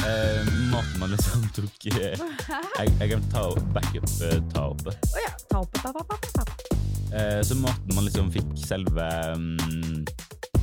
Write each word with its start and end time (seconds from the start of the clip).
Eh, 0.00 0.44
maten 0.70 0.96
man 1.00 1.12
liksom 1.12 1.42
tok 1.56 1.86
uh, 1.92 2.22
Jeg, 2.80 2.92
jeg 3.00 3.08
kan 3.12 3.24
ta 3.32 3.42
backup 3.74 4.06
uh, 4.24 4.38
ta 4.54 4.66
opp. 4.72 4.86
Å 4.88 5.24
ja. 5.24 5.32
Ta 5.50 5.60
opp, 5.60 5.80
ta 5.82 5.92
ta, 5.92 6.04
ta 6.08 6.44
ta. 6.44 6.78
Eh, 7.10 7.40
så 7.42 7.56
maten 7.58 7.94
man 7.96 8.06
liksom 8.06 8.30
fikk 8.30 8.52
selve 8.62 9.06
um, 9.34 10.04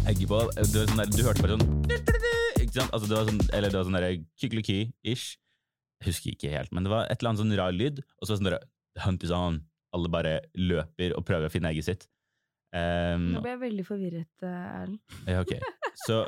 egget 0.08 0.30
på 0.32 0.40
eh, 0.46 0.70
det 0.72 0.80
var 0.80 0.92
sånn 0.94 1.02
der, 1.02 1.10
Du 1.12 1.24
hørte 1.26 1.44
bare 1.44 1.58
sånn 1.58 1.66
Ikke 2.62 2.72
sant? 2.78 2.94
Altså, 2.96 3.10
det 3.10 3.18
var 3.18 3.28
sånn, 3.28 3.42
eller 3.52 3.74
det 3.74 3.80
var 3.82 3.88
sånn 3.90 4.28
kykeliki-ish. 4.40 5.28
Husker 6.06 6.34
ikke 6.34 6.54
helt, 6.54 6.72
men 6.72 6.88
det 6.88 6.94
var 6.94 7.10
et 7.10 7.20
eller 7.20 7.34
annet 7.34 7.44
sånn 7.44 7.58
rar 7.60 7.76
lyd. 7.76 8.00
Og 8.18 8.26
så 8.26 8.32
var 8.32 8.38
det 8.38 8.42
sånn 8.42 8.52
der 8.54 9.04
Hunt 9.04 9.26
is 9.28 9.34
on. 9.36 9.60
Alle 9.96 10.10
bare 10.12 10.38
løper 10.58 11.14
og 11.18 11.26
prøver 11.28 11.50
å 11.50 11.54
finne 11.54 11.70
egget 11.74 11.90
sitt. 11.90 12.08
Um, 12.76 13.34
Nå 13.36 13.42
ble 13.44 13.54
jeg 13.54 13.62
veldig 13.62 13.86
forvirret, 13.88 14.34
eh, 14.44 14.72
Erlend. 14.82 15.00
ja, 15.30 15.44
ok. 15.44 15.54
Så 16.06 16.24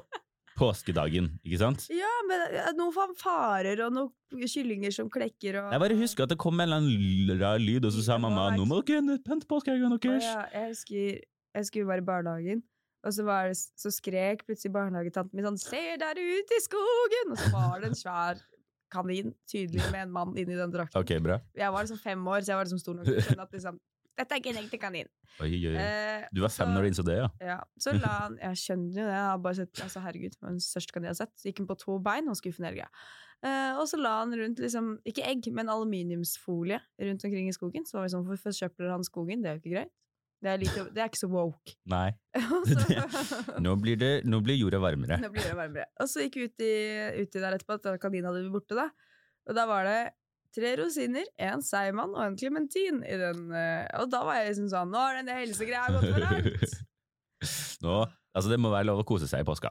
påskedagen, 0.60 1.32
ikke 1.46 1.60
sant? 1.62 1.86
Ja, 1.94 2.12
men 2.30 2.46
noen 2.78 2.94
fanfarer 2.96 3.82
og 3.86 3.96
noen 3.96 4.46
kyllinger 4.46 4.94
som 4.94 5.10
klekker 5.12 5.62
og 5.62 5.74
Jeg 5.74 5.84
bare 5.86 6.00
husker 6.00 6.28
at 6.28 6.34
det 6.34 6.40
kom 6.42 6.60
en 6.60 6.68
eller 6.68 6.84
annen 6.84 7.42
rar 7.42 7.62
lyd, 7.64 7.88
og 7.88 7.96
så 7.96 8.06
sa 8.06 8.20
mamma 8.22 8.50
nå 8.58 8.68
må 8.70 8.82
dere 8.88 9.18
pente 9.26 9.48
påskeeggene 9.50 10.00
deres. 10.04 10.28
ja, 10.28 10.44
jeg 10.54 10.74
husker 10.76 11.22
jeg 11.56 11.66
skulle 11.66 11.90
være 11.90 12.04
i 12.04 12.06
barnehagen, 12.06 12.62
og 13.04 13.16
så, 13.16 13.24
var 13.26 13.50
det, 13.50 13.58
så 13.58 13.90
skrek 13.94 14.46
plutselig 14.46 14.74
barnehagetanten 14.76 15.36
min 15.40 15.48
sånn 15.48 15.58
'Se 15.58 15.98
der 15.98 16.20
ute 16.20 16.58
i 16.58 16.62
skogen!' 16.62 17.32
Og 17.34 17.38
så 17.40 17.52
var 17.56 17.80
det 17.80 17.90
en 17.90 17.98
svær 17.98 18.42
kanin, 18.94 19.34
tydelig 19.50 19.86
med 19.94 20.08
en 20.08 20.12
mann 20.14 20.36
inni 20.38 20.58
den 20.58 20.74
drakten. 20.74 20.98
Ok, 21.00 21.16
bra. 21.24 21.40
Jeg 21.58 21.72
var 21.74 21.86
liksom 21.86 22.02
fem 22.02 22.28
år, 22.28 22.42
så 22.42 22.54
jeg 22.54 22.60
var 22.60 22.66
liksom 22.66 22.82
stor 22.82 22.98
nok 22.98 23.06
til 23.06 23.18
å 23.18 23.26
skjønne 23.28 23.46
at 23.46 23.56
liksom, 23.58 23.80
dette 24.20 24.36
er 24.36 24.42
ikke 24.44 24.52
en 24.54 24.60
ekte 24.62 24.80
kanin. 24.82 25.08
Oi, 25.40 25.50
oi. 25.70 25.74
Eh, 25.80 26.28
Du 26.36 26.42
var 26.44 26.52
fem 26.52 26.68
så- 26.68 26.74
når 26.76 26.82
du 26.86 26.90
innså 26.92 27.06
det, 27.08 27.16
ja? 27.22 27.30
Ja, 27.42 27.58
så 27.80 27.94
la 28.04 28.12
han 28.26 28.36
Jeg 28.42 28.60
skjønner 28.66 29.00
jo 29.00 29.06
det. 29.08 29.16
Jeg 29.16 29.26
har 29.30 29.38
bare 29.48 29.56
sett, 29.62 29.82
altså 29.88 30.04
Herregud, 30.04 30.36
det 30.36 30.42
var 30.44 30.52
den 30.54 30.60
største 30.66 30.92
kanin 30.96 31.08
jeg 31.10 31.16
har 31.16 31.22
sett. 31.24 31.34
Så 31.40 31.48
gikk 31.50 31.64
han 31.64 31.70
på 31.72 31.78
to 31.80 31.98
bein 32.04 32.28
og 32.30 32.36
skuffet 32.40 32.60
ned 32.68 32.76
greia. 32.78 32.90
Eh, 33.40 33.78
og 33.80 33.86
så 33.88 33.96
la 33.98 34.18
han 34.20 34.34
rundt 34.36 34.60
liksom, 34.60 34.98
ikke 35.08 35.24
egg, 35.24 35.48
men 35.56 35.70
aluminiumsfolie 35.72 36.82
rundt 37.00 37.24
omkring 37.26 37.48
i 37.48 37.56
skogen. 37.56 37.86
Så 37.88 37.96
var 37.98 38.04
vi 38.08 38.14
sånn, 38.14 38.26
hvorfor 38.28 38.52
kjøper 38.56 38.92
han 38.92 39.04
skogen? 39.08 39.42
Det 39.42 39.50
er 39.52 39.56
jo 39.58 39.64
ikke 39.64 39.76
greit. 39.78 39.94
Det 40.42 40.48
er, 40.54 40.58
lite, 40.62 40.84
det 40.96 41.02
er 41.04 41.10
ikke 41.12 41.20
så 41.20 41.28
woke. 41.32 41.74
Nei. 41.96 42.12
Det- 42.70 43.60
Nå 43.64 43.74
blir, 43.82 43.98
det, 44.00 44.12
nå 44.28 44.40
blir 44.44 44.56
jorda 44.60 44.80
varmere. 44.80 45.18
Nå 45.20 45.30
blir 45.34 45.44
det 45.44 45.56
varmere. 45.58 45.88
Og 46.00 46.08
så 46.08 46.24
gikk 46.26 46.36
vi 46.40 46.46
ut 46.48 46.64
i, 46.64 46.74
uti 47.24 47.40
der 47.44 47.58
etterpå, 47.58 47.76
at 47.80 48.00
kaninen 48.04 48.30
hadde 48.30 48.44
blitt 48.46 48.56
borte, 48.56 48.76
da. 48.80 48.90
Og 49.50 49.56
da 49.58 49.66
var 49.68 49.84
det 49.88 49.98
tre 50.56 50.76
rosiner, 50.80 51.26
en 51.38 51.62
seigmann 51.66 52.16
og 52.16 52.24
en 52.26 52.38
klementin 52.40 53.04
i 53.06 53.18
den. 53.22 53.52
eh, 53.54 53.86
Og 54.02 54.10
da 54.12 54.24
var 54.26 54.40
jeg 54.40 54.52
liksom 54.54 54.70
sånn 54.72 54.90
Nå 54.94 54.98
har 54.98 55.20
denne 55.20 55.36
helsegreia 55.40 55.88
gått 55.94 56.10
for 56.10 56.20
langt! 56.26 56.80
Nå, 57.86 57.98
altså 58.36 58.50
det 58.52 58.60
må 58.60 58.72
være 58.74 58.90
lov 58.90 59.04
å 59.04 59.08
kose 59.08 59.28
seg 59.30 59.46
i 59.46 59.48
påska. 59.48 59.70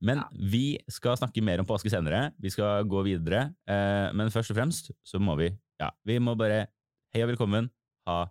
Men 0.00 0.18
Ja. 0.22 0.28
vi 0.52 0.78
skal 0.92 1.16
snakke 1.16 1.42
mer 1.44 1.60
om 1.60 1.66
påske 1.68 1.90
senere. 1.92 2.32
Vi 2.40 2.50
skal 2.52 2.84
gå 2.88 3.02
videre. 3.04 3.54
Eh, 3.68 4.12
men 4.12 4.30
først 4.32 4.50
og 4.52 4.56
fremst 4.60 4.90
så 5.04 5.20
må 5.20 5.36
vi 5.40 5.50
Ja, 5.80 5.90
vi 6.06 6.18
må 6.22 6.36
bare 6.38 6.66
Hei 7.14 7.22
og 7.22 7.30
velkommen. 7.34 7.70
Ha 8.08 8.26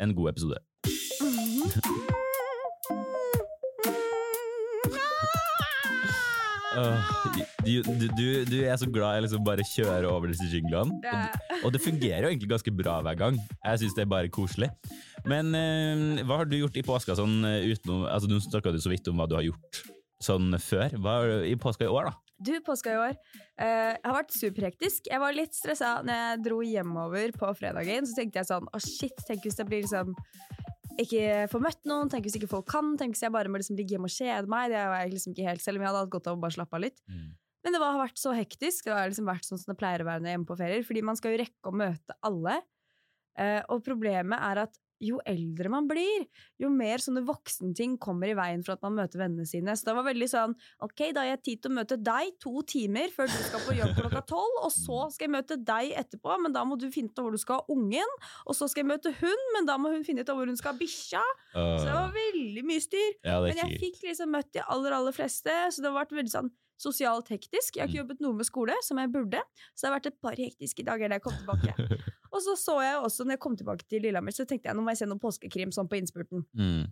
en 0.00 0.14
god 0.14 0.30
episode. 0.34 0.58
Åh, 1.22 2.17
du, 7.64 7.72
du, 7.86 8.06
du, 8.16 8.24
du 8.48 8.56
er 8.64 8.76
så 8.80 8.88
glad 8.90 9.18
jeg 9.18 9.26
liksom 9.26 9.44
bare 9.46 9.64
kjører 9.66 10.06
over 10.10 10.30
disse 10.32 10.48
jinglene. 10.52 10.98
Er- 11.08 11.62
Og 11.64 11.72
det 11.74 11.80
fungerer 11.84 12.26
jo 12.26 12.32
egentlig 12.32 12.50
ganske 12.52 12.72
bra 12.78 12.98
hver 13.04 13.18
gang. 13.18 13.38
Jeg 13.64 13.82
syns 13.82 13.96
det 13.98 14.04
er 14.04 14.10
bare 14.12 14.30
koselig. 14.32 14.70
Men 15.28 15.50
uh, 15.54 16.22
hva 16.28 16.40
har 16.42 16.48
du 16.48 16.56
gjort 16.60 16.76
i 16.78 16.84
påska 16.86 17.16
sånn 17.18 17.40
eh, 17.48 17.66
utenom 17.74 18.04
altså 18.06 18.30
Nå 18.30 18.38
snakka 18.44 18.70
du 18.72 18.78
så 18.82 18.92
vidt 18.92 19.08
om 19.10 19.18
hva 19.18 19.26
du 19.28 19.34
har 19.38 19.46
gjort 19.48 19.82
sånn 20.22 20.54
før. 20.62 20.94
Hva 21.02 21.18
har 21.20 21.30
du 21.32 21.46
i 21.50 21.56
påska 21.58 21.86
i 21.88 21.92
år, 21.92 22.10
da? 22.10 22.16
Du, 22.38 22.52
påska 22.62 22.92
i 22.94 22.98
år 23.02 23.14
uh, 23.18 23.94
har 23.98 24.14
vært 24.14 24.30
superhektisk. 24.36 25.08
Jeg 25.10 25.18
var 25.18 25.34
litt 25.34 25.56
stressa 25.58 25.96
når 26.06 26.20
jeg 26.22 26.42
dro 26.46 26.60
hjemover 26.62 27.34
på 27.34 27.50
fredagen. 27.58 28.06
Så 28.06 28.14
tenkte 28.20 28.38
jeg 28.42 28.50
sånn 28.52 28.68
Å, 28.70 28.78
shit, 28.82 29.18
tenk 29.26 29.42
hvis 29.46 29.58
det 29.58 29.66
blir 29.66 29.82
liksom 29.82 30.14
ikke 30.98 31.48
får 31.52 31.62
møtt 31.62 31.84
noen, 31.88 32.08
tenk 32.10 32.26
hvis 32.26 32.36
ikke 32.38 32.50
folk 32.50 32.66
kan, 32.70 32.96
tenk 32.98 33.14
hvis 33.14 33.22
jeg 33.26 33.34
bare 33.34 33.50
må 33.52 33.60
liksom 33.60 33.76
ligge 33.78 33.94
hjemme 33.94 34.10
og 34.10 34.14
kjede 34.14 34.50
meg. 34.50 34.72
Det 34.72 34.80
var 34.90 35.04
jeg 35.04 35.12
liksom 35.14 35.34
ikke 35.34 35.46
helt, 35.46 35.62
selv 35.62 35.78
om 35.78 35.84
jeg 35.84 35.90
hadde 35.92 36.00
hatt 36.04 36.14
godt 36.14 36.30
av 36.30 36.38
å 36.38 36.42
bare 36.42 36.56
slappe 36.56 36.78
av 36.78 36.82
litt. 36.82 36.98
Men 37.64 37.74
det 37.74 37.80
var, 37.82 37.94
har 37.94 38.04
vært 38.06 38.20
så 38.20 38.32
hektisk. 38.34 38.86
Det 38.86 38.94
har 38.94 39.10
liksom 39.10 39.28
vært 39.28 39.46
sånn 39.46 39.60
som 39.60 39.72
det 39.72 39.78
pleier 39.80 40.02
å 40.02 40.08
være 40.08 40.22
når 40.22 40.28
jeg 40.28 40.34
er 40.34 40.38
hjemme 40.38 40.50
på 40.50 40.58
ferier. 40.58 40.84
Fordi 40.86 41.04
man 41.06 41.18
skal 41.18 41.34
jo 41.34 41.40
rekke 41.42 41.70
å 41.70 41.78
møte 41.80 42.18
alle. 42.28 42.58
Eh, 43.38 43.60
og 43.74 43.82
problemet 43.86 44.44
er 44.50 44.62
at 44.66 44.78
jo 45.04 45.20
eldre 45.28 45.70
man 45.72 45.86
blir, 45.90 46.24
jo 46.58 46.70
mer 46.72 47.02
sånne 47.02 47.22
voksenting 47.26 47.96
kommer 48.02 48.30
i 48.30 48.36
veien 48.38 48.64
for 48.66 48.74
at 48.74 48.82
man 48.84 48.96
møter 48.98 49.20
vennene 49.20 49.46
sine. 49.48 49.74
Så 49.78 49.88
det 49.88 49.94
var 49.98 50.06
veldig 50.08 50.28
sånn 50.30 50.56
Ok, 50.84 51.04
da 51.14 51.22
har 51.22 51.30
jeg 51.32 51.42
tid 51.46 51.62
til 51.62 51.72
å 51.72 51.76
møte 51.78 51.98
deg 52.02 52.34
to 52.42 52.62
timer 52.68 53.12
før 53.14 53.30
du 53.30 53.36
skal 53.36 53.64
på 53.66 53.76
jobb 53.78 53.94
klokka 53.98 54.22
tolv, 54.34 54.58
og 54.66 54.72
så 54.74 55.00
skal 55.14 55.28
jeg 55.28 55.34
møte 55.36 55.58
deg 55.70 55.94
etterpå, 56.02 56.38
men 56.42 56.54
da 56.54 56.64
må 56.68 56.78
du 56.80 56.88
finne 56.94 57.12
ut 57.12 57.18
av 57.22 57.28
hvor 57.28 57.36
du 57.36 57.42
skal 57.42 57.60
ha 57.62 57.74
ungen. 57.74 58.14
Og 58.46 58.56
så 58.58 58.68
skal 58.70 58.84
jeg 58.84 58.90
møte 58.92 59.14
hun, 59.20 59.44
men 59.56 59.68
da 59.68 59.78
må 59.80 59.92
hun 59.94 60.06
finne 60.06 60.24
ut 60.26 60.30
av 60.32 60.38
hvor 60.38 60.50
hun 60.50 60.58
skal 60.58 60.74
ha 60.74 60.80
bikkja. 60.80 61.24
Så 61.54 61.84
det 61.86 61.94
var 61.96 62.14
veldig 62.14 62.64
mye 62.68 62.84
styr. 62.84 63.12
ja, 63.24 63.40
Men 63.44 63.60
jeg 63.62 63.82
fikk 63.82 64.02
liksom 64.08 64.34
møtt 64.34 64.50
de 64.54 64.64
aller, 64.66 64.94
aller 64.98 65.14
fleste, 65.16 65.54
så 65.72 65.82
det 65.84 65.90
har 65.90 66.00
vært 66.02 66.16
veldig 66.18 66.34
sånn 66.34 66.50
sosialt 66.78 67.28
hektisk. 67.32 67.76
Jeg 67.76 67.82
har 67.82 67.88
ikke 67.90 67.98
Mm. 67.98 68.02
jobbet 68.04 68.20
noe 68.22 68.36
med 68.38 68.46
skole, 68.46 68.74
som 68.86 68.98
jeg 69.02 69.10
burde, 69.12 69.40
så 69.74 69.80
det 69.82 69.88
har 69.90 69.96
vært 69.98 70.06
et 70.12 70.20
par 70.22 70.36
hektiske 70.38 70.84
dager 70.86 71.08
da 71.10 71.18
jeg 71.18 71.22
kom 71.26 71.34
tilbake. 71.34 71.74
Og 72.32 72.40
så 72.44 72.54
så 72.60 72.76
jeg 72.84 72.96
også, 73.02 73.24
når 73.24 73.34
jeg 73.38 73.40
kom 73.40 73.56
tilbake 73.56 73.84
til 73.88 74.02
Lillehammer, 74.04 74.30
så 74.36 74.44
tenkte 74.46 74.68
jeg 74.68 74.76
nå 74.76 74.82
må 74.84 74.92
jeg 74.92 74.98
se 75.02 75.06
noe 75.10 75.18
påskekrim 75.18 75.72
sånn 75.74 75.88
på 75.90 75.98
innspurten. 75.98 76.44
mm. 76.54 76.86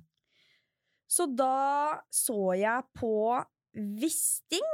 Så 1.08 1.26
da 1.38 2.00
så 2.10 2.56
jeg 2.58 2.82
på 2.98 3.44
Wisting. 4.00 4.64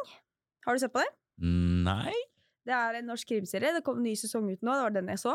Har 0.65 0.75
du 0.75 0.79
sett 0.81 0.93
på 0.95 1.03
det? 1.03 1.11
Nei? 1.43 2.15
Det 2.65 2.73
er 2.73 2.95
en 3.01 3.09
norsk 3.11 3.27
krimserie. 3.29 3.73
Det 3.75 3.83
kom 3.85 3.99
en 3.99 4.07
ny 4.07 4.15
sesong 4.17 4.47
ut 4.53 4.63
nå. 4.63 4.73
Det 4.73 4.85
var 4.87 4.95
den 4.95 5.11
jeg 5.13 5.19
så. 5.19 5.35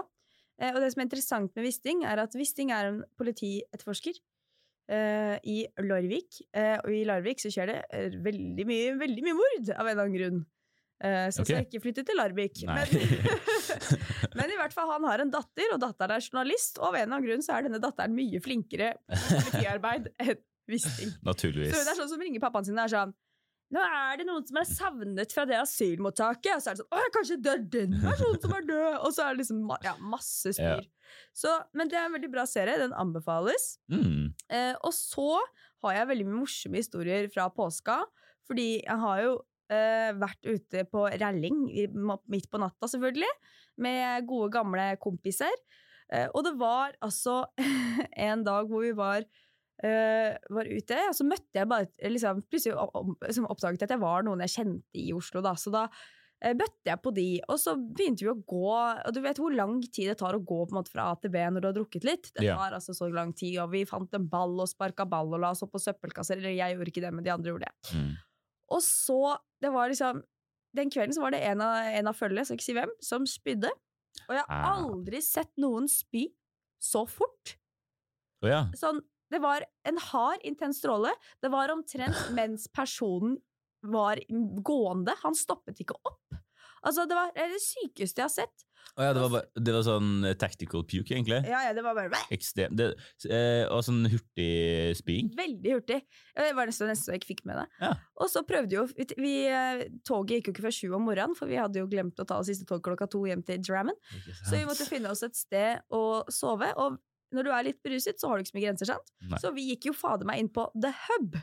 Eh, 0.57 0.71
og 0.73 0.79
det 0.81 0.94
som 0.94 1.01
er 1.03 1.05
interessant 1.09 1.51
med 1.53 1.65
Wisting, 1.67 2.03
er 2.07 2.17
at 2.23 2.33
Wisting 2.39 2.71
er 2.73 2.88
en 2.89 3.03
politietterforsker 3.19 4.17
eh, 4.92 5.38
i 5.48 5.58
Larvik. 5.84 6.42
Eh, 6.56 6.75
og 6.81 6.94
i 6.94 7.03
Larvik 7.08 7.42
så 7.44 7.52
skjer 7.53 7.72
det 7.72 7.80
eh, 7.94 8.20
veldig 8.25 8.68
mye, 8.70 8.94
veldig 9.02 9.25
mye 9.25 9.38
mord, 9.38 9.74
av 9.74 9.84
en 9.84 9.92
eller 9.92 10.06
annen 10.06 10.18
grunn. 10.18 10.42
Eh, 10.98 11.28
så 11.30 11.44
okay. 11.44 11.53
jeg 11.53 11.68
skal 11.68 11.68
ikke 11.68 11.84
flytte 11.86 12.06
til 12.08 12.18
Larvik. 12.18 12.64
Men, 12.66 12.94
men 14.40 14.53
i 14.53 14.59
hvert 14.59 14.75
fall, 14.75 14.92
han 14.96 15.08
har 15.09 15.24
en 15.24 15.34
datter, 15.34 15.70
og 15.75 15.81
datteren 15.84 16.18
er 16.18 16.25
journalist. 16.25 16.81
Og 16.81 16.90
av 16.90 16.98
en 16.98 17.06
eller 17.06 17.20
annen 17.20 17.30
grunn 17.30 17.46
så 17.46 17.58
er 17.58 17.68
denne 17.68 17.81
datteren 17.84 18.18
mye 18.18 18.42
flinkere 18.44 18.96
på 19.06 19.24
politiarbeid 19.36 20.12
enn 20.25 20.38
Wisting. 20.68 21.14
Naturligvis. 21.24 21.72
Så 21.72 21.80
hun 21.80 21.90
er 21.94 21.96
sånn 21.96 22.09
som 22.12 22.19
ringer 22.19 22.42
pappaen 22.44 22.66
sin 22.68 22.75
og 22.75 22.84
er 22.84 22.92
sånn 22.92 23.16
Nå 23.72 23.81
er 23.84 24.19
det 24.19 24.25
noen 24.30 24.46
som 24.48 24.58
er 24.62 24.68
savnet 24.68 25.34
fra 25.36 25.44
det 25.48 25.58
asylmottaket. 25.59 26.54
Og 26.56 26.64
så 26.64 26.72
er 26.72 26.75
det 26.78 26.84
sånn 26.84 26.96
Å, 26.96 27.08
kanskje 27.16 27.38
det 27.44 27.54
er 27.54 27.64
den 27.74 27.96
personen 28.00 28.42
som 28.44 28.54
er 28.56 28.68
død! 28.68 28.94
Og 28.96 29.16
så 29.16 29.25
er 29.25 29.34
det 29.34 29.42
liksom 29.42 29.74
ja, 29.84 29.94
masse 30.00 30.54
styr. 30.56 30.86
Så, 31.36 31.52
men 31.75 31.92
det 31.92 32.00
er 32.00 32.08
en 32.08 32.16
veldig 32.16 32.31
bra 32.31 32.46
serie. 32.48 32.78
Den 32.80 32.96
anbefales. 32.96 33.74
Mm. 33.92 34.26
Eh, 34.53 34.74
og 34.85 34.94
så 34.96 35.40
har 35.85 35.97
jeg 35.97 36.09
veldig 36.12 36.28
morsomme 36.30 36.81
historier 36.81 37.30
fra 37.34 37.50
påska. 37.53 38.02
Fordi 38.47 38.69
jeg 38.80 39.00
har 39.03 39.24
jo 39.25 39.34
eh, 39.74 40.12
vært 40.18 40.47
ute 40.47 40.85
på 40.91 41.08
ralling 41.19 41.66
midt 42.31 42.47
på 42.52 42.62
natta, 42.62 42.90
selvfølgelig. 42.90 43.34
Med 43.84 44.28
gode, 44.30 44.52
gamle 44.56 44.94
kompiser. 45.03 45.53
Eh, 46.13 46.30
og 46.31 46.46
det 46.47 46.56
var 46.59 46.96
altså 47.03 47.44
en 48.30 48.47
dag 48.47 48.72
hvor 48.72 48.88
vi 48.88 48.96
var 48.97 49.28
Uh, 49.78 50.34
var 50.50 50.66
ute, 50.66 50.96
og 51.06 51.13
så 51.13 51.22
møtte 51.22 51.53
jeg 51.53 51.69
bare 51.69 51.86
liksom, 52.09 52.40
Plutselig 52.50 52.74
liksom 53.22 53.46
oppdaget 53.46 53.84
jeg 53.84 53.86
at 53.86 53.91
jeg 53.94 54.02
var 54.02 54.24
noen 54.25 54.41
jeg 54.41 54.56
kjente 54.56 54.97
i 54.97 55.12
Oslo. 55.13 55.44
Da. 55.46 55.52
Så 55.53 55.69
da 55.69 55.84
eh, 55.86 56.07
bøtte 56.42 56.86
jeg 56.92 57.02
på 57.02 57.12
de, 57.16 57.25
og 57.50 57.58
så 57.58 57.74
begynte 57.75 58.22
vi 58.25 58.30
å 58.30 58.38
gå. 58.46 58.68
Og 59.08 59.14
du 59.16 59.20
vet 59.24 59.40
hvor 59.42 59.53
lang 59.58 59.80
tid 59.81 60.12
det 60.12 60.18
tar 60.20 60.36
å 60.38 60.42
gå 60.46 60.59
på 60.68 60.75
en 60.75 60.80
måte 60.81 60.92
fra 60.94 61.08
A 61.12 61.16
til 61.18 61.31
B 61.34 61.42
når 61.50 61.64
du 61.64 61.68
har 61.72 61.78
drukket 61.80 62.03
litt? 62.06 62.30
Det 62.36 62.44
tar 62.59 62.75
altså 62.78 62.94
så 62.94 63.08
lang 63.09 63.34
tid, 63.34 63.57
og 63.63 63.72
vi 63.74 63.81
fant 63.89 64.13
en 64.13 64.28
ball 64.30 64.54
og 64.62 64.69
sparka 64.69 65.06
ball 65.10 65.34
og 65.34 65.42
la 65.42 65.50
oss 65.56 65.63
opp 65.66 65.72
på 65.74 65.81
søppelkasser. 65.81 66.38
Eller 66.38 66.54
jeg 66.54 66.75
gjorde 66.78 66.94
ikke 66.94 67.01
det, 67.07 67.13
men 67.18 67.25
de 67.25 67.34
andre 67.34 67.50
gjorde 67.54 67.66
det. 67.72 67.95
Mm. 67.98 68.13
Og 68.78 68.81
så, 68.86 69.19
det 69.63 69.72
var 69.74 69.89
liksom 69.89 70.24
Den 70.78 70.89
kvelden 70.94 71.16
så 71.16 71.22
var 71.24 71.31
det 71.34 71.39
en 71.48 71.62
av, 71.63 71.75
en 71.98 72.07
av 72.12 72.13
følget, 72.13 72.45
skal 72.45 72.57
ikke 72.60 72.66
si 72.68 72.74
hvem, 72.78 72.92
som 73.01 73.24
spydde. 73.25 73.69
Og 74.28 74.33
jeg 74.36 74.44
har 74.44 74.51
Ah. 74.54 74.83
aldri 74.83 75.22
sett 75.25 75.50
noen 75.57 75.88
spy 75.90 76.28
så 76.83 77.07
fort. 77.10 77.56
Oh, 78.44 78.50
ja. 78.51 78.68
Sånn, 78.78 79.00
det 79.33 79.40
var 79.42 79.63
en 79.90 79.98
hard, 79.98 80.44
intens 80.45 80.78
stråle. 80.83 81.10
Det 81.42 81.50
var 81.50 81.72
omtrent 81.74 82.30
mens 82.36 82.68
personen 82.68 83.40
var 83.92 84.22
gående. 84.66 85.16
Han 85.24 85.38
stoppet 85.38 85.84
ikke 85.84 85.98
opp. 86.04 86.38
Altså, 86.86 87.07
det 87.10 87.18
var 87.18 87.34
det 87.36 87.60
sykeste 87.63 88.22
jeg 88.22 88.28
har 88.28 88.34
sett. 88.34 88.68
Oh, 88.98 89.04
ja, 89.04 89.13
det 89.13 89.22
var, 89.22 89.30
bare, 89.30 89.62
det 89.62 89.74
var 89.75 89.84
sånn 89.86 90.12
eh, 90.25 90.36
tactical 90.39 90.81
puke, 90.88 91.12
egentlig? 91.13 91.38
Ja, 91.45 91.60
ja, 91.68 91.74
det 91.75 91.84
var 91.86 91.98
bare 91.98 92.22
Ekstrem. 92.34 92.74
Det, 92.80 92.88
eh, 93.30 93.66
og 93.69 93.84
sånn 93.86 94.07
hurtig 94.10 94.95
spying? 94.98 95.30
Veldig 95.38 95.74
hurtig. 95.75 96.00
Det 96.38 96.48
var 96.57 96.69
nesten 96.69 96.89
nesten 96.89 97.10
så 97.10 97.13
jeg 97.13 97.22
ikke 97.22 97.31
fikk 97.34 97.44
med 97.50 97.60
det. 97.62 97.66
Ja. 97.84 97.92
Og 98.24 98.31
så 98.34 98.42
prøvde 98.48 98.80
jo 98.80 98.86
vi, 98.95 99.34
eh, 99.51 99.84
Toget 100.07 100.40
gikk 100.40 100.50
jo 100.50 100.56
ikke 100.56 100.66
før 100.69 100.78
sju 100.80 100.88
om 100.98 101.06
morgenen, 101.10 101.38
for 101.38 101.51
vi 101.51 101.60
hadde 101.60 101.81
jo 101.81 101.90
glemt 101.92 102.24
å 102.24 102.25
ta 102.30 102.40
siste 102.48 102.66
tog 102.69 102.81
klokka 102.86 103.10
to 103.12 103.22
hjem 103.30 103.44
til 103.45 103.62
Drammen. 103.62 103.98
Så 104.40 104.56
vi 104.56 104.66
måtte 104.69 104.88
finne 104.90 105.12
oss 105.13 105.25
et 105.28 105.38
sted 105.38 105.83
å 105.94 106.24
sove. 106.33 106.72
Og 106.81 106.98
når 107.36 107.45
du 107.45 107.54
er 107.54 107.69
litt 107.69 107.83
beruset, 107.86 108.18
så 108.18 108.31
har 108.31 108.40
du 108.40 108.45
ikke 108.45 108.56
så 108.56 108.57
mye 108.57 108.66
grenser, 108.69 108.94
sant? 108.95 109.13
Nei. 109.28 109.44
Så 109.44 109.54
vi 109.54 109.68
gikk 109.74 109.92
jo 109.92 109.98
fader 109.98 110.30
meg 110.30 110.42
inn 110.42 110.50
på 110.54 110.69
The 110.74 110.95
Hub. 111.06 111.38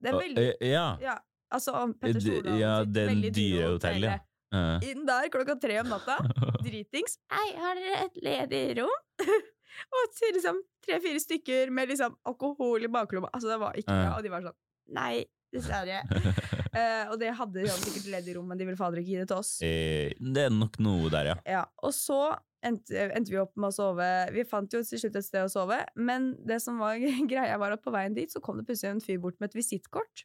Det 0.00 0.10
er 0.12 0.18
veldig 0.18 0.46
eh, 0.60 0.70
Ja. 0.72 0.86
Ja, 1.02 1.16
Altså, 1.48 1.72
Petter 1.96 2.20
Stordalen 2.20 2.58
ja, 2.60 2.72
sitt 2.84 2.98
veldig 3.08 3.30
dyre 3.32 3.68
hotellet, 3.72 4.10
hotell. 4.12 4.24
Eh, 4.58 4.90
Inn 4.90 5.06
der 5.08 5.28
klokka 5.32 5.54
tre 5.60 5.78
om 5.80 5.88
natta, 5.88 6.18
dritings. 6.66 7.16
Hei, 7.32 7.46
har 7.56 7.78
dere 7.80 8.02
et 8.04 8.18
ledig 8.26 8.60
rom? 8.82 8.92
og 9.96 10.12
til 10.18 10.34
liksom 10.36 10.60
tre-fire 10.84 11.22
stykker 11.24 11.72
med 11.72 11.88
liksom 11.94 12.14
alkohol 12.28 12.84
i 12.84 12.90
baklomma. 12.92 13.30
Altså, 13.32 13.48
det 13.54 13.58
var 13.62 13.76
ikke 13.80 13.88
bra. 13.88 14.04
Ja. 14.10 14.14
Og 14.18 14.24
de 14.28 14.32
var 14.34 14.44
sånn 14.50 14.58
Nei, 14.98 15.24
dessverre. 15.52 16.02
uh, 16.08 17.04
og 17.12 17.16
det 17.20 17.32
hadde 17.40 17.64
de 17.64 17.72
sikkert 17.76 18.06
ledig 18.12 18.36
rom, 18.38 18.46
men 18.48 18.60
de 18.60 18.68
ville 18.68 18.80
fader 18.80 19.00
ikke 19.02 19.10
gi 19.14 19.18
det 19.22 19.26
til 19.32 19.40
oss. 19.40 19.50
eh, 19.64 20.12
det 20.20 20.46
er 20.48 20.54
nok 20.54 20.78
noe 20.84 21.10
der, 21.12 21.32
ja. 21.32 21.38
Ja, 21.48 21.64
og 21.84 21.92
så 21.96 22.20
endte, 22.66 23.08
endte 23.14 23.32
vi 23.32 23.38
opp 23.40 23.54
med 23.56 23.68
å 23.70 23.74
sove. 23.74 24.08
Vi 24.34 24.44
fant 24.48 24.72
jo 24.74 24.80
til 24.84 25.00
slutt 25.00 25.16
et 25.20 25.26
sted 25.26 25.44
å 25.46 25.52
sove, 25.52 25.78
men 25.96 26.32
det 26.48 26.60
som 26.64 26.78
var 26.82 26.98
greia 27.32 27.58
var 27.60 27.74
at 27.76 27.84
på 27.84 27.92
veien 27.94 28.16
dit 28.16 28.30
så 28.32 28.40
kom 28.44 28.58
det 28.60 28.66
plutselig 28.68 28.96
en 28.96 29.04
fyr 29.04 29.18
bort 29.22 29.38
med 29.40 29.50
et 29.52 29.58
visittkort 29.60 30.24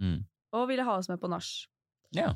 Mm. 0.00 0.22
og 0.56 0.68
ville 0.70 0.84
ha 0.86 0.94
oss 0.96 1.10
med 1.10 1.20
på 1.20 1.28
nach. 1.28 1.48
ja. 2.16 2.32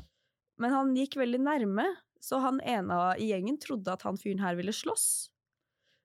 Men 0.61 0.71
han 0.71 0.91
gikk 0.95 1.17
veldig 1.19 1.39
nærme, 1.43 1.83
så 2.23 2.37
han 2.39 2.61
ene 2.61 2.95
i 3.19 3.31
gjengen 3.31 3.57
trodde 3.59 3.91
at 3.91 4.05
han 4.07 4.15
fyren 4.21 4.39
her 4.39 4.55
ville 4.55 4.71
slåss. 4.71 5.31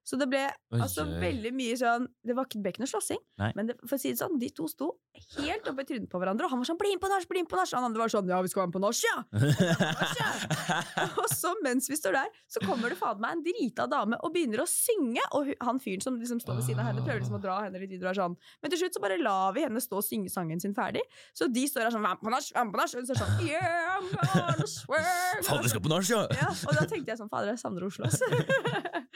Så 0.04 0.16
det 0.16 0.28
ble 0.32 0.46
Oi, 0.72 0.80
altså 0.80 1.04
veldig 1.04 1.52
mye 1.54 1.76
sånn 1.76 2.06
Det 2.26 2.34
var 2.34 2.46
ikke 2.48 2.80
noe 2.80 2.88
slåssing, 2.88 3.20
men 3.56 3.66
det, 3.68 3.76
for 3.84 3.96
å 3.96 4.00
si 4.00 4.10
det 4.14 4.18
sånn, 4.18 4.38
de 4.40 4.48
to 4.50 4.66
sto 4.68 4.90
helt 5.36 5.68
oppe 5.68 5.82
i 5.84 5.88
trynet 5.88 6.08
på 6.10 6.18
hverandre, 6.18 6.46
og 6.46 6.50
han 6.50 6.58
var 6.62 6.66
sånn 6.70 6.78
'bli 6.80 6.94
med 6.96 7.02
på 7.02 7.10
nach', 7.12 7.28
bli 7.28 7.42
med 7.42 7.50
på 7.50 7.56
nach', 7.58 7.72
og 7.74 7.78
han 7.78 7.88
andre 7.90 8.00
var 8.00 8.08
sånn 8.08 8.28
'ja, 8.28 8.40
vi 8.42 8.48
skal 8.48 8.62
være 8.62 8.70
med 8.70 8.76
på 8.78 8.84
nach', 8.86 9.02
ja! 9.04 9.16
Og 11.20 11.28
så 11.30 11.52
mens 11.64 11.88
vi 11.90 11.96
står 11.98 12.16
der, 12.16 12.28
så 12.50 12.62
kommer 12.64 12.92
det 12.92 12.98
fader 12.98 13.20
meg 13.22 13.36
en 13.36 13.42
drita 13.44 13.86
dame 13.90 14.18
og 14.24 14.32
begynner 14.34 14.62
å 14.64 14.68
synge. 14.68 15.22
Og 15.36 15.52
han 15.60 15.80
fyren 15.82 16.02
som 16.04 16.18
liksom 16.20 16.40
står 16.42 16.60
ved 16.60 16.66
siden 16.68 16.82
av 16.82 16.90
henne, 16.90 17.04
prøver 17.04 17.22
liksom 17.22 17.38
å 17.38 17.42
dra 17.42 17.58
henne 17.64 17.80
litt 17.80 17.92
videre. 17.92 18.10
og 18.10 18.14
er 18.14 18.20
Sånn. 18.20 18.36
Men 18.62 18.72
til 18.72 18.82
slutt 18.82 18.96
så 18.98 19.02
bare 19.04 19.18
lar 19.20 19.54
vi 19.56 19.64
henne 19.64 19.80
stå 19.80 20.00
og 20.00 20.04
synge 20.06 20.32
sangen 20.32 20.60
sin 20.62 20.74
ferdig. 20.76 21.02
Så 21.36 21.48
de 21.52 21.64
står 21.68 21.86
her 21.86 21.94
sånn 21.94 22.04
'vær 22.04 22.18
med 22.18 22.24
på 22.24 22.34
nach', 22.34 22.52
vær 22.54 22.64
med 22.64 22.74
på 22.74 22.80
nach. 22.82 22.94
Og 22.94 23.06
står 23.08 23.20
sånn 23.22 23.34
'yeah, 23.46 23.98
I'm 23.98 24.06
gonna 24.10 24.66
swear'. 24.66 25.62
Du 25.62 25.68
skal 25.68 25.80
på 25.80 25.88
nach, 25.88 26.08
ja! 26.10 26.26
Ja, 26.40 26.48
og 26.68 26.72
da 26.74 26.86
tenkte 26.86 27.08
jeg 27.12 27.18
sånn, 27.18 27.30
fader, 27.30 27.48
jeg 27.54 27.58
savner 27.58 27.84
Oslo, 27.84 28.04
altså. 28.04 28.24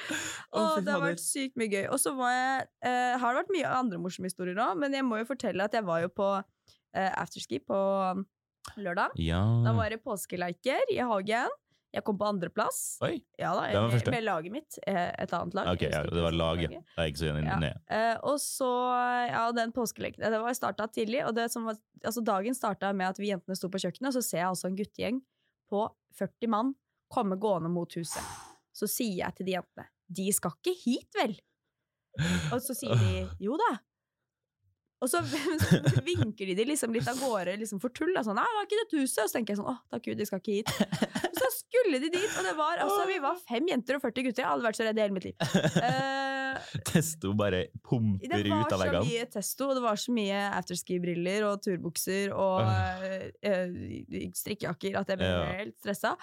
Og 0.55 0.74
det 0.81 0.93
har 0.95 1.01
vært 1.05 1.21
sykt 1.23 1.57
mye 1.61 1.69
gøy. 1.71 1.85
Og 1.93 1.99
så 2.01 2.15
var 2.17 2.31
jeg, 2.33 2.69
eh, 2.83 3.17
har 3.19 3.35
det 3.35 3.43
vært 3.45 3.53
mye 3.57 3.73
andre 3.79 3.99
morsomme 3.99 4.27
historier 4.31 4.57
òg, 4.57 4.77
men 4.79 4.93
jeg 4.93 5.05
må 5.05 5.19
jo 5.21 5.25
fortelle 5.29 5.63
at 5.65 5.73
jeg 5.77 5.85
var 5.85 6.01
jo 6.03 6.09
på 6.09 6.31
eh, 6.95 7.11
afterski 7.21 7.61
på 7.65 7.75
um, 7.75 8.25
lørdag. 8.77 9.11
Ja. 9.21 9.43
Da 9.65 9.73
var 9.77 9.91
det 9.91 10.03
påskeleiker 10.05 10.91
i 10.95 10.99
hagen. 11.05 11.49
Jeg 11.95 12.03
kom 12.03 12.17
på 12.19 12.27
andreplass. 12.27 12.97
Oi. 13.07 13.21
Ja 13.39 13.53
da, 13.55 13.69
Det 13.71 13.77
var 13.79 13.85
med, 13.87 13.93
første. 13.95 14.11
med 14.11 14.25
laget 14.25 14.51
mitt. 14.53 14.79
eh, 14.87 15.13
Et 15.23 15.33
annet 15.33 15.55
lag. 15.55 15.69
Ok, 15.77 15.83
ja, 15.87 16.03
det 16.03 16.23
var 16.25 16.33
ikke 16.33 16.41
ja. 16.41 16.45
laget. 16.45 16.71
Det 16.71 16.99
er 17.05 17.11
ikke 17.13 17.21
så 17.23 17.29
enig 17.31 17.45
Ja. 17.53 17.59
ned. 17.63 17.77
Eh, 17.89 18.17
og 18.25 18.39
så, 18.43 18.71
ja, 19.31 19.53
den 19.53 19.71
påskeleken 19.73 20.19
Det 20.19 20.41
var 20.43 20.53
starta 20.59 20.89
tidlig, 20.91 21.25
og 21.27 21.35
det 21.37 21.51
som 21.53 21.65
var, 21.65 21.77
altså 22.03 22.25
dagen 22.25 22.55
starta 22.55 22.93
med 22.93 23.09
at 23.13 23.19
vi 23.23 23.31
jentene 23.31 23.55
sto 23.55 23.69
på 23.69 23.79
kjøkkenet, 23.79 24.09
og 24.11 24.15
så 24.19 24.23
ser 24.27 24.39
jeg 24.39 24.49
altså 24.49 24.67
en 24.67 24.77
guttegjeng 24.77 25.23
på 25.71 25.85
40 26.19 26.49
mann 26.51 26.75
komme 27.15 27.37
gående 27.39 27.71
mot 27.71 27.93
huset. 27.95 28.23
Så 28.75 28.89
sier 28.91 29.21
jeg 29.23 29.35
til 29.37 29.47
de 29.47 29.53
jentene 29.53 29.87
De 30.09 30.29
skal 30.35 30.55
ikke 30.59 30.77
hit, 30.85 31.11
vel? 31.17 31.35
Og 32.53 32.61
så 32.63 32.77
sier 32.77 32.95
de 33.01 33.25
jo 33.43 33.57
da. 33.59 33.73
Og 35.05 35.11
så 35.11 35.21
vinker 36.09 36.49
de 36.49 36.55
de 36.57 36.65
liksom 36.71 36.95
litt 36.95 37.09
av 37.11 37.19
gårde 37.21 37.59
liksom 37.61 37.81
for 37.83 37.93
tull. 37.93 38.15
Sånn, 38.25 38.39
Nei, 38.39 38.47
det 38.49 38.57
var 38.57 38.69
ikke 38.69 38.81
dette 38.81 39.01
huset. 39.03 39.21
Og 39.25 39.29
så 39.29 39.37
tenker 39.37 39.53
jeg 39.53 39.61
sånn, 39.61 39.69
'Å, 39.73 39.77
takk 39.93 40.07
Gud, 40.07 40.21
de 40.21 40.27
skal 40.29 40.41
ikke 40.41 40.59
hit. 40.61 40.71
Så 41.41 41.51
skulle 41.59 42.01
de 42.01 42.09
dit, 42.15 42.31
og 42.39 42.47
det 42.47 42.55
var 42.57 42.81
altså, 42.81 43.03
vi 43.11 43.19
var 43.21 43.41
fem 43.49 43.69
jenter 43.69 43.99
og 43.99 44.05
40 44.07 44.29
gutter. 44.29 44.45
Jeg 44.45 44.51
hadde 44.53 44.65
vært 44.69 44.79
så 44.81 44.87
redd 44.87 45.01
i 45.01 45.05
hele 45.05 45.17
mitt 45.19 45.29
liv. 45.29 45.37
Eh, 45.85 46.34
Testo 46.91 47.33
bare 47.39 47.65
pumper 47.85 48.47
ut 48.47 48.73
av 48.73 48.81
veggene. 48.83 48.91
det 48.91 48.93
var 48.93 49.05
så 49.05 49.11
mye 49.11 49.27
testo, 49.35 49.69
og 49.71 49.75
det 49.79 49.83
var 49.85 50.01
så 50.05 50.15
mye 50.17 50.41
afterski-briller 50.61 51.47
og 51.49 51.63
turbukser 51.65 52.33
og 52.35 52.61
eh, 53.43 54.31
strikkejakker 54.39 54.99
at 55.01 55.13
jeg 55.13 55.21
ble 55.21 55.31
Ja. 55.31 55.45
helt 55.61 55.77
stressa. 55.83 56.15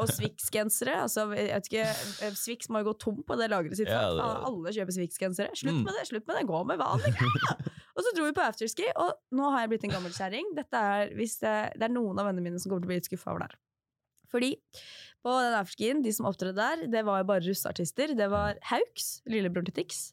Og 0.00 0.08
Swix-gensere. 0.16 0.96
Altså, 1.06 1.26
eh, 1.36 2.32
Swix 2.36 2.68
må 2.72 2.82
jo 2.82 2.90
gå 2.92 2.96
tom 3.06 3.22
på 3.26 3.36
det 3.40 3.50
lageret 3.52 3.76
sitt. 3.78 3.88
Ja, 3.90 4.08
det- 4.14 4.26
Alle 4.50 4.72
kjøper 4.76 4.96
Swix-gensere. 4.98 5.50
Slutt 5.56 5.74
Mm. 5.76 5.84
med 5.84 5.94
det! 5.98 6.06
slutt 6.08 6.26
med 6.26 6.36
det, 6.40 6.46
Gå 6.46 6.64
med 6.66 6.78
vanlig! 6.78 7.12
Og 7.96 8.04
så 8.04 8.10
dro 8.14 8.24
vi 8.26 8.32
på 8.36 8.42
afterski, 8.44 8.84
og 9.00 9.14
nå 9.32 9.50
har 9.54 9.62
jeg 9.64 9.70
blitt 9.70 9.84
en 9.88 9.94
gammel 9.94 10.12
kjerring. 10.12 10.50
Er, 10.60 11.08
det, 11.16 11.28
det 11.40 11.82
er 11.86 11.88
noen 11.94 12.18
av 12.20 12.26
vennene 12.28 12.44
mine 12.44 12.58
som 12.60 12.68
kommer 12.68 12.82
til 12.84 12.90
å 12.90 12.92
bli 12.92 12.98
litt 13.00 13.08
skuffa 13.08 13.30
over 13.32 13.40
det 13.40 13.46
her. 13.48 13.56
Fordi 14.28 14.50
på 15.26 15.36
den 15.42 15.58
afterskien, 15.58 16.02
de 16.04 16.14
som 16.14 16.28
opptrådte 16.30 16.56
der, 16.56 16.86
det 16.92 17.02
var 17.06 17.22
jo 17.22 17.30
bare 17.32 17.44
russeartister. 17.44 18.14
Det 18.18 18.30
var 18.32 18.60
Hauks, 18.70 19.16
lillebroren 19.26 19.66
til 19.68 19.80
Tix. 19.82 20.10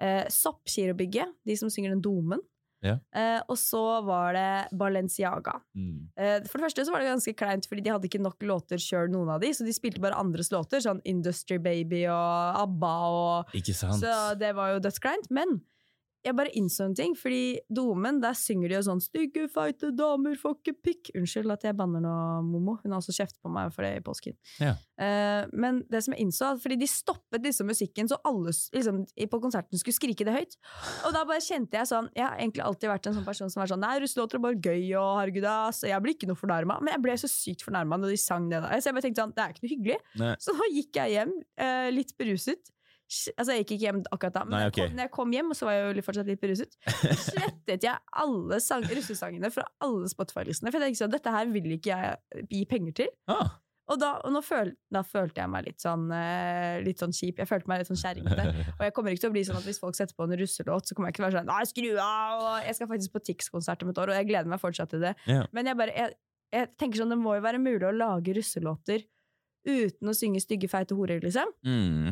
Eh, 0.00 0.24
Soppkirobygget, 0.32 1.36
de 1.44 1.56
som 1.60 1.72
synger 1.72 1.94
den 1.94 2.04
domen. 2.04 2.40
Ja. 2.84 2.96
Eh, 3.16 3.40
og 3.48 3.56
så 3.58 3.82
var 4.06 4.36
det 4.36 4.76
Balenciaga. 4.76 5.56
Mm. 5.76 6.08
Eh, 6.16 6.36
for 6.46 6.58
det 6.58 6.66
første 6.66 6.84
så 6.86 6.92
var 6.92 7.02
det 7.02 7.10
ganske 7.10 7.34
kleint, 7.38 7.68
fordi 7.68 7.84
de 7.84 7.92
hadde 7.94 8.08
ikke 8.08 8.22
nok 8.22 8.44
låter 8.46 8.80
sjøl, 8.82 9.08
noen 9.12 9.32
av 9.32 9.40
de, 9.42 9.52
så 9.56 9.66
de 9.66 9.74
spilte 9.74 10.02
bare 10.02 10.18
andres 10.20 10.52
låter, 10.54 10.82
sånn 10.84 11.00
Industry 11.08 11.58
Baby 11.62 12.04
og 12.12 12.60
ABBA 12.62 12.94
og 13.16 13.56
Ikke 13.56 13.76
sant? 13.76 14.00
Så 14.02 14.36
det 14.40 14.52
var 14.58 14.74
jo 14.74 14.84
dødskleint. 14.84 15.30
Men 15.34 15.58
jeg 16.26 16.36
bare 16.36 16.52
innså 16.58 16.88
en 16.88 16.96
ting, 16.96 17.14
fordi 17.18 17.58
Domen, 17.72 18.18
der 18.22 18.34
synger 18.38 18.70
de 18.70 18.76
jo 18.78 18.82
sånn 18.88 19.02
'Stygge, 19.02 19.46
feite 19.52 19.92
damer 19.96 20.36
får 20.40 20.56
ikke 20.58 20.74
pikk'. 20.82 21.12
Unnskyld 21.18 21.54
at 21.54 21.66
jeg 21.68 21.76
banner 21.78 22.02
nå, 22.02 22.14
Momo. 22.46 22.76
Hun 22.82 22.92
har 22.92 23.00
også 23.00 23.14
kjeftet 23.14 23.38
på 23.42 23.52
meg 23.52 23.72
for 23.74 23.86
det 23.86 23.92
i 24.00 24.04
påsken. 24.04 24.36
Ja. 24.62 24.74
Uh, 24.98 25.46
men 25.52 25.82
det 25.92 26.02
som 26.04 26.14
jeg 26.14 26.26
innså, 26.26 26.54
fordi 26.60 26.78
de 26.80 26.88
stoppet 26.90 27.44
liksom 27.44 27.68
musikken 27.70 28.08
så 28.10 28.18
alle 28.26 28.50
liksom, 28.50 29.02
på 29.06 29.40
konserten 29.42 29.78
skulle 29.78 29.96
skrike 29.96 30.26
det 30.26 30.34
høyt. 30.34 30.56
Og 31.06 31.14
da 31.14 31.24
bare 31.28 31.44
kjente 31.44 31.76
jeg 31.76 31.88
sånn 31.90 32.08
Jeg 32.16 32.24
har 32.24 32.38
egentlig 32.38 32.64
alltid 32.64 32.90
vært 32.90 33.08
en 33.08 33.16
sånn 33.18 33.26
person 33.26 33.50
som 33.52 33.62
er 33.62 33.70
sånn 33.70 33.82
Nei, 33.82 33.96
russelåter 34.02 34.38
er 34.38 34.44
bare 34.46 34.58
gøy, 34.58 34.84
og 34.98 35.20
herregud, 35.20 35.46
ass. 35.50 35.82
Jeg 35.86 36.02
blir 36.02 36.16
ikke 36.16 36.30
noe 36.30 36.38
fornærma. 36.38 36.78
Men 36.80 36.96
jeg 36.96 37.04
ble 37.04 37.18
så 37.20 37.30
sykt 37.30 37.66
fornærma 37.66 38.00
når 38.00 38.14
de 38.14 38.20
sang 38.20 38.48
det 38.50 38.62
der. 38.64 38.80
Så 38.80 38.90
jeg 38.90 38.96
bare 38.96 39.06
tenkte 39.06 39.24
sånn 39.24 39.36
Det 39.36 39.44
er 39.44 39.54
ikke 39.54 39.66
noe 39.66 39.74
hyggelig. 39.74 39.98
Nei. 40.22 40.32
Så 40.42 40.56
da 40.56 40.70
gikk 40.72 41.02
jeg 41.02 41.16
hjem, 41.16 41.36
uh, 41.60 41.88
litt 41.94 42.16
beruset. 42.18 42.72
Altså, 43.06 43.52
jeg 43.54 43.62
gikk 43.62 43.72
ikke 43.76 43.84
hjem 43.86 44.00
akkurat 44.10 44.34
da, 44.34 44.40
men 44.44 44.56
Nei, 44.56 44.62
jeg 44.66 44.72
kom, 44.74 44.94
når 44.96 45.06
jeg 45.06 45.12
kom 45.14 45.34
hjem, 45.36 45.50
og 45.52 45.58
så 45.58 45.68
var 45.68 45.76
jeg 45.76 45.84
jo 46.00 46.02
fortsatt 46.08 46.26
litt 46.30 46.40
beruset, 46.42 46.72
slettet 47.22 47.86
jeg 47.86 48.00
alle 48.22 48.58
sang, 48.64 48.82
russesangene 48.90 49.50
fra 49.54 49.66
alle 49.86 50.08
Spotify-listene. 50.10 50.72
For 50.74 50.82
jeg 50.82 50.90
tenkte 50.90 51.04
sånn, 51.04 51.14
dette 51.14 51.36
her 51.36 51.52
vil 51.54 51.70
ikke 51.76 51.94
jeg 51.94 52.48
gi 52.50 52.64
penger 52.66 52.96
til. 53.04 53.12
Ah, 53.30 53.54
Og 53.86 54.00
da, 54.02 54.08
og 54.26 54.34
føl, 54.42 54.72
da 54.90 55.04
følte 55.06 55.38
jeg 55.44 55.50
meg 55.52 55.68
litt 55.68 55.78
sånn, 55.78 56.08
eh, 56.10 56.80
litt 56.82 56.98
sånn 56.98 57.14
kjip. 57.14 57.38
Jeg 57.38 57.46
følte 57.46 57.70
meg 57.70 57.84
litt 57.84 57.90
sånn 57.92 58.00
kjerringete. 58.00 58.46
Og 58.74 58.82
jeg 58.82 58.94
kommer 58.96 59.14
ikke 59.14 59.22
til 59.22 59.30
å 59.30 59.36
bli 59.36 59.44
sånn 59.46 59.60
at 59.60 59.68
hvis 59.68 59.78
folk 59.78 59.94
setter 59.94 60.16
på 60.18 60.26
en 60.26 60.34
russelåt, 60.40 60.88
så 60.90 60.96
kommer 60.98 61.12
jeg 61.12 61.14
ikke 61.14 61.20
til 61.22 61.26
å 61.26 61.30
være 61.30 61.38
sånn 61.38 61.50
Nei, 61.52 61.62
skru 61.70 61.92
av! 62.02 62.42
Og 62.42 62.66
jeg 62.66 62.74
skal 62.80 62.90
faktisk 62.90 63.14
på 63.14 63.22
Tix-konsert 63.30 63.84
om 63.86 63.92
et 63.94 64.00
år, 64.02 64.10
og 64.10 64.18
jeg 64.18 64.26
gleder 64.32 64.50
meg 64.50 64.58
fortsatt 64.58 64.90
til 64.90 65.06
det. 65.06 65.14
Yeah. 65.30 65.46
Men 65.54 65.70
jeg 65.70 65.78
bare 65.78 65.94
jeg, 65.94 66.16
jeg 66.58 66.72
tenker 66.82 67.04
sånn, 67.04 67.14
det 67.14 67.20
må 67.22 67.36
jo 67.38 67.46
være 67.46 67.62
mulig 67.62 67.86
å 67.86 67.94
lage 67.94 68.34
russelåter 68.34 69.06
uten 69.66 70.10
å 70.10 70.14
synge 70.14 70.42
stygge, 70.42 70.68
feite 70.70 70.98
horer, 70.98 71.22
liksom. 71.22 71.54
mm. 71.66 72.10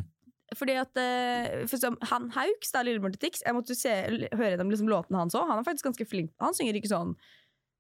Fordi 0.55 0.77
at 0.81 0.97
eh, 0.97 1.67
for 1.71 1.97
Han 2.11 2.31
Hauks, 2.35 2.71
da, 2.75 2.83
lillebror 2.87 3.11
til 3.15 3.29
Tix, 3.29 3.43
jeg 3.45 3.55
måtte 3.57 3.75
se, 3.79 3.95
høre 4.33 4.57
dem 4.61 4.71
liksom 4.71 4.89
låtene 4.91 5.19
hans 5.25 5.35
òg. 5.35 5.49
Han 5.49 5.59
er 5.59 5.67
faktisk 5.67 5.85
ganske 5.91 6.07
flink. 6.09 6.31
Han 6.41 6.55
synger 6.55 6.75
ikke 6.81 6.93
sånn. 6.93 7.17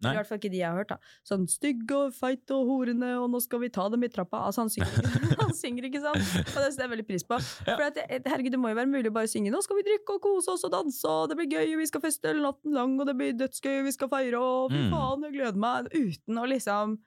Nei. 0.02 0.10
I 0.10 0.16
hvert 0.18 0.26
fall 0.28 0.36
ikke 0.40 0.50
de 0.52 0.58
jeg 0.58 0.68
har 0.68 0.76
hørt. 0.76 0.88
da 0.90 0.96
Sånn 1.24 1.46
'stygg 1.48 1.88
og 1.96 2.12
feit 2.12 2.50
og 2.52 2.66
horene, 2.68 3.12
og 3.22 3.30
nå 3.30 3.40
skal 3.40 3.60
vi 3.62 3.68
ta 3.72 3.88
dem 3.88 4.02
i 4.04 4.08
trappa'. 4.08 4.40
Altså 4.50 4.60
Han 4.66 4.68
synger 4.68 4.90
ikke, 4.90 5.38
han 5.44 5.54
synger 5.54 5.84
ikke 5.88 6.02
sånn. 6.02 6.18
Og 6.18 6.58
det 6.60 6.72
setter 6.74 6.82
jeg 6.84 6.90
veldig 6.92 7.06
pris 7.08 7.24
på. 7.24 7.38
Ja. 7.68 7.76
For 7.78 7.84
at, 7.86 7.96
eh, 8.10 8.20
herregud, 8.26 8.50
Det 8.52 8.60
må 8.60 8.68
jo 8.68 8.76
være 8.82 8.90
mulig 8.90 9.08
å 9.08 9.14
bare 9.14 9.30
synge 9.30 9.50
'nå 9.54 9.62
skal 9.64 9.76
vi 9.78 9.86
drikke 9.86 10.18
og 10.18 10.20
kose 10.20 10.50
oss 10.52 10.64
og 10.66 10.72
danse', 10.74 11.08
og 11.08 11.30
det 11.30 11.38
blir 11.38 11.48
gøy, 11.56 11.72
og 11.72 11.78
vi 11.80 11.86
skal 11.86 12.00
feste 12.04 12.34
natten 12.36 12.74
lang, 12.74 12.98
og 13.00 13.06
det 13.06 13.16
blir 13.16 13.32
dødsgøy, 13.32 13.78
og 13.80 13.84
vi 13.88 13.92
skal 13.96 14.08
feire, 14.12 14.36
og 14.36 14.70
fy 14.74 14.82
Mm. 14.82 14.90
faen, 14.92 15.22
jeg 15.24 15.32
gleder 15.38 15.56
meg. 15.56 15.88
Uten 15.94 16.36
å 16.42 16.44
liksom 16.52 16.98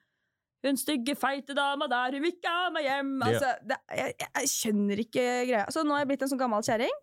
hun 0.66 0.78
stygge, 0.80 1.14
feite 1.18 1.54
dama 1.54 1.86
der, 1.90 2.16
hun 2.16 2.24
vil 2.24 2.34
ikke 2.34 2.50
ha 2.50 2.66
meg 2.74 2.88
hjem. 2.88 3.14
Altså, 3.28 3.54
det, 3.68 3.78
jeg, 3.94 4.14
jeg, 4.24 4.50
skjønner 4.52 5.02
ikke 5.04 5.24
greia. 5.50 5.64
Så 5.74 5.84
nå 5.86 5.94
er 5.94 6.02
jeg 6.02 6.10
blitt 6.10 6.24
en 6.26 6.32
sånn 6.32 6.40
gammel 6.40 6.66
kjerring. 6.66 7.00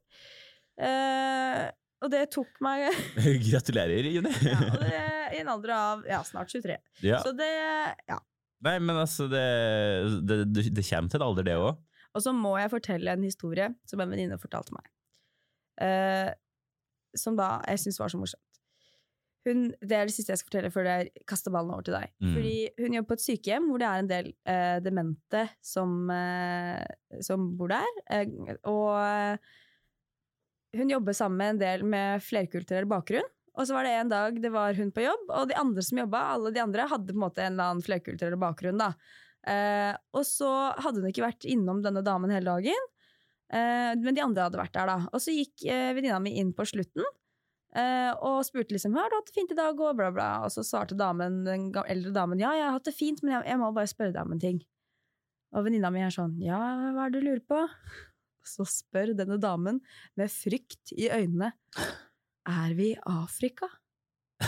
Uh, 0.75 1.65
og 2.03 2.11
det 2.11 2.25
tok 2.35 2.57
meg 2.63 2.89
Gratulerer, 3.47 4.09
Juni. 4.11 4.31
ja, 4.43 4.57
og 4.67 4.81
det, 4.83 5.03
i 5.31 5.39
en 5.39 5.51
alder 5.53 5.71
av 5.77 6.07
ja, 6.09 6.19
snart 6.27 6.51
23. 6.51 6.75
Ja. 7.05 7.21
Så 7.23 7.31
det 7.37 7.51
Ja. 8.09 8.19
Nei, 8.65 8.79
men 8.81 8.97
altså, 8.97 9.27
det, 9.29 9.43
det, 10.25 10.37
det, 10.49 10.69
det 10.73 10.83
kommer 10.87 11.11
til 11.11 11.21
en 11.21 11.25
alder, 11.27 11.45
det 11.45 11.57
òg. 11.59 11.75
Og 12.15 12.23
så 12.23 12.31
må 12.33 12.55
jeg 12.57 12.71
fortelle 12.71 13.13
en 13.13 13.25
historie 13.27 13.67
som 13.87 14.01
en 14.01 14.11
venninne 14.11 14.39
fortalte 14.41 14.73
meg. 14.75 14.87
Uh, 15.79 16.31
som 17.15 17.35
da 17.37 17.59
jeg 17.69 17.83
syntes 17.83 17.99
var 18.01 18.11
så 18.11 18.19
morsomt. 18.19 18.54
Hun, 19.45 19.67
det 19.77 19.97
er 19.97 20.09
det 20.09 20.15
siste 20.15 20.33
jeg 20.33 20.41
skal 20.41 20.49
fortelle 20.49 20.71
før 20.73 20.87
jeg 20.89 21.25
kaster 21.29 21.53
ballen 21.53 21.75
over 21.75 21.85
til 21.85 21.97
deg. 21.97 22.13
Mm. 22.17 22.31
Fordi 22.33 22.55
hun 22.81 22.97
jobber 22.97 23.09
på 23.11 23.17
et 23.19 23.25
sykehjem 23.25 23.69
hvor 23.69 23.81
det 23.81 23.89
er 23.89 24.01
en 24.01 24.09
del 24.09 24.31
eh, 24.49 24.77
demente 24.85 25.43
som, 25.61 25.93
eh, 26.09 27.19
som 27.25 27.51
bor 27.59 27.73
der. 27.75 28.01
Eh, 28.09 28.57
og 28.71 29.37
hun 30.75 30.91
jobber 30.91 31.15
sammen 31.15 31.37
med 31.39 31.53
en 31.53 31.61
del 31.61 31.85
med 31.87 32.25
flerkulturell 32.25 32.89
bakgrunn. 32.89 33.29
Og 33.55 33.67
så 33.67 33.75
var 33.75 33.87
det 33.87 33.93
en 33.95 34.11
dag 34.11 34.39
det 34.43 34.51
var 34.51 34.75
hun 34.75 34.89
på 34.91 35.05
jobb, 35.05 35.29
og 35.31 35.47
de 35.47 35.55
andre 35.55 35.83
som 35.85 36.01
jobba, 36.01 36.23
alle 36.33 36.51
de 36.51 36.59
andre 36.59 36.89
hadde 36.91 37.13
på 37.13 37.15
en 37.15 37.23
måte 37.23 37.43
en 37.43 37.53
eller 37.53 37.71
annen 37.71 37.85
flerkulturell 37.85 38.35
bakgrunn. 38.39 38.81
da. 38.81 38.91
Eh, 39.45 39.93
og 40.17 40.25
så 40.27 40.49
hadde 40.81 41.01
hun 41.01 41.11
ikke 41.11 41.23
vært 41.27 41.47
innom 41.47 41.83
denne 41.85 42.03
damen 42.05 42.33
hele 42.33 42.49
dagen, 42.57 42.87
eh, 43.53 43.93
men 44.01 44.17
de 44.17 44.23
andre 44.23 44.47
hadde 44.47 44.59
vært 44.59 44.73
der. 44.75 44.91
da. 44.91 44.97
Og 45.13 45.23
så 45.23 45.35
gikk 45.35 45.67
eh, 45.69 45.93
venninna 45.95 46.19
mi 46.19 46.35
inn 46.41 46.51
på 46.57 46.65
slutten, 46.67 47.05
og 47.75 48.39
spurte 48.47 48.75
liksom 48.75 48.95
har 48.95 49.11
du 49.11 49.17
hatt 49.17 49.27
det 49.27 49.35
fint 49.35 49.51
i 49.51 49.57
dag, 49.57 49.79
og 49.79 49.97
bla, 49.99 50.07
bla. 50.15 50.29
Og 50.45 50.53
så 50.53 50.63
svarte 50.63 50.95
damen, 50.97 51.43
den 51.47 51.69
eldre 51.85 52.13
damen 52.15 52.39
ja, 52.39 52.53
jeg 52.55 52.67
har 52.69 52.77
hatt 52.77 52.87
det 52.87 52.95
fint, 52.95 53.19
men 53.23 53.35
jeg, 53.35 53.49
jeg 53.51 53.61
må 53.61 53.71
bare 53.75 53.91
spørre 53.91 54.15
deg 54.15 54.23
om 54.23 54.35
en 54.37 54.43
ting. 54.43 54.61
Og 55.55 55.65
venninna 55.67 55.91
mi 55.93 56.03
er 56.03 56.13
sånn 56.13 56.35
ja, 56.43 56.59
hva 56.95 57.07
er 57.07 57.13
det 57.13 57.21
du 57.21 57.29
lurer 57.29 57.45
på? 57.47 57.61
Og 58.45 58.49
så 58.49 58.67
spør 58.69 59.15
denne 59.17 59.39
damen 59.41 59.79
med 60.19 60.31
frykt 60.31 60.93
i 60.95 61.09
øynene 61.09 61.53
er 62.45 62.75
vi 62.77 62.91
i 62.93 63.01
Afrika? 63.09 63.69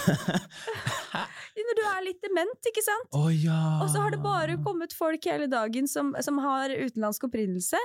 Når 1.67 1.77
du 1.79 1.83
er 1.87 2.03
litt 2.05 2.19
dement, 2.21 2.69
ikke 2.69 2.83
sant? 2.85 3.07
Oh, 3.17 3.29
ja! 3.31 3.79
Og 3.81 3.89
så 3.91 4.03
har 4.03 4.13
det 4.13 4.19
bare 4.23 4.59
kommet 4.63 4.93
folk 4.95 5.25
hele 5.25 5.47
dagen 5.49 5.87
som, 5.89 6.13
som 6.23 6.37
har 6.43 6.73
utenlandsk 6.73 7.25
opprinnelse. 7.27 7.79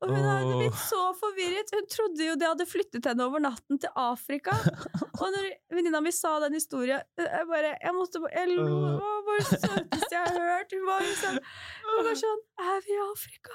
Og 0.00 0.08
hun 0.14 0.24
hadde 0.24 0.54
blitt 0.56 0.78
så 0.80 1.00
forvirret. 1.18 1.68
Hun 1.76 1.84
trodde 1.92 2.24
jo 2.24 2.32
det 2.40 2.46
hadde 2.48 2.64
flyttet 2.68 3.04
henne 3.10 3.24
over 3.28 3.40
natten 3.44 3.76
til 3.82 3.90
Afrika. 4.00 4.54
Og 5.20 5.26
når 5.34 5.44
venninna 5.76 6.00
mi 6.00 6.08
sa 6.14 6.38
den 6.40 6.54
historien, 6.56 7.02
jeg 7.20 7.44
bare 7.50 7.74
Jeg 7.74 7.92
måtte 7.96 8.22
Jeg 8.32 8.46
lo. 8.54 8.64
Det 8.64 8.70
var 9.02 9.18
bare 9.26 9.42
det 9.42 9.48
søteste 9.50 10.14
jeg 10.14 10.22
har 10.24 10.38
hørt. 10.46 10.72
Hun 10.72 10.86
var 10.88 10.98
liksom 11.04 11.34
Hun 11.90 12.00
var 12.08 12.16
sånn 12.22 12.40
Er 12.64 12.78
vi 12.86 12.92
i 12.96 13.02
Afrika? 13.04 13.54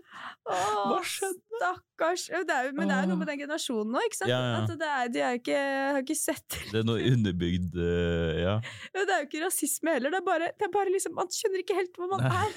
Å, 0.50 0.98
stakkars. 1.06 2.26
Det 2.28 2.54
er, 2.56 2.72
men 2.76 2.88
det 2.90 2.96
er 2.96 3.02
jo 3.06 3.10
noe 3.12 3.20
med 3.22 3.28
den 3.30 3.40
generasjonen 3.44 3.90
nå, 3.94 4.00
ikke 4.08 4.18
sant? 4.20 4.32
Ja, 4.32 4.40
ja. 4.44 4.48
At 4.60 4.68
det 4.80 4.90
er, 4.90 5.04
de 5.14 5.20
er 5.24 5.32
ikke, 5.40 5.58
har 5.94 6.00
ikke 6.04 6.18
sett 6.18 6.48
Det 6.72 6.78
er 6.82 6.86
noe 6.88 7.00
underbygd 7.12 7.72
Ja. 8.46 8.54
Det 8.92 8.98
er 9.06 9.20
jo 9.22 9.26
ikke 9.30 9.44
rasisme 9.46 9.90
heller. 9.96 10.10
Det 10.12 10.20
er 10.20 10.26
bare, 10.28 10.46
det 10.60 10.66
er 10.68 10.74
bare 10.74 10.90
liksom 10.92 11.12
Man 11.16 11.28
skjønner 11.32 11.60
ikke 11.64 11.78
helt 11.80 11.94
hvor 11.96 12.08
man 12.12 12.20
Nei. 12.28 12.44
er. 12.44 12.52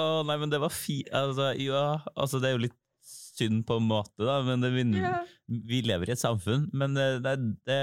Å 0.00 0.04
nei, 0.26 0.36
men 0.38 0.50
det 0.52 0.60
var 0.62 0.70
fi... 0.72 1.00
Altså, 1.14 1.50
ja, 1.58 1.84
altså 2.14 2.38
det 2.42 2.50
er 2.50 2.56
jo 2.56 2.62
litt 2.68 2.76
synd 3.40 3.62
på 3.66 3.78
en 3.80 3.86
måte, 3.88 4.20
da, 4.20 4.36
men 4.44 4.60
det, 4.62 4.68
vi, 4.74 4.82
Ja. 5.00 5.14
vi 5.48 5.78
lever 5.86 6.10
i 6.10 6.12
et 6.14 6.20
samfunn, 6.20 6.66
men 6.76 6.92
det, 6.94 7.06
det, 7.24 7.32
det 7.66 7.78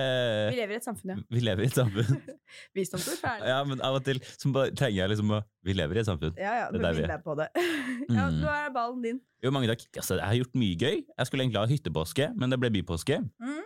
Vi 0.54 0.60
lever 0.60 0.76
i 0.76 0.78
et 0.78 0.86
samfunn, 0.86 1.12
ja. 1.16 1.18
Vi 1.34 1.42
lever 1.44 1.66
i 1.66 1.70
et 1.72 1.76
samfunn. 1.80 2.20
Visdomsord 2.78 3.18
ferdig. 3.20 3.50
Ja, 3.50 3.58
men 3.68 3.82
av 3.86 3.98
og 3.98 4.06
til 4.06 4.22
så 4.38 4.52
bare 4.54 4.72
trenger 4.78 5.00
jeg 5.02 5.12
liksom 5.16 5.34
å 5.34 5.42
Vi 5.68 5.76
lever 5.76 5.98
i 6.00 6.04
et 6.04 6.10
samfunn. 6.10 6.38
Ja, 6.40 6.54
ja, 6.62 6.68
Det 6.72 6.80
er 6.80 6.86
der 6.86 6.98
vi 7.00 7.08
er. 7.10 7.24
på 7.26 7.36
det. 7.42 7.50
ja, 8.20 8.28
Mm. 8.30 8.40
nå 8.44 8.54
er 8.54 8.72
ballen 8.76 9.02
din. 9.04 9.20
Jo, 9.44 9.52
mange 9.56 9.68
takk. 9.74 9.84
Altså, 10.00 10.16
jeg 10.22 10.26
har 10.30 10.38
gjort 10.40 10.56
mye 10.62 10.78
gøy. 10.80 10.96
Jeg 11.10 11.28
skulle 11.30 11.44
egentlig 11.48 11.62
ha 11.64 11.72
hyttepåske, 11.74 12.30
men 12.38 12.54
det 12.54 12.60
ble 12.62 12.72
bypåske. 12.78 13.18
Mm. 13.42 13.62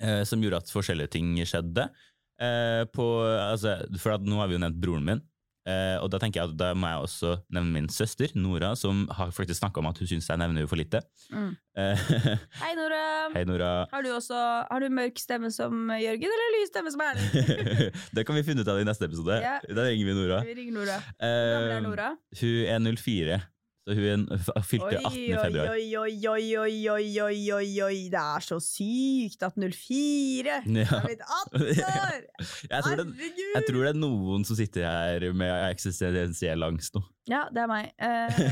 Eh, 0.00 0.22
som 0.28 0.42
gjorde 0.42 0.60
at 0.64 0.70
forskjellige 0.74 1.14
ting 1.14 1.32
skjedde. 1.46 1.86
Eh, 2.40 2.82
på, 2.94 3.06
altså, 3.38 3.76
for 4.02 4.16
at 4.18 4.26
nå 4.26 4.38
har 4.42 4.50
vi 4.50 4.58
jo 4.58 4.62
nevnt 4.66 4.78
broren 4.82 5.06
min. 5.06 5.22
Eh, 5.68 5.96
og 6.00 6.08
da 6.08 6.16
tenker 6.22 6.40
jeg 6.40 6.48
at 6.48 6.56
da 6.56 6.70
må 6.72 6.88
jeg 6.88 7.02
også 7.04 7.30
nevne 7.52 7.72
min 7.74 7.88
søster, 7.92 8.32
Nora, 8.34 8.70
som 8.80 9.02
har 9.12 9.28
faktisk 9.36 9.60
snakka 9.60 9.82
om 9.82 9.90
at 9.90 9.98
hun 10.00 10.08
syns 10.08 10.28
jeg 10.30 10.40
nevner 10.40 10.62
henne 10.62 10.70
for 10.70 10.80
lite. 10.80 11.02
Mm. 11.34 11.50
Eh, 11.76 12.04
Hei, 12.62 12.70
Nora. 12.78 13.02
Hei, 13.34 13.44
Nora. 13.44 13.68
Har 13.92 14.02
du 14.02 14.08
også 14.14 14.38
Har 14.70 14.80
du 14.80 14.88
mørk 14.88 15.20
stemme 15.20 15.50
som 15.52 15.92
Jørgen, 16.00 16.32
eller 16.32 16.56
lys 16.56 16.72
stemme 16.72 16.94
som 16.94 17.04
Erlend? 17.04 18.00
det 18.16 18.24
kan 18.26 18.40
vi 18.40 18.46
finne 18.48 18.64
ut 18.64 18.72
av 18.72 18.80
i 18.80 18.88
neste 18.88 19.04
episode. 19.10 19.36
Ja. 19.44 19.58
Da 19.68 19.84
ringer 19.90 20.08
vi 20.08 20.16
Nora. 20.16 20.40
Vi 20.48 20.56
ringer 20.62 20.78
Nora. 20.80 20.98
Hvor 21.20 21.28
gammel 21.28 21.70
er 21.70 21.76
Eh, 21.76 21.86
Nora? 21.90 22.10
hun 22.40 22.58
er 22.64 22.96
04, 22.96 23.40
så 23.88 23.94
hun 23.96 24.26
fylte 24.68 24.98
18 24.98 25.14
i 25.16 25.28
februar. 25.32 25.70
Oi, 25.72 25.84
oi, 25.96 26.16
oi, 26.28 26.42
oi, 26.60 26.74
oi, 26.92 27.06
oi, 27.24 27.38
oi, 27.56 27.70
oi, 27.86 28.00
det 28.12 28.20
er 28.20 28.44
så 28.44 28.58
sykt 28.60 29.46
at 29.46 29.56
04 29.56 30.58
ja. 30.68 30.84
er 30.84 31.06
blitt 31.06 31.24
18 31.54 31.64
år! 31.86 32.26
jeg, 32.68 32.82
tror 32.84 33.00
det, 33.00 33.06
jeg 33.54 33.64
tror 33.70 33.80
det 33.80 33.94
er 33.94 33.98
noen 34.02 34.44
som 34.44 34.58
sitter 34.58 34.84
her 34.84 35.26
med 35.32 35.54
eksistensiell 35.70 36.68
angst 36.68 36.98
nå. 36.98 37.02
Ja, 37.30 37.46
det 37.54 37.64
er 37.64 37.70
meg. 37.70 37.90
Eh, 37.96 38.44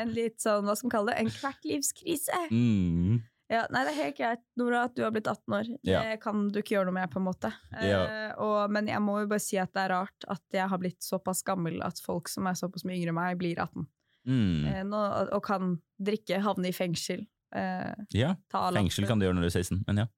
en 0.00 0.16
litt 0.16 0.40
sånn, 0.40 0.64
hva 0.64 0.76
skal 0.78 0.88
man 0.88 0.96
kalle 0.96 1.12
det, 1.12 1.20
en 1.22 1.32
kvertlivskrise. 1.34 2.42
Mm. 2.54 3.22
Ja, 3.52 3.66
nei, 3.68 3.82
det 3.84 3.92
er 3.92 3.98
helt 3.98 4.16
greit, 4.16 4.44
Nora, 4.56 4.86
at 4.88 4.94
du 4.96 5.02
har 5.04 5.12
blitt 5.12 5.28
18 5.28 5.56
år. 5.58 5.68
Det 5.84 5.92
ja. 5.92 6.02
kan 6.22 6.46
du 6.48 6.62
ikke 6.62 6.78
gjøre 6.78 6.88
noe 6.88 6.96
med, 6.96 7.10
på 7.12 7.20
en 7.20 7.26
måte. 7.26 7.50
Eh, 7.76 7.90
ja. 7.90 8.04
Og, 8.40 8.72
men 8.72 8.88
jeg 8.88 9.02
må 9.04 9.18
jo 9.20 9.28
bare 9.34 9.44
si 9.44 9.60
at 9.60 9.74
det 9.76 9.84
er 9.84 9.92
rart 9.92 10.28
at 10.32 10.56
jeg 10.56 10.70
har 10.72 10.80
blitt 10.80 11.04
såpass 11.04 11.44
gammel 11.44 11.82
at 11.84 12.00
folk 12.00 12.32
som 12.32 12.48
er 12.48 12.56
såpass 12.56 12.86
mye 12.88 12.96
yngre 12.96 13.12
enn 13.12 13.18
meg, 13.20 13.36
blir 13.40 13.60
18. 13.60 13.84
Mm. 14.28 14.64
Eh, 14.70 14.82
nå, 14.88 15.02
og 15.36 15.42
kan 15.44 15.76
drikke, 16.02 16.40
havne 16.44 16.70
i 16.70 16.76
fengsel. 16.76 17.26
Eh, 17.54 17.92
Ja, 18.16 18.34
fengsel 18.50 19.06
kan 19.08 19.20
du 19.20 19.28
gjøre 19.28 19.38
når 19.38 19.46
du 19.46 19.52
er 19.52 19.58
16, 19.62 19.84
men 19.86 20.04
ja. 20.04 20.08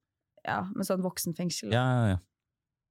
Ja, 0.47 0.61
med 0.71 0.87
sånn 0.87 1.03
voksenfengsel. 1.03 1.73
Ja, 1.75 1.83
ja, 1.83 2.15
ja. 2.15 2.23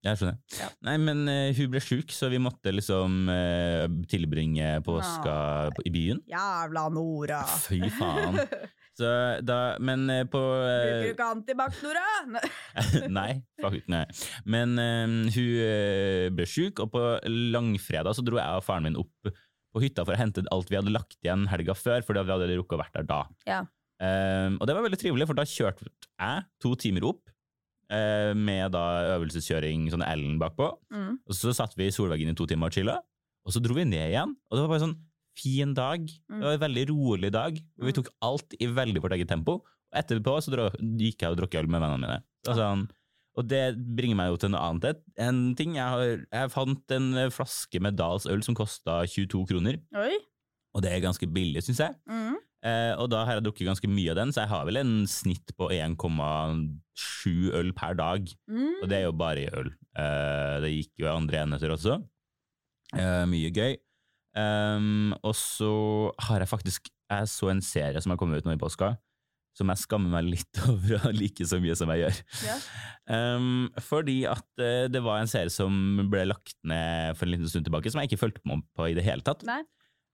Jeg 0.06 0.20
skjønner. 0.20 0.36
Ja. 0.54 0.68
Nei, 0.86 0.94
men 1.02 1.24
uh, 1.26 1.50
hun 1.56 1.70
ble 1.72 1.80
sjuk, 1.82 2.12
så 2.14 2.28
vi 2.30 2.38
måtte 2.42 2.70
liksom 2.74 3.26
uh, 3.32 3.86
tilbringe 4.10 4.76
påska 4.86 5.36
ja. 5.66 5.84
i 5.88 5.92
byen. 5.94 6.20
Jævla 6.30 6.86
Nora! 6.94 7.42
Fy 7.66 7.80
faen. 7.98 8.40
Så 8.96 9.08
da, 9.44 9.76
men 9.84 10.06
uh, 10.08 10.22
på 10.24 10.40
Bruker 10.40 11.02
du 11.02 11.10
ikke 11.10 11.24
antibac, 11.28 11.80
Nora? 11.84 12.04
Nei, 13.12 13.32
faktisk 13.64 13.90
nei. 13.92 14.06
Men 14.48 14.72
hun 15.34 16.38
ble 16.38 16.46
sjuk, 16.48 16.80
og 16.80 16.94
på 16.94 17.02
langfredag 17.26 18.16
så 18.16 18.24
dro 18.24 18.40
jeg 18.40 18.62
og 18.62 18.64
faren 18.64 18.88
min 18.88 18.96
opp 19.02 19.34
på 19.76 19.82
hytta 19.84 20.04
for 20.08 20.16
å 20.16 20.20
hente 20.20 20.44
alt 20.54 20.70
vi 20.72 20.78
hadde 20.80 20.92
lagt 20.94 21.18
igjen 21.20 21.46
helga 21.52 21.76
før, 21.76 22.04
fordi 22.06 22.24
vi 22.24 22.32
hadde 22.34 22.54
rukket 22.56 22.78
å 22.78 22.82
vært 22.82 22.96
der 22.96 23.08
da. 23.08 23.22
Ja. 23.48 23.60
Um, 24.00 24.58
og 24.60 24.68
det 24.68 24.74
var 24.76 24.84
veldig 24.84 24.98
trivelig, 25.00 25.26
for 25.28 25.38
da 25.38 25.44
kjørte 25.48 25.86
jeg 25.88 26.44
to 26.64 26.72
timer 26.80 27.06
opp, 27.08 27.22
uh, 27.92 28.32
med 28.36 28.72
da 28.74 28.84
øvelseskjøring, 29.16 29.86
sånn 29.92 30.04
Ellen 30.06 30.40
bakpå. 30.40 30.70
Mm. 30.92 31.12
Og 31.24 31.36
så 31.38 31.52
satt 31.56 31.76
vi 31.78 31.88
i 31.88 31.94
solveggen 31.94 32.32
i 32.32 32.36
to 32.36 32.48
timer 32.50 32.68
og 32.72 32.76
chilla, 32.76 32.96
og 33.46 33.54
så 33.54 33.62
dro 33.62 33.76
vi 33.78 33.84
ned 33.88 34.10
igjen. 34.10 34.34
Og 34.50 34.56
det 34.58 34.64
var 34.64 34.72
bare 34.74 34.84
sånn 34.88 34.98
fin 35.36 35.72
dag. 35.76 36.00
Mm. 36.32 36.40
Det 36.40 36.46
var 36.48 36.56
en 36.56 36.64
veldig 36.66 36.84
rolig 36.90 37.30
dag. 37.32 37.58
og 37.78 37.84
Vi 37.86 37.92
Mm. 37.92 37.96
tok 38.00 38.08
alt 38.24 38.54
i 38.58 38.66
veldig 38.66 39.02
vårt 39.04 39.12
eget 39.12 39.28
tempo. 39.28 39.60
Og 39.60 39.94
etterpå 40.00 40.32
så 40.42 40.50
gikk 40.80 41.20
jeg 41.22 41.30
og 41.30 41.36
drakk 41.38 41.54
øl 41.60 41.68
med 41.68 41.80
vennene 41.80 42.00
mine. 42.00 42.22
Det 42.42 42.50
var 42.54 42.58
sånn, 42.58 42.88
og 43.36 43.48
det 43.50 43.76
bringer 43.98 44.16
meg 44.18 44.32
jo 44.32 44.40
til 44.40 44.52
noe 44.54 44.62
annet. 44.64 45.02
En 45.20 45.40
ting, 45.58 45.76
jeg, 45.76 45.84
har, 45.84 46.24
jeg 46.24 46.52
fant 46.54 46.96
en 46.96 47.10
flaske 47.34 47.82
med 47.84 47.98
Dahls 47.98 48.28
øl 48.32 48.42
som 48.46 48.56
kosta 48.56 49.02
22 49.04 49.44
kroner, 49.52 49.80
Oi. 49.96 50.16
og 50.76 50.84
det 50.84 50.92
er 50.92 51.04
ganske 51.04 51.28
billig, 51.28 51.64
syns 51.66 51.82
jeg. 51.84 51.98
Mm. 52.08 52.38
Eh, 52.66 52.92
og 52.98 53.10
da 53.12 53.22
har 53.26 53.38
jeg 53.38 53.46
drukket 53.46 53.68
ganske 53.68 53.90
mye 53.90 54.10
av 54.12 54.18
den, 54.18 54.32
så 54.34 54.42
jeg 54.42 54.52
har 54.54 54.66
vel 54.66 54.80
en 54.80 54.92
snitt 55.10 55.52
på 55.58 55.68
1,7 55.74 57.32
øl 57.54 57.72
per 57.76 57.98
dag. 57.98 58.30
Mm. 58.50 58.76
Og 58.82 58.88
det 58.90 58.98
er 58.98 59.04
jo 59.06 59.16
bare 59.16 59.44
i 59.44 59.50
øl. 59.60 59.72
Eh, 59.94 60.54
det 60.64 60.72
gikk 60.72 61.02
jo 61.02 61.08
i 61.08 61.12
andre 61.14 61.42
enheter 61.44 61.74
også. 61.76 62.00
Eh, 62.96 63.24
mye 63.30 63.52
gøy. 63.54 63.76
Um, 64.36 65.14
og 65.24 65.32
så 65.32 65.72
har 66.26 66.42
jeg 66.42 66.48
faktisk 66.50 66.90
Jeg 67.08 67.28
så 67.32 67.48
en 67.48 67.62
serie 67.64 68.00
som 68.04 68.12
har 68.12 68.18
kommet 68.20 68.42
ut 68.42 68.44
nå 68.44 68.52
i 68.52 68.58
påska, 68.60 68.90
som 69.56 69.70
jeg 69.72 69.80
skammer 69.80 70.12
meg 70.12 70.28
litt 70.34 70.60
over 70.70 71.08
å 71.08 71.12
like 71.16 71.46
så 71.48 71.58
mye 71.62 71.76
som 71.78 71.92
jeg 71.94 72.04
gjør. 72.04 72.18
Ja. 72.46 72.56
Um, 73.06 73.68
fordi 73.80 74.18
at 74.28 74.62
eh, 74.62 74.88
det 74.92 75.00
var 75.04 75.22
en 75.22 75.30
serie 75.30 75.52
som 75.52 76.02
ble 76.12 76.26
lagt 76.28 76.56
ned 76.66 77.16
for 77.16 77.26
en 77.28 77.34
liten 77.36 77.48
stund 77.50 77.68
tilbake, 77.68 77.92
som 77.92 78.02
jeg 78.02 78.10
ikke 78.10 78.20
fulgte 78.24 78.44
med 78.48 78.66
på 78.76 78.90
i 78.90 78.96
det 78.98 79.06
hele 79.06 79.24
tatt. 79.26 79.46
Nei. 79.48 79.62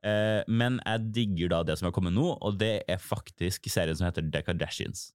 Uh, 0.02 0.42
men 0.50 0.80
jeg 0.82 1.10
digger 1.14 1.52
da 1.52 1.62
det 1.66 1.76
som 1.78 1.86
har 1.88 1.94
kommet 1.94 2.14
nå, 2.14 2.26
og 2.34 2.56
det 2.58 2.80
er 2.90 3.02
faktisk 3.02 3.68
serien 3.70 3.98
som 3.98 4.08
heter 4.08 4.26
The 4.34 4.42
Kardashians. 4.46 5.10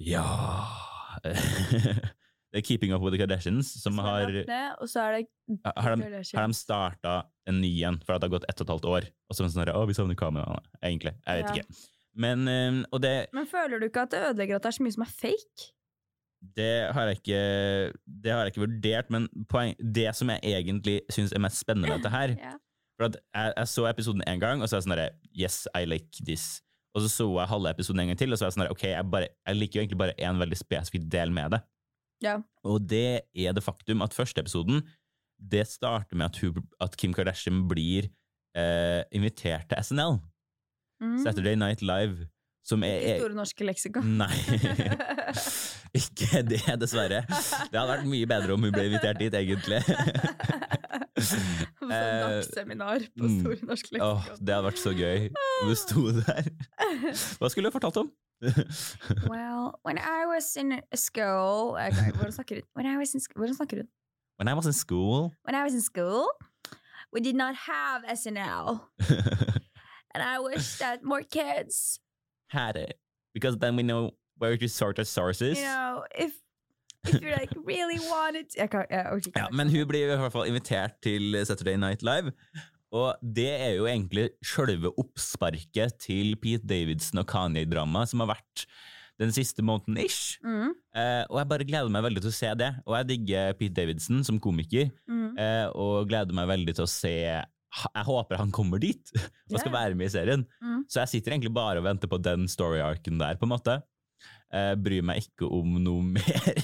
Ja 0.00 0.24
Det 2.52 2.60
er 2.60 2.64
Keeping 2.64 2.92
Up 2.92 3.00
With 3.04 3.14
The 3.14 3.20
Kardashians, 3.20 3.70
som 3.80 3.96
har 4.04 4.28
ned, 4.28 4.74
og 4.80 4.88
så 4.90 5.06
er 5.06 5.14
det 5.22 5.60
har 5.64 5.94
de, 5.96 6.08
har 6.36 6.48
de 6.50 6.56
starta 6.56 7.14
en 7.48 7.60
ny 7.62 7.70
en 7.88 7.96
for 8.04 8.12
at 8.14 8.20
det 8.20 8.28
har 8.28 8.34
gått 8.34 8.44
ett 8.50 8.60
og 8.60 8.66
et 8.66 8.72
halvt 8.74 8.88
år. 8.90 9.06
Og 9.28 9.36
så 9.36 9.40
er 9.42 9.48
det 9.48 9.54
sånn 9.54 9.70
å, 9.72 9.84
vi 9.88 9.96
savner 9.96 10.18
kameraene, 10.20 10.60
egentlig. 10.84 11.14
Jeg 11.24 11.40
vet 11.40 11.48
Ja. 11.48 11.62
ikke. 11.64 11.80
Men, 12.14 12.48
eh, 12.48 12.98
det, 13.00 13.14
Men 13.32 13.46
føler 13.48 13.80
du 13.80 13.88
ikke 13.88 14.04
at 14.06 14.12
det 14.12 14.26
ødelegger 14.30 14.56
at 14.56 14.66
det 14.66 14.72
er 14.72 14.78
så 14.78 14.84
mye 14.84 14.96
som 14.96 15.06
er 15.06 15.14
fake? 15.14 15.72
det 16.56 16.90
har 16.94 17.06
jeg 17.06 17.20
ikke 17.20 17.40
Det 18.22 18.32
har 18.32 18.42
jeg 18.42 18.52
ikke 18.52 18.64
vurdert, 18.64 19.10
men 19.10 19.28
poeng, 19.48 19.76
det 19.78 20.10
som 20.16 20.30
jeg 20.30 20.40
egentlig 20.42 21.00
syns 21.10 21.32
er 21.32 21.42
mest 21.42 21.60
spennende 21.62 21.88
med 21.88 22.02
dette 22.02 22.12
her 22.12 22.34
yeah. 22.34 22.58
For 22.98 23.08
jeg, 23.08 23.52
jeg 23.56 23.68
så 23.68 23.86
episoden 23.88 24.22
en 24.26 24.40
gang, 24.40 24.62
og 24.62 24.68
så 24.68 24.76
er 24.76 24.80
jeg 24.80 24.86
sånn 24.86 24.94
der, 24.94 25.14
Yes, 25.32 25.62
I 25.74 25.86
like 25.88 26.24
this. 26.26 26.60
Og 26.94 27.02
så 27.02 27.08
så 27.08 27.26
jeg 27.38 27.48
halve 27.48 27.70
episoden 27.72 28.02
en 28.02 28.10
gang 28.10 28.18
til, 28.20 28.34
og 28.34 28.38
så 28.38 28.44
er 28.44 28.50
jeg 28.50 28.56
sånn 28.58 28.64
der, 28.66 28.74
Ok, 28.74 28.84
jeg, 28.90 29.06
bare, 29.10 29.30
jeg 29.48 29.58
liker 29.58 29.78
jo 29.78 29.84
egentlig 29.86 30.00
bare 30.02 30.16
en 30.20 30.42
veldig 30.42 30.58
spesifikk 30.60 31.06
del 31.10 31.32
med 31.34 31.56
det. 31.56 31.62
Yeah. 32.22 32.42
Og 32.68 32.84
det 32.84 33.24
er 33.32 33.56
det 33.56 33.64
faktum 33.64 34.04
at 34.04 34.14
første 34.14 34.44
episoden 34.44 34.84
det 35.42 35.64
starter 35.66 36.14
med 36.14 36.28
at, 36.28 36.38
hun, 36.38 36.68
at 36.84 36.94
Kim 37.00 37.16
Kardashian 37.16 37.64
blir 37.66 38.06
eh, 38.54 39.02
invitert 39.10 39.66
til 39.72 39.88
SNL. 39.88 40.20
Mm. 41.02 41.18
Saturday 41.24 41.58
Night 41.58 41.82
Live. 41.82 42.28
Som 42.62 42.84
er, 42.86 43.00
er 43.02 43.18
Store 43.18 43.34
norske 43.34 43.66
leksikon. 43.66 44.06
Nei. 44.20 44.30
Ikke 45.98 46.44
det, 46.46 46.62
dessverre. 46.78 47.24
Det 47.26 47.74
hadde 47.74 47.88
vært 47.90 48.06
mye 48.06 48.28
bedre 48.30 48.54
om 48.54 48.62
hun 48.62 48.70
ble 48.74 48.86
invitert 48.86 49.18
dit, 49.18 49.34
egentlig. 49.34 49.82
Sånn 51.22 51.90
Eh, 51.92 52.20
dagsseminar 52.22 53.04
på 53.18 53.26
mm. 53.26 53.38
Store 53.42 53.68
norske 53.68 54.00
Åh, 54.00 54.28
det 54.38 54.54
hadde 54.54 54.66
vært 54.68 54.80
så 54.80 54.92
gøy 54.96 55.26
hun 55.62 55.74
sto 55.76 56.04
der. 56.16 56.48
Hva 57.38 57.50
skulle 57.52 57.68
du 57.68 57.74
fortalt 57.74 57.98
om? 58.00 58.12
Well, 59.28 59.78
when 59.86 59.98
I 59.98 60.26
was 60.26 60.48
in 60.58 60.80
school 60.98 61.76
Ok, 61.78 62.00
Hvordan 62.16 62.32
snakker 62.34 62.58
du? 62.58 62.62
When 62.74 62.88
I 62.88 62.96
was 62.98 63.14
in, 63.14 63.20
hvordan 63.36 63.54
snakker 63.58 63.82
du? 63.82 63.90
When 64.38 64.48
I 64.48 64.54
was 64.54 64.66
in 64.66 64.72
school 64.72 65.32
When 65.46 65.54
I 65.54 65.62
was 65.62 65.74
in 65.74 65.82
school, 65.82 66.26
we 67.12 67.20
did 67.20 67.36
not 67.36 67.54
have 67.54 68.02
SNL. 68.08 68.80
And 70.14 70.22
I 70.22 70.38
wish 70.40 70.78
that 70.78 71.02
more 71.02 71.22
kids 71.22 72.00
had 72.50 72.76
it. 72.76 72.98
Because 73.34 73.56
then 73.58 73.76
we 73.76 73.82
know 73.82 74.10
where 74.38 74.56
to 74.56 74.68
sort 74.68 74.98
our 74.98 75.04
sources. 75.04 75.58
You 75.58 75.64
know, 75.64 76.04
if, 76.14 76.32
if 77.04 77.20
you're 77.22 77.36
like 77.36 77.54
really 77.64 77.98
wanted 77.98 78.46
Jeg, 78.56 78.70
kan, 78.70 78.84
jeg 78.90 79.06
orker 79.06 79.30
ikke. 79.30 79.40
Ja, 79.40 79.48
men 79.50 79.70
hun 79.70 79.88
blir 79.88 80.12
i 80.12 80.16
hvert 80.20 80.32
fall 80.32 80.46
invitert 80.46 81.00
til 81.02 81.36
Saturday 81.46 81.76
Night 81.76 82.02
Live. 82.02 82.32
Og 82.92 83.14
det 83.24 83.48
er 83.48 83.72
jo 83.78 83.86
egentlig 83.88 84.30
sjølve 84.44 84.92
oppsparket 85.00 85.96
til 85.98 86.36
Pete 86.36 86.66
Davidson 86.68 87.22
og 87.22 87.26
Kanye-dramaet 87.30 88.12
som 88.12 88.20
har 88.20 88.34
vært 88.34 88.66
den 89.20 89.32
siste 89.32 89.64
måneden 89.64 89.96
ish. 90.04 90.36
Mm, 90.44 90.74
Eh, 90.92 91.24
og 91.30 91.38
jeg 91.40 91.48
bare 91.48 91.64
gleder 91.64 91.92
meg 91.92 92.04
veldig 92.04 92.20
til 92.20 92.28
å 92.28 92.36
se 92.36 92.50
det. 92.60 92.68
Og 92.84 92.96
jeg 92.98 93.08
digger 93.08 93.54
Pete 93.56 93.76
Davidson 93.78 94.20
som 94.26 94.40
komiker, 94.42 94.90
mm. 95.08 95.38
eh, 95.40 95.68
og 95.72 96.10
gleder 96.10 96.36
meg 96.36 96.50
veldig 96.50 96.74
til 96.76 96.84
å 96.84 96.90
se 96.90 97.14
Jeg 97.72 98.04
håper 98.04 98.40
han 98.40 98.52
kommer 98.54 98.82
dit 98.82 99.14
og 99.52 99.56
skal 99.58 99.72
være 99.72 99.96
med 99.98 100.10
i 100.10 100.14
serien. 100.14 100.44
Mm. 100.60 100.84
Så 100.90 101.02
jeg 101.02 101.14
sitter 101.14 101.34
egentlig 101.34 101.54
bare 101.54 101.80
og 101.80 101.86
venter 101.86 102.10
på 102.10 102.20
den 102.22 102.44
story-arken 102.50 103.20
der, 103.22 103.38
på 103.40 103.48
en 103.48 103.54
måte. 103.54 103.78
Uh, 104.52 104.74
bryr 104.76 105.00
meg 105.00 105.22
ikke 105.24 105.48
om 105.48 105.78
noe 105.80 106.04
mer. 106.18 106.58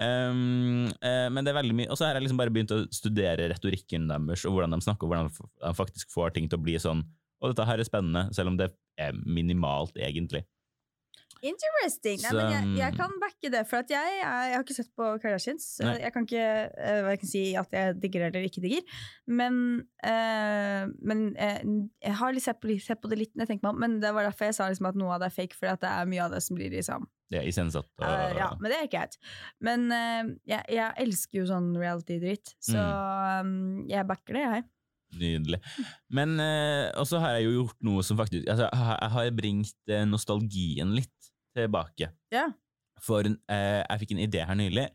um, 0.00 0.86
uh, 0.96 1.28
men 1.28 1.44
det 1.44 1.52
er 1.52 1.58
veldig 1.58 1.76
mye 1.76 1.90
Og 1.92 1.98
så 2.00 2.06
har 2.06 2.16
jeg 2.16 2.24
liksom 2.24 2.40
bare 2.40 2.54
begynt 2.54 2.72
å 2.72 2.78
studere 2.88 3.50
retorikken 3.52 4.08
deres, 4.08 4.46
og 4.48 4.56
hvordan 4.56 4.72
de 4.72 4.80
snakker, 4.80 5.04
og 5.04 5.12
hvordan 5.12 5.28
de 5.28 5.50
de 5.60 5.74
faktisk 5.76 6.14
får 6.14 6.32
ting 6.34 6.48
til 6.48 6.56
å 6.56 6.64
bli 6.64 6.78
sånn 6.80 7.04
Og 7.42 7.52
dette 7.52 7.68
her 7.68 7.82
er 7.82 7.86
spennende, 7.86 8.24
selv 8.32 8.54
om 8.54 8.56
det 8.56 8.70
er 8.96 9.12
minimalt, 9.28 9.92
egentlig. 10.00 10.46
Interesting. 11.42 12.20
Nei, 12.22 12.32
men 12.38 12.52
jeg, 12.54 12.66
jeg 12.78 12.94
kan 13.00 13.14
backe 13.18 13.50
det, 13.50 13.62
for 13.66 13.82
jeg, 13.90 14.12
jeg, 14.20 14.22
jeg 14.22 14.54
har 14.54 14.62
ikke 14.62 14.76
sett 14.76 14.90
på 14.98 15.08
Kardashians. 15.22 15.64
Nei. 15.82 15.94
Jeg 16.04 16.14
kan 16.14 16.26
ikke 16.28 16.44
uh, 16.70 17.00
verken 17.08 17.30
si 17.32 17.42
at 17.58 17.74
jeg 17.74 17.96
digger 18.02 18.28
eller 18.28 18.46
ikke 18.46 18.62
digger. 18.62 18.84
Men, 19.26 19.56
uh, 20.06 20.84
men 21.02 21.24
eh, 21.34 21.58
jeg 22.06 22.14
har 22.20 22.36
litt 22.36 22.46
sett, 22.46 22.60
på, 22.62 22.70
sett 22.82 23.02
på 23.02 23.10
det 23.10 23.18
litt 23.24 23.32
når 23.34 23.44
jeg 23.46 23.50
tenker 23.54 23.66
meg 23.66 23.74
om. 23.74 23.80
Men 23.82 23.96
det 24.04 24.12
var 24.14 24.28
derfor 24.28 24.48
jeg 24.50 24.58
sa 24.60 24.68
liksom 24.70 24.90
at 24.92 25.00
noe 25.02 25.16
av 25.16 25.24
det 25.24 25.32
er 25.32 25.36
fake, 25.40 25.58
for 25.58 25.72
at 25.72 25.82
det 25.82 25.90
er 25.90 26.12
mye 26.12 26.22
av 26.28 26.36
det 26.36 26.42
som 26.46 26.58
blir 26.60 26.70
liksom 26.76 27.08
Det 27.32 27.40
er 27.40 27.48
iscenesatt. 27.50 27.90
eh, 28.06 28.36
Ja, 28.38 28.52
men 28.60 28.70
det 28.70 28.78
er 28.78 28.86
helt. 28.94 29.18
Men 29.58 29.88
eh, 29.98 30.30
jeg, 30.54 30.62
jeg 30.78 30.94
elsker 31.08 31.42
jo 31.42 31.48
sånn 31.50 31.72
reality-dritt, 31.74 32.54
så 32.62 32.86
um, 33.42 33.82
jeg 33.90 34.06
backer 34.08 34.38
det, 34.38 34.44
jeg. 34.46 34.64
Nydelig. 35.12 35.58
Men 36.08 36.38
eh, 36.40 36.86
også 36.96 37.18
har 37.20 37.34
jeg 37.36 37.44
jo 37.50 37.56
gjort 37.58 37.82
noe 37.84 38.00
som 38.06 38.16
faktisk 38.16 38.46
altså, 38.48 38.70
Jeg 38.72 39.10
har- 39.12 39.34
bringt 39.36 39.74
eh, 39.92 40.06
nostalgien 40.08 40.94
litt 40.96 41.28
tilbake. 41.56 42.10
Ja. 42.32 42.48
For 43.02 43.26
eh, 43.26 43.80
jeg 43.82 44.02
fikk 44.02 44.14
en 44.16 44.24
idé 44.26 44.44
her 44.46 44.58
nylig 44.58 44.88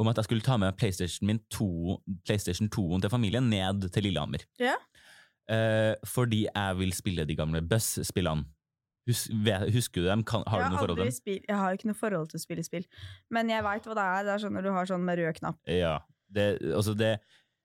om 0.00 0.08
at 0.08 0.16
jeg 0.16 0.24
skulle 0.24 0.44
ta 0.44 0.56
med 0.56 0.72
PlayStation 0.80 1.28
min 1.28 1.42
2, 1.52 1.98
PlayStation 2.24 2.70
2-en 2.72 3.02
til 3.04 3.12
familien 3.12 3.50
ned 3.52 3.88
til 3.92 4.06
Lillehammer. 4.08 4.44
Ja. 4.60 4.78
Eh, 5.52 5.92
fordi 6.08 6.46
jeg 6.46 6.78
vil 6.78 6.94
spille 6.96 7.26
de 7.28 7.36
gamle 7.36 7.62
Buzz-spillene. 7.68 8.46
Hus, 9.10 9.26
husker 9.74 10.04
du 10.04 10.06
dem? 10.06 10.22
Kan, 10.22 10.44
har 10.46 10.62
du 10.62 10.70
noe 10.70 10.78
forhold 10.78 10.96
til 10.96 11.08
dem? 11.08 11.14
Spil, 11.14 11.40
Jeg 11.48 11.58
har 11.58 11.72
jo 11.72 11.78
ikke 11.80 11.88
noe 11.90 11.98
forhold 11.98 12.28
til 12.30 12.38
å 12.38 12.42
spille 12.44 12.62
spill, 12.62 12.84
men 13.34 13.50
jeg 13.50 13.64
veit 13.66 13.88
hva 13.88 13.96
det 13.98 14.04
er. 14.06 14.26
Det 14.28 14.34
er 14.34 14.42
sånn 14.44 14.54
når 14.54 14.68
du 14.68 14.70
har 14.76 14.90
sånn 14.92 15.06
med 15.08 15.18
rød 15.18 15.40
knapp. 15.40 15.58
Ja. 15.66 15.96
Det, 16.32 16.44
altså 16.70 16.94
det, 16.96 17.16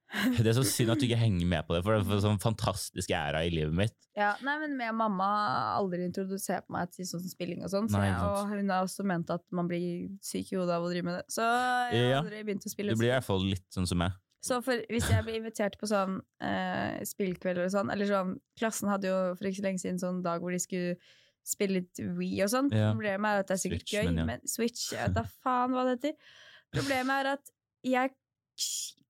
det 0.38 0.46
er 0.46 0.56
så 0.56 0.64
synd 0.64 0.90
at 0.94 1.00
du 1.00 1.04
ikke 1.04 1.18
henger 1.20 1.46
med 1.50 1.66
på 1.68 1.74
det, 1.76 1.82
for 1.84 1.92
det 1.98 2.00
er 2.06 2.14
en 2.16 2.22
sånn 2.24 2.40
fantastisk 2.40 3.10
æra 3.12 3.42
i 3.44 3.50
livet 3.52 3.74
mitt. 3.76 3.96
Ja, 4.16 4.30
nei, 4.42 4.54
men 4.62 4.76
med 4.78 4.94
mamma 4.96 5.26
har 5.28 5.66
aldri 5.82 6.00
introdusert 6.08 6.64
meg 6.72 6.90
til 6.94 7.04
sånn 7.06 7.26
spilling 7.28 7.60
og 7.62 7.70
sånn, 7.70 7.90
så 7.92 8.00
jeg, 8.02 8.14
og 8.16 8.48
hun 8.54 8.72
har 8.72 8.86
også 8.86 9.04
ment 9.06 9.28
at 9.30 9.44
man 9.54 9.68
blir 9.68 10.08
syk 10.24 10.54
i 10.54 10.56
hodet 10.56 10.74
av 10.78 10.86
å 10.86 10.88
drive 10.90 11.04
med 11.10 11.18
det. 11.20 11.26
Så 11.30 11.44
jeg 11.44 12.00
har 12.02 12.10
Ja. 12.14 12.22
aldri 12.22 12.40
begynt 12.48 12.64
å 12.64 12.70
Du 12.70 12.74
spille. 12.74 12.96
blir 12.96 13.10
i 13.12 13.14
hvert 13.18 13.28
fall 13.28 13.44
litt 13.44 13.66
sånn 13.70 13.86
som 13.86 13.98
meg. 13.98 14.12
Så 14.40 14.62
for, 14.64 14.80
hvis 14.88 15.08
jeg 15.10 15.24
blir 15.26 15.40
invitert 15.42 15.76
på 15.80 15.86
sånn 15.90 16.20
eh, 16.40 17.00
spillkveld 17.04 17.58
eller 17.58 17.68
sånn, 17.74 17.90
eller 17.92 18.06
sånn 18.06 18.36
Klassen 18.56 18.88
hadde 18.88 19.08
jo 19.10 19.34
for 19.36 19.44
ikke 19.48 19.58
så 19.60 19.64
lenge 19.66 19.80
siden 19.82 19.98
sånn 20.00 20.22
dag 20.22 20.40
hvor 20.40 20.52
de 20.54 20.58
skulle 20.62 20.96
spille 21.44 21.80
litt 21.80 21.98
Wii 21.98 22.42
og 22.44 22.50
sånn. 22.52 22.68
Ja. 22.72 22.92
Problemet 22.94 23.26
er 23.28 23.40
at 23.42 23.48
det 23.48 23.56
er 23.56 23.62
sikkert 23.68 23.84
Switch, 23.84 23.94
gøy, 23.98 24.14
men 24.14 24.26
men. 24.26 24.40
Switch, 24.46 24.92
jeg 24.92 25.12
da 25.12 25.24
faen 25.42 25.70
hva 25.74 25.84
det 25.88 25.96
heter. 25.98 26.16
Problemet 26.72 27.24
er 27.26 27.30
at 27.34 27.50
jeg 27.84 28.10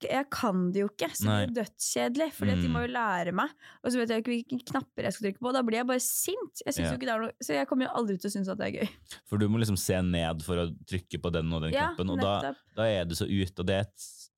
jeg 0.00 0.26
kan 0.30 0.68
det 0.72 0.82
jo 0.84 0.88
ikke, 0.92 1.08
så 1.16 1.26
det 1.26 1.36
blir 1.48 1.56
dødskjedelig. 1.64 2.28
For 2.36 2.46
de 2.46 2.54
Mm. 2.54 2.70
må 2.72 2.82
jo 2.86 2.92
lære 2.94 3.32
meg, 3.34 3.50
og 3.82 3.90
så 3.90 3.98
vet 3.98 4.08
jeg 4.14 4.22
ikke 4.22 4.34
hvilke 4.34 4.58
knapper 4.70 5.02
jeg 5.08 5.12
skal 5.12 5.26
trykke 5.26 5.40
på. 5.42 5.52
Da 5.52 5.62
blir 5.62 5.78
jeg 5.80 5.86
bare 5.88 6.00
sint. 6.04 6.62
Jeg 6.66 6.74
Ja. 6.78 7.16
noe, 7.18 7.32
så 7.42 7.54
jeg 7.54 7.66
kommer 7.66 7.86
jo 7.86 7.92
aldri 7.94 8.18
til 8.20 8.28
å 8.30 8.32
synes 8.36 8.48
at 8.48 8.58
det 8.58 8.66
er 8.74 8.78
gøy. 8.80 8.88
For 9.26 9.38
du 9.38 9.48
må 9.48 9.58
liksom 9.58 9.78
se 9.78 10.00
ned 10.02 10.42
for 10.42 10.56
å 10.56 10.76
trykke 10.86 11.18
på 11.20 11.32
den 11.32 11.52
og 11.52 11.62
den 11.62 11.72
Ja, 11.72 11.88
knappen, 11.94 12.10
og 12.10 12.20
da, 12.20 12.54
da 12.76 12.82
er 12.84 13.04
du 13.04 13.14
så 13.14 13.26
ute, 13.26 13.58
og 13.60 13.66
det 13.66 13.74
er 13.74 13.80
et 13.80 13.96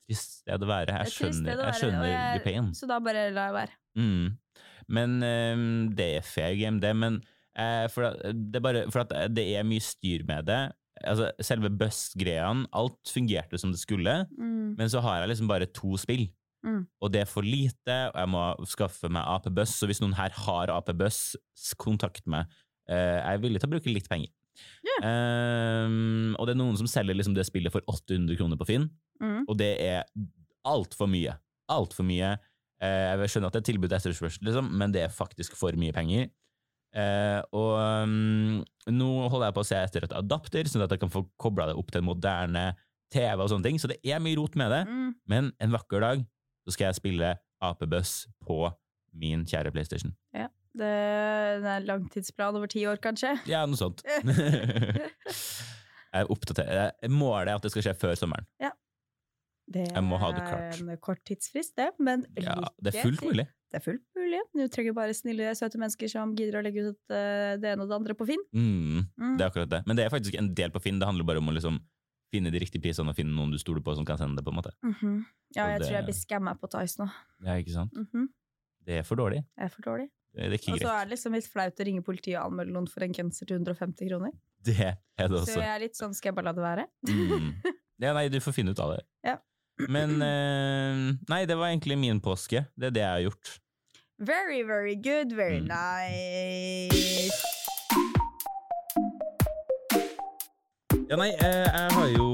trist 0.09 0.41
sted 0.41 0.61
å 0.61 0.67
være. 0.67 0.89
Jeg 1.05 1.13
skjønner, 1.13 1.57
være, 1.57 1.73
jeg 1.73 1.81
skjønner 1.83 2.07
jeg- 2.09 2.45
pain. 2.45 2.73
Så 2.73 2.87
da 2.89 2.99
bare 3.01 3.31
lar 3.31 3.53
jeg 3.53 3.69
være. 3.69 3.71
Mm. 3.97 4.39
Men 4.89 5.23
um, 5.23 5.95
det 5.95 6.17
er 6.17 6.21
fair 6.23 6.57
game, 6.57 6.81
det. 6.81 6.97
Men 6.97 7.23
eh, 7.55 7.87
for, 7.89 8.11
det 8.33 8.57
er 8.57 8.61
bare, 8.61 8.91
for 8.91 9.01
at 9.01 9.11
det 9.35 9.45
er 9.57 9.63
mye 9.63 9.81
styr 9.83 10.25
med 10.27 10.47
det. 10.47 10.73
Altså, 11.05 11.31
selve 11.41 11.71
Bust-greiene, 11.71 12.67
alt 12.77 12.99
fungerte 13.09 13.59
som 13.59 13.71
det 13.73 13.81
skulle, 13.81 14.27
Mm. 14.39 14.77
men 14.77 14.89
så 14.89 15.01
har 15.01 15.21
jeg 15.21 15.31
liksom 15.31 15.49
bare 15.49 15.67
to 15.67 15.97
spill. 15.97 16.27
Mm. 16.67 16.87
Og 17.01 17.11
det 17.13 17.23
er 17.23 17.25
for 17.31 17.41
lite, 17.43 18.11
og 18.13 18.17
jeg 18.21 18.29
må 18.29 18.43
skaffe 18.69 19.09
meg 19.09 19.25
AP 19.25 19.49
Buss, 19.55 19.71
så 19.81 19.87
hvis 19.89 20.01
noen 20.03 20.13
her 20.15 20.29
har 20.31 20.69
AP 20.69 20.93
Buss, 20.99 21.37
kontakt 21.79 22.27
meg. 22.27 22.45
Eh, 22.89 23.17
jeg 23.23 23.35
er 23.35 23.39
villig 23.41 23.61
til 23.61 23.71
å 23.71 23.73
bruke 23.73 23.95
litt 23.95 24.09
penger. 24.11 24.29
Ehm, 25.05 26.35
og 26.39 26.47
det 26.47 26.55
er 26.55 26.61
noen 26.61 26.77
som 26.77 26.89
selger 26.91 27.17
liksom 27.17 27.35
det 27.37 27.47
spillet 27.49 27.73
for 27.73 27.81
800 27.89 28.37
kroner 28.39 28.59
på 28.61 28.67
Finn, 28.69 28.91
Mm. 29.21 29.45
og 29.49 29.57
det 29.59 29.81
er 29.81 30.05
altfor 30.67 31.09
mye. 31.09 31.37
Altfor 31.71 32.05
mye. 32.05 32.39
Eh, 32.83 33.17
jeg 33.17 33.29
skjønner 33.29 33.47
at 33.47 33.53
det 33.53 33.69
er 33.69 33.73
tilbud 33.73 33.93
etterspørsel, 33.93 34.43
liksom, 34.45 34.71
men 34.73 34.93
det 34.93 35.03
er 35.05 35.09
faktisk 35.09 35.55
for 35.57 35.73
mye 35.73 35.93
penger. 35.93 36.31
Eh, 36.91 37.41
og 37.55 37.75
um, 37.79 38.63
nå 38.91 39.11
holder 39.31 39.51
jeg 39.51 39.57
på 39.57 39.63
å 39.63 39.69
se 39.69 39.79
etter 39.79 40.07
et 40.07 40.15
adapter, 40.17 40.71
sånn 40.71 40.85
at 40.87 40.95
jeg 40.95 41.03
kan 41.03 41.13
få 41.13 41.25
kobla 41.41 41.69
det 41.71 41.77
opp 41.79 41.93
til 41.93 42.03
en 42.03 42.09
moderne 42.09 42.65
TV 43.15 43.43
og 43.43 43.51
sånne 43.51 43.67
ting, 43.67 43.79
så 43.83 43.91
det 43.91 43.99
er 44.07 44.23
mye 44.23 44.39
rot 44.39 44.59
med 44.59 44.73
det. 44.75 44.83
Mm. 44.89 45.11
Men 45.31 45.53
en 45.63 45.75
vakker 45.75 46.03
dag 46.05 46.25
så 46.67 46.75
skal 46.75 46.91
jeg 46.91 47.01
spille 47.01 47.35
AP-buss 47.65 48.25
på 48.47 48.63
min 49.21 49.47
kjære 49.49 49.73
PlayStation. 49.75 50.15
Det, 50.71 50.87
det 51.65 51.71
er 51.73 51.83
langtidsplan 51.83 52.55
over 52.55 52.71
ti 52.71 52.85
år, 52.87 53.01
kanskje. 53.03 53.33
Ja, 53.51 53.65
noe 53.67 53.79
sånt. 53.79 54.05
jeg 56.15 56.29
oppdaterer. 56.31 56.93
Målet 57.11 57.51
er 57.51 57.59
at 57.59 57.67
det 57.67 57.73
skal 57.75 57.89
skje 57.89 57.97
før 57.99 58.15
sommeren. 58.19 58.47
Det 59.71 59.87
Jeg 59.87 60.03
må 60.03 60.19
ha 60.19 60.33
det 60.35 60.43
er 60.47 60.79
en 60.83 60.97
kort 61.03 61.21
tidsfrist, 61.27 61.77
det. 61.79 61.93
Men 62.03 62.25
Ja, 62.39 62.57
det 62.83 62.95
er 62.95 63.05
fullt 63.07 63.23
mulig. 63.27 63.47
Det 63.71 63.79
er 63.79 63.85
fullt 63.85 64.03
mulig. 64.19 64.41
Du 64.57 64.65
trenger 64.69 64.93
bare 64.97 65.15
snille, 65.15 65.53
søte 65.55 65.79
mennesker 65.79 66.11
som 66.11 66.33
gidder 66.35 66.59
å 66.59 66.63
legge 66.67 66.89
ut 66.91 66.97
at 67.15 67.61
det 67.63 67.71
ene 67.71 67.83
og 67.85 67.89
det 67.89 67.95
andre 68.01 68.15
på 68.19 68.27
Finn. 68.27 68.43
Mm, 68.53 69.07
Mm. 69.21 69.37
det 69.39 69.45
er 69.45 69.51
akkurat 69.51 69.69
det. 69.71 69.83
Men 69.87 69.97
det 69.97 70.05
er 70.07 70.11
faktisk 70.11 70.35
en 70.39 70.53
del 70.55 70.71
på 70.75 70.81
Finn. 70.83 70.99
Det 70.99 71.07
handler 71.07 71.25
bare 71.25 71.39
om 71.39 71.47
å 71.49 71.55
liksom 71.55 71.79
finne 72.33 72.51
de 72.51 72.59
riktige 72.59 72.83
prisene 72.83 73.11
og 73.11 73.17
finne 73.17 73.31
noen 73.35 73.51
du 73.51 73.59
stoler 73.59 73.81
på 73.83 73.95
som 73.95 74.05
kan 74.05 74.19
sende 74.19 74.37
det. 74.37 74.45
på 74.45 74.51
en 74.51 74.59
måte. 74.59 74.73
Mhm. 74.83 75.25
Ja, 75.55 75.67
jeg 75.69 75.81
det- 75.81 75.87
tror 75.89 75.97
jeg 75.99 76.05
blir 76.05 76.15
skamma 76.15 76.55
på 76.59 76.69
Tice 76.71 76.97
nå. 76.99 77.11
Ja, 77.45 77.53
ikke 77.59 77.73
sant? 77.73 77.93
-hmm. 77.95 78.27
Det 78.87 78.99
er 78.99 79.03
for 79.03 79.17
dårlig. 79.17 79.45
Det 79.57 79.65
er 79.65 79.69
for 79.69 79.83
dårlig. 79.83 80.09
Det 80.35 80.43
er 80.45 80.51
ikke 80.51 80.73
greit. 80.73 80.83
Og 80.83 80.89
så 80.89 81.01
er 81.01 81.05
det 81.05 81.11
liksom 81.19 81.33
litt 81.33 81.47
flaut 81.47 81.77
å 81.81 81.85
ringe 81.85 82.03
politiet 82.03 82.39
og 82.41 82.51
anmelde 82.53 82.73
noen 82.73 82.89
for 82.89 83.03
en 83.03 83.13
genser 83.13 83.47
til 83.47 83.59
150 83.59 84.09
kroner. 84.09 84.31
Det 84.63 84.77
er 84.79 84.97
det 85.17 85.31
også. 85.31 85.55
Så 85.55 85.61
jeg 85.61 85.77
er 85.77 85.81
litt 85.81 85.95
sånn, 85.97 86.15
skal 86.15 86.29
jeg 86.31 86.35
bare 86.35 86.45
la 86.45 86.53
det 86.53 86.63
være? 86.63 86.87
Mm. 87.09 87.55
Ja, 88.01 88.13
nei, 88.15 88.29
du 88.29 88.39
får 88.41 88.53
finne 88.55 88.71
ut 88.71 88.79
av 88.81 88.97
det. 88.97 89.05
Ja. 89.25 89.37
Men 89.89 90.21
eh, 90.23 91.15
Nei, 91.31 91.45
det 91.47 91.57
var 91.57 91.69
egentlig 91.73 91.97
min 91.99 92.21
påske. 92.21 92.65
Det 92.77 92.87
er 92.91 92.91
det 92.97 93.01
jeg 93.05 93.11
har 93.17 93.21
gjort. 93.31 93.59
Very, 94.21 94.63
very 94.63 94.95
good. 94.97 95.33
Very 95.37 95.61
Mm. 95.61 95.69
nice. 95.71 97.41
Ja, 101.11 101.17
nei, 101.17 101.31
eh, 101.43 101.67
jeg 101.67 101.91
har 101.97 102.09
jo 102.15 102.27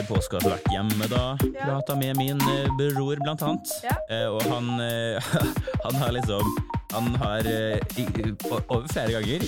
eh, 0.00 0.08
i 0.08 0.40
hadde 0.40 0.52
vært 0.54 0.68
hjemme, 0.72 1.08
da. 1.10 1.22
Ja. 1.54 1.68
Prata 1.68 1.96
med 1.98 2.16
min 2.18 2.40
eh, 2.48 2.68
bror, 2.78 3.20
blant 3.22 3.42
annet. 3.46 3.72
Ja. 3.84 3.96
Eh, 4.10 4.26
og 4.32 4.42
han, 4.48 4.70
eh, 4.80 5.32
han 5.86 6.00
har 6.00 6.14
liksom 6.16 6.56
Han 6.90 7.12
har 7.22 7.46
over 7.46 8.86
flere 8.90 9.12
ganger, 9.14 9.44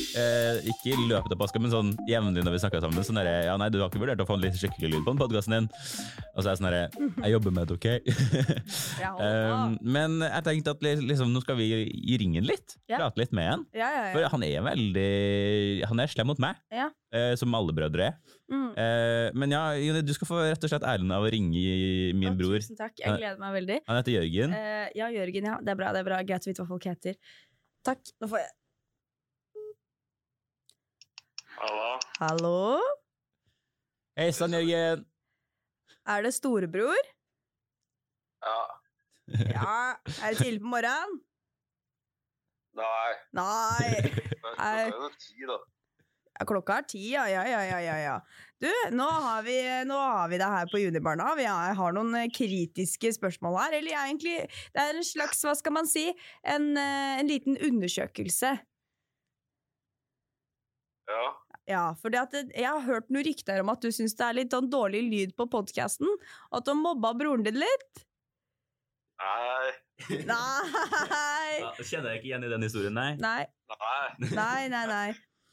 ikke 0.71 0.93
i 0.93 1.07
løpet 1.11 1.33
av 1.35 1.41
påska, 1.41 1.59
men 1.59 1.73
sånn 1.73 1.89
jevnlig 2.07 2.45
når 2.47 2.55
vi 2.55 2.61
snakka 2.63 2.79
sammen, 2.85 3.03
sånn 3.03 3.19
derre 3.19 3.49
Ja, 3.49 3.57
nei, 3.59 3.67
du 3.75 3.81
har 3.81 3.91
ikke 3.91 3.99
vurdert 3.99 4.23
å 4.23 4.27
få 4.29 4.37
en 4.37 4.45
litt 4.45 4.55
skikkelig 4.61 4.93
lyd 4.93 5.03
på 5.03 5.11
den 5.11 5.19
podkasten 5.19 5.57
din? 5.57 5.67
Og 6.37 6.39
så 6.39 6.45
er 6.45 6.53
jeg 6.53 6.61
sånn 6.61 6.69
herre 6.69 6.85
Jeg 7.25 7.35
jobber 7.35 7.57
med 7.57 7.67
det, 7.67 7.79
OK? 7.81 7.89
Ja, 9.03 9.11
um, 9.19 9.75
men 9.83 10.21
jeg 10.23 10.47
tenkte 10.47 10.77
at 10.77 10.87
liksom, 11.03 11.35
nå 11.35 11.43
skal 11.43 11.59
vi 11.59 11.67
i 11.83 12.21
ringen 12.23 12.47
litt. 12.47 12.77
Ja. 12.87 13.01
Prate 13.03 13.25
litt 13.25 13.35
med 13.35 13.51
han. 13.51 13.67
ja, 13.75 13.91
ja, 13.91 14.05
For 14.15 14.31
han 14.37 14.47
er 14.47 14.63
veldig 14.69 15.11
Han 15.91 16.05
er 16.07 16.15
slem 16.15 16.31
mot 16.31 16.47
meg, 16.47 16.63
Ja. 16.71 16.93
som 17.43 17.59
alle 17.59 17.75
brødre 17.75 18.13
er. 18.13 18.39
Mm. 18.53 18.73
Eh, 18.77 19.29
men 19.39 19.55
ja, 19.55 19.63
Jone, 19.81 20.03
du 20.05 20.13
skal 20.13 20.29
få 20.29 20.41
rett 20.45 20.65
og 20.67 20.73
slett 20.73 20.85
æren 20.85 21.13
av 21.15 21.25
å 21.25 21.31
ringe 21.33 21.61
min 22.19 22.33
Å, 22.33 22.37
bror. 22.37 22.59
Tusen 22.61 22.77
takk. 22.77 22.99
Jeg 23.01 23.17
gleder 23.17 23.39
meg 23.41 23.55
veldig. 23.57 23.79
Han 23.89 24.01
heter 24.01 24.19
Jørgen. 24.19 24.57
Eh, 24.59 24.91
ja, 24.99 25.09
Jørgen, 25.15 25.49
ja. 25.49 25.55
Det 25.63 25.73
er 25.73 25.79
bra. 25.81 25.93
det 25.97 26.03
er 26.03 26.09
bra 26.11 26.19
Greit 26.29 26.45
å 26.45 26.51
vite 26.51 26.65
hva 26.65 26.69
folk 26.75 26.89
heter. 26.91 27.17
Takk. 27.87 28.13
Nå 28.21 28.29
får 28.31 28.43
jeg 28.45 28.53
Hallo? 31.63 31.89
Hallo? 32.19 32.61
Hei 34.19 34.29
sann, 34.37 34.53
Jørgen! 34.59 35.05
Er 36.13 36.25
det 36.27 36.35
storebror? 36.37 37.11
Ja. 38.45 38.61
Ja. 39.49 39.75
Er 40.19 40.35
det 40.35 40.43
tidlig 40.43 40.61
på 40.61 40.69
morgenen? 40.75 41.21
Nei. 42.77 43.13
Nei. 43.39 44.11
Er, 44.63 44.91
Klokka 46.49 46.79
er 46.81 46.87
ti, 46.89 47.03
ja, 47.13 47.27
ja, 47.29 47.43
ja, 47.47 47.61
ja, 47.85 47.97
ja. 48.01 48.15
Du, 48.63 48.69
nå 48.97 49.05
har 49.05 49.43
vi, 49.47 49.57
nå 49.87 49.99
har 49.99 50.31
vi 50.33 50.39
det 50.41 50.49
her 50.49 50.71
på 50.71 50.81
Junibarna. 50.81 51.33
Vi 51.39 51.45
har, 51.45 51.75
har 51.79 51.95
noen 51.97 52.15
eh, 52.19 52.29
kritiske 52.33 53.13
spørsmål 53.19 53.59
her. 53.61 53.77
Eller 53.79 53.99
egentlig, 54.01 54.39
det 54.75 54.83
er 54.83 54.97
en 54.97 55.07
slags, 55.07 55.43
hva 55.45 55.55
skal 55.59 55.77
man 55.77 55.89
si, 55.91 56.09
en, 56.49 56.71
eh, 56.81 57.19
en 57.21 57.29
liten 57.31 57.59
undersøkelse. 57.61 58.55
Ja. 61.13 61.25
Ja, 61.71 61.83
for 62.01 62.11
jeg 62.11 62.65
har 62.67 62.81
hørt 62.89 63.11
noen 63.13 63.27
rykter 63.29 63.61
om 63.63 63.71
at 63.71 63.85
du 63.85 63.93
syns 63.95 64.17
det 64.19 64.25
er 64.27 64.39
litt 64.41 64.55
sånn 64.55 64.71
dårlig 64.73 65.03
lyd 65.07 65.35
på 65.39 65.47
podkasten. 65.53 66.09
Og 66.51 66.59
at 66.59 66.67
du 66.67 66.73
har 66.73 66.81
mobba 66.81 67.13
broren 67.19 67.45
din 67.47 67.61
litt. 67.63 68.03
Nei. 69.23 69.71
Nei! 70.27 71.61
Ja, 71.63 71.69
kjenner 71.79 72.11
jeg 72.11 72.23
ikke 72.23 72.31
igjen 72.33 72.47
i 72.49 72.51
den 72.51 72.65
historien, 72.67 72.97
nei. 72.97 73.13
Nei, 73.23 73.45
Nei. 74.33 74.63
nei, 74.73 74.87
nei. 74.91 75.13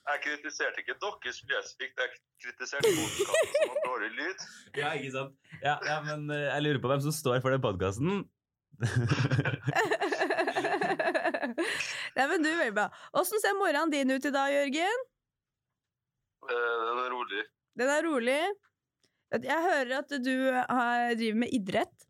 Jeg 0.10 0.22
kritiserte 0.24 0.82
ikke 0.82 0.96
dere 1.04 1.34
spesifikt. 1.36 2.00
Jeg 2.02 2.10
kritiserte 2.42 2.90
podkasten 2.98 3.54
som 3.54 3.70
har 3.74 3.82
dårlig 3.86 4.10
lyd. 4.18 4.40
Ja, 4.80 4.90
ikke 4.98 5.12
sant? 5.14 5.36
Ja, 5.62 5.76
ja, 5.86 5.98
men 6.06 6.26
eh, 6.34 6.48
jeg 6.50 6.66
lurer 6.66 6.82
på 6.84 6.90
hvem 6.92 7.04
som 7.06 7.14
står 7.14 7.42
for 7.44 7.54
den 7.54 7.62
podkasten. 7.64 8.24
Nei, 12.16 12.26
men 12.32 12.44
du, 12.44 12.50
veldig 12.50 12.76
bra. 12.78 12.88
Åssen 13.20 13.42
ser 13.44 13.58
morgenen 13.60 13.92
din 13.94 14.12
ut 14.16 14.26
i 14.26 14.32
dag, 14.34 14.50
Jørgen? 14.54 15.06
Eh, 16.50 16.76
Den 16.88 17.02
er 17.06 17.10
rolig. 17.14 17.44
Den 17.80 17.90
er 17.94 18.04
rolig. 18.08 18.40
Jeg 19.46 19.62
hører 19.68 19.92
at 20.00 20.14
du 20.26 20.34
har, 20.58 21.14
driver 21.20 21.40
med 21.44 21.54
idrett. 21.54 22.08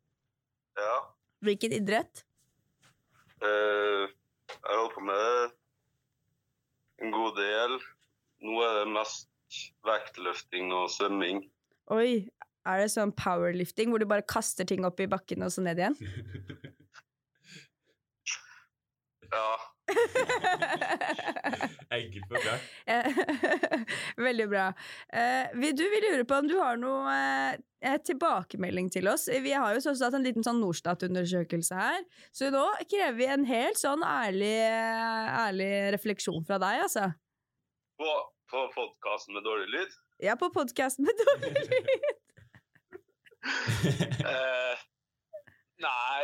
Ja. 0.79 0.95
Hvilken 1.43 1.75
idrett? 1.75 2.23
Eh, 3.43 4.05
Jeg 4.49 4.75
holder 4.75 4.93
på 4.95 5.01
med 5.05 5.57
en 7.01 7.13
god 7.13 7.39
del. 7.39 7.79
Nå 8.45 8.59
er 8.63 8.81
det 8.81 8.91
mest 8.93 9.29
vektløfting 9.88 10.73
og 10.75 10.89
svømming. 10.93 11.43
Oi, 11.95 12.29
er 12.69 12.83
det 12.83 12.91
sånn 12.93 13.13
powerlifting 13.17 13.89
hvor 13.89 14.01
du 14.01 14.07
bare 14.09 14.25
kaster 14.29 14.67
ting 14.67 14.85
opp 14.88 14.99
i 15.01 15.09
bakken 15.09 15.45
og 15.45 15.53
så 15.55 15.65
ned 15.65 15.81
igjen? 15.81 15.97
Ja. 19.29 19.49
Enkelt 21.99 22.25
forklart. 22.30 22.62
Eh, 22.86 23.06
Veldig 24.28 24.47
bra. 24.49 24.73
Eh, 25.13 25.73
du, 25.73 25.84
vi 25.89 26.02
lurer 26.04 26.23
på 26.30 26.36
om 26.38 26.47
du 26.49 26.56
har 26.60 26.78
noe 26.82 27.13
eh, 27.82 27.97
tilbakemelding 28.06 28.91
til 28.93 29.10
oss. 29.12 29.28
Vi 29.30 29.54
har 29.54 29.75
jo 29.75 29.82
sånn 29.84 29.99
hatt 30.04 30.17
en 30.17 30.25
liten 30.25 30.45
sånn 30.45 30.62
Norstat-undersøkelse 30.62 31.80
her, 31.80 32.04
så 32.36 32.52
nå 32.54 32.65
krever 32.86 33.17
vi 33.19 33.30
en 33.34 33.47
helt 33.49 33.80
sånn 33.82 34.04
ærlig, 34.06 34.58
ærlig 34.67 35.71
refleksjon 35.97 36.45
fra 36.47 36.58
deg, 36.62 36.86
altså. 36.88 37.10
På, 37.99 38.12
på 38.52 38.65
podkasten 38.75 39.38
med 39.38 39.47
dårlig 39.47 39.69
lyd. 39.73 39.97
Ja, 40.23 40.34
på 40.39 40.52
podkasten 40.56 41.10
med 41.10 41.25
dårlig 41.25 41.56
lyd. 41.58 41.80
Eh, 43.39 44.80
nei, 45.80 46.23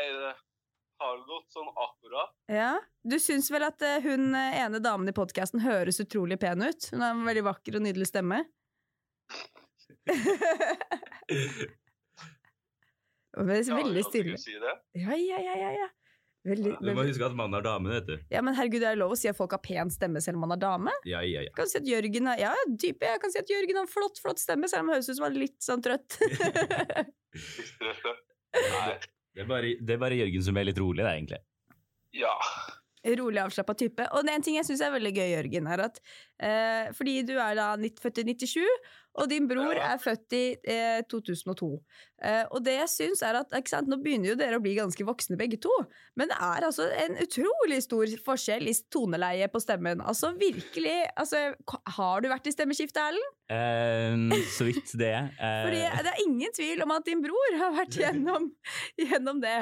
har 1.01 1.17
gått 1.27 1.51
sånn 1.53 1.67
akkurat. 1.71 2.31
Ja. 2.51 2.79
Du 3.03 3.19
syns 3.21 3.51
vel 3.53 3.63
at 3.67 3.81
eh, 3.85 4.01
hun 4.05 4.35
eh, 4.35 4.59
ene 4.63 4.79
damen 4.83 5.09
i 5.09 5.15
podkasten 5.15 5.59
høres 5.65 5.99
utrolig 6.03 6.39
pen 6.41 6.63
ut? 6.65 6.89
Hun 6.91 7.01
har 7.03 7.11
en 7.15 7.25
veldig 7.27 7.45
vakker 7.49 7.77
og 7.79 7.83
nydelig 7.85 8.07
stemme. 8.11 8.39
Men 13.35 13.51
det 13.51 13.59
er 13.59 13.75
veldig 13.75 14.03
stille. 14.07 14.37
Si 14.39 14.55
det. 14.61 14.75
Ja, 14.95 15.13
ja, 15.19 15.39
ja, 15.43 15.55
ja, 15.59 15.71
ja. 15.83 15.87
Veldig, 16.45 16.75
Du 16.77 16.91
må 16.93 17.03
huske 17.07 17.25
at 17.25 17.33
mannen 17.33 17.57
er 17.57 17.63
dame, 17.65 17.89
vet 17.89 18.05
du. 18.05 18.19
Ja, 18.29 18.43
men 18.45 18.53
herregud, 18.53 18.83
det 18.83 18.91
er 18.91 18.99
lov 18.99 19.15
å 19.15 19.17
si 19.17 19.25
at 19.31 19.37
folk 19.37 19.55
har 19.55 19.63
pen 19.65 19.89
stemme 19.89 20.21
selv 20.21 20.37
om 20.37 20.45
man 20.45 20.53
er 20.53 20.61
dame. 20.61 20.93
Ja, 21.09 21.23
ja, 21.25 21.41
ja. 21.41 21.53
Kan 21.57 21.71
si 21.71 21.79
at 21.79 21.89
Jørgen 21.89 22.29
har, 22.29 22.37
ja, 22.37 22.51
type, 22.77 23.01
jeg 23.01 23.21
kan 23.23 23.33
si 23.33 23.41
at 23.41 23.49
Jørgen 23.49 23.79
har 23.79 23.87
en 23.87 23.89
flott, 23.89 24.21
flott 24.21 24.41
stemme, 24.43 24.69
selv 24.69 24.85
om 24.85 24.91
han 24.91 24.99
høres 24.99 25.09
ut 25.09 25.17
som 25.17 25.25
han 25.25 25.33
er 25.33 25.41
litt 25.41 25.57
sånn 25.65 25.81
trøtt. 25.85 26.19
Nei. 28.55 28.93
Det 29.35 29.43
er, 29.43 29.47
bare, 29.49 29.75
det 29.83 29.95
er 29.95 29.99
bare 29.99 30.17
Jørgen 30.21 30.43
som 30.45 30.57
er 30.57 30.69
litt 30.69 30.79
rolig, 30.79 31.03
det, 31.03 31.11
egentlig. 31.11 31.41
Ja. 32.15 32.33
Rolig 33.19 33.41
avslappa 33.43 33.75
type. 33.77 34.05
Og 34.15 34.23
det 34.23 34.31
er 34.31 34.39
en 34.39 34.45
ting 34.45 34.55
jeg 34.57 34.65
syns 34.65 34.83
er 34.85 34.93
veldig 34.95 35.11
gøy, 35.11 35.25
Jørgen, 35.33 35.67
er 35.69 35.83
at 35.89 35.99
eh, 36.39 36.93
fordi 36.95 37.17
du 37.27 37.35
er 37.35 37.57
da 37.59 37.73
født 38.01 38.23
i 38.23 38.29
97, 38.31 38.63
og 39.15 39.29
din 39.31 39.45
bror 39.47 39.77
er 39.79 39.99
født 40.01 40.33
i 40.35 40.41
eh, 40.71 40.99
2002. 41.11 41.69
Eh, 42.25 42.41
og 42.51 42.63
det 42.65 42.73
jeg 42.77 42.89
syns 42.91 43.21
er 43.23 43.37
at 43.41 43.53
ikke 43.55 43.71
sant, 43.71 43.87
Nå 43.91 43.97
begynner 44.03 44.31
jo 44.33 44.35
dere 44.39 44.57
å 44.59 44.63
bli 44.63 44.73
ganske 44.77 45.05
voksne 45.07 45.37
begge 45.39 45.59
to, 45.63 45.71
men 46.19 46.31
det 46.31 46.37
er 46.43 46.65
altså 46.67 46.87
en 47.03 47.15
utrolig 47.23 47.77
stor 47.85 48.11
forskjell 48.25 48.67
i 48.71 48.73
toneleie 48.91 49.47
på 49.51 49.61
stemmen. 49.63 50.01
Altså 50.03 50.33
virkelig 50.39 50.95
altså, 51.15 51.41
Har 51.97 52.23
du 52.23 52.29
vært 52.31 52.47
i 52.51 52.55
stemmeskiftet, 52.55 53.01
Erlend? 53.03 53.31
Eh, 53.55 54.45
så 54.57 54.67
vidt 54.69 54.95
det. 54.99 55.13
Eh, 55.45 55.61
Fordi 55.67 55.81
det 56.05 56.11
er 56.13 56.23
ingen 56.25 56.53
tvil 56.55 56.83
om 56.85 56.91
at 56.95 57.05
din 57.07 57.23
bror 57.23 57.59
har 57.61 57.75
vært 57.79 57.95
gjennom, 58.03 58.49
gjennom 58.99 59.39
det. 59.43 59.57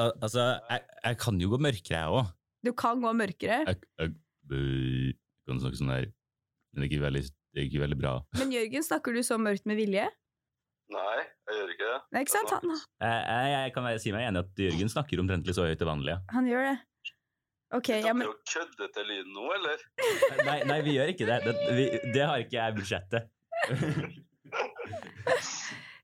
al- 0.00 0.16
altså, 0.20 0.46
jeg, 0.70 0.84
jeg 1.04 1.18
kan 1.24 1.40
jo 1.40 1.52
gå 1.54 1.60
mørkere, 1.64 2.00
jeg 2.04 2.16
òg. 2.20 2.32
Du 2.66 2.72
kan 2.76 3.00
gå 3.00 3.12
mørkere, 3.16 3.62
Jeg, 3.68 3.78
jeg, 4.00 4.14
jeg 4.52 5.14
kan 5.48 5.60
snakke 5.62 5.78
sånn 5.80 5.92
her, 5.94 6.08
men 6.74 6.82
det 6.84 6.90
ikke 6.90 7.04
veldig, 7.06 7.22
det 7.54 7.66
gikk 7.66 7.80
veldig 7.82 7.98
bra. 7.98 8.16
men 8.38 8.52
Jørgen, 8.54 8.86
snakker 8.86 9.16
du 9.16 9.22
så 9.26 9.38
mørkt 9.40 9.66
med 9.66 9.78
vilje? 9.80 10.06
Nei, 10.90 11.18
jeg 11.46 11.56
gjør 11.56 11.72
ikke 11.74 11.88
det. 11.88 11.98
Nei, 12.10 12.22
ikke 12.24 12.34
sant? 12.34 12.52
Han, 12.56 12.70
Jeg, 12.74 13.18
jeg, 13.30 13.50
jeg 13.54 13.74
kan 13.76 13.90
si 14.02 14.14
meg 14.14 14.26
enig 14.26 14.42
at 14.42 14.62
Jørgen 14.64 14.90
snakker 14.90 15.22
omtrentlig 15.22 15.54
så 15.54 15.66
høyt 15.68 15.78
til 15.78 15.90
vanlig. 15.90 16.16
Han 16.34 16.48
gjør 16.50 16.66
det. 16.66 16.78
Ok, 17.70 17.92
ja, 18.02 18.10
men 18.10 18.26
Dere 18.26 18.34
å 18.34 18.40
kødde 18.50 18.88
til 18.96 19.06
lyden 19.06 19.30
nå, 19.36 19.44
eller? 19.54 19.84
Nei, 20.48 20.56
nei, 20.66 20.80
vi 20.82 20.96
gjør 20.96 21.12
ikke 21.12 21.28
det. 21.28 21.36
Det, 21.44 21.52
vi, 21.76 21.84
det 22.16 22.24
har 22.26 22.42
ikke 22.42 22.58
jeg 22.58 22.78
budsjettet. 22.80 23.30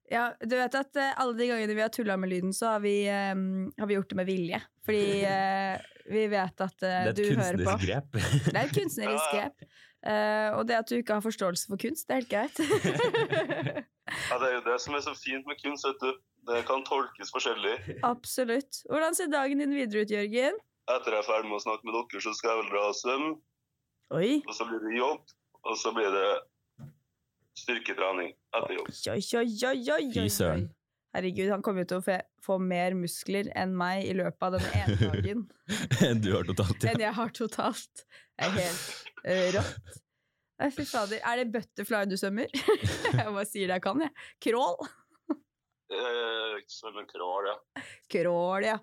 Ja, 0.07 0.29
du 0.39 0.53
vet 0.55 0.75
at 0.79 0.99
eh, 1.03 1.17
alle 1.19 1.35
de 1.35 1.49
gangene 1.51 1.75
vi 1.75 1.83
har 1.83 1.89
tulla 1.91 2.15
med 2.15 2.31
lyden, 2.31 2.53
så 2.55 2.77
har 2.77 2.83
vi, 2.85 2.93
eh, 3.11 3.33
har 3.35 3.89
vi 3.91 3.97
gjort 3.97 4.13
det 4.13 4.19
med 4.21 4.29
vilje. 4.29 4.61
Fordi 4.87 5.07
uh, 5.27 5.73
vi 6.15 6.21
vet 6.31 6.63
at 6.63 6.77
du 6.79 7.25
hører 7.35 7.59
på 7.59 7.73
Det 7.83 7.83
er 7.83 7.83
et 7.83 7.83
kunstnerisk 7.83 7.83
grep. 7.83 8.21
Det 8.21 8.53
er 8.53 8.61
et 8.61 8.77
kunstnerisk 8.77 9.33
grep. 9.35 9.67
Eh, 10.07 10.51
og 10.55 10.69
det 10.69 10.77
at 10.79 10.89
du 10.91 10.97
ikke 11.01 11.17
har 11.19 11.25
forståelse 11.25 11.67
for 11.71 11.81
kunst, 11.83 12.07
det 12.07 12.15
er 12.15 12.21
helt 12.23 12.33
greit. 12.33 12.57
Ja, 14.31 14.37
Det 14.39 14.47
er 14.49 14.53
jo 14.55 14.61
det 14.69 14.77
som 14.81 14.95
er 14.95 15.03
så 15.03 15.13
fint 15.19 15.47
med 15.51 15.59
kunst. 15.59 15.83
vet 15.87 15.99
du. 16.01 16.13
Det 16.47 16.61
kan 16.69 16.85
tolkes 16.87 17.33
forskjellig. 17.35 17.99
Absolutt. 18.07 18.79
Hvordan 18.87 19.17
ser 19.19 19.27
dagen 19.33 19.59
din 19.59 19.75
videre 19.75 20.05
ut, 20.07 20.13
Jørgen? 20.15 20.61
Etter 20.95 21.17
jeg 21.17 21.25
er 21.25 21.27
ferdig 21.27 21.51
med 21.51 21.59
å 21.59 21.65
snakke 21.65 21.89
med 21.89 21.97
dere, 21.99 22.21
så 22.23 22.31
skal 22.39 22.53
jeg 22.53 22.61
vel 22.61 22.69
dra 22.71 22.85
og 22.93 22.95
svømme. 23.01 23.33
Oi. 24.15 24.29
Og 24.47 24.55
så 24.55 24.69
blir 24.69 24.79
det 24.85 24.95
jobb. 25.01 25.25
Og 25.67 25.75
så 25.83 25.91
blir 25.97 26.15
det 26.15 26.29
styrketrening 27.59 28.31
etter 28.55 28.77
jobb. 28.79 28.91
Oi, 29.11 29.23
oi, 29.43 29.49
oi, 29.73 29.79
oi, 29.97 30.07
oi. 30.23 30.61
Herregud, 31.17 31.49
han 31.55 31.63
kommer 31.65 31.83
jo 31.87 31.89
til 31.95 32.03
å 32.03 32.17
få 32.45 32.59
mer 32.61 32.93
muskler 32.99 33.49
enn 33.57 33.73
meg 33.77 34.05
i 34.05 34.13
løpet 34.19 34.43
av 34.51 34.59
denne 34.59 34.83
ene 34.83 34.97
dagen. 35.11 35.45
enn 36.05 36.21
Du 36.21 36.29
har 36.37 36.45
totalt 36.49 36.85
ja. 36.85 36.93
enn 36.93 37.05
jeg 37.07 37.17
har 37.17 37.33
totalt. 37.41 38.03
Det 38.37 38.51
er 38.51 38.59
helt 38.61 39.15
uh, 39.25 39.47
rått. 39.57 40.03
Fy 40.77 40.85
fader. 40.89 41.21
Er 41.25 41.41
det 41.43 41.51
butterfly 41.57 42.05
du 42.09 42.15
svømmer? 42.21 42.53
jeg 43.17 43.27
bare 43.27 43.47
sier 43.49 43.69
det 43.73 43.79
jeg 43.81 43.85
kan, 43.89 44.05
jeg. 44.07 44.13
Crawl. 44.45 44.79
Eh, 45.87 46.57
Svømme 46.73 47.05
crawl, 47.11 47.47
ja. 47.51 47.83
Crawl, 48.11 48.65
ja. 48.67 48.77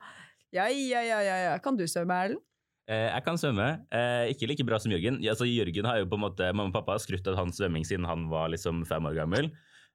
Ja, 0.53 0.67
ja, 0.69 1.01
ja, 1.03 1.19
ja, 1.25 1.37
ja. 1.49 1.53
Kan 1.65 1.77
du 1.79 1.85
svømme, 1.89 2.15
Erlend? 2.27 2.43
Eh, 2.87 3.09
Jeg 3.09 3.23
kan 3.25 3.37
svømme. 3.41 3.67
Eh, 3.91 4.29
Ikke 4.33 4.47
like 4.49 4.65
bra 4.67 4.79
som 4.79 4.93
Jørgen. 4.93 5.17
Altså, 5.27 5.47
Jørgen 5.49 5.87
har 5.89 5.99
jo 6.01 6.07
på 6.11 6.19
en 6.19 6.23
måte, 6.27 6.49
Mamma 6.53 6.69
og 6.71 6.77
pappa 6.77 6.95
har 6.97 7.03
skrutt 7.03 7.27
av 7.31 7.37
hans 7.41 7.57
svømming 7.59 7.85
siden 7.87 8.05
han 8.07 8.27
var 8.31 8.51
liksom 8.53 8.85
fem 8.87 9.09
år 9.09 9.17
gammel. 9.23 9.49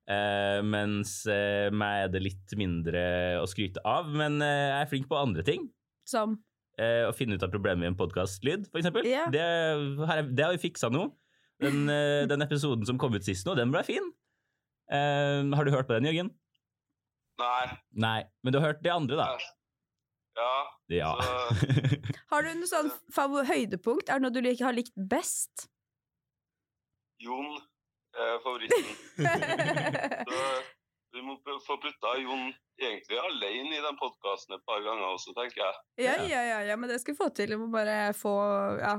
Eh, 0.09 0.59
mens 0.65 1.19
uh, 1.29 1.69
meg 1.75 2.07
er 2.07 2.13
det 2.15 2.23
litt 2.25 2.55
mindre 2.57 3.03
å 3.43 3.47
skryte 3.51 3.83
av. 3.85 4.09
Men 4.09 4.39
eh, 4.41 4.69
jeg 4.71 4.83
er 4.87 4.91
flink 4.93 5.09
på 5.11 5.19
andre 5.21 5.45
ting. 5.47 5.69
Som 6.09 6.39
Eh, 6.79 7.03
Å 7.09 7.11
finne 7.11 7.35
ut 7.35 7.43
av 7.43 7.51
problemet 7.51 7.83
i 7.83 7.89
en 7.91 7.97
podkastlyd, 7.99 8.69
for 8.71 8.79
eksempel. 8.79 9.03
Det, 9.35 9.41
har 10.07 10.21
jeg- 10.21 10.29
det 10.39 10.45
har 10.45 10.53
vi 10.55 10.61
fiksa 10.63 10.87
nå. 10.95 11.09
Den, 11.59 11.89
den 12.31 12.45
episoden 12.45 12.87
som 12.87 13.01
kom 13.03 13.17
ut 13.19 13.25
sist 13.27 13.45
nå, 13.51 13.57
den 13.59 13.73
ble 13.75 13.83
fin. 13.83 14.07
Eh, 14.87 15.43
har 15.59 15.67
du 15.67 15.73
hørt 15.75 15.89
på 15.89 15.97
den, 15.99 16.07
Jørgen? 16.07 16.31
Nei. 17.43 17.65
Nei. 17.99 18.21
Men 18.45 18.55
du 18.55 18.61
har 18.61 18.69
hørt 18.71 18.85
de 18.87 18.93
andre, 18.95 19.19
da? 19.19 19.27
Ja. 20.39 20.53
Ja. 21.01 21.11
Så, 21.19 21.67
Har 22.31 22.47
du 22.47 22.53
noe 22.61 22.71
sånn 22.71 22.93
høydepunkt? 23.51 24.07
Er 24.09 24.23
det 24.23 24.29
noe 24.29 24.31
du 24.39 24.65
har 24.65 24.79
likt 24.79 24.95
best? 25.11 25.67
Jon 27.19 27.59
er 28.25 28.43
favoritten. 28.45 28.85
Så 31.09 31.17
vi 31.17 31.23
må 31.25 31.39
få 31.65 31.79
putta 31.81 32.11
Jon 32.21 32.51
egentlig 32.79 33.19
alene 33.19 33.79
i 33.79 33.83
den 33.83 33.97
podkasten 33.99 34.59
et 34.59 34.65
par 34.69 34.83
ganger 34.85 35.07
også, 35.09 35.33
tenker 35.37 35.63
jeg. 35.63 35.79
Ja, 36.05 36.17
ja, 36.29 36.43
ja, 36.45 36.59
ja, 36.69 36.77
men 36.77 36.91
det 36.93 37.01
skal 37.01 37.15
vi 37.15 37.21
få 37.23 37.31
til. 37.35 37.55
Vi 37.55 37.61
må 37.63 37.71
bare 37.73 38.13
få 38.17 38.35
Ja. 38.83 38.99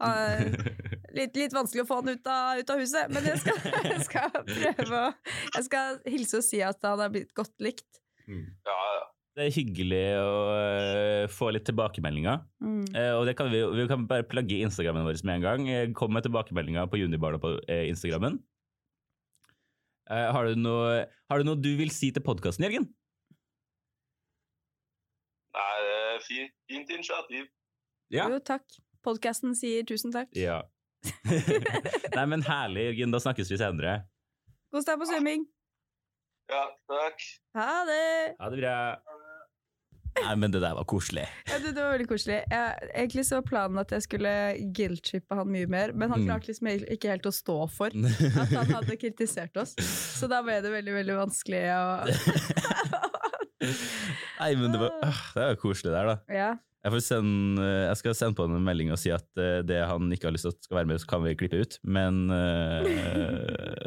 Litt, 1.14 1.36
litt 1.38 1.52
vanskelig 1.54 1.84
å 1.84 1.86
få 1.86 2.00
han 2.00 2.10
ut 2.10 2.26
av, 2.26 2.58
ut 2.58 2.70
av 2.74 2.80
huset, 2.82 3.10
men 3.14 3.26
jeg 3.28 3.38
skal, 3.38 3.58
jeg 3.92 4.00
skal 4.02 4.32
prøve 4.34 4.98
å 4.98 5.12
Jeg 5.54 5.66
skal 5.68 6.00
hilse 6.10 6.40
og 6.40 6.46
si 6.46 6.58
at 6.66 6.82
han 6.82 7.02
er 7.04 7.12
blitt 7.14 7.30
godt 7.38 7.54
likt. 7.62 8.00
Ja, 8.26 8.78
ja. 8.96 9.04
Det 9.34 9.48
er 9.48 9.54
hyggelig 9.56 10.02
å 10.22 10.34
uh, 10.54 11.24
få 11.32 11.48
litt 11.50 11.64
tilbakemeldinger. 11.66 12.42
Mm. 12.62 12.84
Uh, 12.94 13.12
og 13.18 13.24
det 13.26 13.34
kan 13.38 13.48
vi, 13.50 13.64
vi 13.74 13.86
kan 13.90 14.04
bare 14.10 14.26
plagge 14.30 14.60
Instagrammen 14.62 15.02
vår 15.06 15.18
med 15.26 15.40
en 15.40 15.46
gang. 15.46 15.64
Eh, 15.70 15.88
Kom 15.98 16.14
med 16.14 16.22
tilbakemeldinger 16.26 16.86
på 16.90 17.00
Junibarna 17.00 17.40
på 17.42 17.56
Instagrammen. 17.66 18.38
Eh, 20.10 20.28
har, 20.36 20.46
du 20.46 20.60
noe, 20.60 21.06
har 21.32 21.40
du 21.40 21.48
noe 21.48 21.58
du 21.58 21.72
vil 21.80 21.90
si 21.94 22.10
til 22.12 22.22
podkasten, 22.22 22.66
Jørgen? 22.68 22.86
Nei, 25.54 25.74
det 25.86 25.96
er 25.96 26.22
fint, 26.26 26.54
fint 26.70 26.94
initiativ. 26.94 27.48
Ja. 28.12 28.28
Jo, 28.30 28.38
takk. 28.44 28.66
Podkasten 29.04 29.56
sier 29.58 29.86
tusen 29.88 30.14
takk. 30.14 30.30
ja. 30.38 30.62
Nei, 32.16 32.22
men 32.32 32.40
herlig, 32.46 32.86
Jørgen. 32.86 33.12
Da 33.12 33.20
snakkes 33.20 33.50
vi 33.52 33.58
senere. 33.60 33.98
Kos 34.72 34.86
deg 34.88 35.00
på 35.02 35.08
svømming. 35.10 35.44
Ja, 36.52 36.62
takk. 36.88 37.26
Ha 37.56 37.68
det! 37.88 38.06
Ha 38.40 38.48
det 38.52 38.60
bra. 38.60 38.76
Nei, 40.14 40.34
men 40.38 40.52
det 40.54 40.60
der 40.62 40.74
var 40.78 40.84
koselig. 40.88 41.24
Ja, 41.50 41.58
det, 41.58 41.72
det 41.74 41.82
var 41.82 41.94
veldig 41.96 42.06
koselig. 42.10 42.36
Jeg, 42.50 42.88
egentlig 42.94 43.24
så 43.26 43.40
var 43.40 43.46
planen 43.48 43.80
at 43.82 43.90
jeg 43.96 44.04
skulle 44.06 44.32
guilt-trippe 44.76 45.38
han 45.40 45.50
mye 45.50 45.66
mer, 45.70 45.92
men 45.92 46.10
han 46.12 46.22
Mm. 46.22 46.28
klarte 46.30 46.48
liksom 46.52 46.68
ikke 46.94 47.10
helt 47.10 47.26
å 47.26 47.32
stå 47.34 47.56
for 47.74 47.90
at 48.44 48.52
han 48.54 48.70
hadde 48.70 48.96
kritisert 49.00 49.56
oss. 49.60 49.74
Så 49.80 50.30
da 50.30 50.38
ble 50.46 50.60
det 50.64 50.70
veldig, 50.72 50.94
veldig 51.00 51.16
vanskelig 51.18 51.64
å 51.74 51.82
Nei, 53.64 54.52
men 54.60 54.72
det 54.74 54.80
var, 54.80 54.92
øh, 55.02 55.18
det 55.34 55.44
var 55.48 55.58
koselig 55.60 55.92
der, 55.94 56.08
da. 56.10 56.16
Ja. 56.34 56.48
Jeg, 56.84 56.92
får 56.92 57.00
sende, 57.06 57.64
jeg 57.88 57.96
skal 57.96 58.16
sende 58.18 58.36
på 58.36 58.44
han 58.44 58.58
en 58.58 58.66
melding 58.66 58.90
og 58.92 58.98
si 59.00 59.08
at 59.14 59.24
eh, 59.40 59.62
det 59.64 59.78
han 59.88 60.10
ikke 60.12 60.28
har 60.28 60.34
lyst 60.36 60.44
til 60.44 60.52
at 60.52 60.66
skal 60.66 60.78
være 60.82 60.90
med, 60.90 61.00
så 61.00 61.08
kan 61.14 61.22
vi 61.24 61.32
klippe 61.40 61.62
ut. 61.62 61.78
Men 61.82 62.26
øh, 62.38 62.84
uh, 62.84 63.86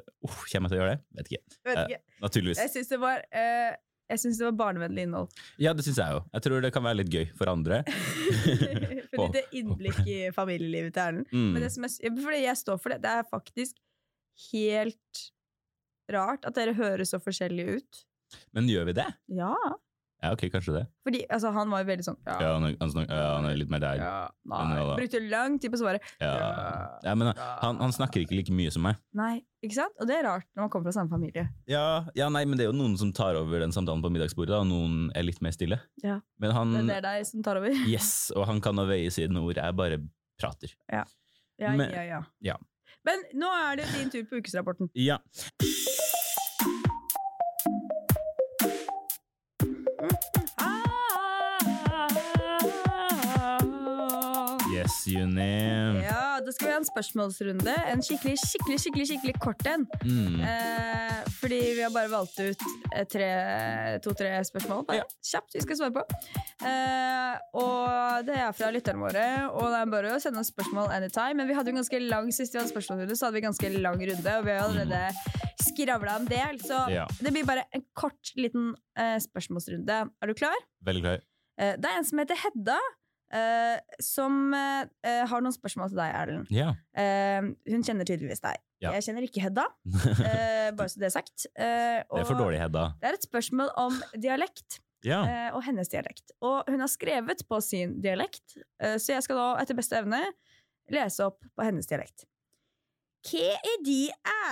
Kommer 0.50 0.68
jeg 0.68 0.72
til 0.74 0.80
å 0.80 0.82
gjøre 0.82 0.96
det? 0.96 1.02
Vet 1.20 1.30
ikke. 1.32 1.44
Vet 1.70 1.82
ikke. 1.84 2.00
Naturligvis. 2.26 2.64
Jeg 2.66 2.74
syns 2.74 2.90
det 2.96 2.98
var 3.04 3.22
eh, 3.30 3.76
jeg 4.08 4.22
synes 4.22 4.40
det 4.40 4.46
var 4.48 4.56
barnevennlig 4.62 5.04
innhold. 5.08 5.32
Ja, 5.60 5.74
det 5.76 5.84
syns 5.84 6.00
jeg 6.00 6.16
òg. 6.16 6.28
Jeg 6.36 6.46
tror 6.46 6.64
det 6.64 6.72
kan 6.76 6.86
være 6.86 7.00
litt 7.02 7.12
gøy 7.12 7.26
for 7.36 7.52
andre. 7.52 7.82
For 9.18 9.34
litt 9.34 9.56
innblikk 9.56 10.00
i 10.06 10.18
familielivet 10.36 10.94
til 10.94 11.02
Erlend. 11.02 11.30
Mm. 11.32 11.52
Men 11.56 11.64
det 11.64 11.72
som 11.74 11.86
er, 11.88 11.94
fordi 12.22 12.42
jeg 12.44 12.60
står 12.60 12.80
for 12.84 12.94
det. 12.94 12.98
Det 13.02 13.14
er 13.18 13.24
faktisk 13.26 13.80
helt 14.52 15.22
rart 16.14 16.46
at 16.46 16.58
dere 16.60 16.76
høres 16.78 17.16
så 17.16 17.20
forskjellige 17.24 17.80
ut. 17.80 18.02
Men 18.54 18.68
gjør 18.70 18.90
vi 18.90 18.98
det? 19.00 19.08
Ja. 19.40 19.56
Ja, 20.24 20.32
ok, 20.34 20.48
kanskje 20.50 20.74
det. 20.74 20.82
Fordi 21.06 21.20
altså, 21.30 21.52
han 21.54 21.70
var 21.70 21.84
jo 21.84 21.88
veldig 21.92 22.06
sånn 22.08 22.16
Ja. 22.26 22.38
Ja, 22.42 22.54
han 22.56 22.64
er, 22.66 22.76
han 22.82 22.90
snak- 22.90 23.10
ja, 23.12 23.26
han 23.36 23.46
er 23.46 23.58
litt 23.60 23.70
mer 23.70 23.80
der. 23.84 24.00
ja 24.02 24.14
nei. 24.50 24.62
han. 24.66 24.96
Brukte 24.98 25.20
lang 25.30 25.60
tid 25.62 25.72
på 25.72 25.78
svaret. 25.78 26.02
Ja, 26.20 26.32
ja 27.04 27.14
men 27.16 27.30
han, 27.38 27.78
han 27.84 27.94
snakker 27.94 28.24
ikke 28.24 28.34
like 28.40 28.52
mye 28.52 28.72
som 28.74 28.82
meg. 28.88 28.98
Nei, 29.14 29.44
ikke 29.62 29.78
sant? 29.78 29.94
Og 30.02 30.08
det 30.10 30.16
er 30.18 30.26
rart 30.26 30.48
når 30.56 30.64
man 30.66 30.72
kommer 30.74 30.90
fra 30.90 30.96
samme 30.98 31.14
familie. 31.14 31.46
Ja, 31.70 32.06
ja, 32.18 32.30
nei, 32.34 32.46
men 32.50 32.58
det 32.58 32.66
er 32.66 32.72
jo 32.72 32.78
noen 32.80 32.98
som 32.98 33.12
tar 33.14 33.38
over 33.38 33.62
den 33.62 33.72
samtalen 33.76 34.02
på 34.02 34.10
middagsbordet, 34.16 34.56
da, 34.56 34.64
og 34.66 34.72
noen 34.72 35.12
er 35.14 35.28
litt 35.28 35.42
mer 35.46 35.54
stille. 35.54 35.78
Ja. 36.04 36.18
Men 36.42 36.52
han 36.58 36.74
Det 36.88 36.98
er 36.98 37.06
deg 37.06 37.28
som 37.30 37.44
tar 37.46 37.62
over. 37.62 37.70
Yes, 37.94 38.32
og 38.36 38.48
han 38.50 38.60
kan 38.62 38.78
ha 38.82 38.88
veie 38.90 39.12
sine 39.14 39.38
ord. 39.38 39.56
Jeg 39.62 39.78
bare 39.78 40.02
prater. 40.42 40.74
Ja, 40.92 41.06
Men- 41.78 41.94
ja, 41.94 42.04
ja. 42.10 42.24
ja. 42.42 42.58
Men 43.06 43.22
nå 43.40 43.48
er 43.70 43.78
det 43.80 43.86
din 43.94 44.10
tur 44.12 44.26
på 44.28 44.42
ukesrapporten. 44.42 44.90
Ja. 44.98 45.20
Juni. 55.08 56.04
Ja, 56.04 56.40
da 56.44 56.52
skal 56.52 56.68
vi 56.68 56.74
ha 56.74 56.80
en 56.82 56.88
spørsmålsrunde. 56.88 57.74
En 57.92 58.02
skikkelig, 58.06 58.36
skikkelig, 58.42 58.78
skikkelig 58.84 59.06
skikkelig 59.12 59.36
kort 59.44 59.66
en. 59.72 59.86
Mm. 60.04 60.42
Eh, 60.44 61.22
fordi 61.40 61.60
vi 61.78 61.82
har 61.86 61.94
bare 61.96 62.12
valgt 62.12 62.40
ut 62.44 62.66
eh, 62.94 63.06
tre- 63.10 64.00
to-tre 64.04 64.32
spørsmål. 64.48 64.86
Bare 64.88 64.98
Ja. 65.02 65.08
kjapt 65.32 65.54
vi 65.58 65.62
skal 65.66 65.80
svare 65.80 65.96
på. 65.96 66.04
Eh, 66.68 67.38
og 67.54 68.26
det 68.28 68.36
er 68.38 68.52
fra 68.58 68.72
lytterne 68.74 69.00
våre. 69.06 69.26
Og 69.54 69.68
det 69.72 69.80
er 69.82 69.92
bare 69.96 70.16
å 70.16 70.22
sende 70.22 70.40
oss 70.44 70.52
spørsmål 70.52 70.92
anytime. 70.92 71.36
Men 71.38 71.48
vi 71.48 71.54
hadde 71.58 71.72
jo 71.72 71.78
ganske 71.80 72.02
lang 72.10 72.32
sist 72.32 72.54
vi 72.54 72.60
hadde 72.62 72.72
spørsmålsrunde, 72.74 73.16
så 73.18 73.28
hadde 73.30 73.40
vi 73.40 73.46
ganske 73.48 73.74
lang 73.82 74.00
runde. 74.02 74.38
Og 74.38 74.46
vi 74.46 74.52
har 74.52 74.68
allerede 74.68 75.02
skravla 75.64 76.16
en 76.20 76.26
del. 76.26 76.60
Så 76.60 76.78
Ja. 76.92 77.08
det 77.22 77.32
blir 77.34 77.46
bare 77.46 77.64
en 77.74 77.84
kort, 77.96 78.34
liten 78.36 78.76
eh, 78.98 79.18
spørsmålsrunde. 79.20 80.10
Er 80.22 80.28
du 80.28 80.34
klar? 80.34 80.56
Veldig 80.86 81.02
klar. 81.04 81.20
Eh, 81.60 81.76
det 81.78 81.86
er 81.86 81.98
en 81.98 82.04
som 82.06 82.20
heter 82.20 82.36
Hedda. 82.38 82.78
Eh, 83.34 83.78
som 84.04 84.54
eh, 84.56 85.24
har 85.28 85.44
noen 85.44 85.56
spørsmål 85.56 85.92
til 85.92 86.00
deg, 86.00 86.14
Erlend. 86.22 86.50
Ja. 86.54 86.70
Uh, 86.98 87.52
hun 87.70 87.84
kjenner 87.86 88.08
tydeligvis 88.08 88.44
deg. 88.44 88.60
Ja. 88.84 88.92
Jeg 88.96 89.08
kjenner 89.08 89.26
ikke 89.26 89.42
Hedda, 89.42 89.66
eh, 90.30 90.70
bare 90.78 90.90
så 90.92 91.02
det 91.02 91.08
er 91.10 91.16
sagt. 91.16 91.48
Det 91.58 91.68
er 92.22 92.28
for 92.30 92.38
dårlig, 92.38 92.60
Hedda. 92.62 92.92
Det 93.02 93.10
er 93.10 93.18
et 93.18 93.26
spørsmål 93.26 93.72
om 93.82 93.98
dialekt, 94.22 94.80
Ja. 95.06 95.24
eh, 95.26 95.50
og 95.56 95.64
hennes 95.66 95.90
dialekt. 95.90 96.34
Og 96.46 96.68
hun 96.70 96.80
har 96.84 96.92
skrevet 96.92 97.42
på 97.50 97.62
sin 97.66 97.98
dialekt, 98.04 98.58
så 98.78 99.16
jeg 99.16 99.26
skal 99.26 99.40
da 99.40 99.48
etter 99.64 99.78
beste 99.78 99.98
evne 99.98 100.22
lese 100.94 101.26
opp 101.26 101.42
på 101.58 101.66
hennes 101.66 101.90
dialekt. 101.90 102.26
Hva 103.28 103.48
er 103.58 103.82
de 103.84 104.00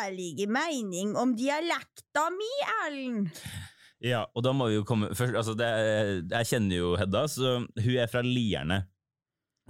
ærlige 0.01 0.47
mening 0.51 1.13
om 1.15 1.31
dialekta 1.37 2.25
mi, 2.33 2.49
Erlend? 2.81 3.29
Ja, 4.05 4.21
og 4.35 4.43
da 4.45 4.51
må 4.53 4.67
vi 4.69 4.77
jo 4.77 4.83
komme 4.87 5.09
først, 5.17 5.35
altså 5.39 5.55
det, 5.57 5.69
Jeg 6.31 6.45
kjenner 6.51 6.77
jo 6.77 6.91
Hedda, 6.99 7.23
så 7.31 7.55
hun 7.65 7.95
er 7.97 8.07
fra 8.11 8.21
Lierne. 8.25 8.83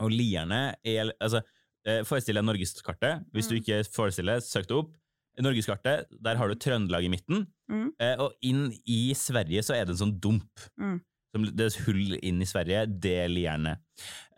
Og 0.03 0.11
Lierne 0.11 0.75
er 0.83 1.13
altså, 1.23 1.39
eh, 1.87 2.01
Forestill 2.03 2.35
deg 2.35 2.43
norgeskartet. 2.49 3.23
Hvis 3.31 3.47
du 3.47 3.55
Mm. 3.55 3.61
ikke 3.63 3.81
forestiller, 3.95 4.43
søk 4.43 4.67
det 4.67 4.75
opp. 4.75 4.93
Norgeskartet, 5.39 6.05
der 6.23 6.35
har 6.39 6.47
du 6.47 6.55
Trøndelag 6.55 7.03
i 7.03 7.11
midten, 7.11 7.45
Mm. 7.71 7.89
eh, 7.99 8.15
og 8.19 8.33
inn 8.43 8.69
i 8.85 9.13
Sverige 9.15 9.63
så 9.63 9.73
er 9.75 9.85
det 9.85 9.95
en 9.95 10.03
sånn 10.07 10.19
dump. 10.19 10.51
Mm. 10.79 10.99
Som, 11.35 11.43
det 11.51 11.65
er 11.65 11.83
hull 11.85 12.13
inn 12.23 12.41
i 12.41 12.45
Sverige, 12.47 12.85
det 12.99 13.11
er 13.25 13.27
Lierne. 13.27 13.73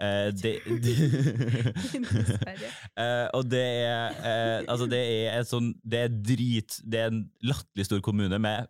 Uh, 0.01 0.31
det, 0.33 0.55
Sverige. 1.85 2.69
uh, 2.97 3.27
og 3.37 3.49
det 3.49 3.61
er 3.85 4.09
uh, 4.17 4.63
Altså, 4.71 4.87
det 4.89 4.99
er 5.27 5.39
et 5.39 5.49
sånn 5.49 5.71
Det 5.81 5.99
er 6.05 6.09
drit 6.13 6.75
Det 6.85 6.99
er 7.01 7.07
en 7.11 7.23
latterlig 7.45 7.85
stor 7.87 8.01
kommune 8.05 8.37
med 8.41 8.67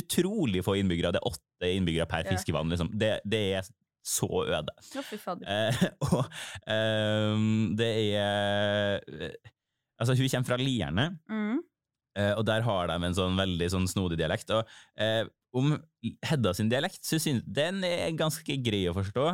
utrolig 0.00 0.64
få 0.66 0.76
innbyggere. 0.80 1.12
Det 1.14 1.20
er 1.22 1.30
åtte 1.30 1.70
innbyggere 1.76 2.06
per 2.10 2.24
fiskevann, 2.28 2.70
liksom. 2.72 2.90
Det, 2.98 3.20
det 3.24 3.42
er 3.60 3.68
så 4.04 4.28
øde. 4.44 4.74
Eh, 5.48 5.84
og 6.10 6.24
ehm, 6.68 7.74
det 7.78 7.92
er 8.18 9.00
eh, 9.08 9.52
Altså, 9.94 10.16
hun 10.18 10.26
kommer 10.28 10.48
fra 10.48 10.56
Lierne, 10.58 11.04
Mm. 11.30 11.60
eh, 12.18 12.32
og 12.34 12.44
der 12.44 12.64
har 12.66 12.88
de 12.90 12.96
en 13.06 13.14
sånn 13.14 13.36
veldig 13.38 13.68
sånn 13.70 13.86
snodig 13.88 14.18
dialekt. 14.18 14.50
Og 14.50 14.66
eh, 14.98 15.22
om 15.54 15.76
Hedda 16.26 16.52
sin 16.52 16.68
dialekt, 16.68 17.04
så 17.06 17.20
synes 17.22 17.44
den 17.46 17.78
er 17.86 18.10
ganske 18.18 18.56
grei 18.60 18.88
å 18.90 18.94
forstå. 18.96 19.28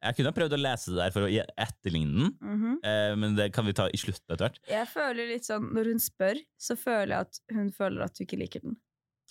Jeg 0.00 0.16
kunne 0.16 0.30
ha 0.32 0.36
prøvd 0.38 0.54
å 0.56 0.60
lese 0.62 0.94
det 0.94 0.98
der 1.02 1.12
for 1.12 1.26
å 1.26 1.28
etterligne 1.28 2.14
den, 2.14 2.34
mm 2.40 2.58
-hmm. 2.80 3.16
men 3.18 3.34
det 3.36 3.52
kan 3.52 3.66
vi 3.66 3.72
ta 3.74 3.88
i 3.90 3.98
slutten 3.98 4.32
etter 4.32 4.46
hvert. 4.46 4.58
Jeg 4.70 4.86
føler 4.88 5.26
litt 5.26 5.44
sånn, 5.44 5.72
Når 5.74 5.84
hun 5.92 5.98
spør, 5.98 6.38
så 6.56 6.76
føler 6.76 7.12
jeg 7.14 7.20
at 7.20 7.40
hun 7.52 7.70
føler 7.72 8.04
at 8.04 8.14
du 8.14 8.22
ikke 8.24 8.38
liker 8.38 8.60
den. 8.62 8.76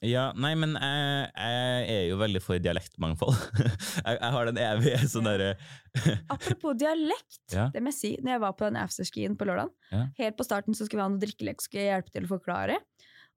Ja, 0.06 0.28
nei, 0.38 0.52
men 0.54 0.76
jeg, 0.78 1.32
jeg 1.34 1.86
er 1.90 2.04
jo 2.12 2.18
veldig 2.22 2.42
for 2.46 2.60
dialektmangfold. 2.62 3.34
jeg, 4.06 4.20
jeg 4.20 4.32
har 4.36 4.46
den 4.52 4.60
evige 4.62 5.00
sånn 5.10 5.26
derre 5.26 5.56
Apropos 6.36 6.78
dialekt, 6.78 7.40
Ja. 7.56 7.70
det 7.74 7.82
må 7.82 7.90
jeg 7.90 7.98
si. 7.98 8.12
Når 8.22 8.36
jeg 8.36 8.44
var 8.44 8.54
på 8.60 8.68
den 8.68 8.78
afterskien 8.82 9.38
på 9.40 9.48
lørdag, 9.50 9.72
Ja. 9.92 10.04
helt 10.20 10.38
på 10.38 10.46
starten 10.46 10.78
så 10.78 10.86
skulle 10.86 11.02
vi 11.02 11.08
ha 11.08 11.12
noe 11.16 11.24
drikkelek, 11.24 11.64
skulle 11.66 11.88
jeg 11.88 11.96
hjelpe 11.96 12.14
til 12.14 12.28
å 12.28 12.34
forklare. 12.36 12.78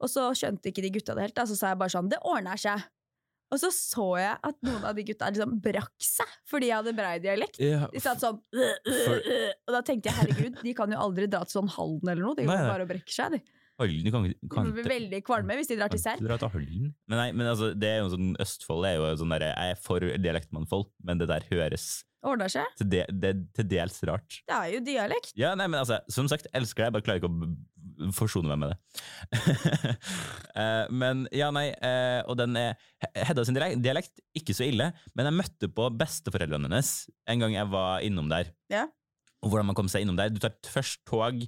Og 0.00 0.08
så 0.12 0.26
skjønte 0.36 0.68
ikke 0.72 0.84
de 0.84 0.90
gutta 0.98 1.16
det 1.16 1.28
helt, 1.30 1.36
da, 1.36 1.46
så 1.48 1.56
sa 1.56 1.72
jeg 1.72 1.80
bare 1.80 1.92
sånn 1.92 2.08
Det 2.12 2.18
ordner 2.28 2.60
seg. 2.60 2.84
Og 3.50 3.58
så 3.58 3.70
så 3.74 4.04
jeg 4.20 4.36
at 4.46 4.60
noen 4.62 4.84
av 4.86 4.94
de 4.94 5.02
gutta 5.08 5.26
liksom 5.32 5.56
brakk 5.64 5.96
seg 6.06 6.28
fordi 6.46 6.68
jeg 6.68 6.76
hadde 6.78 6.92
brei 6.94 7.16
dialekt. 7.24 7.56
ja, 7.58 7.88
De 7.90 7.98
satt 8.04 8.20
sånn 8.22 8.36
«Øh, 8.54 8.76
øh, 8.86 9.00
For- 9.08 9.24
øh», 9.26 9.48
Og 9.66 9.74
da 9.74 9.80
tenkte 9.88 10.12
jeg 10.12 10.18
herregud, 10.20 10.60
de 10.62 10.74
kan 10.78 10.92
jo 10.94 11.00
aldri 11.02 11.26
dra 11.26 11.40
til 11.48 11.56
sånn 11.58 11.72
Halden 11.74 12.12
eller 12.12 12.22
noe. 12.28 12.36
De 12.38 12.44
går 12.46 12.62
bare 12.68 12.84
og 12.86 12.92
brekker 12.92 13.16
seg. 13.16 13.34
De, 13.34 13.40
Halden, 13.80 14.04
du 14.04 14.12
kan, 14.14 14.28
de 14.28 14.50
kan 14.52 14.70
blir 14.76 14.88
veldig 14.92 15.22
kvalme 15.26 15.56
hvis 15.58 15.70
de 15.70 15.78
drar 15.80 15.92
til 15.92 16.04
Kan 16.04 16.52
Halden? 16.52 16.92
Men, 17.08 17.16
nei, 17.16 17.30
men 17.32 17.50
altså, 17.50 17.72
det 17.74 17.90
er 17.94 17.98
jo 18.02 18.12
sånn, 18.12 18.30
Østfold 18.42 18.86
er 18.88 18.98
jo 18.98 19.10
sånn 19.22 19.34
der, 19.34 19.48
Jeg 19.50 19.74
er 19.74 19.82
for 19.82 20.04
dialektmannfold, 20.04 20.90
men 21.06 21.20
det 21.20 21.30
der 21.32 21.46
høres 21.50 21.90
Ordner 22.20 22.50
seg. 22.52 22.68
til, 22.76 22.88
de, 22.92 23.00
det, 23.16 23.30
til 23.56 23.68
dels 23.70 23.96
rart. 24.04 24.40
Det 24.44 24.52
er 24.56 24.72
jo 24.74 24.80
dialekt. 24.84 25.32
Ja, 25.40 25.54
nei, 25.56 25.70
men 25.72 25.80
altså, 25.80 26.02
Som 26.12 26.28
sagt, 26.28 26.50
elsker 26.52 26.84
det, 26.84 26.90
jeg 26.90 26.96
bare 26.98 27.06
klarer 27.06 27.22
ikke 27.22 27.30
å 27.32 28.12
forsone 28.16 28.50
meg 28.52 28.60
med 28.60 28.74
det. 28.74 28.78
Eh, 30.60 30.88
men 30.90 31.22
ja, 31.32 31.46
nei, 31.54 31.68
eh, 31.70 32.20
og 32.28 32.34
den 32.40 32.56
er 32.58 32.72
Hedda 33.14 33.44
sin 33.46 33.54
dialekt, 33.80 34.18
ikke 34.36 34.52
så 34.56 34.66
ille, 34.66 34.88
men 35.14 35.28
jeg 35.28 35.36
møtte 35.38 35.68
på 35.72 35.84
besteforeldrene 35.94 36.66
hennes 36.66 36.90
en 37.30 37.44
gang 37.44 37.54
jeg 37.54 37.70
var 37.70 38.02
innom 38.04 38.26
der. 38.28 38.50
Ja. 38.72 38.82
Og 39.40 39.52
hvordan 39.52 39.70
man 39.70 39.78
kom 39.78 39.88
seg 39.88 40.02
innom 40.02 40.18
der. 40.18 40.32
Du 40.34 40.40
tar 40.42 40.56
først 40.66 41.04
tog 41.08 41.38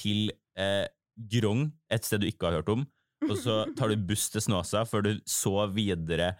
til 0.00 0.32
eh, 0.58 0.90
Grong, 1.16 1.70
et 1.90 2.04
sted 2.06 2.20
du 2.22 2.26
ikke 2.30 2.46
har 2.50 2.60
hørt 2.60 2.68
om, 2.72 2.86
og 3.28 3.36
så 3.36 3.62
tar 3.76 3.88
du 3.92 3.96
buss 4.08 4.28
til 4.32 4.40
Snåsa 4.40 4.84
før 4.88 5.02
du 5.04 5.10
så 5.28 5.66
videre 5.72 6.30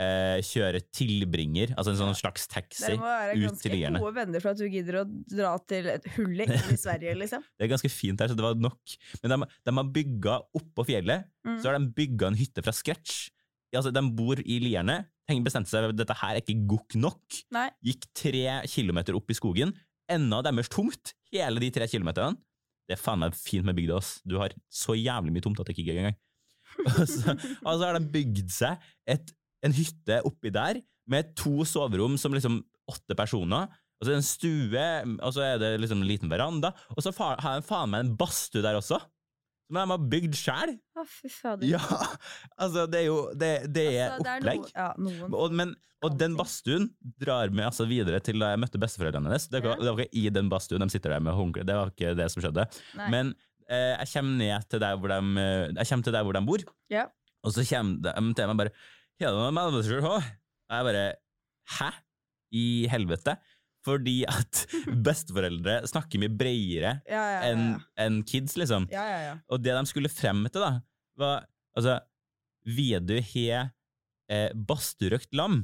eh, 0.00 0.38
kjører 0.46 0.80
tilbringer, 0.94 1.72
altså 1.76 1.92
en 1.92 1.98
sånn 2.00 2.14
slags 2.16 2.46
taxi. 2.48 2.94
ut 2.94 3.58
til 3.60 3.74
Lierne. 3.74 3.98
Dere 3.98 4.04
må 4.04 4.06
være 4.06 4.06
ganske 4.06 4.06
gode 4.06 4.14
venner 4.20 4.44
for 4.44 4.52
at 4.54 4.60
du 4.62 4.68
gidder 4.72 5.00
å 5.00 5.04
dra 5.34 5.52
til 5.68 5.88
et 5.92 6.06
hullet 6.16 6.52
i 6.54 6.78
Sverige, 6.84 7.16
liksom. 7.18 7.44
Det 7.58 7.66
er 7.66 7.72
ganske 7.74 7.90
fint 7.92 8.20
her, 8.22 8.30
så 8.30 8.38
det 8.38 8.46
var 8.46 8.54
nok. 8.62 8.96
Men 9.22 9.34
de, 9.34 9.50
de 9.68 9.74
har 9.80 9.90
bygga 9.98 10.38
oppå 10.62 10.86
fjellet, 10.92 11.28
Mm. 11.48 11.54
så 11.62 11.70
har 11.70 11.78
de 11.78 11.86
bygga 11.96 12.26
en 12.28 12.36
hytte 12.36 12.60
fra 12.60 12.72
scratch. 12.76 13.30
altså, 13.72 13.88
de 13.94 14.02
bor 14.12 14.36
i 14.44 14.58
Lierne. 14.60 14.98
Bestemte 15.44 15.68
seg 15.70 15.82
for 15.86 15.92
at 15.94 15.96
dette 15.96 16.16
her 16.22 16.36
er 16.36 16.42
ikke 16.42 16.66
gokk 16.68 16.94
nok. 17.00 17.38
Nei. 17.52 17.66
Gikk 17.84 18.04
tre 18.16 18.42
kilometer 18.68 19.16
opp 19.16 19.28
i 19.32 19.36
skogen. 19.36 19.72
Enda 20.12 20.42
deres 20.44 20.68
tomt, 20.72 21.14
hele 21.32 21.60
de 21.60 21.68
tre 21.72 21.88
kilometerne. 21.88 22.36
Det 22.88 22.96
er 22.96 23.00
faen 23.00 23.20
meg 23.20 23.36
fint 23.36 23.66
med 23.68 23.76
bygda, 23.76 23.98
ass. 24.00 24.16
Du 24.24 24.38
har 24.40 24.54
så 24.72 24.96
jævlig 24.96 25.34
mye 25.34 25.44
tomt 25.44 25.60
at 25.60 25.68
det 25.68 25.76
ikke 25.76 25.96
engang. 25.98 26.16
Og 26.88 27.04
så, 27.08 27.32
og 27.64 27.78
så 27.80 27.86
har 27.86 27.96
de 27.96 28.10
bygd 28.12 28.50
seg 28.52 28.82
et, 29.08 29.30
en 29.64 29.74
hytte 29.74 30.18
oppi 30.28 30.52
der, 30.54 30.80
med 31.08 31.30
to 31.40 31.64
soverom 31.66 32.18
som 32.20 32.34
liksom 32.36 32.60
åtte 32.92 33.16
personer. 33.16 33.72
Og 33.98 34.04
så 34.04 34.12
er 34.12 34.14
det 34.14 34.20
en 34.20 34.26
stue, 34.28 34.88
og 35.16 35.32
så 35.34 35.44
er 35.46 35.62
det 35.62 35.70
liksom 35.82 36.02
en 36.02 36.08
liten 36.10 36.30
veranda. 36.30 36.70
Og 36.94 37.02
så 37.02 37.12
har 37.16 37.40
de 37.40 37.66
faen 37.66 37.90
meg 37.92 38.04
en 38.04 38.12
badstue 38.20 38.62
der 38.64 38.78
også, 38.78 39.00
som 39.68 39.76
de 39.78 39.84
har 39.92 40.06
bygd 40.14 40.34
sjæl. 40.38 40.72
Å, 40.98 41.04
fy 41.06 41.28
fader. 41.32 41.68
Ja, 41.68 41.80
altså, 42.62 42.86
det 42.90 43.02
er 43.02 43.06
jo 43.10 43.18
Det, 43.36 43.50
det 43.74 43.84
er 43.98 44.14
Altså, 44.16 44.24
det 44.24 44.32
er 44.32 44.40
opplegg. 44.40 44.64
ja. 44.74 44.88
Og, 45.28 45.54
men, 45.60 45.74
og 46.06 46.14
den 46.18 46.36
badstuen 46.38 46.88
drar 47.20 47.50
meg 47.52 47.66
altså 47.68 47.84
videre 47.90 48.20
til 48.24 48.38
da 48.40 48.52
jeg 48.54 48.62
møtte 48.62 48.80
besteforeldrene 48.80 49.28
hennes. 49.30 49.48
Det 49.50 49.60
var, 49.64 49.76
det 49.82 49.92
var 49.92 50.04
ikke 50.06 50.20
i 50.22 50.28
den 50.34 50.48
badstuen, 50.52 50.84
de 50.86 50.94
sitter 50.94 51.14
der 51.16 51.22
med 51.26 51.36
håndkle. 51.36 51.66
Det 51.68 51.76
var 51.76 51.92
ikke 51.92 52.12
det 52.18 52.28
som 52.32 52.44
skjedde. 52.44 52.64
Nei. 53.00 53.08
Men 53.14 53.32
eh, 53.68 53.94
jeg 53.98 54.12
kommer 54.14 54.38
ned 54.44 54.68
til 54.72 54.82
der 54.84 54.96
hvor 55.02 55.12
de, 55.14 55.20
eh, 55.42 55.64
jeg 55.80 55.90
kommer 55.92 56.08
til 56.08 56.16
der 56.18 56.26
hvor 56.28 56.38
de 56.38 56.44
bor, 56.48 56.64
Ja. 56.94 57.04
og 57.44 57.52
så 57.56 57.64
kommer 57.68 57.98
de 58.08 58.34
til 58.38 58.52
meg 58.52 58.60
bare. 58.64 58.74
Og 59.28 60.76
jeg 60.76 60.84
bare 60.88 61.06
Hæ? 61.78 61.88
I 62.54 62.86
helvete? 62.88 63.34
Fordi 63.86 64.16
at 64.28 64.64
besteforeldre 65.06 65.80
snakker 65.88 66.20
mye 66.22 66.32
bredere 66.34 66.96
Ja, 67.06 67.22
ja, 67.22 67.38
ja, 67.38 67.40
enn 67.52 67.64
enn 68.00 68.20
kids, 68.26 68.56
liksom. 68.58 68.88
ja, 68.92 69.04
ja, 69.06 69.18
ja. 69.28 69.34
Og 69.48 69.62
det 69.62 69.76
de 69.76 69.84
skulle 69.90 70.10
frem 70.12 70.44
til, 70.50 70.64
da, 70.64 70.72
var 71.18 71.46
altså 71.78 72.00
Vedu 72.68 73.16
har 73.30 73.70
eh, 74.28 74.50
badstuerøkt 74.52 75.32
lam. 75.38 75.62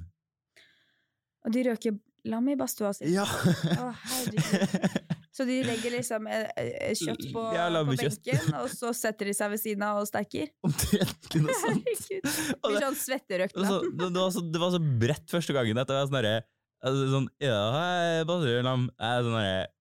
Og 1.44 1.52
de 1.52 1.64
røker 1.66 1.98
lam 2.30 2.46
i 2.48 2.54
badstua 2.56 2.94
si. 2.96 3.10
Ja! 3.12 3.26
Å, 3.28 3.90
herregud. 4.06 5.02
Så 5.34 5.42
de 5.48 5.56
legger 5.66 5.96
liksom 5.96 6.28
eh, 6.30 6.46
eh, 6.62 6.92
kjøtt 6.94 7.24
på, 7.34 7.42
Ja, 7.56 7.66
på 7.82 7.96
benken, 7.98 8.52
og 8.60 8.68
så 8.70 8.92
setter 8.94 9.26
de 9.26 9.34
seg 9.34 9.50
ved 9.50 9.60
siden 9.60 9.82
av 9.82 9.98
og 9.98 10.06
steker? 10.06 10.52
Omtrent 10.64 11.34
noe 11.42 11.56
sånt. 11.64 11.88
Herregud. 11.90 12.28
Blir 12.62 12.84
sånn 12.86 12.98
svetterøkt 13.00 13.58
det, 13.58 13.72
det, 13.98 14.10
var 14.14 14.30
så, 14.36 14.44
det 14.54 14.62
var 14.62 14.70
så 14.76 14.80
bredt 15.02 15.34
første 15.34 15.56
gangen 15.56 15.82
at 15.82 15.90
det 15.90 15.98
var 15.98 16.06
sånn 16.08 16.20
herre 16.20 16.36
altså, 16.84 17.06
sånn, 17.14 17.30
Ja, 17.42 17.60
hei, 17.74 18.26
badstuerlam. 18.28 18.90
Er 19.00 19.24
Sånn 19.26 19.72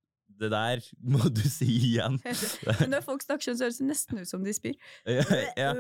Det 0.43 0.49
der 0.49 0.81
må 1.13 1.29
du 1.29 1.43
si 1.45 1.67
igjen. 1.91 2.17
Men 2.23 2.89
når 2.95 3.03
folk 3.05 3.21
snakker 3.23 3.45
sånn, 3.51 3.59
så 3.59 3.67
høres 3.67 3.77
det 3.79 3.87
nesten 3.91 4.23
ut 4.23 4.29
som 4.29 4.43
de 4.43 4.55
spyr. 4.55 4.75
ja, 5.05 5.23
ja. 5.59 5.71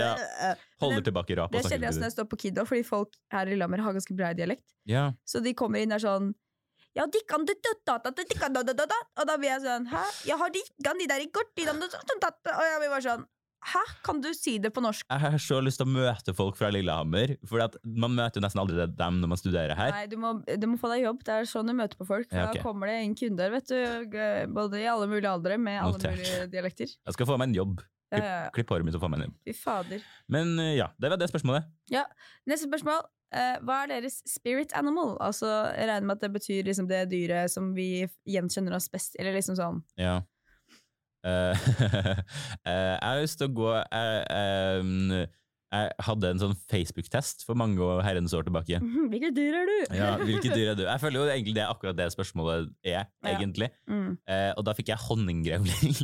Ja. 0.00 0.10
Holder 0.82 0.98
Men 0.98 1.06
tilbake 1.06 1.38
rap. 1.38 1.54
Det 1.54 1.62
kjenner 1.68 1.88
jeg 1.88 2.00
når 2.00 2.08
jeg 2.10 2.16
står 2.18 2.28
på 2.32 2.40
Kid 2.42 2.60
fordi 2.66 2.84
folk 2.88 3.14
her 3.32 3.46
i 3.46 3.54
Lillehammer 3.54 3.84
har 3.86 3.96
ganske 3.96 4.16
brei 4.18 4.32
dialekt. 4.36 4.66
Ja. 4.90 5.10
Så 5.24 5.44
de 5.44 5.54
kommer 5.56 5.82
inn 5.82 5.94
der 5.94 6.02
sånn 6.02 6.32
ja, 6.98 7.04
de 7.06 7.20
kan 7.22 7.44
det, 7.46 7.54
da, 7.62 8.00
da 8.02 8.10
da 8.10 8.62
da 8.66 8.74
da 8.74 8.96
Og 9.20 9.26
da 9.28 9.36
blir 9.38 9.52
jeg 9.52 9.62
sånn 9.62 9.84
Hæ? 9.92 10.00
Jeg 10.26 10.38
har 10.40 10.50
dikkan 10.50 10.98
de 10.98 11.06
der 11.06 11.22
i 11.22 11.28
kort 11.30 11.52
de 11.54 11.68
da 11.68 11.74
da 11.78 11.86
da 11.86 12.16
da 12.24 12.30
da 12.34 12.54
Og 12.58 12.66
jeg 12.66 12.80
blir 12.82 12.90
bare 12.90 13.04
sånn 13.04 13.22
Hæ? 13.60 13.80
Kan 14.06 14.22
du 14.24 14.30
si 14.34 14.54
det 14.62 14.70
på 14.72 14.80
norsk? 14.80 15.04
Jeg 15.04 15.20
har 15.20 15.36
så 15.42 15.58
lyst 15.60 15.80
til 15.82 15.88
å 15.88 15.92
møte 15.92 16.32
folk 16.36 16.56
fra 16.56 16.70
Lillehammer, 16.72 17.34
for 17.48 17.60
at 17.64 17.76
man 17.84 18.14
møter 18.16 18.40
jo 18.40 18.44
nesten 18.46 18.62
aldri 18.62 18.86
dem 18.88 19.20
når 19.20 19.32
man 19.34 19.40
studerer 19.40 19.76
her. 19.76 19.92
Nei, 19.92 20.06
du 20.08 20.16
må, 20.20 20.32
du 20.48 20.66
må 20.70 20.78
få 20.80 20.88
deg 20.94 21.04
jobb. 21.04 21.20
Det 21.26 21.36
er 21.36 21.48
sånn 21.50 21.68
du 21.68 21.74
møter 21.76 22.00
på 22.00 22.08
folk. 22.08 22.28
Ja, 22.32 22.48
okay. 22.48 22.62
Da 22.62 22.64
kommer 22.64 22.88
det 22.90 22.98
inn 23.04 23.14
kunder, 23.20 23.52
vet 23.52 23.68
du. 23.68 24.16
Både 24.56 24.80
i 24.80 24.88
alle 24.88 25.08
mulige 25.10 25.30
aldre, 25.30 25.60
med 25.60 25.80
alle 25.82 25.98
Notert. 26.00 26.16
mulige 26.16 26.50
dialekter. 26.56 26.96
Jeg 26.96 27.18
skal 27.18 27.28
få 27.28 27.36
meg 27.40 27.50
en 27.52 27.58
jobb. 27.60 27.80
Klipp, 28.10 28.24
ja, 28.26 28.38
ja. 28.42 28.50
klipp 28.56 28.72
håret 28.72 28.86
mitt 28.88 28.96
og 28.98 29.04
få 29.04 29.08
meg 29.12 29.20
en 29.20 29.28
jobb. 29.28 29.36
Fy 29.46 29.52
fader. 29.54 30.00
Men 30.34 30.56
eh, 30.58 30.72
ja, 30.80 30.88
det 30.98 31.12
var 31.12 31.20
det 31.20 31.28
spørsmålet. 31.30 31.68
Ja, 31.92 32.08
Neste 32.50 32.66
spørsmål. 32.66 33.04
Eh, 33.30 33.60
hva 33.62 33.84
er 33.84 33.92
deres 33.92 34.16
spirit 34.26 34.72
animal? 34.74 35.12
Altså, 35.22 35.46
Jeg 35.76 35.86
regner 35.86 36.08
med 36.08 36.16
at 36.16 36.24
det 36.24 36.32
betyr 36.34 36.64
liksom 36.66 36.88
det 36.90 37.04
dyret 37.12 37.52
som 37.52 37.68
vi 37.76 38.08
gjenkjenner 38.26 38.74
oss 38.74 38.88
best. 38.90 39.14
Eller 39.20 39.36
liksom 39.36 39.54
sånn 39.60 39.84
Ja. 40.00 40.16
Eh, 41.20 41.68
eh, 42.64 42.94
jeg 42.96 43.04
har 43.04 43.20
lyst 43.20 43.38
til 43.40 43.50
å 43.50 43.54
gå 43.58 43.68
jeg, 43.76 44.22
em, 44.32 45.12
jeg 45.70 45.92
hadde 46.06 46.30
en 46.32 46.40
sånn 46.42 46.54
Facebook-test 46.72 47.44
for 47.46 47.58
mange 47.60 47.78
og 47.84 48.00
herrens 48.06 48.34
år 48.36 48.46
tilbake. 48.48 48.80
Hvilke 48.82 49.08
Hvilket 49.12 49.36
dyr 49.36 49.58
er 49.60 49.70
du? 49.70 49.76
Ja, 49.98 50.10
Hvilket 50.22 50.54
dyr 50.58 50.72
er 50.72 50.78
du? 50.80 50.84
Jeg 50.88 51.02
føler 51.04 51.20
jo 51.20 51.26
egentlig 51.36 51.56
det 51.58 51.64
er 51.66 51.72
akkurat 51.74 51.98
det 51.98 52.10
spørsmålet 52.16 52.70
er, 52.82 52.92
Ja. 52.96 53.32
egentlig. 53.34 53.70
Mm. 53.90 54.12
Eh, 54.26 54.50
og 54.56 54.66
da 54.66 54.76
fikk 54.78 54.92
jeg 54.94 55.04
honninggrevling. 55.06 55.98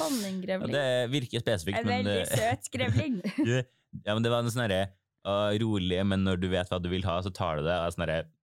honninggrevling. 0.00 0.74
Ja, 0.74 0.76
det 0.78 1.12
virker 1.14 1.44
spesifikt, 1.44 1.80
En 1.82 1.90
men 1.90 2.04
veldig 2.06 2.20
eh, 2.22 2.44
søt 2.44 2.70
grevling. 2.74 3.18
Ja, 4.04 4.14
men 4.14 4.24
det 4.24 4.32
var 4.32 4.42
en 4.42 4.50
sånn 4.54 4.66
herre 4.68 4.84
rolig, 5.60 5.98
men 6.04 6.24
når 6.26 6.40
du 6.42 6.50
vet 6.52 6.68
hva 6.68 6.78
du 6.82 6.90
vil 6.92 7.04
ha, 7.06 7.18
så 7.24 7.30
tar 7.32 7.60
du 7.60 7.68
det. 7.68 7.74
Og 7.80 7.94
sånn 7.94 8.04
herre 8.06 8.24
«Å, 8.24 8.33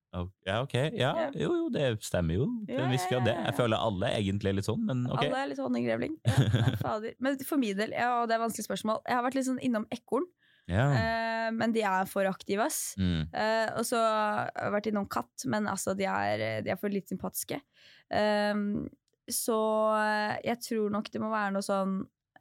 Ja, 0.46 0.58
ok. 0.66 0.74
Ja, 1.00 1.12
jo, 1.32 1.50
jo, 1.56 1.70
det 1.72 1.86
stemmer 2.04 2.36
jo 2.36 2.46
til 2.68 2.82
en 2.84 2.92
viss 2.92 3.06
grad, 3.08 3.24
det. 3.30 3.36
Jeg 3.46 3.56
føler 3.56 3.80
alle 3.80 4.10
egentlig 4.18 4.52
er 4.52 4.58
litt 4.58 4.68
sånn, 4.68 4.82
men 4.90 5.06
ok. 5.08 5.22
Alle 5.24 5.40
er 5.46 5.52
litt 5.54 5.62
honninggrevling. 5.64 6.18
Ja, 6.28 6.76
fader. 6.84 7.14
Men 7.24 7.38
for 7.48 7.62
min 7.62 7.78
del, 7.80 7.94
ja, 7.96 8.10
og 8.22 8.28
det 8.28 8.36
er 8.36 8.44
vanskelig 8.44 8.68
spørsmål, 8.68 9.00
jeg 9.08 9.16
har 9.16 9.24
vært 9.24 9.38
litt 9.40 9.48
sånn 9.48 9.62
innom 9.64 9.86
ekorn, 9.96 10.28
Ja. 10.68 10.90
eh, 11.00 11.48
men 11.56 11.72
de 11.76 11.82
er 11.88 12.06
for 12.12 12.28
aktive, 12.28 12.68
ass. 12.68 12.82
Mm. 13.00 13.24
Eh, 13.32 13.70
og 13.80 13.88
så 13.88 14.02
har 14.04 14.52
jeg 14.58 14.76
vært 14.76 14.92
innom 14.92 15.08
katt, 15.16 15.46
men 15.48 15.68
altså, 15.72 15.96
de 15.96 16.06
er, 16.12 16.62
de 16.68 16.74
er 16.76 16.80
for 16.82 16.92
litt 16.92 17.08
sympatiske. 17.12 17.62
Eh, 18.12 18.54
så 19.32 19.58
jeg 20.44 20.60
tror 20.66 20.92
nok 20.92 21.08
det 21.14 21.22
må 21.24 21.30
være 21.32 21.54
noe 21.56 21.64
sånn 21.64 21.92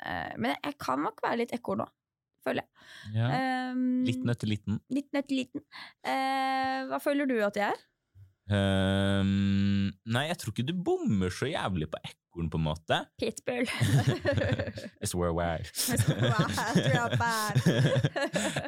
eh, 0.02 0.33
Men 0.40 0.56
jeg 0.56 0.74
kan 0.80 0.98
nok 1.04 1.20
være 1.22 1.42
litt 1.44 1.52
ekorn 1.54 1.85
òg, 1.85 1.90
føler 2.46 2.64
jeg. 2.64 2.70
ja. 3.18 3.29
Um, 3.70 4.03
Litt 4.09 4.24
nøtt 4.26 4.40
til 4.42 4.53
liten. 4.55 4.81
Litt 4.92 5.11
nøtt 5.16 5.31
liten. 5.35 5.64
Eh, 6.07 6.81
hva 6.90 6.98
føler 7.03 7.29
du 7.31 7.37
at 7.46 7.59
jeg 7.61 7.70
er? 7.70 7.87
Um, 8.50 9.92
nei, 10.11 10.24
jeg 10.26 10.40
tror 10.40 10.50
ikke 10.55 10.66
du 10.66 10.74
bommer 10.74 11.31
så 11.31 11.46
jævlig 11.46 11.87
på 11.92 12.00
ekorn, 12.03 12.48
på 12.50 12.59
en 12.59 12.64
måte. 12.66 12.98
Pitbull. 13.20 13.68
It's 15.03 15.14
where 15.14 15.33
where. 15.33 15.62
It's 15.62 16.09
where 16.09 16.35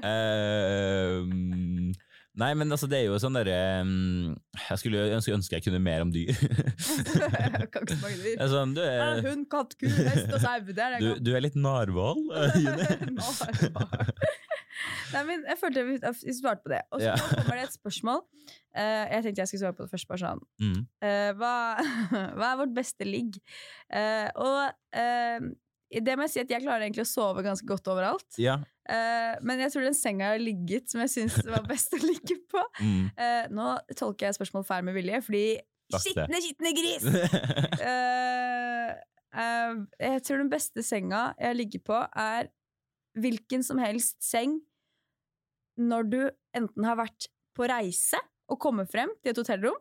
um, 0.07 1.93
nei, 2.40 2.51
men 2.57 2.73
altså, 2.73 2.88
det 2.90 3.01
er 3.01 3.07
jo 3.11 3.18
sånn 3.21 3.35
derre 3.37 3.57
um, 3.85 4.33
Jeg 4.57 4.81
skulle 4.81 5.03
ønske, 5.16 5.35
ønske 5.37 5.59
jeg 5.59 5.64
kunne 5.66 5.81
mer 5.83 6.05
om 6.05 6.12
dyr. 6.14 6.33
kan 7.73 7.85
ikke 7.85 7.97
så 7.97 8.01
mange 8.03 8.21
dyr. 8.23 8.45
Sånn, 8.53 8.75
du, 8.77 8.83
Ja, 8.85 9.09
Hund, 9.27 9.47
katt, 9.53 9.77
ku, 9.81 9.88
hest 9.88 10.33
og 10.33 10.40
sau. 10.42 10.57
Du, 10.66 11.09
du 11.21 11.33
er 11.37 11.45
litt 11.45 11.59
narhval, 11.59 12.23
eh, 12.40 12.59
June. 12.62 12.87
Nei, 15.12 15.23
men 15.29 15.42
jeg 15.45 15.59
følte 15.61 15.85
vi 15.87 15.99
svarte 16.35 16.64
på 16.64 16.73
det. 16.73 16.83
Og 16.92 17.03
så 17.03 17.11
Ja. 17.11 17.16
kommer 17.35 17.59
det 17.61 17.66
et 17.68 17.77
spørsmål. 17.77 18.23
Uh, 18.73 19.05
jeg 19.12 19.27
tenkte 19.27 19.42
jeg 19.42 19.51
skulle 19.51 19.62
svare 19.66 19.77
på 19.77 19.85
det 19.85 19.92
først. 19.92 20.09
Bare 20.09 20.23
sånn. 20.23 20.45
Mm. 20.62 20.79
Uh, 21.05 21.31
hva, 21.40 21.55
hva 22.38 22.47
er 22.53 22.61
vårt 22.62 22.75
beste 22.77 23.09
ligg? 23.09 23.37
Uh, 23.92 24.29
og 24.40 24.62
eh, 24.97 25.51
det 26.01 26.16
må 26.16 26.25
jeg 26.25 26.33
si 26.33 26.40
at 26.40 26.53
jeg 26.55 26.64
klarer 26.64 26.87
egentlig 26.87 27.05
å 27.05 27.11
sove 27.11 27.45
ganske 27.45 27.68
godt 27.68 27.90
overalt. 27.92 28.29
Ja. 28.40 28.62
Eh, 28.90 29.35
men 29.47 29.61
jeg 29.62 29.71
tror 29.71 29.85
den 29.87 29.95
senga 29.95 30.25
jeg 30.25 30.35
har 30.35 30.42
ligget 30.42 30.90
som 30.90 31.03
jeg 31.05 31.12
syns 31.12 31.37
var 31.55 31.66
best 31.68 31.95
å 31.95 32.01
ligge 32.03 32.38
på 32.51 32.62
Mm. 32.83 33.11
uh, 33.18 33.45
Nå 33.53 33.66
tolker 33.99 34.27
jeg 34.27 34.37
spørsmål 34.38 34.64
feil 34.64 34.85
med 34.87 34.97
vilje, 34.97 35.18
fordi. 35.27 35.45
Skitne, 35.92 36.38
skitne 36.40 36.71
gris! 36.73 37.05
uh, 37.85 38.88
jeg 40.07 40.23
tror 40.25 40.40
den 40.40 40.51
beste 40.53 40.85
senga 40.87 41.35
jeg 41.37 41.59
ligger 41.59 41.83
på, 41.85 41.99
er 42.16 42.49
hvilken 43.21 43.64
som 43.66 43.81
helst 43.83 44.16
seng 44.25 44.57
når 45.81 46.09
du 46.09 46.21
enten 46.57 46.87
har 46.88 46.97
vært 47.01 47.29
på 47.57 47.68
reise 47.68 48.21
og 48.49 48.61
kommer 48.61 48.88
frem 48.88 49.12
til 49.21 49.33
et 49.35 49.40
hotellrom 49.40 49.77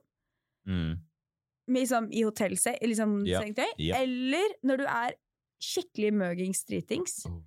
mm. 0.67 0.91
liksom, 1.75 2.09
i 2.11 2.25
hotellseng, 2.27 2.77
liksom, 2.83 3.21
Ja, 3.27 3.43
sengetøy, 3.43 3.71
ja. 3.79 4.01
eller 4.03 4.57
når 4.67 4.83
du 4.83 4.85
er 4.87 5.15
skikkelig 5.63 6.11
møgings 6.17 6.65
dritings 6.67 7.21
Oh. 7.27 7.39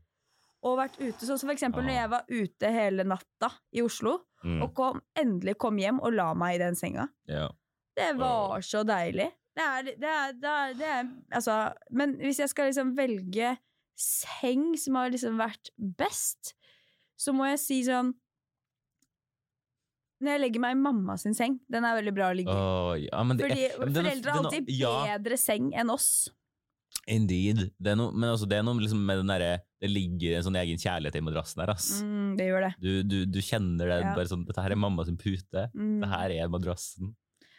Og 0.64 0.78
vært 0.80 0.96
ute. 1.00 1.26
Sånn 1.26 1.38
som 1.38 1.48
for 1.50 1.54
eksempel 1.54 1.84
når 1.84 1.92
Ah. 1.92 2.00
jeg 2.00 2.10
var 2.10 2.24
ute 2.30 2.70
hele 2.72 3.04
natta 3.04 3.50
i 3.72 3.82
Oslo 3.84 4.18
Mm. 4.44 4.62
og 4.62 4.74
kom, 4.76 5.00
endelig 5.16 5.54
kom 5.58 5.76
hjem 5.80 6.00
og 6.04 6.12
la 6.12 6.34
meg 6.34 6.56
i 6.56 6.58
den 6.64 6.74
senga. 6.76 7.06
Ja. 7.26 7.48
Det 7.96 8.10
var 8.18 8.60
så 8.60 8.82
deilig. 8.84 9.30
Det 9.56 9.62
er, 9.62 9.82
det 9.84 10.10
er, 10.10 10.32
det 10.32 10.50
er, 10.50 10.72
det 10.74 10.86
er 10.90 11.04
Altså, 11.32 11.72
men 11.90 12.16
hvis 12.18 12.38
jeg 12.42 12.48
skal 12.50 12.66
liksom 12.68 12.96
velge 12.96 13.56
seng 13.96 14.74
som 14.76 14.96
har 14.96 15.10
liksom 15.14 15.38
vært 15.38 15.70
best, 15.78 16.54
så 17.16 17.32
må 17.32 17.46
jeg 17.52 17.58
si 17.62 17.82
sånn 17.86 18.14
Når 20.24 20.30
jeg 20.30 20.40
legger 20.40 20.60
meg 20.62 20.76
i 20.76 20.80
mamma 20.80 21.16
sin 21.20 21.34
seng, 21.36 21.58
den 21.70 21.84
er 21.84 21.96
veldig 21.98 22.14
bra 22.16 22.30
å 22.32 22.36
ligge 22.38 22.48
i. 22.48 22.54
Oh, 22.56 22.94
ja, 22.96 23.22
Fordi 23.24 23.66
foreldre 23.76 24.30
har 24.32 24.44
alltid 24.44 24.66
bedre 24.70 25.36
seng 25.40 25.72
enn 25.76 25.90
oss. 25.92 26.28
Indeed. 27.10 27.58
Det 27.76 27.90
er 27.92 27.98
noe, 28.00 28.12
men 28.16 28.30
altså, 28.30 28.46
det 28.48 28.56
er 28.58 28.62
noe 28.64 28.80
liksom 28.80 29.02
med 29.04 29.18
den 29.20 29.28
derre 29.28 29.50
Det 29.82 29.90
ligger 29.90 30.38
en 30.38 30.46
sånn 30.46 30.56
egen 30.56 30.78
kjærlighet 30.80 31.18
i 31.18 31.24
madrassen 31.26 31.60
her. 31.60 31.72
ass. 31.74 31.88
Mm, 32.00 32.30
det 32.38 32.46
gjør 32.48 32.64
det. 32.64 32.70
Du, 32.80 32.90
du, 33.04 33.18
du 33.28 33.40
kjenner 33.44 33.90
det 33.92 33.98
Ja. 34.06 34.14
bare 34.16 34.30
sånn 34.30 34.46
Dette 34.48 34.62
her 34.64 34.72
er 34.72 34.80
mamma 34.80 35.04
sin 35.04 35.18
pute. 35.20 35.66
Mm. 35.74 35.98
Dette 36.00 36.12
her 36.14 36.30
er 36.38 36.48
madrassen. 36.48 37.12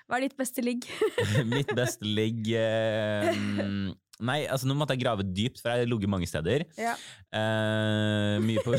Hva 0.09 0.17
er 0.19 0.25
ditt 0.27 0.35
beste 0.37 0.61
ligg? 0.65 0.83
Mitt 1.53 1.71
beste 1.77 2.05
ligg 2.05 2.49
eh, 2.57 3.29
Nei, 4.25 4.45
altså 4.47 4.69
nå 4.69 4.75
måtte 4.79 4.93
jeg 4.95 5.01
grave 5.03 5.25
dypt, 5.27 5.59
for 5.59 5.73
jeg 5.73 5.81
har 5.83 5.89
ligget 5.91 6.07
mange 6.13 6.27
steder. 6.29 6.63
Ja. 6.79 6.93
Eh, 7.35 8.37
mye, 8.45 8.61
på, 8.63 8.71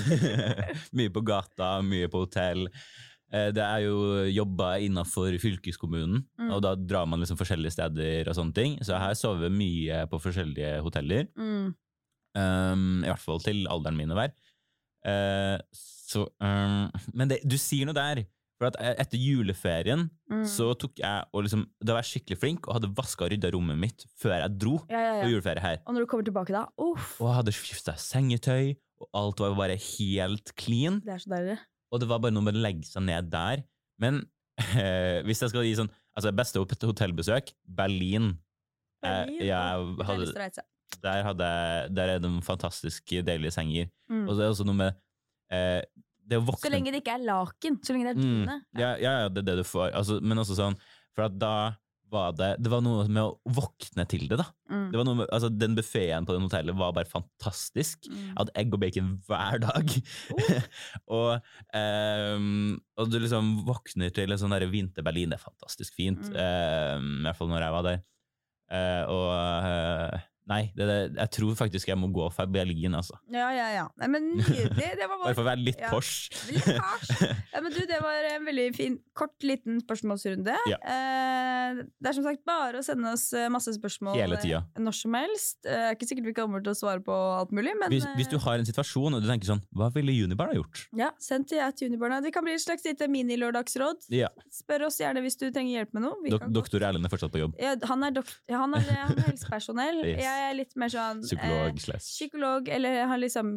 mye 0.97 1.13
på 1.13 1.23
gata, 1.29 1.75
mye 1.85 2.09
på 2.09 2.23
hotell. 2.25 2.63
Eh, 3.33 3.49
det 3.51 3.63
er 3.65 3.81
jo 3.83 3.97
jobba 4.31 4.77
innafor 4.87 5.35
fylkeskommunen, 5.43 6.25
Mm. 6.39 6.51
og 6.55 6.63
da 6.63 6.75
drar 6.77 7.07
man 7.11 7.19
liksom 7.21 7.37
forskjellige 7.41 7.73
steder 7.75 8.29
og 8.29 8.35
sånne 8.39 8.55
ting. 8.55 8.79
Så 8.81 8.93
jeg 8.95 9.01
har 9.03 9.15
sovet 9.19 9.51
mye 9.51 10.07
på 10.07 10.21
forskjellige 10.23 10.81
hoteller. 10.85 11.27
Mm. 11.37 11.75
Um, 12.37 13.03
I 13.05 13.09
hvert 13.11 13.23
fall 13.25 13.41
til 13.41 13.67
alderen 13.67 13.97
min 13.97 14.13
å 14.13 14.19
være. 14.19 14.33
Uh, 15.07 15.59
så, 15.75 16.27
um, 16.43 16.91
men 17.15 17.29
det, 17.31 17.41
du 17.49 17.57
sier 17.59 17.87
noe 17.89 17.97
der. 17.97 18.25
For 18.57 18.71
at 18.71 18.77
eh, 18.81 18.95
etter 19.03 19.21
juleferien 19.21 20.07
Mm. 20.33 20.41
så 20.49 20.71
tok 20.75 20.97
jeg 20.99 21.27
og 21.37 21.45
liksom, 21.45 21.67
Da 21.85 21.93
var 21.95 22.01
jeg 22.03 22.09
skikkelig 22.19 22.39
flink 22.41 22.65
og 22.67 22.75
hadde 22.75 22.89
vaska 22.97 23.27
og 23.27 23.31
rydda 23.31 23.51
rommet 23.55 23.77
mitt 23.79 24.07
før 24.19 24.33
jeg 24.41 24.55
dro 24.59 24.73
ja, 24.91 24.99
ja, 24.99 25.13
på 25.21 25.29
ja. 25.29 25.29
juleferie 25.35 25.63
her. 25.63 25.77
Og 25.87 25.95
når 25.95 26.01
du 26.03 26.07
kommer 26.11 26.25
tilbake 26.27 26.55
da, 26.57 26.63
uff, 26.83 27.21
Og 27.21 27.29
jeg 27.29 27.37
hadde 27.37 27.53
skifta 27.55 27.95
sengetøy, 28.01 28.73
og 29.05 29.09
alt 29.21 29.39
var 29.45 29.55
bare 29.61 29.77
helt 29.77 30.51
clean. 30.59 30.99
det 31.05 31.13
er 31.15 31.19
så 31.23 31.31
deilig. 31.31 31.59
Og 31.93 32.03
det 32.03 32.09
var 32.11 32.23
bare 32.23 32.35
noe 32.35 32.47
med 32.47 32.59
å 32.59 32.65
legge 32.65 32.89
seg 32.89 33.05
ned 33.07 33.31
der. 33.33 33.63
Men 34.03 34.25
eh, 34.75 35.23
hvis 35.27 35.45
jeg 35.45 35.55
skal 35.55 35.69
gi 35.69 35.77
sånn 35.83 35.93
Altså, 36.17 36.31
beste 36.33 36.63
hotellbesøk 36.89 37.51
Berlin. 37.77 38.31
Eh, 39.05 39.11
Berlin, 39.11 39.43
ja, 39.45 39.59
jeg 39.77 40.07
hadde, 40.09 40.63
der, 41.03 41.27
hadde, 41.27 41.49
der 41.93 42.13
er 42.15 42.23
det 42.23 42.31
noen 42.31 42.41
fantastisk 42.41 43.13
deilige 43.27 43.53
senger. 43.53 43.91
Mm. 44.09 44.23
Og 44.25 44.39
det 44.39 44.47
er 44.47 44.55
også 44.55 44.65
noe 44.65 44.79
med 44.79 44.97
eh, 45.53 45.83
det 46.27 46.41
å 46.41 46.47
våkne 46.47 46.65
Så 46.65 46.73
lenge 46.73 46.95
det 46.95 47.03
ikke 47.03 47.19
er 47.19 47.27
laken, 47.27 47.77
så 47.85 47.95
lenge 47.95 48.09
det 48.09 48.15
er 48.15 48.23
Mm. 48.27 48.63
Ja, 48.81 48.95
ja, 48.97 49.13
ja, 49.21 49.29
det 49.29 49.43
er 49.45 49.49
det 49.51 49.59
du 49.61 49.67
får. 49.69 49.91
Altså, 49.93 50.17
men 50.25 50.41
også 50.41 50.57
sånn 50.57 50.79
For 51.13 51.29
at 51.29 51.37
da 51.37 51.53
var 52.13 52.35
det 52.39 52.49
Det 52.63 52.71
var 52.71 52.83
noe 52.85 53.07
med 53.11 53.23
å 53.23 53.55
våkne 53.57 54.07
til 54.11 54.27
det, 54.31 54.39
da. 54.41 54.47
Mm. 54.71 54.89
Det 54.93 55.01
var 55.01 55.07
noe 55.09 55.19
med, 55.21 55.31
altså, 55.35 55.51
den 55.53 55.77
buffeen 55.79 56.27
på 56.27 56.37
den 56.37 56.47
hotellet 56.47 56.79
var 56.79 56.95
bare 56.97 57.11
fantastisk. 57.11 58.09
Mm. 58.11 58.21
Jeg 58.23 58.37
hadde 58.41 58.57
egg 58.63 58.77
og 58.77 58.83
bacon 58.83 59.13
hver 59.29 59.63
dag. 59.65 59.97
og, 61.19 61.51
um, 61.73 62.77
og 62.97 63.11
du 63.11 63.19
liksom 63.23 63.53
våkner 63.69 64.15
til 64.15 64.33
en 64.33 64.43
sånn 64.43 64.55
der 64.55 64.69
vinter-Berlin. 64.71 65.35
Det 65.35 65.41
er 65.41 65.47
fantastisk 65.49 65.99
fint. 65.99 66.31
Mm. 66.31 66.39
Um, 66.39 67.11
I 67.21 67.29
hvert 67.29 67.41
fall 67.41 67.53
når 67.53 67.67
jeg 67.67 67.77
var 67.79 67.91
der. 67.91 68.05
Uh, 68.67 69.05
og 69.15 69.29
eh, 69.37 70.25
Nei, 70.47 70.61
det, 70.79 70.85
det, 70.87 70.97
jeg 71.19 71.31
tror 71.35 71.55
faktisk 71.59 71.89
jeg 71.91 71.99
må 71.99 72.07
gå 72.15 72.29
for 72.31 72.47
Berlin, 72.55 72.95
altså. 72.95 73.17
Ja, 73.35 73.49
ja, 73.51 73.65
ja. 73.75 73.87
Nei, 73.99 74.07
men 74.13 74.29
nydelig. 74.39 74.91
Det 75.01 75.09
var 75.11 75.19
Bare 75.25 75.35
for 75.35 75.43
å 75.43 75.49
være 75.49 75.63
litt 75.67 75.81
Ja. 75.83 75.89
Porsche. 75.91 76.31
Litt 76.53 76.69
hardt. 76.79 77.25
Ja, 77.51 77.63
men 77.65 77.73
du, 77.75 77.81
det 77.89 77.99
var 78.05 78.29
en 78.31 78.47
veldig 78.47 78.67
fin, 78.77 78.95
kort, 79.19 79.35
liten 79.43 79.81
spørsmålsrunde. 79.83 80.55
Ja. 80.71 80.79
Eh, 80.87 81.81
det 81.99 82.11
er 82.13 82.17
som 82.19 82.27
sagt 82.29 82.45
bare 82.47 82.79
å 82.79 82.85
sende 82.87 83.11
oss 83.17 83.25
eh, 83.35 83.49
masse 83.53 83.75
spørsmål 83.75 84.15
Hele 84.21 84.39
tida. 84.43 84.61
eh, 84.77 84.83
når 84.87 84.97
som 85.01 85.17
helst. 85.19 85.59
Eh, 85.67 85.89
er 85.91 85.97
ikke 85.99 86.09
sikkert 86.13 86.29
vi 86.31 86.37
kommer 86.39 86.63
til 86.63 86.75
å 86.75 86.79
svare 86.79 87.03
på 87.03 87.17
alt 87.41 87.51
mulig, 87.57 87.75
men 87.81 87.91
Hvis, 87.93 88.07
hvis 88.19 88.31
du 88.31 88.37
eh, 88.39 88.45
har 88.47 88.63
en 88.63 88.69
situasjon 88.71 89.19
og 89.19 89.25
du 89.25 89.29
tenker 89.31 89.51
sånn 89.51 89.65
Hva 89.77 89.91
ville 89.95 90.15
Unibarn 90.27 90.55
ha 90.55 90.59
gjort? 90.61 90.85
ja, 90.97 91.11
send 91.23 91.49
til 91.51 91.59
at 91.65 91.83
Junibarna. 91.83 92.21
Det 92.25 92.31
kan 92.35 92.47
bli 92.47 92.55
et 92.55 92.63
slags 92.63 92.87
lite 92.87 93.09
mini-lørdagsråd. 93.11 94.07
Ja. 94.15 94.31
Spør 94.55 94.87
oss 94.89 95.01
gjerne 95.03 95.23
hvis 95.27 95.39
du 95.43 95.49
trenger 95.51 95.81
hjelp 95.81 95.93
med 95.99 96.07
noe. 96.07 96.17
Vi 96.23 96.31
Dok 96.35 96.47
kan 96.47 96.55
doktor 96.55 96.87
Erlend 96.87 97.07
er 97.09 97.13
fortsatt 97.13 97.35
på 97.35 97.43
jobb. 97.43 97.59
ja, 97.61 97.75
han, 97.91 98.07
er 98.07 98.15
dok 98.21 98.31
han, 98.51 98.79
er, 98.79 98.87
han 99.03 99.19
er 99.19 99.29
helsepersonell. 99.33 100.03
Yes. 100.07 100.21
Jeg 100.23 100.36
er 100.37 100.55
litt 100.59 100.77
mer 100.79 100.93
sånn 100.93 101.23
eh, 101.23 101.29
Psykolog 101.31 101.81
slash 101.83 102.07
psykolog, 102.13 102.69
eller 102.77 103.07
har 103.11 103.21
liksom 103.23 103.57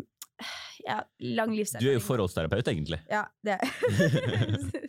ja, 0.86 1.02
lang 1.36 1.52
livserfaring. 1.52 1.84
Du 1.86 1.92
er 1.92 1.98
jo 2.00 2.04
forholdsterapeut, 2.06 2.68
egentlig. 2.72 3.02
Ja, 3.12 3.26
det 3.44 3.58
er 3.58 4.80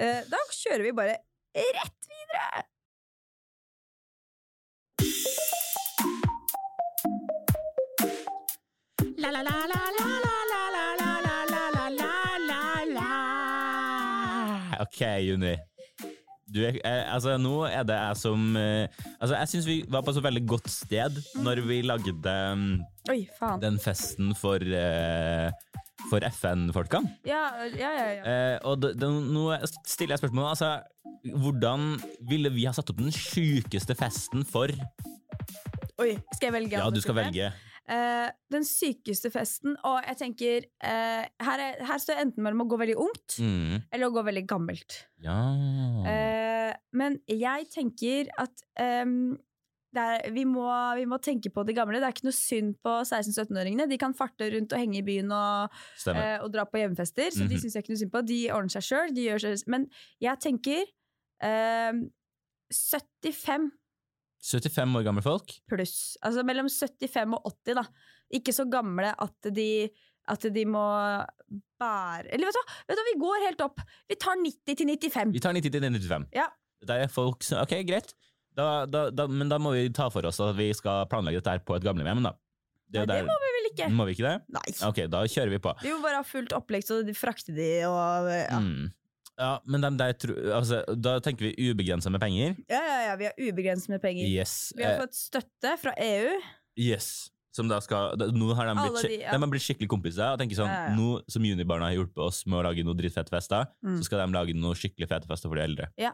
Eh, 0.00 0.22
Da 0.32 0.38
kjører 0.56 0.84
vi 0.86 0.92
bare 0.96 1.16
rett 1.54 2.06
videre! 2.08 2.62
Ok, 14.80 15.00
Juni. 15.20 15.56
Du 16.52 16.60
er, 16.60 16.76
eh, 16.84 17.02
altså, 17.08 17.38
nå 17.40 17.54
er 17.68 17.84
det 17.88 17.96
jeg 17.96 18.18
som 18.20 18.56
eh, 18.60 18.84
Altså, 19.18 19.36
jeg 19.38 19.50
syns 19.52 19.68
vi 19.68 19.76
var 19.88 20.04
på 20.04 20.12
så 20.12 20.22
veldig 20.24 20.42
godt 20.50 20.68
sted 20.72 21.16
når 21.40 21.62
vi 21.68 21.80
lagde 21.86 22.12
mm, 22.58 22.66
Oi, 23.12 23.22
den 23.62 23.78
festen 23.82 24.34
for, 24.38 24.62
uh, 24.62 25.48
for 26.06 26.22
FN-folkene. 26.28 27.16
Ja, 27.26 27.40
ja, 27.66 27.88
ja. 27.90 28.04
ja. 28.14 28.22
Eh, 28.22 28.58
og 28.68 28.78
det, 28.84 28.92
det, 29.00 29.08
nå 29.08 29.48
stiller 29.82 30.14
jeg 30.14 30.22
spørsmålet. 30.22 30.52
Altså, 30.52 31.32
hvordan 31.42 31.96
ville 32.30 32.52
vi 32.54 32.68
ha 32.68 32.74
satt 32.76 32.92
opp 32.94 33.02
den 33.02 33.10
sjukeste 33.16 33.96
festen 33.98 34.46
for 34.46 34.70
Oi, 36.02 36.14
skal 36.36 36.48
jeg 36.48 36.54
velge? 36.60 36.78
Ja, 36.78 36.88
du 36.94 37.02
skal 37.02 37.18
velge. 37.18 37.50
Eh, 37.90 38.28
den 38.54 38.62
sykeste 38.62 39.26
festen, 39.34 39.74
og 39.84 40.04
jeg 40.06 40.16
tenker 40.20 40.66
uh, 40.86 41.24
her, 41.42 41.58
er, 41.64 41.80
her 41.84 41.98
står 41.98 42.14
jeg 42.14 42.26
enten 42.28 42.44
mellom 42.46 42.62
å 42.62 42.68
gå 42.70 42.76
veldig 42.78 42.94
ungt 43.02 43.38
Mm. 43.42 43.80
eller 43.90 44.06
å 44.06 44.12
gå 44.14 44.22
veldig 44.28 44.44
gammelt. 44.46 45.00
Ja 45.24 45.34
Uh, 46.06 46.72
men 46.94 47.18
jeg 47.26 47.66
tenker 47.74 48.30
at 48.38 48.62
um, 49.04 49.34
det 49.92 50.00
er, 50.00 50.30
vi, 50.32 50.44
må, 50.48 50.64
vi 50.96 51.04
må 51.10 51.18
tenke 51.20 51.50
på 51.52 51.66
de 51.68 51.74
gamle. 51.76 51.98
Det 52.00 52.06
er 52.06 52.14
ikke 52.14 52.24
noe 52.30 52.36
synd 52.38 52.78
på 52.86 52.94
16-17-åringene. 53.04 53.88
De 53.90 53.98
kan 54.00 54.14
farte 54.16 54.46
rundt 54.54 54.72
og 54.72 54.78
henge 54.80 55.02
i 55.02 55.04
byen 55.04 55.28
og, 55.36 55.74
og 56.40 56.48
dra 56.54 56.64
på 56.64 56.80
hjemmefester, 56.80 57.28
så 57.34 57.44
de 57.44 57.58
Mhm. 57.58 57.60
syns 57.66 57.74
jeg 57.76 57.84
ikke 57.84 57.92
noe 57.92 58.00
synd 58.04 58.12
på. 58.14 58.22
De 58.30 58.38
ordner 58.54 58.72
seg 58.72 58.86
sjøl. 58.88 59.64
Men 59.66 59.88
jeg 60.22 60.38
tenker 60.40 60.86
ehm, 61.44 62.06
75 62.72 63.68
75 64.42 64.96
år 64.98 65.04
gamle 65.06 65.22
folk? 65.24 65.54
pluss. 65.70 66.16
Altså 66.24 66.42
mellom 66.46 66.68
75 66.72 67.36
og 67.38 67.46
80, 67.52 67.78
da. 67.78 67.84
Ikke 68.38 68.54
så 68.56 68.66
gamle 68.70 69.12
at 69.14 69.50
de, 69.54 69.68
at 70.32 70.46
de 70.54 70.64
må 70.66 70.82
bære 71.82 72.30
Eller 72.32 72.48
vet 72.48 72.56
du 72.56 72.60
hva, 72.60 72.76
vet 72.90 72.98
du 73.00 73.04
vi 73.10 73.16
går 73.22 73.46
helt 73.46 73.64
opp. 73.64 73.82
Vi 74.10 74.18
tar 74.18 74.38
90 74.40 74.78
til 74.80 74.88
95. 74.88 75.32
Vi 75.36 75.42
tar 75.44 75.56
90 75.56 75.74
til 75.76 75.86
95. 75.86 76.28
Ja. 76.36 76.48
Det 76.82 76.98
er 77.04 77.10
folk 77.12 77.44
som 77.46 77.62
Ok, 77.62 77.76
greit. 77.86 78.14
Da, 78.52 78.84
da, 78.84 79.06
da, 79.14 79.26
men 79.30 79.48
da 79.48 79.56
må 79.62 79.72
vi 79.72 79.86
ta 79.94 80.10
for 80.12 80.26
oss 80.28 80.40
at 80.44 80.56
vi 80.58 80.68
skal 80.76 81.06
planlegge 81.08 81.40
dette 81.40 81.54
her 81.54 81.62
på 81.64 81.78
et 81.78 81.84
gamlehjem, 81.86 82.20
da. 82.26 82.34
Det, 82.92 83.06
Nei, 83.08 83.22
det 83.22 83.24
må 83.24 83.36
vi 83.40 83.52
vel 83.54 83.68
ikke? 83.70 83.86
må 83.96 84.04
vi 84.04 84.12
ikke 84.12 84.26
det? 84.26 84.34
Nei. 84.52 84.64
Ok, 84.84 84.98
da 85.08 85.22
kjører 85.24 85.54
vi 85.54 85.60
på. 85.64 85.72
Vi 85.80 85.92
må 85.94 86.02
bare 86.04 86.18
ha 86.20 86.26
fullt 86.28 86.52
opplegg, 86.52 86.84
så 86.84 86.98
de 87.06 87.14
frakter 87.16 87.56
de 87.56 87.68
og 87.88 88.28
ja. 88.28 88.58
Mm. 88.60 88.90
Ja, 89.42 89.52
men 89.66 89.82
dem 89.82 89.96
der, 89.98 90.14
altså, 90.54 90.80
da 90.94 91.16
tenker 91.24 91.48
vi 91.50 91.70
ubegrensa 91.72 92.10
med 92.14 92.22
penger. 92.22 92.54
ja, 92.70 92.80
ja, 92.86 92.98
ja, 93.10 93.14
vi 93.18 93.26
har 93.26 93.34
ubegrenset 93.50 93.90
med 93.96 94.02
penger. 94.04 94.28
Yes. 94.30 94.72
Vi 94.76 94.84
har 94.86 94.94
Eh, 94.96 95.02
fått 95.02 95.18
støtte 95.18 95.76
fra 95.82 95.94
EU. 95.98 96.40
yes. 96.78 97.28
Som 97.52 97.68
da 97.68 97.82
skal, 97.84 98.14
da, 98.16 98.30
nå 98.32 98.54
har 98.56 98.64
de 98.70 98.74
blitt, 98.80 99.02
de, 99.10 99.16
ja. 99.26 99.32
de 99.36 99.48
blitt 99.52 99.60
skikkelig 99.66 99.88
kompiser. 99.92 100.24
Og 100.32 100.38
tenker 100.40 100.56
sånn, 100.56 100.70
Ja, 100.72 100.86
ja. 100.88 100.94
Nå 100.96 101.20
som 101.28 101.42
Junibarna 101.44 101.90
har 101.90 101.98
hjulpet 101.98 102.22
oss 102.24 102.46
med 102.46 102.62
å 102.62 102.62
lage 102.64 102.80
noe 102.86 102.94
drittfette 102.96 103.28
fester, 103.28 103.66
Mm. 103.84 103.98
så 104.00 104.04
skal 104.08 104.22
de 104.26 104.32
lage 104.32 104.54
noe 104.56 104.72
skikkelig 104.78 105.08
fete 105.10 105.26
fester 105.28 105.50
for 105.50 105.56
de 105.60 105.66
eldre. 105.66 105.90
Ja. 106.00 106.12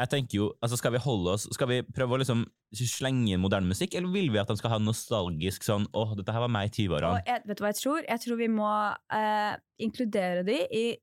Jeg 0.00 0.08
tenker 0.08 0.34
jo, 0.38 0.46
altså 0.62 0.78
Skal 0.78 0.92
vi 0.92 0.98
holde 1.04 1.34
oss, 1.34 1.46
skal 1.52 1.68
vi 1.68 1.82
prøve 1.82 2.16
å 2.16 2.20
liksom 2.22 2.46
slenge 2.72 3.34
inn 3.34 3.40
moderne 3.42 3.68
musikk, 3.68 3.92
eller 3.94 4.08
vil 4.08 4.30
vi 4.32 4.38
at 4.40 4.48
de 4.48 4.56
skal 4.56 4.70
ha 4.70 4.78
nostalgisk 4.78 5.60
sånn 5.66 5.84
åh, 5.92 6.14
dette 6.16 6.32
her 6.32 6.40
var 6.40 6.48
meg 6.48 6.70
i 6.70 6.86
20-årene? 6.88 7.20
Jeg, 7.26 7.42
vet 7.44 7.58
du 7.58 7.64
hva 7.66 7.72
jeg 7.74 7.80
tror? 7.82 8.00
Jeg 8.08 8.20
tror 8.24 8.36
vi 8.40 8.48
må 8.48 8.70
eh, 9.12 9.56
inkludere 9.84 10.46
de 10.46 10.56
i 10.72 10.96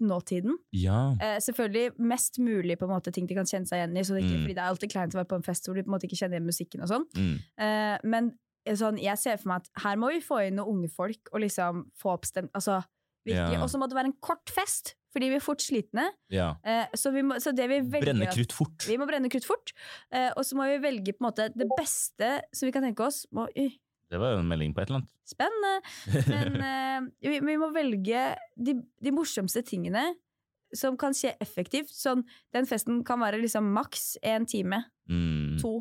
nåtiden. 0.00 0.56
Ja. 0.72 1.16
Eh, 1.20 1.38
selvfølgelig 1.44 1.92
mest 1.98 2.38
mulig 2.42 2.78
på 2.78 2.88
en 2.88 2.94
måte 2.94 3.12
ting 3.14 3.26
de 3.28 3.36
kan 3.38 3.48
kjenne 3.48 3.68
seg 3.68 3.80
igjen 3.80 3.96
i. 3.96 4.04
Så 4.04 4.14
det 4.16 4.24
ikke, 4.24 4.36
Mm. 4.36 4.44
Fordi 4.44 4.54
det 4.54 4.62
er 4.62 4.70
alltid 4.70 4.90
kleint 4.92 5.14
å 5.14 5.20
være 5.20 5.30
på 5.30 5.38
en 5.40 5.42
fest 5.46 5.66
hvor 5.66 5.74
de 5.76 5.82
på 5.84 5.90
en 5.90 5.96
måte 5.96 6.08
ikke 6.08 6.20
kjenner 6.20 6.38
igjen 6.38 6.48
musikken 6.48 6.82
og 6.82 6.88
sånn. 6.88 7.04
Mm. 7.16 7.34
Eh, 7.66 7.98
men 8.04 8.30
eh, 8.66 8.76
sånn, 8.76 8.98
jeg 9.02 9.18
ser 9.18 9.36
for 9.36 9.52
meg 9.52 9.62
at 9.62 9.84
her 9.84 9.96
må 10.00 10.12
vi 10.14 10.20
få 10.24 10.40
inn 10.46 10.56
noen 10.60 10.80
unge 10.80 10.90
folk 10.94 11.30
og 11.32 11.40
liksom 11.44 11.84
få 12.00 12.14
oppstemt 12.16 12.50
altså, 12.54 12.80
virkelig. 13.26 13.58
Ja. 13.58 13.62
Og 13.62 13.70
så 13.70 13.78
må 13.78 13.88
det 13.90 13.98
være 13.98 14.12
en 14.12 14.18
kort 14.24 14.50
fest, 14.50 14.94
fordi 15.12 15.28
vi 15.32 15.38
er 15.40 15.44
fort 15.44 15.60
slitne. 15.62 16.06
ja. 16.30 16.54
Eh, 16.64 16.86
så, 16.94 17.10
vi 17.10 17.22
må, 17.26 17.38
så 17.42 17.52
det 17.52 17.66
vi 17.68 17.80
velger 17.82 18.12
Brenne 18.12 18.30
krutt 18.32 18.52
fort. 18.54 18.86
Vi 18.88 18.96
må 18.96 19.06
brenne 19.10 19.28
krutt 19.32 19.44
fort. 19.48 19.72
Eh, 20.14 20.30
og 20.36 20.44
så 20.46 20.56
må 20.56 20.68
vi 20.70 20.78
velge 20.82 21.12
på 21.12 21.24
en 21.24 21.28
måte 21.30 21.48
det 21.54 21.68
beste 21.76 22.40
som 22.54 22.66
vi 22.68 22.72
kan 22.72 22.82
tenke 22.86 23.04
oss. 23.04 23.24
Må, 23.34 23.48
uh, 23.58 23.72
Det 24.10 24.18
var 24.18 24.34
jo 24.34 24.40
en 24.42 24.48
melding 24.50 24.72
på 24.74 24.82
et 24.82 24.90
eller 24.90 25.02
annet. 25.02 25.12
spennende! 25.28 25.74
Men 26.26 26.58
uh, 26.58 27.10
vi, 27.30 27.38
vi 27.46 27.56
må 27.60 27.70
velge 27.74 28.24
de, 28.58 28.74
de 28.98 29.14
morsomste 29.14 29.62
tingene 29.66 30.08
som 30.76 30.96
kan 30.98 31.14
skje 31.16 31.34
effektivt. 31.42 31.92
Sånn, 31.94 32.24
den 32.54 32.68
festen 32.70 33.02
kan 33.06 33.22
være 33.22 33.40
liksom 33.42 33.70
maks 33.74 34.14
én 34.26 34.46
time. 34.50 34.84
Mm. 35.10 35.58
To. 35.62 35.80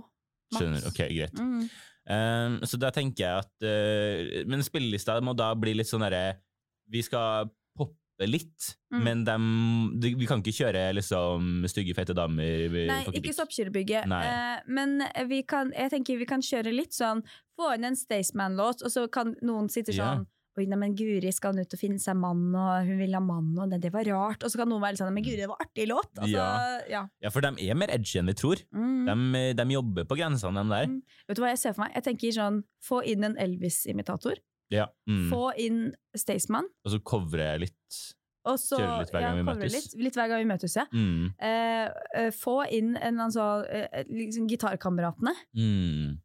Maks. 0.53 0.61
Skjønner. 0.61 0.89
Ok, 0.89 1.01
greit. 1.13 1.41
Mm. 1.41 1.63
Um, 2.09 2.59
så 2.65 2.79
da 2.81 2.89
tenker 2.93 3.21
jeg 3.21 3.43
at 3.43 3.65
uh, 3.69 4.45
Men 4.49 4.63
spillelista 4.65 5.19
må 5.21 5.35
da 5.37 5.51
bli 5.53 5.75
litt 5.77 5.85
sånn 5.85 6.01
derre 6.01 6.39
Vi 6.89 7.03
skal 7.05 7.51
litt, 8.27 8.75
Mm. 8.91 9.03
men 9.03 9.23
dem, 9.23 9.43
de, 10.01 10.15
vi 10.17 10.25
kan 10.25 10.41
ikke 10.41 10.65
kjøre 10.65 10.93
liksom 10.97 11.63
stygge, 11.69 11.93
fete 11.93 12.15
damer. 12.17 12.67
vi 12.73 12.87
Nei, 12.87 13.03
ikke 13.05 13.21
pikk. 13.21 13.35
Soppkyrrebygget. 13.37 14.09
Eh, 14.09 14.61
men 14.67 15.03
vi 15.29 15.43
kan, 15.43 15.71
jeg 15.71 15.91
tenker 15.91 16.17
vi 16.17 16.25
kan 16.25 16.41
kjøre 16.41 16.73
litt 16.73 16.91
sånn 16.91 17.21
Få 17.55 17.75
inn 17.75 17.83
en 17.85 17.95
Staysman-låt, 17.95 18.81
og 18.83 18.89
så 18.89 19.05
kan 19.11 19.35
noen 19.43 19.69
sitte 19.69 19.93
Ja. 19.93 20.15
sånn 20.15 20.25
Oi, 20.57 20.65
nei, 20.65 20.75
men 20.75 20.93
Guri 20.97 21.31
skal 21.31 21.53
han 21.53 21.61
ut 21.61 21.71
og 21.73 21.79
finne 21.79 21.99
seg 22.01 22.17
mann, 22.17 22.53
og 22.53 22.83
hun 22.85 22.97
vil 22.97 23.13
ha 23.13 23.19
mann, 23.21 23.53
og 23.59 23.69
det, 23.69 23.79
det 23.79 23.93
var 23.93 24.03
rart. 24.03 24.43
Og 24.43 24.49
så 24.51 24.57
kan 24.57 24.67
noen 24.67 24.81
være 24.81 24.97
sånn 24.97 25.13
Men 25.13 25.23
Guri, 25.23 25.37
det 25.37 25.47
var 25.47 25.55
artig 25.61 25.87
låt. 25.87 26.09
Altså, 26.17 26.89
ja. 26.89 27.07
Ja, 27.21 27.29
for 27.29 27.39
de 27.39 27.53
er 27.69 27.75
mer 27.75 27.87
edgy 27.93 28.17
enn 28.19 28.25
vi 28.27 28.33
tror. 28.33 28.57
Mm. 28.73 29.05
Mm. 29.07 29.31
De, 29.31 29.53
de 29.63 29.73
jobber 29.77 30.03
på 30.09 30.17
grensene, 30.17 30.59
de 30.59 30.69
der. 30.73 30.87
Mm. 30.87 31.01
Vet 31.29 31.37
du 31.37 31.41
hva 31.45 31.53
jeg 31.53 31.59
ser 31.61 31.73
for 31.77 31.85
meg? 31.85 31.93
Jeg 31.95 32.03
tenker 32.09 32.33
sånn, 32.35 32.63
Få 32.83 32.99
inn 33.05 33.23
en 33.23 33.37
Elvis-imitator. 33.37 34.35
Ja. 34.73 34.87
Mm. 35.09 35.27
Få 35.31 35.49
inn 35.57 35.83
Staysman. 36.17 36.69
Og 36.85 36.93
så 36.93 37.01
covre 37.05 37.51
litt. 37.61 37.99
Og 38.47 38.55
så 38.61 38.79
Kjøre 38.79 39.01
litt 39.01 39.13
hver 39.13 39.25
gang 39.25 39.37
vi 39.39 39.45
møtes. 39.49 39.75
Litt, 39.75 39.95
litt 40.07 40.17
hver 40.17 40.29
gang 40.31 40.43
vi 40.43 40.49
møtes, 40.49 40.75
ja. 40.77 40.85
Mm. 40.93 41.29
Eh, 41.35 41.87
eh, 42.21 42.29
få 42.35 42.61
inn 42.73 42.93
en 42.95 43.19
eh, 43.19 44.03
liksom 44.07 44.47
Gitarkameratene. 44.49 45.33
Mm. 45.57 46.19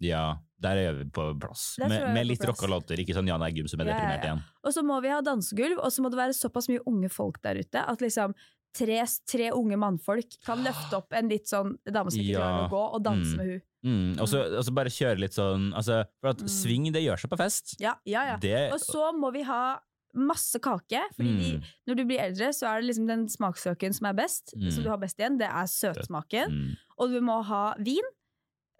Ja, 0.00 0.40
der 0.62 0.80
er 0.80 0.96
vi 0.96 1.04
på 1.12 1.26
plass. 1.40 1.74
Med, 1.82 1.92
med 1.92 2.22
på 2.22 2.28
litt 2.30 2.46
rocka 2.48 2.70
låter, 2.70 3.00
ikke 3.02 3.16
sånn 3.16 3.28
Jan 3.28 3.44
Eggum 3.44 3.68
som 3.68 3.82
er 3.82 3.90
Ja, 3.90 3.92
ja, 3.92 3.98
deprimert 3.98 4.24
ja. 4.24 4.30
igjen. 4.30 4.46
Og 4.64 4.76
så 4.76 4.84
må 4.86 4.96
vi 5.04 5.12
ha 5.12 5.20
dansegulv, 5.24 5.82
og 5.82 5.92
så 5.92 6.04
må 6.04 6.12
det 6.12 6.20
være 6.22 6.36
såpass 6.36 6.70
mye 6.72 6.82
unge 6.88 7.12
folk 7.12 7.40
der 7.44 7.60
ute 7.60 7.84
at 7.84 8.04
liksom 8.04 8.34
tre, 8.72 9.00
tre 9.26 9.50
unge 9.52 9.76
mannfolk 9.76 10.36
kan 10.46 10.62
løfte 10.64 10.94
opp 11.00 11.12
en 11.12 11.28
litt 11.28 11.46
sånn 11.50 11.76
dame 11.84 12.10
som 12.10 12.20
ikke 12.20 12.32
Ja. 12.36 12.40
klarer 12.40 12.68
å 12.68 12.70
gå, 12.70 12.94
og 12.94 13.02
danse 13.04 13.34
Mm. 13.34 13.36
med 13.36 13.46
hun. 13.46 13.62
Mm. 13.82 14.20
Og 14.20 14.28
så 14.28 14.74
bare 14.74 14.90
kjøre 14.92 15.18
litt 15.18 15.32
sånn 15.32 15.72
altså, 15.74 16.04
For 16.20 16.28
at 16.30 16.38
Mm. 16.38 16.48
sving, 16.48 16.92
det 16.92 17.02
gjør 17.02 17.18
seg 17.18 17.30
på 17.30 17.38
fest. 17.38 17.76
Ja, 17.80 17.94
ja, 18.04 18.24
ja. 18.24 18.36
Det, 18.36 18.72
Og 18.72 18.78
så 18.80 19.12
må 19.16 19.32
vi 19.32 19.42
ha 19.42 19.78
masse 20.14 20.58
kake, 20.60 21.00
fordi 21.16 21.38
de, 21.38 21.56
mm. 21.58 21.62
når 21.88 21.96
du 21.96 22.04
blir 22.04 22.18
eldre, 22.20 22.48
så 22.52 22.66
er 22.66 22.80
det 22.80 22.88
liksom 22.90 23.06
den 23.06 23.26
smaksløken 23.28 23.94
som 23.94 24.06
er 24.06 24.12
best, 24.14 24.52
Mm. 24.56 24.70
som 24.72 24.82
du 24.82 24.88
har 24.90 24.98
best 24.98 25.16
igjen, 25.18 25.38
det 25.38 25.48
er 25.48 25.64
søtsmaken. 25.70 26.50
Mm. 26.50 26.76
Og 26.98 27.10
du 27.10 27.20
må 27.20 27.42
ha 27.44 27.74
vin, 27.78 28.02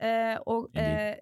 eh, 0.00 0.36
og 0.46 0.70
eh, 0.76 1.16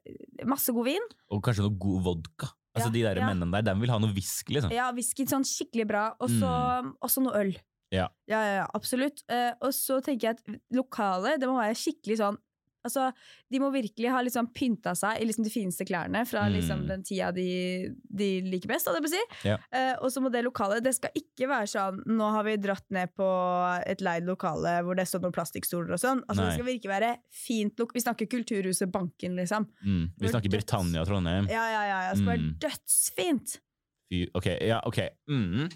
masse 0.45 0.73
god 0.73 0.85
vin. 0.87 1.03
Og 1.31 1.43
kanskje 1.43 1.61
noe 1.69 1.79
god 1.79 2.03
vodka. 2.03 2.53
Altså 2.75 2.93
De 2.93 3.03
der 3.03 3.17
mennene 3.17 3.51
der, 3.51 3.63
de 3.75 3.81
vil 3.81 3.91
ha 3.91 3.99
noe 3.99 4.13
whisky, 4.15 4.55
liksom. 4.55 4.71
Ja, 4.73 4.93
whisky 4.93 5.25
sånn 5.27 5.45
skikkelig 5.45 5.87
bra, 5.89 6.15
og 6.21 6.29
så 6.31 7.23
noe 7.23 7.35
øl. 7.35 7.57
Ja. 7.91 8.09
ja, 8.29 8.43
ja, 8.59 8.67
absolutt. 8.75 9.23
Eh, 9.33 9.53
og 9.65 9.73
så 9.73 10.01
tenker 10.05 10.29
jeg 10.29 10.37
at 10.39 10.61
lokalet, 10.77 11.41
det 11.41 11.49
må 11.49 11.57
være 11.61 11.75
skikkelig 11.79 12.19
sånn 12.21 12.37
Altså, 12.87 13.09
De 13.51 13.59
må 13.59 13.73
virkelig 13.75 14.09
ha 14.15 14.21
liksom 14.23 14.47
pynta 14.55 14.93
seg 14.97 15.19
i 15.21 15.25
liksom 15.27 15.43
de 15.45 15.51
fineste 15.51 15.85
klærne 15.85 16.23
fra 16.25 16.45
Mm. 16.47 16.53
liksom 16.55 16.85
den 16.87 17.03
tida 17.03 17.33
de, 17.35 17.91
de 18.09 18.29
liker 18.47 18.69
best. 18.71 18.87
Si. 19.11 19.19
Ja. 19.45 19.57
Uh, 19.75 19.97
og 20.05 20.13
så 20.15 20.23
må 20.23 20.31
det 20.31 20.45
lokalet 20.47 20.85
Det 20.87 20.95
skal 20.95 21.11
ikke 21.19 21.49
være 21.51 21.67
sånn 21.69 21.99
Nå 22.07 22.29
har 22.33 22.45
vi 22.47 22.55
dratt 22.57 22.87
ned 22.95 23.11
på 23.19 23.27
et 23.85 24.01
leid 24.01 24.25
lokale 24.31 24.77
hvor 24.87 24.95
det 24.97 25.09
står 25.11 25.21
noen 25.27 25.35
plastikkstoler 25.35 25.93
og 25.93 26.01
sånn. 26.01 26.23
Altså, 26.29 26.39
Nei. 26.41 26.47
det 26.47 26.55
skal 26.55 26.69
virkelig 26.71 26.93
være 26.95 27.11
fint 27.35 27.79
lok 27.83 27.93
Vi 27.99 28.01
snakker 28.07 28.31
Kulturhuset 28.31 28.93
Banken, 28.95 29.35
liksom. 29.37 29.67
Mm. 29.85 30.13
Vi 30.17 30.29
snakker 30.31 30.49
døds- 30.49 30.63
Britannia 30.63 31.05
Trondheim. 31.05 31.49
Ja, 31.51 31.67
ja, 31.75 31.83
ja. 31.83 32.01
ja. 32.07 32.15
Det 32.15 32.23
skal 32.23 32.31
Mm. 32.31 32.33
være 32.39 32.59
dødsfint. 32.69 33.59
Fy, 34.09 34.23
ok, 34.39 34.47
ja, 34.65 34.81
ok. 34.87 34.99
Mm. 35.29 35.69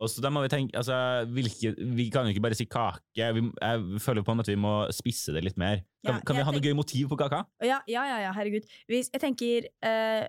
Og 0.00 0.08
så 0.08 0.22
da 0.24 0.30
må 0.32 0.40
vi 0.46 0.50
tenke, 0.52 0.76
altså, 0.80 0.96
hvilke, 1.28 1.74
vi 1.76 2.08
kan 2.12 2.24
jo 2.24 2.32
ikke 2.32 2.44
bare 2.46 2.56
si 2.56 2.64
kake. 2.70 3.26
Vi, 3.36 3.42
jeg 3.44 4.00
føler 4.00 4.24
på 4.24 4.32
en 4.32 4.40
måte 4.40 4.54
vi 4.54 4.60
må 4.60 4.74
spisse 4.96 5.34
det 5.36 5.44
litt 5.44 5.60
mer. 5.60 5.82
Kan, 6.06 6.16
Ja, 6.16 6.22
kan 6.24 6.38
vi 6.38 6.46
ha 6.46 6.54
noe 6.54 6.64
gøy 6.64 6.76
motiv 6.76 7.10
på 7.12 7.18
kaka? 7.20 7.44
Ja, 7.60 7.82
ja, 7.90 8.06
ja, 8.08 8.16
ja 8.24 8.30
herregud. 8.36 8.64
Hvis, 8.88 9.12
jeg 9.12 9.20
tenker 9.20 9.68
uh, 9.84 10.24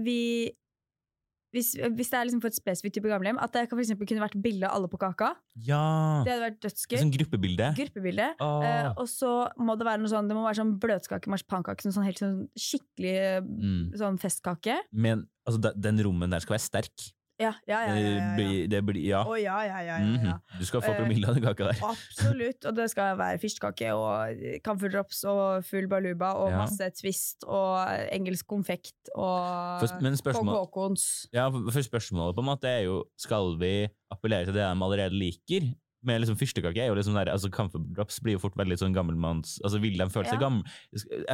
vi 0.00 0.20
hvis, 1.50 1.72
hvis 1.74 2.10
det 2.12 2.14
er 2.14 2.26
liksom 2.28 2.40
for 2.44 2.52
et 2.52 2.56
spesifikt 2.56 2.94
type 2.94 3.10
gamlehjem, 3.10 3.38
at 3.42 3.50
det 3.50 3.64
kan 3.66 3.78
for 3.80 4.06
kunne 4.06 4.22
vært 4.22 4.36
bilde 4.42 4.68
av 4.68 4.76
alle 4.78 4.90
på 4.90 5.00
kaka. 5.02 5.32
Ja! 5.66 6.22
Det 6.22 6.30
hadde 6.30 6.44
vært 6.44 6.60
dødsgøy. 6.62 6.98
Sånn 7.02 7.14
gruppebilde. 7.16 7.70
Gruppebilde. 7.78 8.28
Oh. 8.38 8.62
Uh, 8.62 8.90
og 8.94 9.08
så 9.10 9.32
må 9.58 9.74
det 9.78 9.88
være 9.88 10.02
noe 10.04 10.12
sånn 10.12 10.30
Det 10.30 10.36
må 10.38 10.44
være 10.46 10.60
sånn 10.60 10.76
bløtkake, 10.82 11.32
marsipankake, 11.32 11.82
sånn, 11.82 11.96
sånn 11.98 12.06
helt 12.06 12.22
sånn 12.22 12.36
skikkelig 12.54 13.16
Mm. 13.40 13.90
sånn 13.98 14.18
festkake. 14.22 14.78
Men 14.92 15.26
altså, 15.48 15.74
den 15.74 15.98
rommen 16.06 16.30
der 16.30 16.44
skal 16.44 16.54
være 16.54 16.68
sterk. 16.68 17.10
Ja, 17.40 17.54
ja, 17.66 17.78
ja. 17.86 17.94
ja, 17.94 17.94
ja, 17.94 17.94
Det 17.96 18.16
ja. 18.20 18.30
blir, 18.36 18.68
det 18.68 18.80
blir, 18.84 19.00
ja. 19.08 19.22
Å, 19.24 19.34
ja, 19.40 19.56
ja, 19.64 19.78
ja, 19.80 19.96
ja, 19.96 20.04
Mhm. 20.04 20.26
ja. 20.28 20.34
Du 20.58 20.64
skal 20.68 20.82
få 20.84 20.90
Eh, 20.92 20.98
promille 21.00 21.26
av 21.28 21.34
den 21.38 21.42
kaka 21.44 21.70
der. 21.70 21.80
Absolutt. 21.88 22.66
Og 22.68 22.74
det 22.76 22.90
skal 22.92 23.16
være 23.16 23.38
fyrstekake 23.40 23.92
og 23.96 24.62
camphordrops 24.62 25.24
og 25.24 25.64
full 25.64 25.88
baluba 25.88 26.34
og 26.36 26.52
masse 26.52 26.90
twist 27.00 27.44
og 27.48 27.88
engelsk 28.12 28.46
konfekt 28.46 29.08
og 29.16 29.80
Kong 30.34 30.48
Haakons. 30.52 31.26
ja, 31.32 31.48
for 31.50 31.80
spørsmålet 31.80 32.36
på 32.36 32.44
en 32.44 32.50
måte 32.50 32.68
er 32.68 32.82
jo 32.84 33.04
Skal 33.16 33.56
vi 33.58 33.88
appellere 34.12 34.44
til 34.44 34.54
det 34.54 34.62
de 34.62 34.84
allerede 34.84 35.16
liker? 35.16 35.72
Med 36.02 36.20
liksom 36.22 36.36
Fyrstekake 36.40 36.80
er 36.80 36.86
jo 36.88 36.94
liksom 36.96 37.12
der, 37.14 37.28
altså 37.32 37.50
Comfort 37.52 37.82
drops 37.94 38.20
blir 38.24 38.32
jo 38.32 38.38
fort 38.40 38.54
veldig 38.56 38.78
sånn 38.80 38.94
gammelmanns 38.96 39.58
altså 39.62 39.80
Vil 39.82 39.98
de 39.98 40.06
føle 40.08 40.24
seg 40.30 40.40
Ja. 40.40 40.48
gamle? 40.48 40.64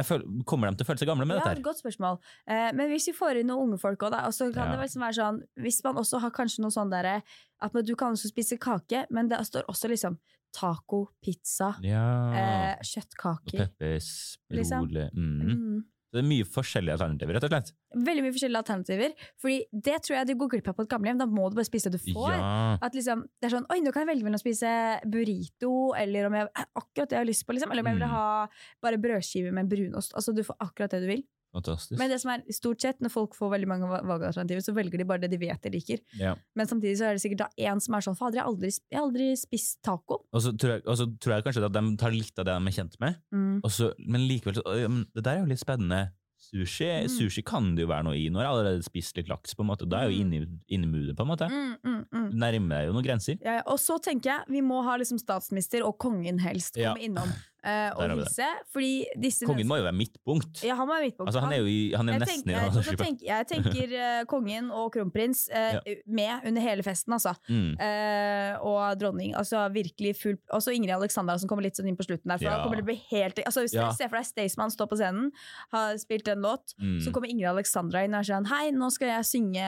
Føler, 0.03 0.25
kommer 0.45 0.69
de 0.71 0.77
til 0.77 0.85
å 0.85 0.89
føle 0.89 0.99
seg 0.99 1.07
gamle 1.07 1.25
med 1.25 1.37
Ja, 1.37 1.43
dette? 1.45 1.55
her? 1.55 1.63
godt 1.63 1.79
spørsmål. 1.81 2.19
Eh, 2.47 2.71
men 2.75 2.89
hvis 2.91 3.07
vi 3.07 3.13
får 3.13 3.39
inn 3.39 3.47
noen 3.47 3.69
unge 3.69 3.79
folk 3.79 3.99
òg, 3.99 4.11
da, 4.11 4.27
så 4.29 4.51
kan 4.53 4.67
Ja. 4.67 4.75
det 4.75 4.83
liksom 4.89 5.01
være 5.01 5.15
sånn 5.21 5.39
Hvis 5.63 5.83
man 5.83 5.95
også 5.95 6.19
har 6.19 6.31
kanskje 6.31 6.59
noe 6.59 6.69
sånn 6.75 6.91
derre 6.91 7.23
At 7.61 7.73
man, 7.73 7.83
du 7.85 7.95
kan 7.95 8.11
også 8.13 8.27
spise 8.31 8.57
kake, 8.59 9.05
men 9.09 9.27
det 9.29 9.39
står 9.39 9.63
også 9.69 9.87
liksom 9.89 10.17
taco, 10.53 11.09
pizza, 11.23 11.75
Ja. 11.83 12.31
eh, 12.33 12.75
Og 12.79 12.83
kjøttkaker. 12.83 13.57
Peppers, 13.77 14.37
liksom. 14.51 14.83
rolig 14.87 15.09
mm. 15.13 15.83
Mm. 16.07 16.13
Det 16.15 16.19
er 16.23 16.27
mye 16.29 16.45
forskjellige 16.47 16.93
alternativer, 16.95 17.33
rett 17.35 17.43
og 17.43 17.51
slett. 17.51 17.71
Veldig 18.07 18.23
mye 18.23 18.31
forskjellige 18.35 18.61
alternativer. 18.63 19.11
Fordi 19.43 19.57
det 19.73 19.97
tror 20.05 20.15
jeg 20.17 20.27
du 20.27 20.35
går 20.39 20.49
glipp 20.53 20.67
av 20.71 20.75
på 20.77 20.85
et 20.85 20.89
gamlehjem. 20.89 21.17
Da 21.19 21.25
må 21.27 21.49
du 21.51 21.55
bare 21.59 21.67
spise 21.67 21.91
det 21.91 21.99
du 21.99 22.13
får. 22.13 22.31
Ja. 22.31 22.77
At 22.81 22.95
liksom, 22.95 23.25
det 23.41 23.49
er 23.49 23.55
sånn, 23.57 23.67
Oi, 23.69 23.79
nå 23.83 23.91
kan 23.91 24.05
jeg 24.05 24.11
velge 24.15 24.23
mellom 24.23 24.39
å 24.39 24.43
spise 24.43 24.71
burrito, 25.05 25.73
eller 25.99 26.29
om 26.29 26.33
jeg 26.39 26.47
akkurat 26.55 27.09
det 27.09 27.17
jeg 27.17 27.23
har 27.23 27.27
lyst 27.27 27.45
på, 27.47 27.53
liksom. 27.57 27.71
Eller 27.71 27.83
om 27.83 27.91
jeg 27.91 27.99
vil 27.99 28.07
Mm. 28.07 28.15
ha 28.15 28.47
bare 28.81 28.97
brødskive 28.97 29.51
med 29.51 29.67
brunost. 29.69 30.13
Altså, 30.15 30.33
du 30.33 30.43
får 30.43 30.55
akkurat 30.63 30.89
det 30.91 31.01
du 31.03 31.07
vil. 31.07 31.23
Fantastisk. 31.57 31.97
Men 31.99 32.09
det 32.13 32.19
som 32.21 32.31
er 32.35 32.43
stort 32.53 32.81
sett, 32.85 32.99
når 33.01 33.09
folk 33.13 33.33
får 33.37 33.49
veldig 33.55 33.67
mange 33.67 33.89
va- 33.89 34.01
valgalternativer, 34.05 34.61
så 34.65 34.73
velger 34.77 34.97
de 35.01 35.07
bare 35.09 35.19
det 35.25 35.31
de 35.33 35.37
vet 35.41 35.61
de 35.65 35.69
liker. 35.73 35.99
ja. 36.19 36.35
Men 36.55 36.67
samtidig 36.69 36.97
så 36.99 37.09
er 37.09 37.17
det 37.17 37.23
sikkert 37.25 37.43
da 37.45 37.49
en 37.71 37.79
som 37.81 37.95
er 37.97 38.01
sånn 38.05 38.17
Fader, 38.17 38.37
jeg 38.39 38.43
har 38.45 38.51
aldri, 38.53 38.69
jeg 38.91 38.99
har 38.99 39.07
aldri 39.07 39.31
spist 39.37 39.81
taco. 39.83 40.21
Og 40.33 40.41
så 40.41 40.53
tror, 40.57 40.75
jeg- 40.77 40.85
og 40.87 40.97
så 40.97 41.05
tror 41.19 41.33
jeg 41.35 41.43
kanskje 41.49 41.65
at 41.65 41.73
de 41.73 41.95
tar 41.97 42.11
litt 42.11 42.37
av 42.39 42.45
det 42.45 42.53
de 42.53 42.67
er 42.67 42.77
kjent 42.77 42.99
med, 42.99 43.15
Mm. 43.33 43.61
så, 43.65 43.93
men 43.99 44.21
likevel 44.29 44.53
så 44.55 44.63
ja, 44.81 44.87
men 44.87 45.05
Det 45.15 45.23
der 45.23 45.37
er 45.37 45.39
jo 45.39 45.45
litt 45.45 45.59
spennende. 45.65 46.11
Sushi, 46.39 46.85
Mm. 46.85 47.09
sushi 47.09 47.41
kan 47.43 47.73
det 47.75 47.81
jo 47.81 47.87
være 47.87 48.03
noe 48.05 48.13
i. 48.15 48.29
Nå 48.29 48.37
har 48.37 48.45
jeg 48.45 48.53
allerede 48.53 48.83
spist 48.85 49.17
litt 49.17 49.27
laks, 49.27 49.55
på 49.55 49.61
en 49.65 49.67
måte. 49.67 49.89
Da 49.89 49.97
er 50.03 50.09
jeg 50.09 50.19
jo 50.19 50.23
Mm. 50.23 50.31
inne 50.31 50.35
i- 50.69 50.75
inne 50.75 50.83
i 50.85 50.87
moodet, 50.87 51.15
på 51.17 51.21
en 51.21 51.27
måte. 51.27 51.49
Mm, 51.49 51.77
mm, 51.83 52.05
mm. 52.13 52.31
Nærmer 52.33 52.69
deg 52.69 52.85
jo 52.87 52.93
noen 52.93 53.03
grenser. 53.03 53.37
Ja. 53.43 53.61
Og 53.65 53.79
så 53.79 53.99
tenker 53.99 54.23
jeg 54.25 54.43
vi 54.47 54.61
må 54.61 54.83
ha 54.83 54.95
liksom 54.97 55.17
statsminister 55.19 55.83
og 55.83 55.97
kongen 55.97 56.39
helst 56.39 56.75
komme 56.75 56.99
innom 57.01 57.27
eh, 57.63 57.91
og 57.95 58.09
hilse. 58.11 58.47
Fordi 58.73 59.05
disse 59.19 59.45
Kongen 59.45 59.67
må 59.67 59.77
jo 59.79 59.83
være 59.87 59.95
midtpunkt. 59.97 60.63
ja, 60.63 60.75
han 60.75 60.87
må 60.87 60.93
være 60.95 61.07
midtpunkt. 61.09 61.27
Altså, 61.29 61.41
han 61.43 61.53
er 61.53 61.57
jo 61.63 61.65
i, 61.65 61.93
han 61.97 62.09
er 62.09 62.13
Jeg 62.13 62.21
nesten 62.21 62.43
tenker, 62.43 63.23
i 63.23 63.27
jeg, 63.27 63.27
jeg 63.27 63.47
tenker 63.47 63.95
uh, 63.97 64.25
kongen 64.33 64.71
og 64.71 64.91
kronprins 64.93 65.49
eh, 65.49 65.79
med 66.05 66.45
under 66.47 66.61
hele 66.61 66.83
festen, 66.83 67.13
altså. 67.13 67.33
mm. 67.49 67.73
Uh, 67.77 68.53
og 68.67 68.99
dronning. 68.99 69.35
Altså 69.35 69.63
virkelig 69.73 70.15
full 70.21 70.37
Også 70.53 70.71
Ingrid 70.75 70.95
Alexandra 70.95 71.37
som 71.39 71.49
kommer 71.49 71.63
litt 71.63 71.75
sånn 71.77 71.87
inn 71.89 71.97
på 71.97 72.05
slutten 72.07 72.27
der. 72.29 72.37
For 72.37 72.47
Ja. 72.49 72.63
kommer 72.63 72.77
det 72.77 72.85
bli 72.85 72.99
helt 73.11 73.39
altså, 73.45 73.61
Hvis 73.65 73.73
Ja. 73.73 73.91
ser 73.91 74.09
for 74.09 74.17
deg 74.17 74.25
Staysman 74.25 74.71
står 74.71 74.87
på 74.87 74.97
scenen, 74.97 75.31
har 75.71 75.97
spilt 75.97 76.27
en 76.27 76.41
låt, 76.41 76.73
Mm. 76.79 76.99
så 77.01 77.11
kommer 77.11 77.29
Ingrid 77.29 77.49
Alexandra 77.49 78.03
inn 78.03 78.13
og 78.15 78.23
sier 78.25 78.37
sånn 78.37 78.47
Hei, 78.47 78.71
nå 78.71 78.91
skal 78.91 79.07
jeg 79.07 79.23
synge 79.25 79.65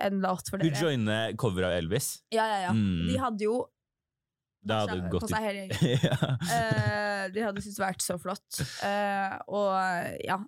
en 0.00 0.20
låt 0.20 0.48
for 0.50 0.58
Hun 0.58 0.70
dere. 0.70 0.80
joiner 0.80 1.36
cover 1.36 1.64
av 1.68 1.72
Elvis. 1.78 2.22
Ja, 2.34 2.46
ja, 2.46 2.58
ja. 2.68 2.72
Mm. 2.72 3.06
De 3.08 3.18
hadde 3.20 3.46
jo 3.46 3.64
Det 4.64 4.80
hadde 4.80 4.98
på 5.04 5.18
gått 5.18 5.30
seg 5.32 5.44
hele 5.44 5.64
gjengen. 5.64 6.04
ja. 6.08 6.18
uh, 6.40 7.22
de 7.34 7.46
hadde 7.46 7.64
syntes 7.64 7.78
det 7.78 7.84
vært 7.84 8.04
så 8.04 8.18
flott. 8.20 8.60
Uh, 8.80 9.36
og 9.60 9.72
ja. 10.24 10.40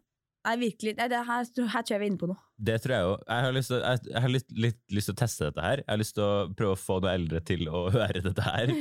Nei, 0.47 0.57
virkelig. 0.61 0.93
Nei, 0.95 1.09
det 1.11 1.23
her, 1.27 1.47
her 1.73 1.83
tror 1.83 1.97
jeg 1.97 2.01
vi 2.01 2.07
er 2.07 2.11
inne 2.13 2.21
på 2.21 2.29
noe. 2.31 2.39
Det 2.57 2.77
tror 2.81 2.95
jeg 2.95 3.05
jo. 3.05 3.15
Jeg 3.27 3.45
har, 3.45 3.53
lyst 3.53 3.71
til, 3.73 3.81
jeg, 3.83 4.01
jeg 4.13 4.23
har 4.25 4.31
litt, 4.33 4.53
litt 4.65 4.95
lyst 4.97 5.11
til 5.11 5.17
å 5.17 5.19
teste 5.21 5.49
dette 5.49 5.65
her. 5.65 5.81
Jeg 5.83 5.91
har 5.91 5.99
lyst 6.01 6.15
til 6.17 6.25
å 6.25 6.35
prøve 6.57 6.77
å 6.77 6.79
få 6.81 6.99
noen 7.03 7.11
eldre 7.13 7.41
til 7.51 7.67
å 7.69 7.81
høre 7.97 8.23
dette 8.25 8.45
her. 8.47 8.73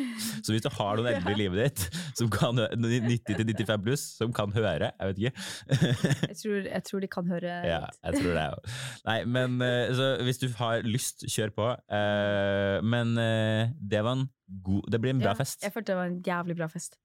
Så 0.45 0.53
hvis 0.53 0.63
du 0.63 0.69
har 0.77 1.01
noen 1.01 1.09
eldre 1.11 1.33
i 1.33 1.39
livet 1.43 1.63
ditt, 1.63 2.01
som 2.19 2.29
kan, 2.31 2.61
90-95 2.77 3.85
pluss, 3.87 4.05
som 4.19 4.35
kan 4.35 4.53
høre, 4.55 4.91
jeg 4.93 5.11
vet 5.11 5.23
ikke 5.23 6.29
Jeg 6.29 6.37
tror, 6.39 6.59
jeg 6.69 6.87
tror 6.91 7.03
de 7.03 7.11
kan 7.17 7.33
høre 7.33 7.57
Ja, 7.73 7.81
jeg 8.05 8.21
tror 8.21 8.37
det 8.37 8.45
òg. 8.53 8.71
Nei, 9.09 9.17
men 9.37 9.57
eh, 9.65 9.89
så 9.97 10.11
hvis 10.27 10.41
du 10.43 10.47
har 10.61 10.85
lyst, 10.85 11.25
kjør 11.33 11.55
på. 11.57 11.71
Eh, 11.97 12.77
men 12.85 13.17
eh, 13.21 13.73
det 13.81 14.05
var 14.05 14.21
en 14.21 14.27
god 14.45 14.87
Det 14.93 15.01
blir 15.01 15.15
en 15.15 15.25
bra 15.25 15.33
Ja, 15.33 15.39
fest. 15.41 15.65
Jeg 15.65 15.73
følte 15.73 15.93
det 15.95 15.99
var 15.99 16.13
en 16.13 16.21
jævlig 16.23 16.59
bra 16.61 16.69
fest. 16.71 16.99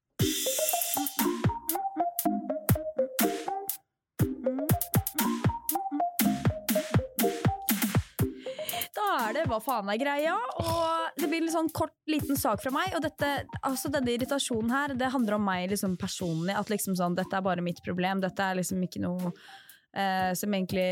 Er 9.29 9.37
det 9.37 9.47
Hva 9.51 9.59
faen 9.63 9.89
er 9.93 10.01
greia? 10.01 10.35
Og 10.63 11.21
det 11.21 11.29
blir 11.31 11.45
en 11.45 11.53
sånn 11.53 11.71
kort, 11.75 11.97
liten 12.11 12.39
sak 12.39 12.63
fra 12.63 12.73
meg. 12.75 12.93
Og 12.97 13.05
dette, 13.05 13.31
altså 13.67 13.91
denne 13.93 14.15
irritasjonen 14.15 14.75
her, 14.75 14.95
det 14.99 15.13
handler 15.15 15.39
om 15.39 15.49
meg 15.49 15.71
liksom 15.73 15.97
personlig. 16.01 16.57
At 16.57 16.73
liksom 16.73 16.97
sånn, 16.99 17.19
dette 17.19 17.37
er 17.37 17.47
bare 17.47 17.65
mitt 17.65 17.83
problem. 17.87 18.23
Dette 18.25 18.47
er 18.47 18.61
liksom 18.61 18.83
ikke 18.87 19.03
noe 19.05 19.33
eh, 19.33 20.31
som 20.39 20.55
egentlig 20.55 20.87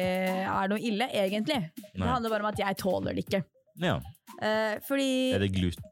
er 0.45 0.73
noe 0.73 0.83
ille, 0.83 1.11
egentlig. 1.13 1.61
Det 1.77 2.09
handler 2.09 2.35
bare 2.35 2.47
om 2.47 2.51
at 2.53 2.65
jeg 2.65 2.81
tåler 2.83 3.17
det 3.17 3.27
ikke. 3.27 3.45
Ja. 3.79 3.99
Eh, 4.43 4.79
fordi 4.87 5.13
Er 5.37 5.47
det 5.47 5.55
gluten? 5.55 5.87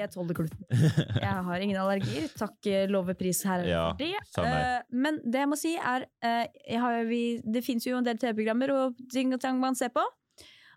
Jeg 0.00 0.08
tåler 0.14 0.36
gluten. 0.36 0.62
Jeg 0.70 1.32
har 1.48 1.60
ingen 1.62 1.78
allergier. 1.80 2.28
Takk 2.38 2.68
eh, 2.70 2.86
love 2.88 3.14
pris 3.18 3.42
her 3.44 3.66
Ja, 3.68 3.86
det. 3.98 4.14
Uh. 4.38 4.78
Men 4.96 5.20
det 5.24 5.42
jeg 5.42 5.50
må 5.50 5.58
si 5.60 5.74
er 5.76 6.06
uh, 6.24 6.44
har, 6.80 7.02
vi, 7.08 7.42
Det 7.44 7.64
fins 7.66 7.84
jo 7.86 7.98
en 7.98 8.06
del 8.06 8.20
TV-programmer 8.22 8.72
og 8.72 9.02
ting 9.12 9.34
og 9.36 9.42
tang 9.42 9.60
man 9.60 9.76
ser 9.78 9.92
på. 9.94 10.04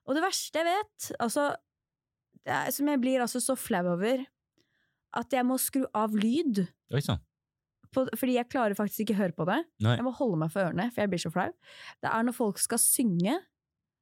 Og 0.10 0.18
det 0.18 0.24
verste 0.26 0.58
jeg 0.62 0.66
vet, 0.66 1.10
altså 1.22 1.52
det 2.46 2.54
er, 2.56 2.72
Som 2.74 2.88
jeg 2.90 3.02
blir 3.04 3.22
altså 3.22 3.42
så 3.44 3.54
flau 3.60 3.84
over, 3.94 4.24
at 5.20 5.34
jeg 5.34 5.46
må 5.46 5.58
skru 5.62 5.84
av 5.98 6.14
lyd 6.18 6.64
Oi 6.94 7.02
sann. 7.06 7.22
fordi 7.94 8.36
jeg 8.38 8.50
klarer 8.50 8.78
faktisk 8.78 9.04
ikke 9.06 9.16
å 9.18 9.20
høre 9.24 9.36
på 9.38 9.46
det. 9.50 9.58
Nei. 9.86 9.96
Jeg 9.98 10.06
må 10.06 10.14
holde 10.18 10.38
meg 10.42 10.52
for 10.54 10.62
ørene, 10.68 10.88
for 10.94 11.02
jeg 11.04 11.10
blir 11.14 11.22
så 11.22 11.32
flau. 11.34 11.50
Det 12.02 12.10
er 12.10 12.26
når 12.28 12.38
folk 12.38 12.62
skal 12.62 12.82
synge 12.82 13.38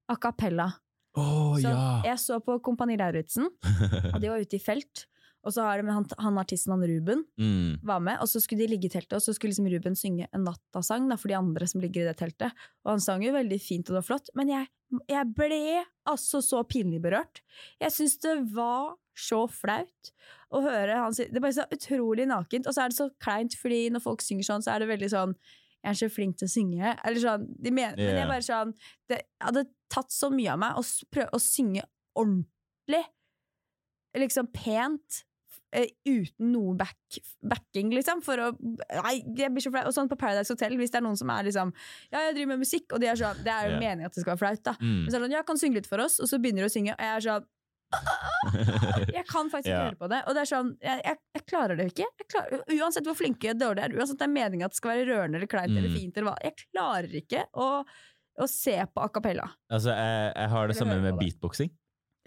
a 0.08 0.16
cappella. 0.20 0.70
Å 1.18 1.24
Så 1.60 1.72
ja! 1.72 1.86
Jeg 2.12 2.20
så 2.24 2.39
på 2.43 2.60
Kompani 2.64 2.97
Lauritzen, 2.99 3.47
og 4.14 4.20
de 4.22 4.30
var 4.32 4.43
ute 4.43 4.60
i 4.60 4.64
felt. 4.64 5.08
Og 5.46 5.54
så 5.56 5.64
har 5.64 5.80
de 5.80 5.94
han, 5.94 6.06
han 6.20 6.40
artisten 6.42 6.74
han 6.74 6.86
Ruben 6.90 7.24
mm. 7.40 7.84
var 7.88 8.02
med, 8.04 8.20
og 8.24 8.30
så 8.32 8.42
skulle 8.44 8.66
de 8.66 8.72
ligge 8.74 8.90
i 8.90 8.94
teltet, 8.94 9.16
og 9.20 9.24
så 9.24 9.36
skulle 9.36 9.54
liksom 9.54 9.70
Ruben 9.72 9.96
synge 9.96 10.30
en 10.36 10.48
nattasang 10.48 11.08
da, 11.12 11.18
for 11.20 11.32
de 11.32 11.38
andre 11.38 11.68
som 11.70 11.84
ligger 11.84 12.04
i 12.04 12.08
det 12.10 12.18
teltet. 12.20 12.66
Og 12.86 12.96
han 12.96 13.04
sang 13.04 13.24
jo 13.26 13.36
veldig 13.36 13.60
fint 13.64 13.88
og 13.88 13.96
det 13.96 14.02
var 14.02 14.08
flott, 14.10 14.32
men 14.40 14.52
jeg, 14.52 14.70
jeg 15.08 15.34
ble 15.38 15.62
altså 16.10 16.42
så 16.44 16.64
pinlig 16.68 17.00
berørt. 17.04 17.44
Jeg 17.84 17.96
syns 17.96 18.18
det 18.26 18.36
var 18.56 18.98
så 19.18 19.46
flaut 19.50 20.12
å 20.54 20.60
høre 20.62 21.00
han 21.02 21.16
si 21.16 21.26
Det 21.26 21.40
er 21.40 21.44
bare 21.44 21.56
så 21.58 21.66
utrolig 21.74 22.28
nakent, 22.30 22.68
og 22.70 22.76
så 22.76 22.84
er 22.84 22.92
det 22.92 23.00
så 23.00 23.08
kleint, 23.24 23.56
fordi 23.58 23.88
når 23.94 24.04
folk 24.04 24.26
synger 24.26 24.50
sånn, 24.50 24.66
så 24.66 24.76
er 24.76 24.84
det 24.84 24.92
veldig 24.92 25.14
sånn 25.14 25.38
jeg 25.84 25.94
er 25.94 26.00
så 26.02 26.08
flink 26.12 26.40
til 26.40 26.50
å 26.50 26.52
synge. 26.52 26.94
Eller 27.06 27.22
sånn, 27.22 27.46
de 27.64 27.72
mener, 27.72 28.00
Men 28.02 28.18
jeg 28.18 28.28
bare 28.28 28.44
sånn 28.44 28.74
Det 29.08 29.22
hadde 29.40 29.68
tatt 29.94 30.12
så 30.12 30.28
mye 30.34 30.52
av 30.52 30.60
meg 30.60 30.80
å 30.80 30.84
prøve 31.14 31.38
å 31.38 31.40
synge 31.40 31.86
ordentlig. 32.18 33.04
Liksom 34.18 34.50
pent. 34.52 35.22
Eh, 35.78 35.91
uten 36.09 36.51
noe 36.55 36.73
back, 36.80 37.19
backing, 37.45 37.91
liksom. 37.95 38.23
For 38.25 38.41
å 38.41 38.49
Nei, 38.57 39.15
jeg 39.38 39.51
blir 39.53 39.63
så 39.63 39.71
flau. 39.73 39.84
Og 39.88 39.93
sånn 39.95 40.09
på 40.11 40.17
Paradise 40.19 40.49
Hotel, 40.53 40.73
hvis 40.80 40.91
det 40.93 40.99
er 41.01 41.05
noen 41.05 41.19
som 41.19 41.30
er 41.34 41.45
liksom 41.47 41.71
Ja, 42.11 42.25
jeg 42.28 42.36
driver 42.39 42.55
med 42.55 42.63
musikk, 42.65 42.89
og 42.97 43.03
de 43.03 43.11
er 43.11 43.19
sånn 43.19 43.43
Det 43.45 43.53
er 43.53 43.69
jo 43.69 43.75
yeah. 43.78 43.84
meningen 43.86 44.09
at 44.09 44.17
det 44.17 44.23
skal 44.25 44.34
være 44.36 44.41
flaut, 44.45 44.63
da. 44.65 44.73
Mm. 44.82 44.97
Men 45.03 45.11
så 45.11 45.15
er 45.15 45.19
det 45.21 45.28
sånn 45.30 45.38
Ja, 45.38 45.43
kan 45.47 45.61
synge 45.61 45.80
litt 45.82 45.88
for 45.91 46.03
oss? 46.03 46.17
Og 46.23 46.28
så 46.32 46.41
begynner 46.41 46.65
de 46.65 46.71
å 46.71 46.73
synge, 46.73 46.97
og 46.97 47.05
jeg 47.05 47.15
er 47.21 47.28
sånn 47.30 47.47
Jeg 49.17 49.23
kan 49.30 49.47
faktisk 49.51 49.71
Ja. 49.71 49.86
høre 49.88 49.95
på 49.99 50.09
det. 50.11 50.19
Og 50.28 50.36
det 50.36 50.41
er 50.43 50.49
sånn, 50.49 50.73
jeg, 50.84 51.01
jeg, 51.05 51.17
jeg 51.38 51.45
klarer 51.47 51.78
det 51.80 51.86
ikke. 51.93 52.07
Klarer, 52.34 52.63
uansett 52.75 53.07
hvor 53.07 53.15
flinke 53.15 53.53
og 53.53 53.61
dårlige 53.61 53.88
er, 53.88 53.95
uansett 53.95 54.19
det 54.19 54.28
er 54.28 54.34
meningen 54.34 54.67
at 54.67 54.75
det 54.75 54.80
skal 54.82 54.91
være 54.93 55.07
rørende 55.11 55.39
eller 55.39 55.51
kleint 55.51 55.71
eller 55.71 55.88
Mm. 55.93 55.97
fint, 56.01 56.17
eller 56.17 56.28
hva. 56.32 56.38
Jeg 56.43 56.55
klarer 56.67 57.15
ikke 57.21 57.45
å, 57.63 57.69
å 58.43 58.47
se 58.51 58.75
på 58.91 59.03
a 59.03 59.07
cappella. 59.13 59.47
Altså, 59.71 59.93
jeg, 59.95 60.34
jeg 60.36 60.49
har 60.53 60.67
det 60.67 60.75
Eller 60.75 60.82
samme 60.84 60.99
med 61.05 61.19
beatboxing. 61.21 61.71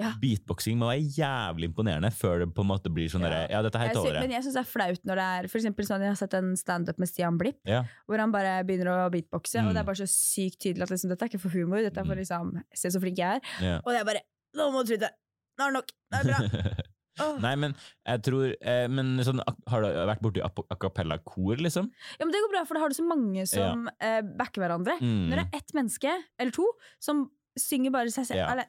Ja. 0.01 0.13
Beatboxing 0.21 0.79
må 0.81 0.89
være 0.91 1.05
jævlig 1.17 1.69
imponerende 1.71 2.11
før 2.17 2.41
det 2.45 2.49
på 2.57 2.65
en 2.65 2.71
måte 2.73 2.89
blir 2.93 3.11
sånn 3.13 3.23
Ja. 3.29 3.47
Ja, 3.51 3.63
dette 3.63 3.79
her 3.79 3.91
Jeg 3.93 3.97
sy- 3.97 4.13
men 4.13 4.31
jeg. 4.31 4.31
jeg 4.39 4.45
syns 4.49 4.57
det 4.57 4.63
er 4.65 4.71
flaut 4.73 5.05
når 5.05 5.21
det 5.21 5.27
er 5.45 5.49
For 5.53 5.59
eksempel 5.61 5.85
sånn, 5.87 6.01
Jeg 6.01 6.09
har 6.15 6.21
sett 6.23 6.35
en 6.35 6.57
standup 6.57 6.99
med 6.99 7.09
Stian 7.09 7.39
Blipp, 7.39 7.59
Ja. 7.67 7.85
hvor 8.09 8.19
han 8.19 8.33
bare 8.33 8.65
begynner 8.65 8.89
å 8.97 9.11
beatboxe, 9.13 9.61
Mm. 9.61 9.69
og 9.69 9.75
det 9.75 9.81
er 9.81 9.85
bare 9.85 10.01
så 10.01 10.09
sykt 10.09 10.59
tydelig 10.65 10.83
at 10.83 10.91
liksom, 10.91 11.11
dette 11.11 11.23
er 11.23 11.29
ikke 11.29 11.41
for 11.41 11.51
humor, 11.51 11.83
dette 11.83 11.99
er 11.99 12.05
for 12.05 12.15
Mm. 12.15 12.25
liksom 12.25 12.63
Se 12.75 12.89
så 12.89 13.01
flink 13.01 13.17
jeg 13.19 13.41
er. 13.41 13.41
Ja. 13.61 13.81
Og 13.85 13.93
er 13.95 14.05
bare 14.05 14.21
Nå 14.57 14.73
må 14.73 14.85
du 14.85 14.97
slutte! 14.97 15.11
Nå 15.59 15.67
er 15.69 15.71
det 15.71 15.75
nok! 15.75 15.91
Nå 16.13 16.19
er 16.19 16.23
det 16.25 16.33
bra! 16.33 16.73
Oh. 17.21 17.37
Nei, 17.39 17.55
men 17.57 17.75
jeg 18.07 18.23
tror 18.23 18.55
eh, 18.63 18.87
Men 18.89 19.19
sånn, 19.19 19.43
har 19.69 19.83
du 19.83 19.89
vært 20.09 20.23
borti 20.23 20.41
a 20.41 20.49
cappella-kor, 20.77 21.57
liksom? 21.61 21.91
Ja, 22.19 22.25
men 22.25 22.33
Det 22.33 22.41
går 22.41 22.53
bra, 22.55 22.65
for 22.65 22.75
da 22.75 22.81
har 22.81 22.89
du 22.89 22.95
så 22.95 23.05
mange 23.07 23.47
som 23.47 23.91
eh, 24.01 24.23
backer 24.23 24.63
hverandre. 24.63 24.97
Mm. 25.03 25.29
Når 25.29 25.37
det 25.37 25.45
er 25.53 25.59
ett 25.59 25.73
menneske, 25.75 26.15
eller 26.39 26.51
to, 26.53 26.65
som 26.99 27.29
synger 27.59 27.91
bare 27.93 28.11
seg 28.11 28.27
selv 28.27 28.39
Ja. 28.39 28.53
eller, 28.53 28.67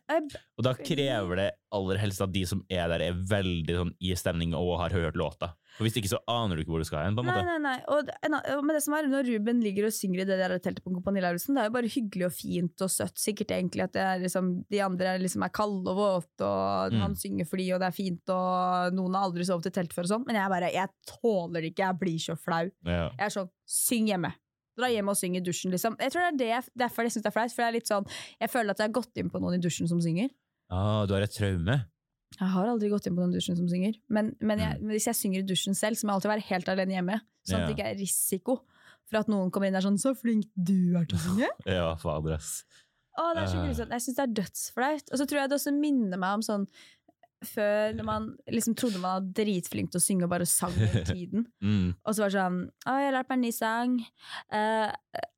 Og 0.57 0.63
da 0.63 0.73
krever 0.73 1.35
det 1.35 1.51
aller 1.71 1.97
helst 1.97 2.21
at 2.21 2.31
de 2.31 2.45
som 2.45 2.63
er 2.69 2.87
der, 2.89 2.99
er 3.01 3.13
veldig 3.13 3.75
sånn 3.77 3.91
i 4.01 4.13
stemning 4.15 4.53
og 4.53 4.79
har 4.79 4.89
hørt 4.89 5.15
låta. 5.15 5.53
For 5.77 5.85
Hvis 5.85 5.95
ikke 5.95 6.09
så 6.11 6.19
aner 6.27 6.55
du 6.57 6.63
ikke 6.63 6.71
hvor 6.73 6.79
du 6.81 6.83
skal 6.83 7.05
hen. 7.05 7.15
på 7.15 7.21
en 7.23 7.27
Nei, 7.27 7.35
måte. 7.37 7.45
nei, 7.45 7.57
nei. 7.59 7.83
Og, 7.87 8.05
det- 8.05 8.51
og 8.57 8.63
med 8.65 8.75
det 8.75 8.83
som 8.83 8.93
er, 8.93 9.03
når 9.07 9.23
Ruben 9.29 9.61
ligger 9.63 9.85
og 9.85 9.93
synger 9.93 10.21
i 10.21 10.25
det 10.25 10.37
der 10.37 10.59
teltet 10.59 10.83
på 10.83 10.91
Kompani 10.93 11.21
Lauritzen, 11.21 11.55
det 11.55 11.61
er 11.63 11.69
jo 11.69 11.75
bare 11.77 11.87
hyggelig 11.87 12.25
og 12.25 12.33
fint 12.33 12.81
og 12.81 12.89
søtt. 12.89 13.15
Sikkert 13.15 13.47
egentlig 13.55 13.83
at 13.83 13.93
det 13.93 14.01
er 14.01 14.19
liksom, 14.19 14.65
de 14.69 14.79
andre 14.81 15.05
er 15.15 15.19
liksom 15.19 15.43
er 15.45 15.49
kalde 15.49 15.87
og 15.87 15.95
våte, 15.97 16.43
og 16.43 16.91
Mm. 16.91 16.99
han 17.01 17.15
synger 17.15 17.47
for 17.47 17.57
de, 17.57 17.71
og 17.71 17.79
det 17.79 17.87
er 17.87 17.91
fint, 17.95 18.29
og 18.29 18.93
noen 18.93 19.13
har 19.15 19.29
aldri 19.31 19.45
sovet 19.45 19.67
i 19.67 19.69
telt 19.69 19.93
før 19.93 20.03
og 20.03 20.09
sånn. 20.09 20.25
Men 20.27 20.35
jeg 20.35 20.49
bare, 20.49 20.73
jeg 20.73 20.89
tåler 21.07 21.61
det 21.61 21.73
ikke. 21.73 21.87
Jeg 21.87 21.99
blir 21.99 22.19
så 22.19 22.35
flau. 22.37 22.69
Ja. 22.85 23.09
Jeg 23.17 23.19
er 23.19 23.29
sånn, 23.29 23.49
syng 23.65 24.07
hjemme. 24.07 24.33
Dra 24.81 24.89
hjem 24.89 25.11
og 25.13 25.17
synge 25.19 25.37
i 25.39 25.45
dusjen, 25.45 25.71
liksom. 25.75 25.95
Jeg 26.01 26.11
tror 26.11 26.25
det 26.25 26.33
er 26.33 26.37
det, 26.41 26.49
jeg- 26.55 26.73
derfor 26.83 27.05
jeg 27.05 27.13
syns 27.15 27.23
det 27.23 27.31
er 27.31 27.37
flaut. 27.37 27.53
For 27.53 27.61
jeg 27.61 27.69
er 27.69 27.77
litt 27.77 27.87
sånn, 27.91 28.07
jeg 28.41 28.49
føler 28.49 28.69
at 28.73 28.77
jeg 28.81 28.89
har 28.89 28.95
gått 29.01 29.21
inn 29.21 29.29
på 29.29 29.39
noen 29.41 29.55
i 29.59 29.61
dusjen 29.61 29.87
som 29.87 30.01
synger. 30.01 30.29
Ah, 30.71 31.05
du 31.05 31.13
har 31.13 31.21
et 31.21 31.31
traume? 31.35 31.85
Jeg 32.39 32.47
har 32.47 32.65
aldri 32.71 32.89
gått 32.89 33.05
inn 33.07 33.15
på 33.15 33.19
noen 33.21 33.33
i 33.35 33.37
dusjen 33.37 33.57
som 33.59 33.67
synger. 33.67 33.93
Men, 34.09 34.35
men, 34.39 34.57
jeg, 34.59 34.77
Mm. 34.79 34.81
men 34.87 34.95
hvis 34.95 35.05
jeg 35.11 35.15
synger 35.19 35.39
i 35.43 35.47
dusjen 35.47 35.75
selv, 35.75 35.95
så 35.99 36.05
må 36.07 36.11
jeg 36.11 36.15
alltid 36.21 36.31
være 36.31 36.47
helt 36.49 36.69
alene 36.71 36.93
hjemme. 36.95 37.21
Sånn 37.45 37.59
at 37.61 37.67
det 37.67 37.75
ikke 37.77 37.89
er 37.91 37.99
risiko 37.99 38.61
for 39.09 39.17
at 39.19 39.27
noen 39.27 39.51
kommer 39.51 39.67
inn 39.67 39.75
og 39.75 39.83
er 39.83 39.87
sånn 39.89 39.99
'så 39.99 40.15
flink 40.17 40.45
du 40.55 40.95
er 40.97 41.05
til 41.05 41.17
å 41.17 41.21
synge'. 41.21 41.49
Ja, 41.67 41.95
fader, 41.95 42.33
ass. 42.35 42.63
Å, 43.19 43.33
det 43.35 43.43
er 43.43 43.47
så 43.51 43.57
Eh. 43.59 43.67
grusomt. 43.67 43.91
Jeg 43.91 44.01
syns 44.01 44.15
det 44.15 44.23
er 44.23 44.33
dødsflaut. 44.41 45.11
Og 45.11 45.17
så 45.19 45.27
tror 45.27 45.39
jeg 45.41 45.49
det 45.49 45.55
også 45.59 45.73
minner 45.77 46.17
meg 46.17 46.33
om 46.33 46.41
sånn 46.41 46.65
før 47.43 47.93
når 47.97 48.05
man 48.05 48.25
liksom 48.51 48.75
trodde 48.77 48.99
man 49.01 49.15
var 49.17 49.27
dritflink 49.41 49.91
til 49.91 49.97
å 49.97 50.03
synge 50.03 50.23
og 50.27 50.29
bare 50.29 50.45
sang 50.45 50.71
hele 50.77 51.03
tiden. 51.15 51.45
Mm. 51.63 51.93
Og 52.05 52.13
så 52.15 52.21
var 52.23 52.29
det 52.33 52.37
sånn 52.39 52.59
Å, 52.85 52.95
jeg 52.99 53.07
har 53.09 53.15
lært 53.17 53.29
meg 53.31 53.37
en 53.37 53.45
ny 53.47 53.51
sang. 53.51 53.95
Uh, 54.53 54.89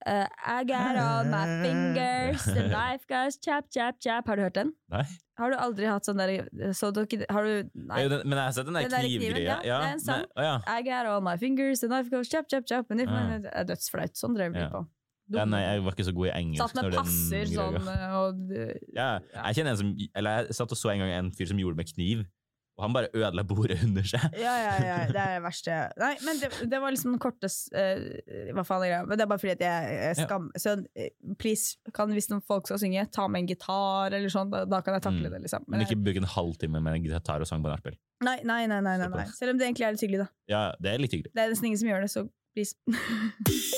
uh, 0.08 0.28
I 0.46 0.64
got 0.68 0.98
all 1.00 1.26
my 1.32 1.44
fingers, 1.64 2.44
the 2.46 2.68
life 2.72 3.08
goes 3.08 3.38
chap, 3.40 3.70
chap, 3.74 4.00
chap. 4.04 4.28
Har 4.28 4.36
du 4.40 4.44
hørt 4.48 4.56
den? 4.60 4.74
Nei. 4.94 5.04
Har 5.40 5.50
du 5.50 5.58
aldri 5.58 5.88
hatt 5.90 6.06
sånn 6.06 6.20
der 6.22 6.44
så 6.78 6.92
dere, 6.94 7.26
Har 7.34 7.48
du 7.48 7.70
Nei. 7.74 8.04
Den, 8.08 8.22
men 8.28 8.38
jeg 8.38 8.44
har 8.46 8.52
sett 8.60 8.68
den 8.70 8.76
der 8.78 8.90
knivgreia. 8.92 9.56
ja, 9.66 9.80
det 9.82 9.88
er 9.88 9.94
en 9.96 10.04
sang. 10.04 10.26
men- 10.28 10.36
oh, 10.38 10.44
ja. 10.46 10.58
I 10.70 10.84
got 10.86 11.08
all 11.10 11.22
my 11.26 11.38
fingers, 11.42 11.82
the 11.82 11.90
life 11.90 12.12
goes 12.14 12.30
chap, 12.30 12.46
chap, 12.52 12.68
chap. 12.70 12.86
Men 12.90 12.98
det 13.02 13.08
Ja. 13.10 13.40
det 13.40 13.50
er 13.54 13.64
dødsflaut. 13.72 14.14
Sånn 14.20 14.36
drev 14.38 14.54
vi 14.54 14.60
Ja. 14.60 14.70
på. 14.70 14.84
Ja, 15.32 15.46
nei, 15.48 15.62
jeg 15.64 15.84
var 15.86 15.94
ikke 15.96 16.04
så 16.10 16.14
god 16.14 16.28
i 16.28 16.36
engelsk. 16.36 16.62
Satt 16.66 16.76
med 16.84 16.94
passer 17.00 17.46
sånn 17.48 17.78
og 18.20 18.54
Ja, 18.94 19.20
jeg 19.48 19.56
kjenner 19.56 19.72
en 19.72 19.78
som 19.80 19.92
Eller 20.20 20.42
jeg 20.44 20.56
satt 20.60 20.72
og 20.76 20.78
så 20.78 20.92
en 20.92 21.00
gang 21.06 21.14
en 21.16 21.32
fyr 21.32 21.48
som 21.48 21.58
gjorde 21.62 21.78
det 21.78 21.86
med 21.86 21.94
kniv, 21.96 22.26
og 22.74 22.82
han 22.88 22.94
bare 22.96 23.10
ødela 23.14 23.44
bordet 23.46 23.78
under 23.86 24.02
seg. 24.04 24.24
Ja, 24.42 24.54
ja, 24.58 24.74
ja, 24.82 24.96
det 25.14 25.20
er 25.22 25.36
det 25.38 25.44
verste. 25.46 25.76
Nei, 26.02 26.16
men 26.26 26.40
det, 26.42 26.50
det 26.72 26.80
var 26.82 26.90
liksom 26.92 27.12
den 27.14 27.22
korte 27.22 27.46
uh, 27.46 28.50
Hva 28.58 28.64
faen 28.66 28.82
er 28.84 28.90
greia? 28.90 29.02
Men 29.06 29.20
det 29.20 29.24
er 29.28 29.30
bare 29.30 29.42
fordi 29.44 29.54
at 29.54 29.62
jeg, 29.62 29.92
jeg 29.94 30.16
Ja. 30.18 30.26
skam... 30.26 30.48
Så 30.58 30.74
eh, 30.98 31.12
please, 31.38 31.78
kan, 31.94 32.10
hvis 32.18 32.32
noen 32.34 32.42
folk 32.42 32.66
skal 32.66 32.82
synge, 32.82 33.06
ta 33.14 33.28
med 33.30 33.44
en 33.46 33.52
gitar 33.54 34.10
eller 34.18 34.34
sånn, 34.34 34.50
da, 34.52 34.64
da 34.66 34.82
kan 34.82 34.98
jeg 34.98 35.06
takle 35.06 35.30
Mm. 35.30 35.36
det, 35.38 35.42
liksom. 35.46 35.68
Men 35.70 35.78
Men 35.80 35.86
ikke 35.88 36.00
bruke 36.04 36.24
en 36.26 36.32
halvtime 36.34 36.82
med 36.82 36.98
en 36.98 37.06
gitar 37.06 37.46
og 37.46 37.48
sang 37.48 37.62
på 37.64 37.70
nachspiel. 37.70 37.96
nei, 38.26 38.40
nei, 38.44 38.66
nei, 38.66 38.82
nei, 38.82 38.98
nei, 38.98 39.08
nei. 39.22 39.26
Selv 39.38 39.54
om 39.54 39.58
det 39.62 39.70
egentlig 39.70 39.86
er 39.88 39.94
litt 39.96 40.04
hyggelig, 40.08 40.26
da. 40.26 40.30
Ja, 40.50 40.64
det 40.82 40.96
er 40.96 40.98
litt 41.06 41.14
hyggelig. 41.14 41.32
Det 41.36 41.46
er 41.46 41.54
nesten 41.54 41.70
ingen 41.70 41.78
som 41.86 41.88
gjør 41.94 42.02
det, 42.08 42.12
så 42.12 42.26
please. 42.58 42.74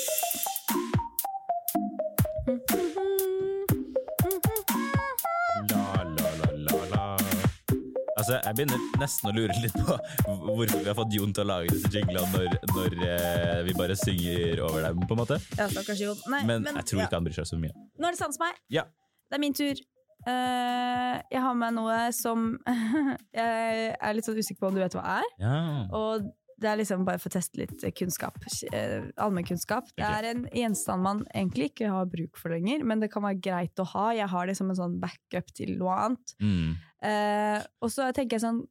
La, 2.46 2.52
la, 6.04 6.28
la, 6.38 6.50
la, 6.54 6.74
la. 6.92 7.16
Altså, 8.16 8.36
Jeg 8.44 8.54
begynner 8.54 8.84
nesten 9.00 9.30
å 9.30 9.32
lure 9.34 9.56
litt 9.64 9.74
på 9.74 9.96
hvorfor 10.44 10.78
vi 10.78 10.86
har 10.86 10.94
fått 10.94 11.16
Jon 11.16 11.34
til 11.34 11.42
å 11.42 11.48
lage 11.48 11.72
disse 11.74 11.90
jinglene 11.90 12.22
når, 12.36 12.54
når 12.70 12.94
eh, 13.08 13.58
vi 13.66 13.74
bare 13.74 13.98
synger 13.98 14.62
over 14.62 14.86
dem, 14.86 15.02
på 15.02 15.16
en 15.16 15.22
måte. 15.24 15.40
Ja, 15.58 15.66
stakkars 15.74 16.04
Jon. 16.04 16.22
Nei, 16.30 16.44
Men, 16.46 16.70
jeg 16.70 16.86
tror 16.92 17.02
ja. 17.02 17.08
ikke 17.08 17.18
han 17.18 17.26
bryr 17.26 17.38
seg 17.40 17.50
så 17.50 17.58
mye. 17.58 17.74
Nå 17.98 18.06
er 18.06 18.14
det 18.14 18.22
sans 18.22 18.38
meg. 18.44 18.62
Ja. 18.78 18.86
Det 19.26 19.40
er 19.40 19.42
min 19.42 19.58
tur. 19.58 19.82
Eh, 20.30 21.14
jeg 21.34 21.42
har 21.48 21.54
med 21.66 21.78
noe 21.80 21.98
som 22.14 22.52
jeg 23.42 23.90
er 23.90 24.14
litt 24.14 24.30
sånn 24.30 24.38
usikker 24.38 24.62
på 24.62 24.70
om 24.70 24.78
du 24.78 24.84
vet 24.86 24.94
hva 24.94 25.18
er. 25.18 25.26
Ja. 25.42 25.58
Og 25.98 26.30
det 26.56 26.68
er 26.70 26.78
liksom 26.80 27.02
bare 27.04 27.20
for 27.20 27.28
å 27.28 27.34
teste 27.36 27.60
litt 27.60 27.82
kunnskap. 27.98 28.38
eh, 28.72 29.08
Allmennkunnskap. 29.20 29.90
Det 29.96 30.06
er 30.06 30.28
en 30.30 30.46
gjenstand 30.56 31.04
man 31.04 31.18
egentlig 31.34 31.70
ikke 31.72 31.90
har 31.92 32.06
bruk 32.08 32.38
for 32.40 32.54
lenger, 32.54 32.84
men 32.84 33.02
det 33.02 33.10
kan 33.12 33.22
være 33.26 33.40
greit 33.44 33.82
å 33.82 33.84
ha. 33.92 34.06
Jeg 34.16 34.28
har 34.32 34.46
det 34.48 34.56
som 34.56 34.70
en 34.72 34.78
sånn 34.78 34.96
backup 35.02 35.52
til 35.52 35.74
noe 35.76 35.98
annet. 36.06 36.34
Mm. 36.40 36.70
Eh, 37.04 37.60
og 37.84 37.92
så 37.92 38.08
tenker 38.16 38.38
jeg 38.38 38.46
sånn 38.46 38.62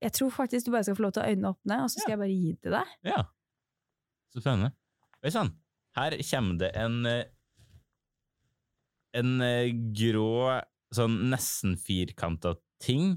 Jeg 0.00 0.14
tror 0.14 0.30
faktisk 0.30 0.66
du 0.66 0.70
bare 0.72 0.86
skal 0.86 0.94
få 0.96 1.02
lov 1.04 1.12
til 1.12 1.20
å 1.20 1.26
ha 1.26 1.32
øynene 1.34 1.50
åpne, 1.52 1.76
og 1.82 1.90
så 1.90 2.00
skal 2.00 2.12
jeg 2.14 2.20
bare 2.22 2.34
gi 2.38 2.52
det 2.54 2.60
til 2.62 2.76
deg. 2.78 2.92
ja. 3.10 3.24
Så 4.32 4.40
spennende. 4.44 4.72
Oi 5.24 5.30
sann. 5.34 5.50
Her 5.96 6.14
kommer 6.30 6.58
det 6.60 6.68
en 6.76 6.98
eh, 7.08 7.24
En 9.18 9.40
eh, 9.42 9.70
grå, 9.96 10.60
sånn 10.94 11.16
nesten 11.32 11.76
firkanta 11.80 12.54
ting. 12.84 13.16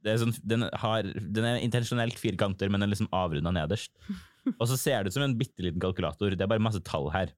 Det 0.00 0.12
er 0.12 0.20
sånn, 0.22 0.32
den, 0.46 0.64
har, 0.82 1.04
den 1.04 1.46
er 1.46 1.60
intensjonelt 1.64 2.18
firkanter, 2.20 2.70
men 2.70 2.80
den 2.80 2.88
er 2.88 2.94
liksom 2.94 3.10
avrunda 3.14 3.52
nederst. 3.54 3.92
Og 4.60 4.66
så 4.70 4.78
ser 4.80 5.04
det 5.04 5.12
ut 5.12 5.18
som 5.18 5.26
en 5.26 5.36
bitte 5.38 5.64
liten 5.64 5.82
kalkulator. 5.82 6.32
Det 6.32 6.44
er 6.44 6.50
bare 6.50 6.64
masse 6.64 6.80
tall 6.86 7.10
her. 7.12 7.34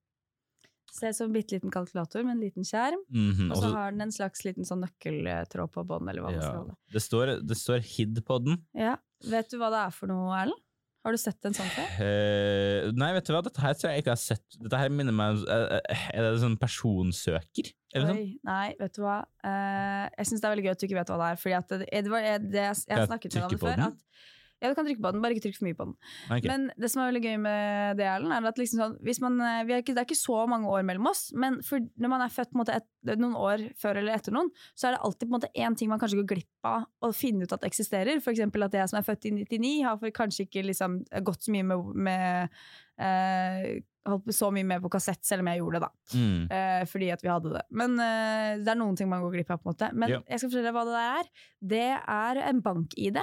Ser 0.92 1.10
ut 1.10 1.18
som 1.18 1.30
en 1.30 1.34
bitte 1.34 1.56
liten 1.56 1.72
kalkulator 1.72 2.22
med 2.26 2.36
en 2.36 2.44
liten 2.44 2.66
skjerm. 2.68 3.00
Mm 3.10 3.48
Og 3.48 3.56
og 3.56 3.62
så 3.64 3.70
har 3.74 3.94
den 3.94 4.06
en 4.06 4.14
slags 4.14 4.44
liten 4.46 4.68
sånn 4.68 4.84
nøkkeltråd 4.84 5.72
på 5.74 5.86
bånn, 5.88 6.10
eller 6.12 6.24
hva 6.24 6.34
man 6.34 6.44
skal 6.44 6.60
ja. 6.60 6.66
det. 6.68 6.76
det, 6.94 7.02
står, 7.06 7.34
det 7.48 7.58
står 7.58 7.86
HID 7.94 8.22
på 8.28 8.38
den. 8.44 8.60
Ja. 8.78 8.98
Vet 9.32 9.50
du 9.50 9.58
hva 9.58 9.72
det 9.72 9.80
er 9.86 9.96
for 9.96 10.10
noe, 10.10 10.30
Erlend? 10.36 10.60
Har 11.02 11.14
du 11.14 11.18
sett 11.18 11.48
en 11.48 11.54
sånn 11.56 11.70
før? 11.74 11.94
Eh, 12.04 12.90
nei, 12.94 13.08
vet 13.16 13.26
du 13.26 13.32
hva, 13.34 13.40
dette 13.42 13.62
her 13.62 13.74
tror 13.74 13.90
jeg 13.90 14.04
ikke 14.04 14.12
har 14.12 14.20
sett. 14.22 14.44
Dette 14.62 14.78
her 14.78 14.92
minner 14.94 15.14
meg 15.16 15.34
om 15.34 15.40
eh, 15.50 15.80
eh, 15.90 16.04
Er 16.14 16.28
det 16.28 16.42
sånn 16.44 16.54
personsøker? 16.60 17.72
Eller 17.90 18.12
sånn? 18.12 18.20
Oi, 18.20 18.28
nei, 18.46 18.68
vet 18.78 18.94
du 18.94 19.02
hva. 19.02 19.16
Eh, 19.42 20.04
jeg 20.20 20.30
syns 20.30 20.44
det 20.44 20.46
er 20.46 20.54
veldig 20.54 20.66
gøy 20.68 20.74
at 20.76 20.84
du 20.84 20.86
ikke 20.86 21.00
vet 21.00 21.10
hva 21.10 21.18
det 21.18 21.30
er. 21.32 21.40
Fordi 21.42 21.56
at 21.58 21.74
det, 21.74 21.80
det 21.90 22.22
det, 22.52 22.62
jeg, 22.68 22.84
jeg 22.86 23.10
snakket 23.10 23.34
med 23.34 23.40
deg 23.40 23.48
om 23.48 23.54
det 23.56 23.60
før. 23.64 23.82
At, 23.88 24.30
Ja, 24.62 24.70
du 24.70 24.76
kan 24.78 24.86
trykke 24.86 25.02
på 25.02 25.10
den, 25.10 25.22
bare 25.24 25.34
ikke 25.34 25.48
trykk 25.48 25.56
for 25.58 25.66
mye 25.66 25.76
på 25.78 25.86
den. 25.88 25.94
Okay. 26.28 26.46
Men 26.46 26.68
det 26.78 26.90
som 26.92 27.02
er 27.02 27.10
veldig 27.10 27.22
gøy 27.26 27.38
med 27.42 27.98
det, 27.98 28.06
Erlend, 28.06 28.34
er 28.36 28.48
at 28.52 28.60
liksom 28.60 28.78
sånn, 28.78 28.96
hvis 29.02 29.20
man, 29.24 29.40
eh, 29.42 29.62
vi 29.66 29.74
er 29.74 29.82
ikke, 29.82 29.96
det 29.96 30.04
er 30.04 30.08
ikke 30.08 30.20
så 30.20 30.38
mange 30.50 30.70
år 30.70 30.86
mellom 30.86 31.10
oss, 31.10 31.24
men 31.34 31.58
for, 31.66 31.82
når 31.98 32.12
man 32.14 32.24
er 32.24 32.32
født 32.32 32.52
på 32.52 32.58
en 32.58 32.62
måte, 32.62 32.78
et, 32.78 32.88
noen 33.18 33.34
år 33.34 33.66
før 33.82 33.98
eller 33.98 34.14
etter 34.14 34.34
noen, 34.36 34.52
så 34.78 34.88
er 34.88 34.96
det 34.96 35.02
alltid 35.02 35.26
på 35.26 35.32
en 35.32 35.38
måte 35.40 35.52
én 35.66 35.78
ting 35.78 35.90
man 35.90 35.98
kanskje 36.02 36.20
går 36.22 36.30
glipp 36.36 36.68
av 36.70 36.86
å 37.02 37.10
finne 37.16 37.44
ut 37.48 37.56
at 37.56 37.66
eksisterer. 37.66 38.22
For 38.22 38.30
eksempel 38.34 38.62
at 38.68 38.78
jeg 38.78 38.92
som 38.92 39.00
er 39.00 39.06
født 39.08 39.26
i 39.26 39.34
99, 39.42 39.72
har 39.88 39.98
for 39.98 40.14
kanskje 40.14 40.46
ikke 40.46 40.66
liksom 40.70 41.00
gått 41.26 41.48
så 41.48 41.54
mye 41.56 41.66
med, 41.66 41.90
med 42.06 42.62
eh, 43.02 43.82
holdt 44.08 44.32
så 44.34 44.50
mye 44.54 44.66
med 44.66 44.82
på 44.82 44.90
kassett, 44.92 45.22
selv 45.26 45.44
om 45.44 45.50
jeg 45.52 45.60
gjorde 45.60 45.78
det, 45.78 45.88
da. 45.88 46.18
Mm. 46.18 46.40
Eh, 46.56 46.80
fordi 46.90 47.10
at 47.14 47.22
vi 47.22 47.30
hadde 47.30 47.52
det. 47.54 47.62
Men 47.70 47.94
eh, 48.02 48.62
det 48.62 48.72
er 48.72 48.80
noen 48.80 48.98
ting 48.98 49.10
man 49.10 49.22
går 49.24 49.36
glipp 49.36 49.52
av, 49.54 49.62
på 49.62 49.68
en 49.68 49.74
måte. 49.74 49.90
Men 49.94 50.16
Ja. 50.16 50.22
jeg 50.28 50.42
skal 50.42 50.50
fortelle 50.50 50.70
deg 50.70 50.76
hva 50.78 50.84
det 50.88 50.96
der 50.96 51.20
er. 51.20 51.30
Det 51.74 51.86
er 52.00 52.42
en 52.48 52.62
bank-ID. 52.64 53.20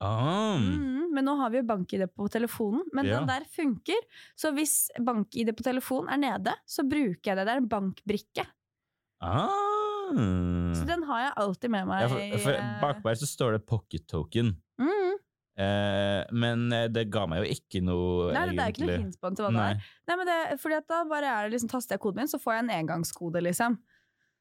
Ah. 0.00 0.56
Mm, 0.60 1.10
men 1.14 1.24
nå 1.26 1.34
har 1.40 1.50
vi 1.52 1.60
jo 1.60 1.66
bank-ID 1.68 2.06
på 2.16 2.28
telefonen, 2.32 2.82
men 2.96 3.06
Ja. 3.06 3.18
den 3.20 3.28
der 3.28 3.44
funker. 3.56 4.00
Så 4.38 4.52
hvis 4.56 4.88
bank-ID 4.98 5.52
på 5.56 5.66
telefonen 5.66 6.08
er 6.14 6.22
nede, 6.22 6.54
så 6.66 6.82
bruker 6.88 7.32
jeg 7.32 7.36
det. 7.36 7.46
Det 7.46 7.54
er 7.54 7.62
en 7.64 7.68
bankbrikke. 7.68 8.46
Ah. 9.20 9.48
Så 10.74 10.84
den 10.88 11.02
har 11.06 11.20
jeg 11.26 11.32
alltid 11.36 11.70
med 11.70 11.86
meg. 11.86 12.02
Ja, 12.02 12.08
for, 12.08 12.38
for 12.46 12.56
eh, 12.56 12.70
bakpå 12.82 13.10
her 13.12 13.18
så 13.20 13.28
står 13.28 13.52
det 13.58 13.66
pocket 13.68 14.06
token. 14.10 14.56
mm. 14.80 14.96
Eh, 15.60 16.22
men 16.32 16.72
eh, 16.72 16.86
det 16.88 17.02
ga 17.12 17.26
meg 17.28 17.42
jo 17.42 17.50
ikke 17.52 17.82
noe, 17.84 18.30
Nei, 18.32 18.46
det 18.54 18.62
er 18.62 18.70
ikke 18.72 18.86
noe 18.86 18.94
hint 19.02 19.18
på 19.20 19.28
til 19.36 19.44
hva 19.44 19.50
det 19.52 19.64
er. 19.74 19.82
Nei, 20.08 20.14
men 20.16 20.28
det, 20.30 20.36
fordi 20.62 20.76
at 20.78 20.86
da 20.88 21.02
bare 21.10 21.28
er 21.34 21.48
det 21.50 21.52
liksom, 21.58 21.68
taster 21.68 21.98
jeg 21.98 22.00
koden 22.00 22.22
min, 22.22 22.30
så 22.32 22.40
får 22.40 22.54
jeg 22.54 22.62
en 22.64 22.70
engangskode, 22.78 23.42
liksom. 23.44 23.76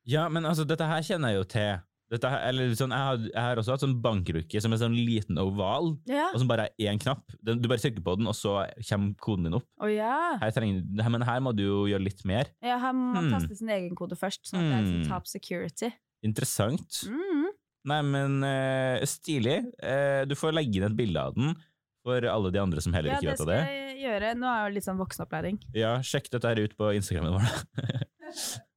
Ja, 0.07 0.29
men 0.31 0.47
altså, 0.47 0.63
dette 0.69 0.87
her 0.87 1.03
kjenner 1.03 1.33
jeg 1.33 1.41
jo 1.41 1.47
til. 1.51 1.81
Dette 2.09 2.25
sånn, 2.73 2.89
jeg, 2.89 3.05
har, 3.05 3.17
jeg 3.21 3.37
har 3.45 3.59
også 3.61 3.75
hatt 3.75 3.83
sånn 3.83 4.01
bankrukke 4.01 4.61
som 4.63 4.73
er 4.73 4.79
sånn 4.81 4.95
liten 4.97 5.37
oval, 5.37 5.91
Ja. 6.09 6.31
og 6.33 6.39
som 6.41 6.47
bare 6.49 6.69
er 6.73 6.89
én 6.89 6.97
knapp. 6.99 7.21
Den, 7.45 7.61
du 7.61 7.67
bare 7.69 7.77
trykker 7.83 8.01
på 8.01 8.15
den, 8.17 8.25
og 8.25 8.33
så 8.33 8.55
kommer 8.89 9.13
koden 9.21 9.45
din 9.45 9.53
opp. 9.59 9.67
Oh, 9.79 9.85
ja. 9.91 10.37
Her 10.41 10.49
trenger, 10.55 10.81
men 11.09 11.21
her 11.21 11.39
må 11.45 11.53
du 11.55 11.63
jo 11.67 11.83
gjøre 11.91 12.01
litt 12.07 12.25
mer. 12.25 12.49
ja. 12.65 12.79
Her 12.79 12.93
må 12.97 13.13
man 13.13 13.29
Hmm. 13.29 13.33
taste 13.37 13.55
sin 13.59 13.69
egen 13.69 13.93
kode 13.95 14.17
først, 14.17 14.41
sånn 14.49 14.57
at 14.59 14.69
det 14.69 14.73
er 14.73 14.81
Hmm. 14.81 15.03
sånn 15.03 15.09
top 15.13 15.27
security. 15.27 15.91
Interessant. 16.23 17.05
Mm. 17.07 17.45
Nei, 17.85 18.01
men 18.01 18.43
uh, 18.43 19.05
stilig. 19.05 19.59
Uh, 19.81 20.25
du 20.25 20.33
får 20.35 20.51
legge 20.53 20.75
inn 20.81 20.83
et 20.89 20.97
bilde 20.97 21.15
av 21.21 21.33
den 21.35 21.55
for 22.03 22.25
alle 22.25 22.51
de 22.51 22.59
andre 22.59 22.81
som 22.81 22.91
heller 22.93 23.11
Ja, 23.11 23.15
ikke 23.17 23.21
det 23.21 23.29
vet 23.29 23.39
av 23.39 23.45
skal 23.45 23.53
det. 23.53 23.61
jeg 23.69 24.01
gjøre. 24.03 24.35
Nå 24.35 24.47
er 24.49 24.67
det 24.67 24.73
litt 24.75 24.83
sånn 24.89 24.97
voksenopplæring. 24.99 25.59
Ja, 25.75 25.93
sjekk 25.99 26.29
dette 26.31 26.47
her 26.49 26.59
ut 26.59 26.75
på 26.75 26.89
Instagrammen 26.97 27.37
vår. 27.37 27.45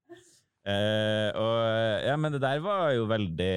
eh, 0.67 1.31
og 1.39 2.07
ja, 2.07 2.17
men 2.21 2.33
det 2.37 2.41
der 2.45 2.61
var 2.65 2.93
jo 2.97 3.07
veldig 3.11 3.51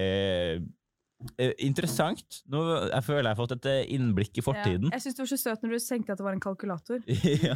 eh, 1.40 1.54
interessant. 1.66 2.42
Nå, 2.52 2.60
jeg 2.92 3.04
føler 3.06 3.24
jeg 3.24 3.32
har 3.32 3.40
fått 3.40 3.54
et 3.56 3.66
eh, 3.72 3.84
innblikk 3.96 4.38
i 4.38 4.44
fortiden. 4.46 4.90
Ja. 4.92 4.98
Jeg 4.98 5.02
syns 5.06 5.16
du 5.18 5.22
var 5.24 5.30
så 5.32 5.38
søt 5.42 5.64
når 5.64 5.70
du 5.74 5.80
tenkte 5.86 6.12
at 6.14 6.20
det 6.22 6.26
var 6.28 6.36
en 6.38 6.44
kalkulator. 6.44 7.00
Ja. 7.46 7.56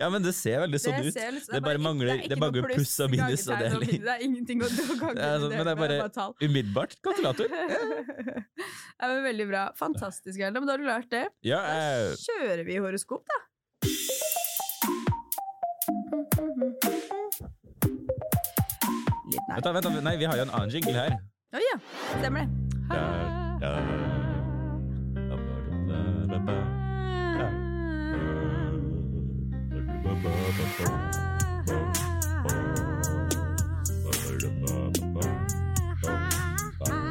ja, 0.00 0.08
men 0.12 0.22
det 0.24 0.32
ser 0.38 0.62
veldig 0.64 0.80
sånn 0.80 1.00
ut. 1.04 1.12
ser 1.14 1.32
litt- 1.34 1.48
Det 1.52 1.60
bare 1.64 1.80
mangler- 1.82 2.22
det 2.24 2.32
er 2.36 2.40
bare 2.40 2.62
pluss 2.70 2.94
og 3.04 3.10
minus 3.12 3.44
og 3.48 3.58
deling. 3.60 3.92
Det 4.04 4.14
er 4.14 4.24
ingenting 4.24 4.62
å 4.64 4.68
gange. 5.00 5.18
Ja, 5.20 5.34
sånn, 5.42 5.52
men 5.56 5.64
det 5.68 5.74
er 5.74 5.80
bare- 5.82 6.00
bare 6.06 6.32
Umiddelbart 6.48 6.96
kalkulator. 7.04 7.48
ja, 9.00 9.04
men 9.12 9.22
veldig 9.28 9.48
bra. 9.52 9.64
Fantastisk, 9.78 10.38
Erlend. 10.40 10.60
Men 10.62 10.68
da 10.70 10.76
har 10.76 10.82
du 10.84 10.88
lært 10.88 11.10
det. 11.12 11.24
Ja, 11.46 11.60
Da 11.66 11.76
eh, 12.08 12.16
kjører 12.24 12.64
vi 12.68 12.80
horoskop, 12.84 13.24
da. 13.28 13.38
Nær. 19.48 19.62
vent, 19.64 19.86
vent, 19.86 20.02
nei, 20.04 20.16
vi 20.20 20.26
har 20.28 20.36
jo 20.36 20.42
en 20.44 20.50
annen 20.52 20.68
jingle 20.68 20.92
her. 20.92 21.14
Oh, 21.56 21.60
ja, 21.64 21.76
stemmer 22.18 22.44
det. 22.44 22.48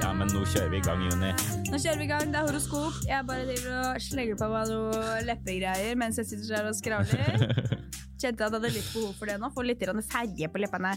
Ja, 0.02 0.12
men 0.14 0.30
nå 0.30 0.44
kjører 0.46 0.70
vi 0.70 0.78
i 0.78 0.82
gang, 0.86 1.02
Juni. 1.08 1.32
Nå 1.72 1.80
kjører 1.82 1.98
vi 1.98 2.06
i 2.06 2.12
gang. 2.12 2.30
Det 2.30 2.38
er 2.38 2.46
horoskop. 2.46 3.00
Jeg 3.08 3.26
bare 3.26 3.48
driver 3.50 3.80
og 3.80 4.04
slenger 4.06 4.38
på 4.38 4.52
meg 4.52 4.70
noe 4.76 5.02
leppegreier 5.26 5.98
mens 5.98 6.22
jeg 6.22 6.30
sitter 6.30 6.60
her 6.60 6.70
og 6.70 6.78
skravler. 6.78 7.50
Kjente 8.22 8.46
at 8.46 8.46
jeg 8.46 8.54
hadde 8.60 8.72
litt 8.78 8.94
behov 8.94 9.18
for 9.18 9.26
det 9.30 9.40
nå. 9.42 9.50
Få 9.58 9.66
litt 9.66 9.82
grann 9.82 10.06
på 10.06 10.62
leppene. 10.62 10.94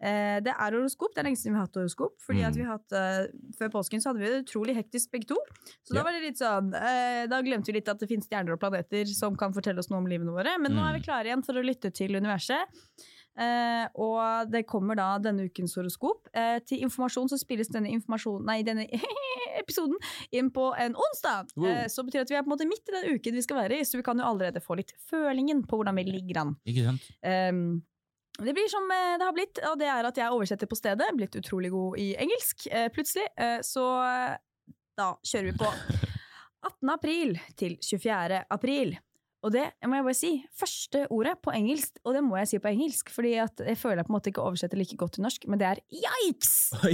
Eh, 0.00 0.40
Det 0.40 0.54
er 0.54 0.70
horoskop. 0.72 1.12
Det 1.14 1.20
er 1.20 1.28
lenge 1.28 1.36
siden 1.38 1.52
vi 1.52 1.58
har 1.60 1.66
hatt 1.68 1.74
horoskop. 1.76 2.14
Fordi 2.24 2.42
at 2.42 2.52
Mm. 2.54 2.56
vi 2.56 2.64
har 2.64 2.78
hatt, 2.78 2.92
eh, 2.92 3.26
Før 3.58 3.68
påsken 3.70 4.00
så 4.00 4.10
hadde 4.10 4.20
vi 4.20 4.26
det 4.32 4.46
utrolig 4.46 4.74
hektisk 4.76 5.10
begge 5.10 5.26
to. 5.28 5.36
Så 5.84 5.94
da 5.94 6.02
var 6.02 6.12
det 6.12 6.22
litt 6.22 6.38
sånn 6.38 6.74
eh, 6.74 7.26
Da 7.26 7.42
glemte 7.42 7.66
vi 7.66 7.72
litt 7.74 7.88
at 7.88 7.98
det 7.98 8.08
finnes 8.08 8.26
stjerner 8.26 8.52
og 8.54 8.60
planeter 8.60 9.06
som 9.06 9.36
kan 9.36 9.52
fortelle 9.52 9.78
oss 9.78 9.90
noe 9.90 9.98
om 9.98 10.06
livene 10.06 10.32
våre. 10.32 10.58
Men 10.58 10.72
nå 10.72 10.80
er 10.88 10.94
vi 10.94 11.00
Mm. 11.00 11.04
klare 11.04 11.24
igjen 11.26 11.44
for 11.44 11.52
å 11.54 11.62
lytte 11.64 11.92
til 11.92 12.10
universet. 12.16 12.64
Eh, 13.38 13.86
og 13.94 14.50
det 14.50 14.66
kommer 14.66 14.96
da 14.96 15.18
denne 15.18 15.48
ukens 15.48 15.74
horoskop. 15.76 16.26
Eh, 16.34 16.58
til 16.60 16.80
informasjon 16.82 17.28
så 17.30 17.38
spilles 17.38 17.68
denne, 17.70 17.88
informasjonen, 17.88 18.44
nei, 18.44 18.62
denne 18.62 18.86
episoden 19.60 19.94
inn 20.32 20.50
på 20.50 20.74
en 20.78 20.94
onsdag. 20.94 21.46
Wow. 21.56 21.66
Eh, 21.66 21.84
så 21.86 22.02
betyr 22.04 22.20
det 22.20 22.26
at 22.26 22.28
vi 22.30 22.36
er 22.36 22.42
på 22.42 22.50
en 22.52 22.56
måte 22.58 22.68
midt 22.68 22.88
i 22.88 22.92
den 23.00 23.14
uken 23.14 23.32
vi 23.38 23.40
skal 23.42 23.56
være 23.68 23.78
i, 23.80 23.84
så 23.86 23.96
vi 23.96 24.02
kan 24.02 24.18
jo 24.18 24.24
allerede 24.24 24.60
få 24.60 24.76
litt 24.76 24.92
følingen 25.10 25.62
på 25.66 25.78
hvordan 25.78 25.94
vi 25.96 26.04
ligger 26.10 26.40
an. 26.42 26.56
Ikke 26.66 26.84
sant? 26.84 27.06
Um, 27.22 27.82
det 28.46 28.54
blir 28.56 28.68
som 28.72 28.86
eh, 28.94 29.16
det 29.20 29.26
har 29.26 29.36
blitt, 29.36 29.60
og 29.70 29.76
det 29.80 29.88
er 29.90 30.08
at 30.08 30.20
jeg 30.20 30.36
oversetter 30.36 30.70
på 30.70 30.78
stedet. 30.78 31.10
Blitt 31.16 31.36
utrolig 31.40 31.72
god 31.74 31.98
i 32.00 32.12
engelsk, 32.20 32.66
eh, 32.70 32.88
plutselig. 32.94 33.26
Eh, 33.36 33.58
så 33.66 33.84
da 34.98 35.12
kjører 35.24 35.50
vi 35.50 35.56
på. 35.60 35.70
18. 36.70 36.90
april 36.92 37.38
til 37.56 37.78
24. 37.80 38.42
april. 38.52 38.98
Og 39.40 39.54
det 39.54 39.70
må 39.88 39.96
jeg 39.96 40.04
bare 40.04 40.18
si, 40.18 40.32
første 40.52 41.06
ordet 41.16 41.38
på 41.40 41.52
engelsk, 41.56 41.96
og 42.04 42.12
det 42.16 42.20
må 42.26 42.36
jeg 42.42 42.50
si 42.50 42.58
på 42.60 42.68
engelsk, 42.74 43.12
fordi 43.14 43.32
at 43.40 43.62
jeg 43.64 43.78
føler 43.80 44.02
jeg 44.02 44.08
på 44.08 44.12
en 44.12 44.16
måte 44.18 44.32
ikke 44.32 44.44
oversetter 44.44 44.80
like 44.80 44.98
godt 45.00 45.16
til 45.16 45.24
norsk, 45.24 45.46
men 45.48 45.62
det 45.62 45.68
er 45.70 45.80
yikes! 45.88 46.52
Oi! 46.84 46.92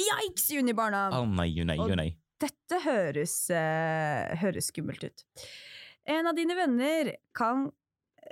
Yikes, 0.00 0.46
Junibarna! 0.56 1.10
Å 1.12 1.26
nei, 1.28 1.50
jo 1.52 1.66
nei, 1.68 1.76
jo 1.76 1.98
nei. 1.98 2.08
Dette 2.40 2.80
høres, 2.86 3.36
eh, 3.52 4.32
høres 4.40 4.72
skummelt 4.72 5.04
ut. 5.04 5.26
En 6.08 6.26
av 6.26 6.34
dine 6.34 6.56
venner 6.56 7.12
kan 7.36 7.68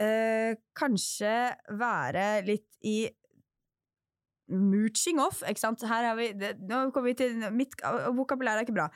eh, 0.01 0.59
kanskje 0.77 1.35
være 1.79 2.29
litt 2.49 2.69
i 2.87 2.99
mooching 4.51 5.21
off, 5.23 5.45
ikke 5.47 5.63
sant? 5.63 5.83
Her 5.87 6.09
har 6.11 6.19
vi, 6.19 6.33
det, 6.35 6.57
nå 6.67 6.89
kommer 6.91 7.13
vi 7.13 7.17
til 7.21 7.37
Mitt 7.55 7.77
vokabulær 8.17 8.59
er 8.59 8.67
ikke 8.67 8.75
bra. 8.75 8.89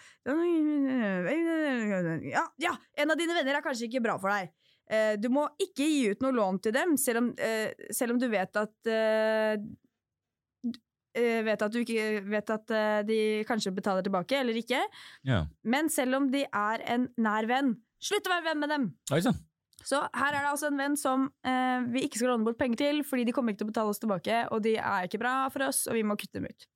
Ja, 2.26 2.44
ja, 2.62 2.74
en 2.98 3.14
av 3.14 3.20
dine 3.20 3.36
venner 3.38 3.59
er 3.61 3.64
kanskje 3.64 3.86
ikke 3.88 4.02
bra 4.05 4.18
for 4.18 4.34
deg. 4.34 4.50
Eh, 4.90 5.14
du 5.20 5.30
må 5.32 5.46
ikke 5.62 5.86
gi 5.86 6.11
ut 6.12 6.24
noe 6.24 6.34
lån 6.36 6.61
til 6.64 6.74
dem, 6.76 6.98
selv 7.00 7.22
om, 7.22 7.30
eh, 7.38 7.70
selv 7.94 8.16
om 8.16 8.20
du 8.20 8.26
vet 8.32 8.59
at 8.61 8.90
eh, 8.90 9.55
eh, 11.14 11.40
vet 11.46 11.64
at 11.64 11.72
du 11.72 11.80
ikke 11.80 12.20
vet 12.28 12.52
at 12.52 12.74
eh, 12.74 13.00
de 13.09 13.18
kanskje 13.48 13.72
betaler 13.78 14.05
tilbake, 14.05 14.42
eller 14.42 14.59
ikke. 14.61 14.82
Ja. 15.28 15.44
Men 15.62 15.88
selv 15.92 16.18
om 16.20 16.28
de 16.34 16.44
er 16.50 16.84
en 16.96 17.09
nær 17.16 17.48
venn, 17.48 17.76
slutt 18.02 18.28
å 18.28 18.34
være 18.34 18.50
venn 18.50 18.64
med 18.66 18.74
dem! 18.74 18.90
Oi 19.14 19.22
sann. 19.24 19.38
Så 19.85 20.01
her 20.16 20.32
er 20.32 20.41
det 20.41 20.51
altså 20.51 20.70
en 20.70 20.80
venn 20.80 20.97
som 20.99 21.26
eh, 21.47 21.85
vi 21.93 22.05
ikke 22.07 22.20
skal 22.20 22.32
låne 22.32 22.47
bort 22.47 22.59
penger 22.61 22.80
til, 22.80 23.03
fordi 23.07 23.26
de 23.28 23.35
kommer 23.37 23.53
ikke 23.53 23.62
til 23.62 23.68
å 23.68 23.72
betale 23.72 23.93
oss 23.93 24.01
tilbake, 24.03 24.39
og 24.55 24.62
de 24.64 24.76
er 24.80 25.09
ikke 25.09 25.20
bra 25.20 25.35
for 25.53 25.66
oss, 25.66 25.85
og 25.91 25.99
vi 25.99 26.05
må 26.07 26.16
kutte 26.20 26.41
dem 26.41 26.49
ut. 26.49 26.66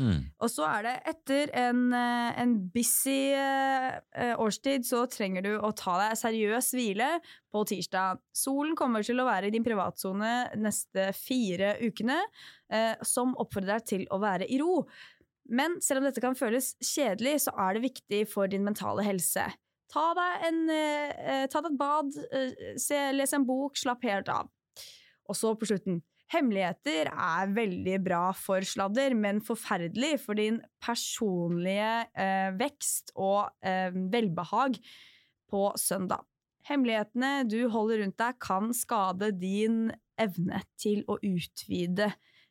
Mm. 0.00 0.20
Og 0.44 0.52
så 0.52 0.66
er 0.68 0.86
det 0.86 0.94
etter 1.12 1.52
en, 1.64 1.82
eh, 1.96 2.40
en 2.44 2.54
busy 2.74 3.18
eh, 3.36 3.98
eh, 4.14 4.34
årstid, 4.36 4.86
så 4.88 5.04
trenger 5.10 5.46
du 5.46 5.52
å 5.56 5.72
ta 5.76 5.96
deg 6.02 6.18
seriøs 6.20 6.72
hvile 6.76 7.10
på 7.52 7.64
tirsdag. 7.72 8.20
Solen 8.36 8.76
kommer 8.78 9.06
til 9.06 9.20
å 9.20 9.28
være 9.28 9.48
i 9.48 9.54
din 9.54 9.66
privatsone 9.66 10.32
neste 10.60 11.10
fire 11.16 11.76
ukene, 11.80 12.20
eh, 12.72 12.94
som 13.06 13.36
oppfordrer 13.40 13.78
deg 13.78 13.88
til 13.94 14.04
å 14.12 14.20
være 14.22 14.48
i 14.48 14.60
ro. 14.60 14.82
Men 15.48 15.78
selv 15.80 16.02
om 16.02 16.08
dette 16.08 16.20
kan 16.20 16.36
føles 16.36 16.74
kjedelig, 16.84 17.46
så 17.46 17.54
er 17.56 17.76
det 17.76 17.86
viktig 17.88 18.26
for 18.28 18.50
din 18.50 18.66
mentale 18.66 19.04
helse. 19.06 19.46
Ta 19.88 20.10
deg, 20.16 20.46
en, 20.48 20.60
eh, 20.70 21.08
eh, 21.32 21.46
ta 21.48 21.62
deg 21.64 21.72
et 21.72 21.80
bad, 21.80 22.12
eh, 22.32 22.76
se, 22.76 22.98
les 23.12 23.32
en 23.32 23.46
bok, 23.48 23.76
slapp 23.76 24.04
helt 24.04 24.28
av. 24.28 24.50
Og 25.28 25.36
så 25.36 25.54
på 25.56 25.68
slutten. 25.68 26.02
Hemmeligheter 26.28 27.08
er 27.08 27.52
veldig 27.56 28.04
bra 28.04 28.32
for 28.36 28.60
sladder, 28.60 29.14
men 29.16 29.40
forferdelig 29.40 30.18
for 30.20 30.36
din 30.36 30.60
personlige 30.84 31.92
eh, 32.12 32.50
vekst 32.58 33.14
og 33.16 33.48
eh, 33.64 33.88
velbehag 34.12 34.76
på 35.48 35.62
søndag. 35.80 36.26
Hemmelighetene 36.68 37.48
du 37.48 37.62
holder 37.72 38.02
rundt 38.02 38.18
deg, 38.20 38.36
kan 38.44 38.74
skade 38.76 39.32
din 39.40 39.86
evne 40.20 40.60
til 40.76 41.00
å 41.08 41.16
utvide 41.24 42.10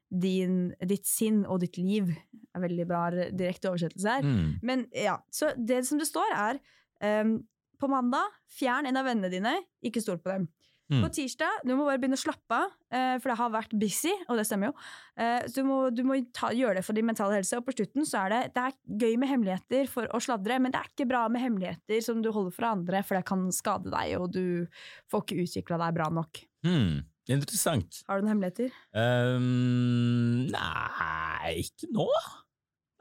din, 0.09 0.71
ditt 0.81 1.05
sinn 1.05 1.43
og 1.45 1.61
ditt 1.61 1.77
liv. 1.77 2.09
Det 2.33 2.57
er 2.57 2.63
veldig 2.63 2.87
bra 2.89 3.03
direkte 3.13 3.69
oversettelse 3.69 4.17
her. 4.17 4.25
Mm. 4.25 4.57
Men 4.65 4.87
ja, 4.95 5.19
så 5.29 5.51
det 5.57 5.83
som 5.85 6.01
det 6.01 6.09
står 6.09 6.33
er 6.33 6.61
ehm, 7.03 7.39
På 7.77 7.85
mandag, 7.91 8.25
fjern 8.49 8.87
en 8.89 8.97
av 8.97 9.05
vennene 9.05 9.29
dine, 9.29 9.51
ikke 9.85 10.01
stol 10.01 10.17
på 10.17 10.31
dem. 10.31 10.47
Mm. 10.87 11.01
På 11.03 11.09
tirsdag 11.11 11.65
Du 11.67 11.73
må 11.75 11.83
bare 11.83 11.99
begynne 11.99 12.15
å 12.15 12.21
slappe 12.21 12.55
av, 12.55 12.75
eh, 12.95 13.17
for 13.19 13.31
det 13.31 13.37
har 13.41 13.51
vært 13.51 13.73
busy, 13.75 14.13
og 14.29 14.37
det 14.39 14.45
stemmer 14.47 14.69
jo. 14.69 14.75
Eh, 15.19 15.43
så 15.43 15.59
du 15.59 15.67
må, 15.67 15.79
du 15.91 15.99
må 16.07 16.15
ta, 16.31 16.53
gjøre 16.55 16.79
det 16.79 16.85
for 16.87 16.95
din 16.95 17.07
mentale 17.09 17.35
helse. 17.35 17.59
Og 17.59 17.65
på 17.67 17.75
slutten 17.75 18.07
så 18.07 18.23
er 18.23 18.31
det, 18.31 18.39
det 18.55 18.63
er 18.63 18.77
gøy 19.03 19.17
med 19.19 19.31
hemmeligheter 19.33 19.91
for 19.91 20.07
å 20.15 20.21
sladre, 20.23 20.61
men 20.63 20.71
det 20.71 20.79
er 20.79 20.93
ikke 20.93 21.09
bra 21.09 21.25
med 21.27 21.43
hemmeligheter 21.43 21.99
som 22.05 22.23
du 22.23 22.31
holder 22.31 22.55
for 22.55 22.69
andre, 22.69 23.03
for 23.03 23.19
det 23.19 23.27
kan 23.27 23.43
skade 23.51 23.91
deg, 23.91 24.15
og 24.21 24.31
du 24.31 24.67
får 25.11 25.25
ikke 25.25 25.43
utvikla 25.43 25.81
deg 25.83 25.99
bra 25.99 26.09
nok. 26.21 26.43
Mm. 26.67 27.03
interessant. 27.27 28.01
Har 28.07 28.21
du 28.21 28.23
noen 28.23 28.37
hemmeligheter? 28.37 28.71
Um, 28.95 30.47
nei, 30.53 31.51
ikke 31.65 31.91
nå. 31.91 32.07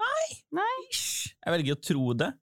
Nei. 0.02 0.26
Nei. 0.58 0.74
Jeg 0.90 1.54
velger 1.54 1.78
å 1.78 1.84
tro 1.86 2.10
det. 2.18 2.32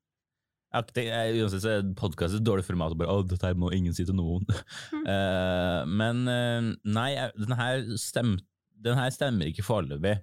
Jeg- 0.74 1.38
Uansett 1.38 1.62
så 1.62 1.70
er 1.76 1.88
podkast 1.98 2.34
et 2.38 2.44
dårlig 2.46 2.64
format. 2.66 2.92
Og 2.94 2.98
bare, 2.98 3.14
å, 3.14 3.22
dette 3.26 3.46
her 3.46 3.54
må 3.58 3.70
ingen 3.74 3.94
si 3.94 4.04
til 4.08 4.16
noen. 4.18 4.46
Mm. 4.94 5.06
Eh, 5.10 5.80
men 5.90 6.20
uh, 6.28 6.68
nei, 6.86 7.08
den 7.38 7.54
her, 7.58 7.82
stem, 8.00 8.36
den 8.84 8.96
her 8.98 9.10
stemmer 9.14 9.48
ikke 9.50 9.64
foreløpig. 9.66 10.14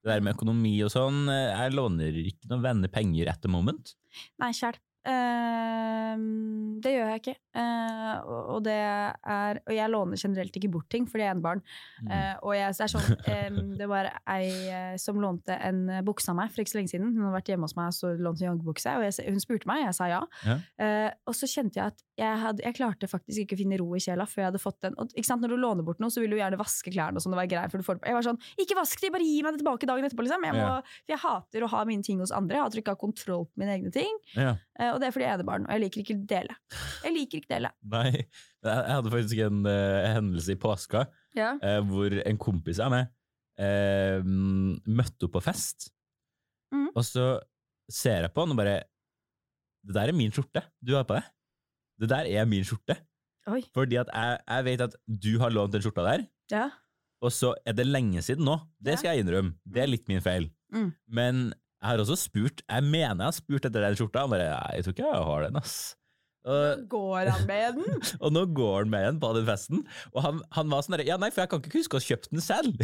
Det 0.00 0.08
der 0.08 0.22
med 0.24 0.36
økonomi 0.36 0.72
og 0.84 0.92
sånn, 0.92 1.24
eh, 1.32 1.50
jeg 1.52 1.74
låner 1.76 2.16
ikke 2.24 2.48
noen 2.50 2.62
venner 2.64 2.92
penger 2.92 3.30
at 3.32 3.40
the 3.44 3.50
moment. 3.52 3.94
Nei, 4.40 4.50
sjæl. 4.56 4.78
Det 6.80 6.92
gjør 6.92 7.08
jeg 7.12 7.20
ikke. 7.22 7.34
Eh, 7.56 8.28
og, 8.30 8.60
det 8.64 8.76
er 8.76 9.60
Og 9.66 9.72
jeg 9.74 9.90
låner 9.90 10.20
generelt 10.20 10.56
ikke 10.56 10.70
bort 10.72 10.90
ting, 10.90 11.06
fordi 11.08 11.24
jeg 11.24 11.30
er 11.30 11.36
enebarn. 11.36 11.62
Mm. 12.02 12.10
Eh, 12.14 12.34
og 12.42 12.56
jeg, 12.56 12.74
det 12.76 12.84
er 12.86 12.92
sånn 12.92 13.24
em, 13.34 13.58
Det 13.78 13.88
var 13.90 14.10
ei 14.30 14.50
eh, 14.70 14.94
som 15.00 15.20
lånte 15.22 15.56
en 15.56 15.82
bukse 16.06 16.30
av 16.32 16.38
meg 16.38 16.52
for 16.52 16.62
ikke 16.62 16.74
så 16.74 16.80
lenge 16.80 16.92
siden. 16.92 17.14
Hun 17.14 17.26
hadde 17.26 17.38
vært 17.38 17.52
hjemme 17.52 17.68
hos 17.68 17.76
meg 17.78 17.92
og 17.92 17.96
så 17.96 18.12
lånte 18.16 18.44
en 18.44 18.52
joggebukse, 18.52 18.96
og 18.98 19.06
jeg, 19.06 19.28
hun 19.30 19.42
spurte 19.42 19.70
meg, 19.70 19.84
og 19.84 19.90
jeg 19.90 19.98
sa 19.98 20.10
ja. 20.10 20.20
Ja. 20.46 20.58
Og 21.28 21.36
så 21.36 21.48
kjente 21.50 21.80
jeg 21.80 21.94
at 21.94 22.04
jeg, 22.20 22.36
hadde, 22.42 22.60
jeg 22.66 22.74
klarte 22.76 23.08
faktisk 23.08 23.42
ikke 23.46 23.56
å 23.56 23.60
finne 23.62 23.78
ro 23.80 23.86
i 23.96 24.00
kjela 24.04 24.26
før 24.28 24.42
jeg 24.42 24.48
hadde 24.50 24.60
fått 24.60 24.78
den. 24.84 24.96
Og, 25.00 25.14
Når 25.16 25.52
du 25.52 25.56
låner 25.56 25.86
bort 25.86 26.00
noe, 26.02 26.12
så 26.12 26.20
vil 26.20 26.34
du 26.34 26.36
gjerne 26.36 26.58
vaske 26.60 26.92
klærne. 26.92 27.16
og 27.16 27.24
sånn, 27.24 27.32
det 27.32 27.38
var 27.40 27.48
greit, 27.48 27.72
for 27.72 27.80
du 27.80 27.86
får 27.86 27.96
det 27.96 28.02
på. 28.04 28.10
Jeg 28.10 28.18
var 28.18 28.26
sånn 28.26 28.40
Ikke 28.60 28.76
vask 28.76 29.00
de, 29.00 29.10
bare 29.14 29.24
gi 29.26 29.38
meg 29.46 29.54
det 29.56 29.62
tilbake 29.62 29.88
dagen 29.88 30.04
etterpå! 30.08 30.26
liksom. 30.26 30.44
Jeg, 30.44 30.56
må, 30.58 30.66
Ja. 30.66 30.82
jeg 31.14 31.20
hater 31.24 31.64
å 31.64 31.70
ha 31.72 31.84
mine 31.88 32.04
ting 32.06 32.20
hos 32.20 32.32
andre. 32.36 32.58
Jeg 32.58 32.64
hater 32.66 32.82
ikke 32.82 32.92
å 32.92 32.98
ha 32.98 33.00
kontroll 33.00 33.46
på 33.48 33.62
mine 33.64 33.74
egne 33.78 33.92
ting. 33.94 34.18
Ja. 34.36 34.52
Uh, 34.78 34.90
og 34.94 35.00
det 35.00 35.08
er 35.08 35.14
fordi 35.16 35.26
jeg 35.26 35.32
er 35.32 35.40
enebarn, 35.40 35.64
og 35.66 35.72
jeg 35.72 35.84
liker 35.86 36.04
ikke 36.04 36.18
dele. 36.34 36.56
Jeg 37.06 37.14
liker 37.16 37.40
ikke 37.40 37.52
dele. 37.56 37.72
Nei, 37.96 38.12
jeg 38.20 38.92
hadde 38.92 39.14
faktisk 39.16 39.42
en 39.46 39.64
uh, 39.64 40.08
hendelse 40.14 40.52
i 40.54 40.60
påska 40.60 41.06
Ja. 41.38 41.54
uh, 41.62 41.80
hvor 41.88 42.14
en 42.20 42.38
kompis 42.42 42.78
av 42.84 42.92
meg 42.94 43.08
møtte 43.60 45.26
opp 45.26 45.34
på 45.36 45.42
fest. 45.44 45.90
mm. 46.72 46.86
Og 46.96 47.04
så 47.04 47.24
ser 47.90 48.22
jeg 48.24 48.32
på 48.32 48.40
han 48.46 48.54
og 48.54 48.56
bare 48.56 48.78
Det 49.84 49.92
der 49.96 50.08
er 50.08 50.16
min 50.16 50.32
skjorte 50.32 50.62
du 50.80 50.94
har 50.96 51.04
på 51.04 51.16
deg. 51.18 51.26
Det 52.00 52.08
der 52.10 52.28
er 52.32 52.48
min 52.48 52.64
skjorte. 52.66 52.96
Oi. 53.50 53.62
Fordi 53.76 53.98
at 54.00 54.10
jeg, 54.14 54.40
jeg 54.46 54.66
vet 54.68 54.84
at 54.88 54.94
du 55.26 55.32
har 55.42 55.52
lånt 55.52 55.72
den 55.74 55.82
skjorta 55.84 56.04
der, 56.06 56.26
Ja. 56.52 56.66
og 57.24 57.32
så 57.34 57.54
er 57.66 57.76
det 57.76 57.86
lenge 57.88 58.22
siden 58.24 58.44
nå. 58.48 58.58
Det 58.80 58.98
skal 59.00 59.16
jeg 59.16 59.24
innrømme. 59.26 59.54
Det 59.68 59.82
er 59.84 59.90
litt 59.90 60.08
min 60.08 60.20
feil. 60.24 60.50
Mm. 60.72 60.90
Men 61.08 61.40
jeg 61.80 61.88
har 61.88 61.98
også 62.02 62.14
spurt 62.20 62.60
Jeg 62.68 62.84
mener 62.84 63.24
jeg 63.24 63.30
har 63.30 63.34
spurt 63.34 63.64
etter 63.66 63.82
den 63.82 63.96
skjorta. 63.98 64.22
Han 64.26 64.30
bare 64.30 64.50
jeg 64.76 64.84
tror 64.86 64.94
ikke 64.94 65.08
jeg 65.08 65.24
har 65.30 65.46
den, 65.48 65.56
ass. 65.60 65.78
Og, 66.48 66.84
Går 66.88 67.28
han 67.28 67.42
med 67.48 67.74
den? 67.80 67.98
og 68.24 68.30
nå 68.32 68.46
går 68.56 68.76
han 68.86 68.92
med 68.92 69.02
den 69.08 69.18
på 69.20 69.32
den 69.36 69.44
festen. 69.48 69.82
Og 70.14 70.22
han, 70.24 70.38
han 70.56 70.70
var 70.72 70.84
sånn 70.86 70.96
der, 70.96 71.02
Ja, 71.08 71.18
nei, 71.20 71.28
for 71.34 71.42
jeg 71.42 71.50
kan 71.52 71.60
ikke 71.64 71.80
huske 71.82 71.98
å 71.98 72.00
ha 72.00 72.06
kjøpt 72.06 72.30
den 72.32 72.40
selv. 72.44 72.80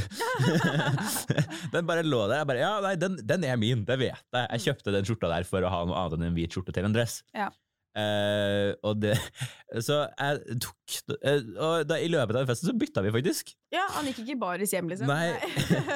den 1.73 1.87
bare 1.89 2.05
lå 2.05 2.21
der. 2.29 2.41
Jeg 2.43 2.49
bare 2.51 2.61
Ja, 2.61 2.73
nei, 2.85 2.95
den, 3.01 3.17
den 3.25 3.47
er 3.49 3.57
min, 3.61 3.85
det 3.89 3.97
vet 4.01 4.13
jeg. 4.13 4.49
Jeg 4.51 4.65
kjøpte 4.67 4.93
den 4.97 5.09
skjorta 5.09 5.31
der 5.33 5.47
for 5.49 5.65
å 5.65 5.71
ha 5.73 5.81
noe 5.89 6.03
annet 6.03 6.19
enn 6.19 6.29
en 6.31 6.37
hvit 6.37 6.53
skjorte 6.57 6.75
til 6.77 6.89
en 6.89 6.97
dress. 6.97 7.21
Ja. 7.37 7.49
Eh, 7.97 8.75
og 8.85 8.99
det 9.01 9.15
Så 9.87 9.95
jeg 10.05 10.59
tok 10.61 10.97
uh, 11.25 11.39
Og 11.65 11.87
da, 11.89 11.97
i 11.97 12.11
løpet 12.13 12.37
av 12.37 12.51
festen 12.51 12.69
så 12.69 12.75
bytta 12.77 13.03
vi 13.07 13.13
faktisk. 13.15 13.55
Ja, 13.73 13.87
han 13.97 14.07
gikk 14.11 14.21
ikke 14.23 14.37
baris 14.43 14.75
hjem, 14.75 14.91
liksom. 14.93 15.09
Nei. 15.09 15.33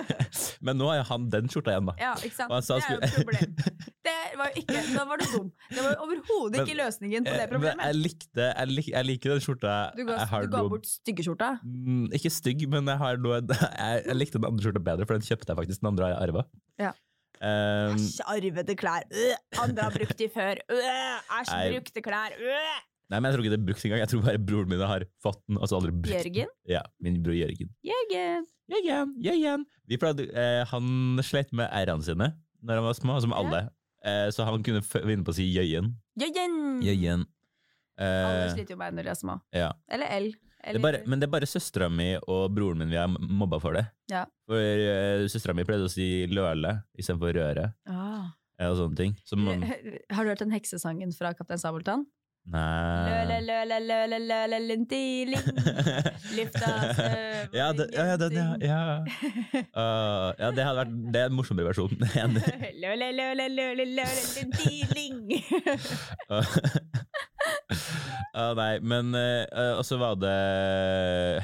Men 0.66 0.80
nå 0.80 0.88
har 0.90 1.04
han 1.10 1.28
den 1.32 1.50
skjorta 1.52 1.74
igjen, 1.74 1.90
da. 1.90 1.94
Ja, 2.00 2.14
ikke 2.18 2.34
sant? 2.38 2.50
Og 2.50 2.56
han 2.58 2.66
sa 2.66 2.78
Det 2.80 2.88
er 2.88 2.96
jo 2.96 3.04
et 3.04 3.14
problem. 3.20 3.52
Det 4.00 4.16
var 4.40 4.50
jo 4.50 4.62
ikke, 4.62 4.80
da 4.94 5.04
var 5.10 5.20
du 5.20 5.26
dum. 5.28 5.52
Det 5.68 5.84
var 5.84 6.02
overhodet 6.06 6.64
ikke 6.64 6.78
løsningen 6.80 7.28
på 7.28 7.30
Eh, 7.30 7.36
det 7.38 7.46
Men 7.46 7.52
problemet. 7.54 7.84
jeg 7.86 7.98
likte 8.00 8.46
Jeg, 8.48 8.70
lik, 8.70 8.88
jeg 8.90 9.06
liker 9.06 9.34
den 9.34 9.44
skjorta. 9.44 9.74
Du 9.96 10.02
ga, 10.08 10.16
du 10.24 10.50
ga 10.54 10.64
bort 10.72 10.88
styggeskjorta. 10.88 11.50
Mm, 11.64 12.08
ikke 12.16 12.32
stygg, 12.32 12.66
men 12.72 12.88
jeg, 12.90 12.98
har 13.04 13.20
noe, 13.22 13.40
jeg, 13.44 14.02
jeg 14.08 14.18
likte 14.18 14.40
den 14.40 14.48
andre 14.50 14.66
skjorta 14.66 14.82
bedre, 14.90 15.06
for 15.06 15.18
den 15.18 15.26
kjøpte 15.26 15.52
jeg 15.52 15.60
faktisk. 15.62 15.84
Den 15.84 15.92
andre 15.92 16.08
har 16.08 16.16
jeg 16.16 16.30
arva. 16.30 16.46
Ja. 16.80 16.92
Æsj, 17.40 18.20
arvede 18.26 18.74
klær. 18.76 19.02
Øh, 19.10 19.34
andre 19.62 19.82
har 19.86 19.90
brukt 19.96 20.18
de 20.18 20.28
før. 20.34 20.54
Æsj, 20.70 21.54
øh, 21.56 21.72
brukte 21.74 22.02
klær. 22.04 22.34
Øh. 22.36 22.78
nei, 23.10 23.18
men 23.20 23.24
jeg 23.30 23.34
tror 23.34 23.42
ikke 23.44 23.52
det 23.56 23.60
er 23.60 23.66
brukt 23.66 23.84
engang. 23.84 24.00
Jeg 24.04 24.08
tror 24.12 24.22
bare 24.26 24.38
broren 24.50 24.68
min 24.68 24.80
har 24.86 25.04
fått 25.22 25.40
den. 25.48 25.58
Altså 25.60 25.76
aldri 25.80 25.90
brukt 25.90 26.24
den. 26.24 26.34
Jørgen? 26.34 26.52
Ja, 26.68 26.82
min 27.00 27.22
bror 27.24 27.32
Jørgen. 27.38 27.70
Jørgen. 27.90 28.46
Jørgen, 28.70 29.14
Jørgen. 29.24 29.64
Vi 29.88 29.96
pleide, 29.98 30.28
eh, 30.30 30.62
han 30.70 31.18
slet 31.26 31.52
med 31.52 31.66
r-ene 31.72 32.04
sine 32.06 32.28
når 32.62 32.74
han 32.78 32.84
var 32.84 32.92
små, 32.98 33.20
som 33.24 33.32
Ja. 33.32 33.38
alle. 33.40 33.60
Eh, 34.04 34.28
så 34.32 34.44
han 34.44 34.62
kunne 34.62 34.82
vinne 35.08 35.24
på 35.24 35.32
å 35.32 35.34
si 35.34 35.48
Jøyen. 35.56 35.94
Jøyen. 36.20 36.82
Jøyen. 36.84 37.24
Alle 37.98 38.44
Eh, 38.46 38.52
sliter 38.54 38.70
jo 38.72 38.76
med 38.80 38.94
når 38.94 39.02
de 39.02 39.10
er 39.10 39.18
små. 39.18 39.40
ja. 39.52 39.72
Eller 39.90 40.06
L. 40.20 40.30
Det 40.60 40.76
er 40.76 40.82
bare, 40.84 41.00
men 41.08 41.20
det 41.22 41.28
er 41.28 41.32
bare 41.32 41.48
søstera 41.48 41.88
mi 41.88 42.10
og 42.20 42.50
broren 42.52 42.82
min 42.82 42.90
vi 42.92 42.98
har 43.00 43.08
mobba 43.08 43.58
for 43.62 43.72
det. 43.78 43.86
Ja. 44.12 44.26
For 44.50 44.60
uh, 44.60 45.24
søstera 45.32 45.54
mi 45.56 45.64
pleide 45.64 45.88
å 45.88 45.92
si 45.92 46.26
løle 46.30 46.76
istedenfor 47.00 47.32
røre. 47.38 47.70
ah. 47.88 48.28
eh, 48.60 48.68
Og 48.68 48.76
sånne 48.82 48.96
ting. 48.98 49.16
Så 49.24 49.38
man, 49.40 49.64
Har 50.14 50.24
du 50.24 50.32
hørt 50.34 50.42
den 50.44 50.52
heksesangen 50.52 51.12
fra 51.16 51.32
Kaptein 51.38 51.62
Sabeltann? 51.62 52.06
nei 52.50 53.26
Løle, 53.28 53.34
løle, 53.44 53.78
løle, 53.84 54.18
løle, 54.24 54.58
lintiling. 54.64 55.42
Lifta 56.38 56.70
ja, 57.52 57.66
det, 57.76 57.86
ja, 57.92 58.16
det, 58.16 58.30
ja, 58.32 58.46
ja. 58.64 58.78
Uh, 59.76 60.32
ja, 60.40 60.48
det 60.56 60.64
hadde 60.64 60.78
vært 60.78 60.94
Det 61.12 61.20
er 61.20 61.28
en 61.28 61.36
morsommere 61.36 61.68
versjon. 61.68 61.92
Løle 62.00 62.40
Løle, 62.80 63.10
løle, 63.12 63.48
løle, 63.52 63.86
løle, 63.92 64.24
lintiling. 64.38 65.20
Ah, 68.34 68.52
nei, 68.54 68.78
men 68.80 69.14
uh, 69.14 69.78
Og 69.78 69.84
så 69.86 69.98
var 70.00 70.14
det 70.20 70.34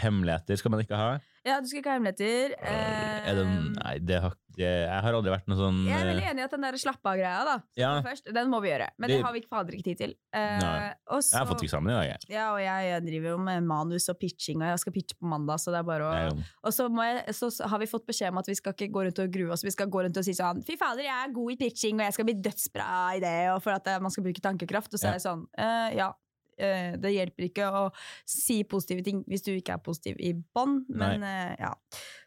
hemmeligheter 0.02 0.60
skal 0.60 0.74
man 0.74 0.84
ikke 0.84 0.98
ha. 0.98 1.16
Ja, 1.46 1.60
du 1.62 1.68
skal 1.70 1.78
ikke 1.78 1.92
ha 1.92 2.00
hemmeligheter. 2.00 2.56
Er 2.58 3.36
det, 3.38 3.44
Eh, 3.46 3.54
nei, 3.76 3.92
det 4.02 4.16
har, 4.22 4.32
det, 4.56 4.66
jeg 4.66 5.02
har 5.04 5.14
aldri 5.14 5.30
vært 5.30 5.46
noe 5.50 5.58
sånn 5.58 5.78
Jeg 5.86 5.94
er 5.98 6.08
veldig 6.08 6.24
eh, 6.24 6.30
enig 6.32 6.42
i 6.42 6.44
at 6.46 6.52
den 6.54 6.64
der 6.66 6.78
slappe 6.80 7.10
av-greia, 7.10 7.42
da. 7.46 7.54
Ja. 7.78 7.90
Først, 8.02 8.30
den 8.34 8.50
må 8.50 8.58
vi 8.64 8.70
gjøre. 8.70 8.88
Men 9.02 9.10
det 9.12 9.18
har 9.22 9.34
vi 9.34 9.42
ikke 9.42 9.50
fader 9.52 9.76
ikke 9.76 9.86
tid 9.86 10.00
til. 10.00 10.14
Eh, 10.34 10.56
Nei. 10.62 10.74
Jeg 11.10 11.36
har 11.36 11.48
fått 11.50 11.64
eksamen 11.66 11.90
i 11.92 11.96
dag, 11.96 12.06
jeg. 12.08 12.28
Ja, 12.34 12.48
og 12.54 12.60
jeg, 12.62 12.88
jeg 12.90 13.04
driver 13.06 13.34
jo 13.34 13.38
med 13.46 13.66
manus 13.66 14.08
og 14.10 14.18
pitching, 14.22 14.62
og 14.62 14.70
jeg 14.72 14.82
skal 14.82 14.96
pitche 14.96 15.18
på 15.18 15.30
mandag, 15.30 15.62
så 15.62 15.74
det 15.74 15.80
er 15.82 15.88
bare 15.90 16.10
å 16.10 16.34
Og 16.66 16.74
så, 16.74 16.86
jeg, 16.90 17.36
så 17.38 17.50
har 17.70 17.82
vi 17.82 17.90
fått 17.90 18.06
beskjed 18.10 18.34
om 18.34 18.42
at 18.42 18.50
vi 18.50 18.58
skal 18.58 18.74
ikke 18.74 18.90
gå 18.94 19.06
rundt 19.08 19.22
og 19.26 19.34
grue 19.38 19.54
oss, 19.54 19.66
vi 19.66 19.74
skal 19.74 19.90
gå 19.92 20.06
rundt 20.06 20.22
og 20.22 20.26
si 20.26 20.34
sånn 20.38 20.62
Fy 20.66 20.78
fader, 20.80 21.06
jeg 21.06 21.14
er 21.14 21.34
god 21.36 21.54
i 21.54 21.58
pitching, 21.62 21.98
og 22.00 22.08
jeg 22.08 22.18
skal 22.18 22.30
bli 22.30 22.38
dødsbra 22.46 22.90
i 23.18 23.22
det, 23.26 23.36
og 23.54 23.62
for 23.66 23.74
at 23.76 23.90
eh, 23.92 24.02
man 24.02 24.14
skal 24.14 24.26
bruke 24.26 24.42
tankekraft. 24.42 24.94
Og 24.94 25.02
så 25.02 25.10
Ja. 25.10 25.14
er 25.14 25.20
det 25.20 25.26
sånn, 25.26 25.46
eh, 25.58 25.98
ja. 26.00 26.12
Eh, 26.58 26.94
det 27.00 27.14
hjelper 27.14 27.48
ikke 27.48 27.70
å 27.70 27.88
si 28.28 28.62
positive 28.68 29.04
ting 29.06 29.24
hvis 29.30 29.44
du 29.46 29.52
ikke 29.54 29.76
er 29.76 29.82
positiv 29.84 30.20
i 30.20 30.34
bånn, 30.34 30.84
men 30.88 31.26
eh, 31.26 31.56
ja. 31.60 31.74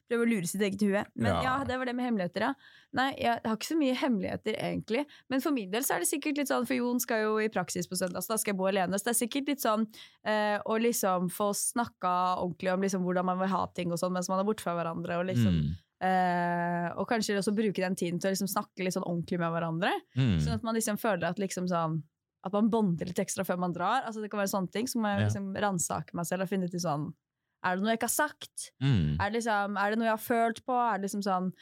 Prøve 0.09 0.25
å 0.25 0.29
lure 0.31 0.47
sitt 0.49 0.61
eget 0.65 0.81
hue. 0.81 1.01
Men 1.21 1.29
ja. 1.29 1.41
Ja. 1.45 1.51
det 1.69 1.75
var 1.77 1.85
det 1.85 1.93
med 1.93 2.07
hemmeligheter, 2.07 2.47
ja. 2.47 2.77
Nei, 2.97 3.11
jeg 3.21 3.43
har 3.45 3.57
ikke 3.59 3.67
så 3.67 3.75
mye 3.77 3.97
hemmeligheter, 3.99 4.55
egentlig. 4.57 5.03
Men 5.29 5.43
for 5.43 5.53
min 5.53 5.69
del 5.69 5.85
så 5.85 5.95
er 5.95 6.01
det 6.01 6.09
sikkert 6.09 6.39
litt 6.41 6.49
sånn, 6.49 6.65
for 6.65 6.79
Jon 6.79 7.01
skal 7.03 7.27
jo 7.27 7.35
i 7.43 7.51
praksis 7.53 7.85
på 7.85 7.99
søndag, 7.99 8.25
så 8.25 8.33
da 8.33 8.39
skal 8.41 8.55
jeg 8.55 8.57
bo 8.57 8.65
alene. 8.71 8.97
Så 8.97 9.05
det 9.05 9.13
er 9.13 9.19
sikkert 9.19 9.51
litt 9.53 9.61
sånn 9.61 9.85
eh, 10.25 10.57
å 10.65 10.79
liksom 10.81 11.29
få 11.33 11.51
snakka 11.53 12.15
ordentlig 12.41 12.73
om 12.73 12.87
liksom 12.87 13.05
hvordan 13.05 13.29
man 13.29 13.37
vil 13.43 13.53
ha 13.53 13.61
ting 13.77 13.93
og 13.93 14.01
sånn 14.01 14.15
mens 14.17 14.31
man 14.33 14.41
er 14.41 14.49
borte 14.49 14.65
fra 14.65 14.73
hverandre. 14.79 15.21
Og, 15.21 15.29
liksom, 15.29 15.59
Mm. 15.59 15.77
Uh, 15.99 16.85
og 16.95 17.09
kanskje 17.09 17.35
også 17.35 17.51
bruke 17.51 17.81
den 17.83 17.97
tiden 17.99 18.21
til 18.23 18.29
å 18.29 18.31
liksom 18.31 18.47
snakke 18.47 18.85
litt 18.85 18.95
sånn 18.95 19.03
ordentlig 19.03 19.35
med 19.41 19.51
hverandre. 19.51 19.91
Mm. 20.15 20.37
Sånn 20.39 20.55
at 20.55 20.63
man 20.63 20.77
liksom 20.77 20.95
føler 21.01 21.27
at 21.27 21.41
liksom 21.41 21.67
sånn 21.67 21.97
at 22.45 22.53
man 22.55 22.69
bonder 22.71 23.05
litt 23.09 23.19
ekstra 23.19 23.43
før 23.43 23.57
man 23.59 23.73
drar. 23.75 24.05
Altså 24.07 24.21
Det 24.21 24.29
kan 24.31 24.39
være 24.39 24.53
sånne 24.53 24.71
ting. 24.71 24.87
Så 24.87 24.95
må 25.01 25.09
jeg 25.11 25.19
Ja. 25.19 25.25
liksom 25.27 25.53
ransake 25.59 26.13
meg 26.13 26.25
selv 26.25 26.41
og 26.43 26.49
finne 26.49 26.65
ut 26.69 26.73
i 26.73 26.79
sånn 26.79 27.13
Er 27.61 27.75
det 27.75 27.83
noe 27.83 27.91
jeg 27.91 27.99
ikke 27.99 28.07
har 28.07 28.29
sagt? 28.29 28.71
Mm. 28.81 29.17
Er 29.19 29.29
det, 29.29 29.33
liksom, 29.41 29.77
er 29.77 29.89
det 29.89 29.97
noe 29.99 30.05
jeg 30.07 30.15
har 30.15 30.23
følt 30.23 30.61
på? 30.65 30.71
Er 30.79 30.97
det 30.97 31.09
liksom 31.09 31.23
sånn 31.25 31.53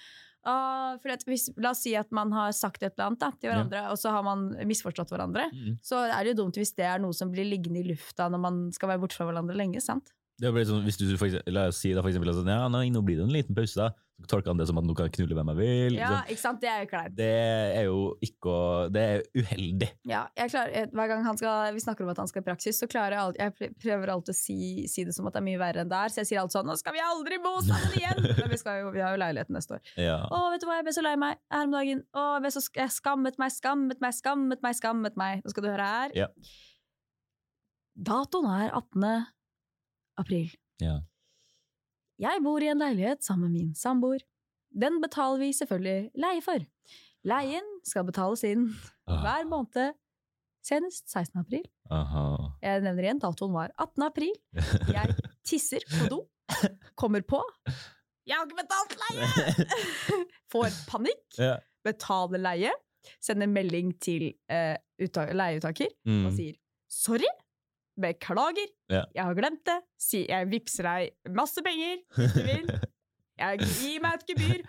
at 0.48 1.24
hvis, 1.28 1.50
La 1.58 1.72
oss 1.72 1.82
si 1.84 1.96
at 1.96 2.12
man 2.12 2.32
har 2.32 2.52
sagt 2.56 2.84
et 2.84 2.94
eller 2.96 3.08
annet 3.10 3.20
da, 3.20 3.32
til 3.32 3.50
hverandre, 3.52 3.82
og 3.92 3.98
så 3.98 4.12
har 4.12 4.24
man 4.24 4.46
misforstått 4.70 5.10
hverandre. 5.12 5.50
Mm. 5.52 5.80
Så 5.84 5.98
er 6.08 6.24
det 6.24 6.36
jo 6.36 6.44
dumt 6.46 6.56
hvis 6.56 6.72
det 6.78 6.86
er 6.86 7.00
noe 7.04 7.12
som 7.18 7.32
blir 7.34 7.50
liggende 7.50 7.82
i 7.82 7.88
lufta 7.90 8.30
når 8.32 8.40
man 8.40 8.62
skal 8.72 8.90
være 8.94 9.02
borte 9.02 9.18
fra 9.18 9.26
hverandre 9.28 9.58
lenge. 9.58 9.82
sant? 9.82 10.14
Det 10.38 10.52
blir 10.54 10.68
sånn, 10.70 10.84
hvis 10.86 11.00
du 11.00 11.08
for 11.18 11.30
eksempel, 11.30 11.54
La 11.56 11.70
oss 11.72 11.80
si 11.82 11.94
da 11.96 12.04
for 12.04 12.12
eksempel 12.12 12.30
sånn, 12.36 12.52
ja, 12.52 12.68
nå, 12.70 12.84
nå 12.94 13.02
blir 13.06 13.18
det 13.18 13.26
en 13.26 13.34
liten 13.34 13.58
pause, 13.58 13.78
da. 13.80 13.90
Så 14.18 14.26
tolker 14.32 14.50
han 14.50 14.58
det 14.58 14.66
som 14.66 14.78
at 14.80 14.86
nå 14.86 14.96
kan 14.98 15.06
jeg 15.06 15.14
knulle 15.14 15.36
hvem 15.38 15.50
jeg 15.52 15.58
vil. 15.60 15.96
Ja, 16.00 16.08
liksom. 16.10 16.30
ikke 16.34 16.42
sant? 16.42 16.60
Det 16.64 16.70
er 16.72 16.80
jo 16.82 16.88
kleint. 16.90 17.16
Det 17.18 17.28
er 17.78 17.84
jo 17.86 17.98
ikke 18.26 18.50
å 18.50 18.62
Det 18.94 19.04
er 19.06 19.24
uheldig. 19.38 19.90
Ja, 20.10 20.24
jeg 20.40 20.50
klarer, 20.54 20.90
hver 20.98 21.12
gang 21.12 21.26
han 21.28 21.38
skal, 21.38 21.76
vi 21.76 21.84
snakker 21.84 22.06
om 22.06 22.10
at 22.16 22.22
han 22.24 22.32
skal 22.32 22.42
i 22.42 22.48
praksis, 22.48 22.82
så 22.82 22.90
klarer 22.90 23.14
jeg 23.14 23.22
alltid, 23.22 23.62
jeg 23.70 23.78
prøver 23.84 24.14
alltid 24.16 24.34
å 24.34 24.40
si, 24.40 24.58
si 24.90 25.06
det 25.06 25.14
som 25.14 25.30
at 25.30 25.38
det 25.38 25.44
er 25.44 25.48
mye 25.52 25.62
verre 25.62 25.86
enn 25.86 25.94
det 25.94 26.02
er. 26.02 26.14
Så 26.14 26.24
jeg 26.24 26.32
sier 26.32 26.42
alt 26.42 26.56
sånn 26.56 26.66
'Nå 26.66 26.78
skal 26.82 26.98
vi 26.98 27.06
aldri 27.06 27.38
bo 27.46 27.54
sammen 27.62 27.94
igjen!' 28.02 28.26
Men 28.42 28.52
vi, 28.54 28.60
jo, 28.82 28.90
vi 28.98 29.06
har 29.06 29.14
jo 29.14 29.22
leiligheten 29.22 29.58
neste 29.58 29.78
år. 29.78 29.94
Ja. 30.02 30.20
Å, 30.26 30.42
vet 30.54 30.66
du 30.66 30.70
hva, 30.70 30.82
jeg 30.82 30.90
ble 30.90 30.98
så 30.98 31.06
lei 31.06 31.16
meg 31.22 31.38
her 31.54 31.70
om 31.70 31.78
dagen. 31.78 32.04
Å, 32.18 32.28
jeg, 32.34 32.46
ble 32.48 32.56
så, 32.58 32.66
jeg 32.82 32.98
skammet 32.98 33.38
meg, 33.38 33.54
skammet 33.54 34.02
meg, 34.02 34.18
skammet 34.18 34.66
meg, 34.66 34.82
skammet 34.82 35.18
meg. 35.22 35.46
Nå 35.46 35.54
skal 35.54 35.66
du 35.66 35.74
høre 35.76 35.94
her. 35.94 36.22
Ja. 36.26 36.30
Datoen 37.98 38.50
er 38.50 38.74
18. 38.74 39.37
april. 40.18 40.50
Ja. 40.82 41.00
Jeg 42.20 42.42
bor 42.44 42.64
i 42.64 42.70
en 42.72 42.82
leilighet 42.82 43.24
sammen 43.26 43.52
med 43.52 43.60
min 43.60 43.74
samboer. 43.78 44.24
Den 44.74 45.00
betaler 45.02 45.40
vi 45.42 45.52
selvfølgelig 45.54 46.12
leie 46.18 46.42
for. 46.46 46.64
Leien 47.28 47.66
skal 47.86 48.06
betales 48.08 48.44
inn 48.48 48.68
Ah, 49.08 49.22
hver 49.24 49.46
måned, 49.50 49.94
senest 50.66 51.08
16. 51.10 51.40
april. 51.42 51.64
aha. 51.92 52.24
Jeg 52.62 52.82
nevner 52.84 53.04
igjen, 53.08 53.20
datoen 53.24 53.54
var 53.56 53.72
18. 53.80 54.04
april. 54.04 54.34
Jeg 54.98 55.16
tisser 55.48 55.84
på 55.92 56.10
do, 56.12 56.20
kommer 57.00 57.22
på. 57.24 57.40
Jeg 58.28 58.36
har 58.36 58.46
ikke 58.50 58.60
betalt 58.60 58.98
leie! 59.00 59.78
Får 60.52 60.74
panikk, 60.90 61.38
betaler 61.88 62.42
leie, 62.44 62.74
sender 63.24 63.48
melding 63.48 63.94
til 64.04 64.34
uh, 64.52 64.76
uttak- 65.00 65.32
leieuttaker 65.38 65.94
Mm. 66.08 66.26
og 66.28 66.34
sier 66.36 66.58
sorry, 66.92 67.30
beklager, 68.00 68.70
Ja. 68.94 69.04
jeg 69.16 69.24
har 69.24 69.36
glemt 69.38 69.64
det, 69.68 69.80
si, 70.00 70.24
jeg 70.30 70.48
vippser 70.52 70.88
deg 70.88 71.34
masse 71.36 71.62
penger 71.66 72.00
hvis 72.16 72.34
du 72.38 72.44
vil, 72.46 72.72
jeg 73.44 73.60
gir 73.66 74.00
meg 74.06 74.20
et 74.22 74.28
gebyr. 74.32 74.64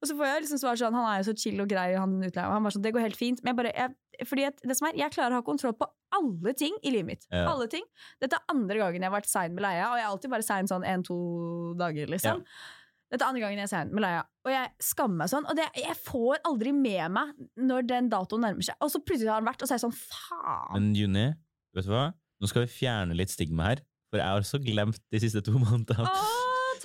Og 0.00 0.08
så 0.08 0.14
får 0.16 0.30
jeg 0.30 0.42
liksom 0.46 0.60
svar 0.62 0.78
sånn, 0.80 0.94
han 0.96 1.08
er 1.10 1.18
jo 1.20 1.26
så 1.28 1.34
chill 1.36 1.60
og 1.60 1.68
grei, 1.68 1.90
han 1.92 2.14
utleier, 2.24 2.48
han 2.48 2.64
bare 2.64 2.72
sånn, 2.72 2.84
det 2.86 2.94
går 2.96 3.02
helt 3.04 3.18
fint. 3.20 3.42
Men 3.44 3.52
jeg 3.52 3.58
bare, 3.58 3.72
jeg, 3.76 4.24
fordi 4.30 4.46
at 4.48 4.62
det 4.64 4.76
som 4.78 4.86
er, 4.88 4.94
jeg 4.96 5.12
klarer 5.12 5.36
å 5.36 5.40
ha 5.42 5.44
kontroll 5.44 5.74
på 5.76 5.88
alle 6.16 6.54
ting 6.56 6.78
i 6.80 6.92
livet 6.94 7.06
mitt. 7.10 7.26
Ja. 7.28 7.42
Alle 7.52 7.66
ting. 7.68 7.84
Dette 8.22 8.38
er 8.38 8.46
andre 8.54 8.78
gangen 8.80 8.96
jeg 9.04 9.10
har 9.10 9.18
vært 9.18 9.28
sein 9.28 9.52
med 9.52 9.60
leia, 9.66 9.90
og 9.90 9.98
jeg 10.00 10.06
er 10.06 10.12
alltid 10.14 10.32
bare 10.32 10.46
sein 10.46 10.70
sånn 10.72 10.86
en-to 10.88 11.18
dager, 11.78 12.08
liksom. 12.16 12.40
Dette 13.12 13.26
er 13.26 13.28
andre 13.28 13.42
gangen 13.44 13.60
jeg 13.60 13.66
er 13.68 13.72
sein 13.74 13.92
med 13.92 14.04
leia, 14.06 14.22
og 14.46 14.50
jeg 14.54 14.72
skammer 14.88 15.20
meg 15.20 15.30
sånn. 15.34 15.46
Og 15.50 15.56
det, 15.60 15.68
jeg 15.82 15.96
får 16.06 16.40
aldri 16.48 16.72
med 16.80 17.12
meg 17.18 17.36
når 17.60 17.86
den 17.92 18.08
datoen 18.12 18.44
nærmer 18.46 18.64
seg. 18.70 18.80
Og 18.80 18.88
så 18.94 19.02
plutselig 19.04 19.28
har 19.34 19.42
han 19.42 19.48
vært, 19.52 19.60
og 19.60 19.68
så 19.68 19.74
er 19.76 19.80
jeg 19.82 19.84
sånn, 19.84 19.96
faen. 20.00 20.72
Men 20.78 20.90
Juni, 20.96 21.26
vet 21.76 21.88
du 21.88 21.92
hva? 21.92 22.06
Nå 22.40 22.48
skal 22.50 22.64
vi 22.64 22.72
fjerne 22.72 23.16
litt 23.16 23.32
stigma 23.32 23.70
her, 23.72 23.82
for 24.10 24.20
jeg 24.22 24.26
har 24.32 24.46
så 24.48 24.60
glemt 24.62 25.00
de 25.12 25.20
siste 25.22 25.42
to 25.44 25.52
månedene. 25.60 26.06
Åh, 26.08 26.36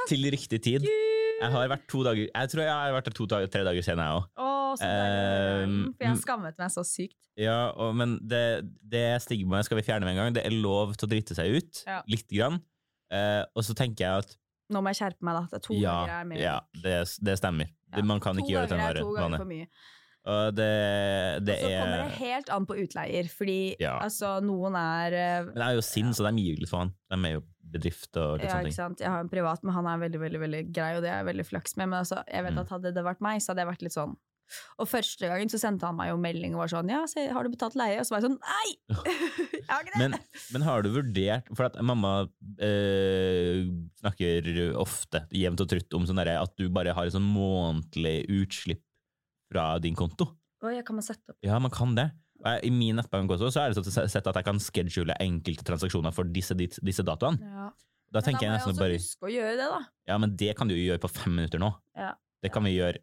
Til 0.10 0.28
riktig 0.30 0.60
tid. 0.62 0.84
Gud! 0.86 1.14
Jeg 1.36 1.52
har 1.52 1.68
vært 1.68 1.84
to 1.92 2.00
dager 2.06 2.28
Jeg 2.30 2.50
tror 2.52 2.62
jeg 2.64 2.72
har 2.72 2.94
vært 2.96 3.08
der 3.10 3.16
to-tre 3.18 3.64
dager 3.68 3.84
siden, 3.84 4.00
jeg 4.04 4.20
òg. 4.20 4.28
Um, 4.76 5.76
For 5.96 6.04
jeg 6.04 6.12
har 6.12 6.20
skammet 6.20 6.58
meg 6.60 6.72
så 6.74 6.84
sykt. 6.88 7.18
Ja, 7.40 7.72
og, 7.72 7.94
men 7.96 8.18
det, 8.24 8.42
det 8.84 9.04
stigmaet 9.24 9.68
skal 9.68 9.80
vi 9.80 9.86
fjerne 9.88 10.08
med 10.08 10.16
en 10.16 10.22
gang. 10.22 10.36
Det 10.36 10.44
er 10.48 10.56
lov 10.56 10.96
til 10.96 11.08
å 11.08 11.12
drite 11.12 11.38
seg 11.38 11.56
ut, 11.56 11.84
Ja. 11.88 12.02
lite 12.12 12.36
grann. 12.36 12.60
Uh, 13.14 13.44
og 13.56 13.64
så 13.68 13.76
tenker 13.78 14.04
jeg 14.04 14.26
at 14.26 14.36
Nå 14.74 14.82
må 14.82 14.90
jeg 14.90 14.98
skjerpe 14.98 15.28
meg, 15.28 15.36
da. 15.38 15.44
Det 15.52 15.58
er 15.60 15.64
to 15.68 15.76
ja, 15.78 15.92
ganger 15.94 16.16
er 16.16 16.30
mer. 16.32 16.40
ja 16.42 16.56
det, 16.82 16.94
det 17.28 17.36
stemmer. 17.38 17.68
Ja. 17.94 18.02
Man 18.02 18.24
kan 18.24 18.34
to 18.34 18.42
ikke 18.42 18.56
gjøre 18.56 18.66
det 18.72 18.80
til 18.98 19.12
en 19.22 19.36
vane. 19.38 19.68
For. 20.26 20.52
Det, 20.58 20.70
det 21.46 21.56
Og 21.56 21.64
så 21.64 21.72
kommer 21.72 21.96
er 22.02 22.04
det 22.10 22.20
helt 22.20 22.50
an 22.58 22.66
på 22.70 22.78
utleier, 22.84 23.30
fordi 23.32 23.58
Ja. 23.80 23.96
altså, 24.04 24.36
noen 24.44 24.76
er 24.80 25.14
eh, 25.22 25.46
Men 25.52 25.56
det 25.62 25.68
er 25.70 25.78
jo 25.80 25.86
sinn, 25.86 26.12
så 26.18 26.26
de 26.28 26.42
gir 26.44 26.60
litt 26.60 26.72
faen. 26.74 26.92
De 27.14 27.22
er 27.30 27.38
jo 27.38 27.44
bedrift 27.76 28.16
og 28.22 28.38
litt 28.40 28.46
ja, 28.50 28.56
sånne 28.58 28.70
ikke 28.70 28.78
sant? 28.82 29.02
Jeg 29.02 29.10
har 29.10 29.24
en 29.26 29.32
privat, 29.32 29.64
men 29.66 29.74
han 29.76 29.88
er 29.90 30.04
veldig 30.06 30.20
veldig, 30.22 30.40
veldig 30.46 30.64
grei, 30.76 30.92
og 30.98 31.04
det 31.06 31.10
er 31.14 31.22
jeg 31.24 31.30
veldig 31.32 31.46
flaks 31.50 31.78
med. 31.78 31.90
Men 31.92 32.00
altså, 32.04 32.22
jeg 32.30 32.44
vet 32.46 32.54
Mm. 32.56 32.64
at 32.66 32.70
hadde 32.78 32.94
det 32.96 33.04
vært 33.06 33.22
meg, 33.26 33.42
så 33.42 33.52
hadde 33.54 33.64
jeg 33.66 33.72
vært 33.74 33.82
litt 33.88 33.96
sånn 33.98 34.16
Og 34.78 34.86
første 34.86 35.26
gangen 35.26 35.50
så 35.50 35.58
sendte 35.58 35.88
han 35.90 35.96
meg 35.98 36.12
jo 36.12 36.18
melding 36.22 36.54
og 36.54 36.60
var 36.62 36.70
sånn 36.70 36.90
Ja, 36.94 37.00
se, 37.10 37.24
har 37.34 37.44
du 37.44 37.50
betalt 37.50 37.74
leie? 37.74 37.98
Og 37.98 38.06
så 38.06 38.14
var 38.14 38.22
jeg 38.22 38.28
sånn 38.30 38.38
Nei! 38.46 38.70
jeg 39.58 39.66
har 39.72 39.82
ikke 39.82 39.96
det! 39.96 40.02
Men, 40.04 40.18
men 40.54 40.62
har 40.68 40.84
du 40.86 40.92
vurdert 40.94 41.50
For 41.58 41.66
at 41.66 41.80
mamma 41.82 42.12
eh, 42.62 43.66
snakker 44.04 44.50
ofte 44.78 45.24
jevnt 45.34 45.64
og 45.66 45.72
trutt 45.72 45.98
om 45.98 46.06
sånn 46.06 46.22
derre 46.22 46.38
at 46.46 46.54
du 46.62 46.68
bare 46.70 46.94
har 46.94 47.10
et 47.10 47.16
sånn 47.16 47.26
månedlig 47.26 48.20
utslipp 48.38 48.85
fra 49.56 49.80
din 49.84 49.96
konto. 49.98 50.30
Oi, 50.66 50.78
kan 50.86 50.98
man 50.98 51.06
sette 51.06 51.34
opp 51.34 51.46
Ja, 51.46 51.58
man 51.62 51.74
kan 51.74 51.96
det. 51.98 52.10
I 52.62 52.70
min 52.70 53.00
nettbank 53.00 53.32
også 53.32 53.50
så 53.54 53.64
er 53.64 53.72
det 53.74 53.80
sånn 53.80 54.10
sett 54.12 54.28
at 54.28 54.38
jeg 54.38 54.46
kan 54.46 54.60
schedule 54.62 55.16
enkelte 55.24 55.66
transaksjoner 55.66 56.14
for 56.14 56.28
disse, 56.30 56.58
disse 56.58 57.06
datoene. 57.06 57.42
ja. 57.42 57.74
Da 58.14 58.22
Men 58.22 58.26
tenker 58.28 58.46
jeg 58.46 58.52
da 58.52 58.58
nesten 58.60 58.76
må 58.76 58.80
bare 58.80 58.94
jeg 58.94 59.02
også 59.02 59.10
huske 59.16 59.28
å 59.28 59.32
gjøre 59.34 59.56
det, 59.60 59.66
da. 59.72 59.80
Ja, 60.08 60.16
men 60.22 60.34
det 60.40 60.52
kan 60.56 60.70
du 60.70 60.76
jo 60.76 60.84
gjøre 60.86 61.02
på 61.04 61.10
fem 61.12 61.34
minutter 61.36 61.60
nå. 61.60 61.72
Ja. 61.98 62.12
Det 62.46 62.52
kan 62.54 62.64
vi 62.64 62.76
gjøre 62.76 63.02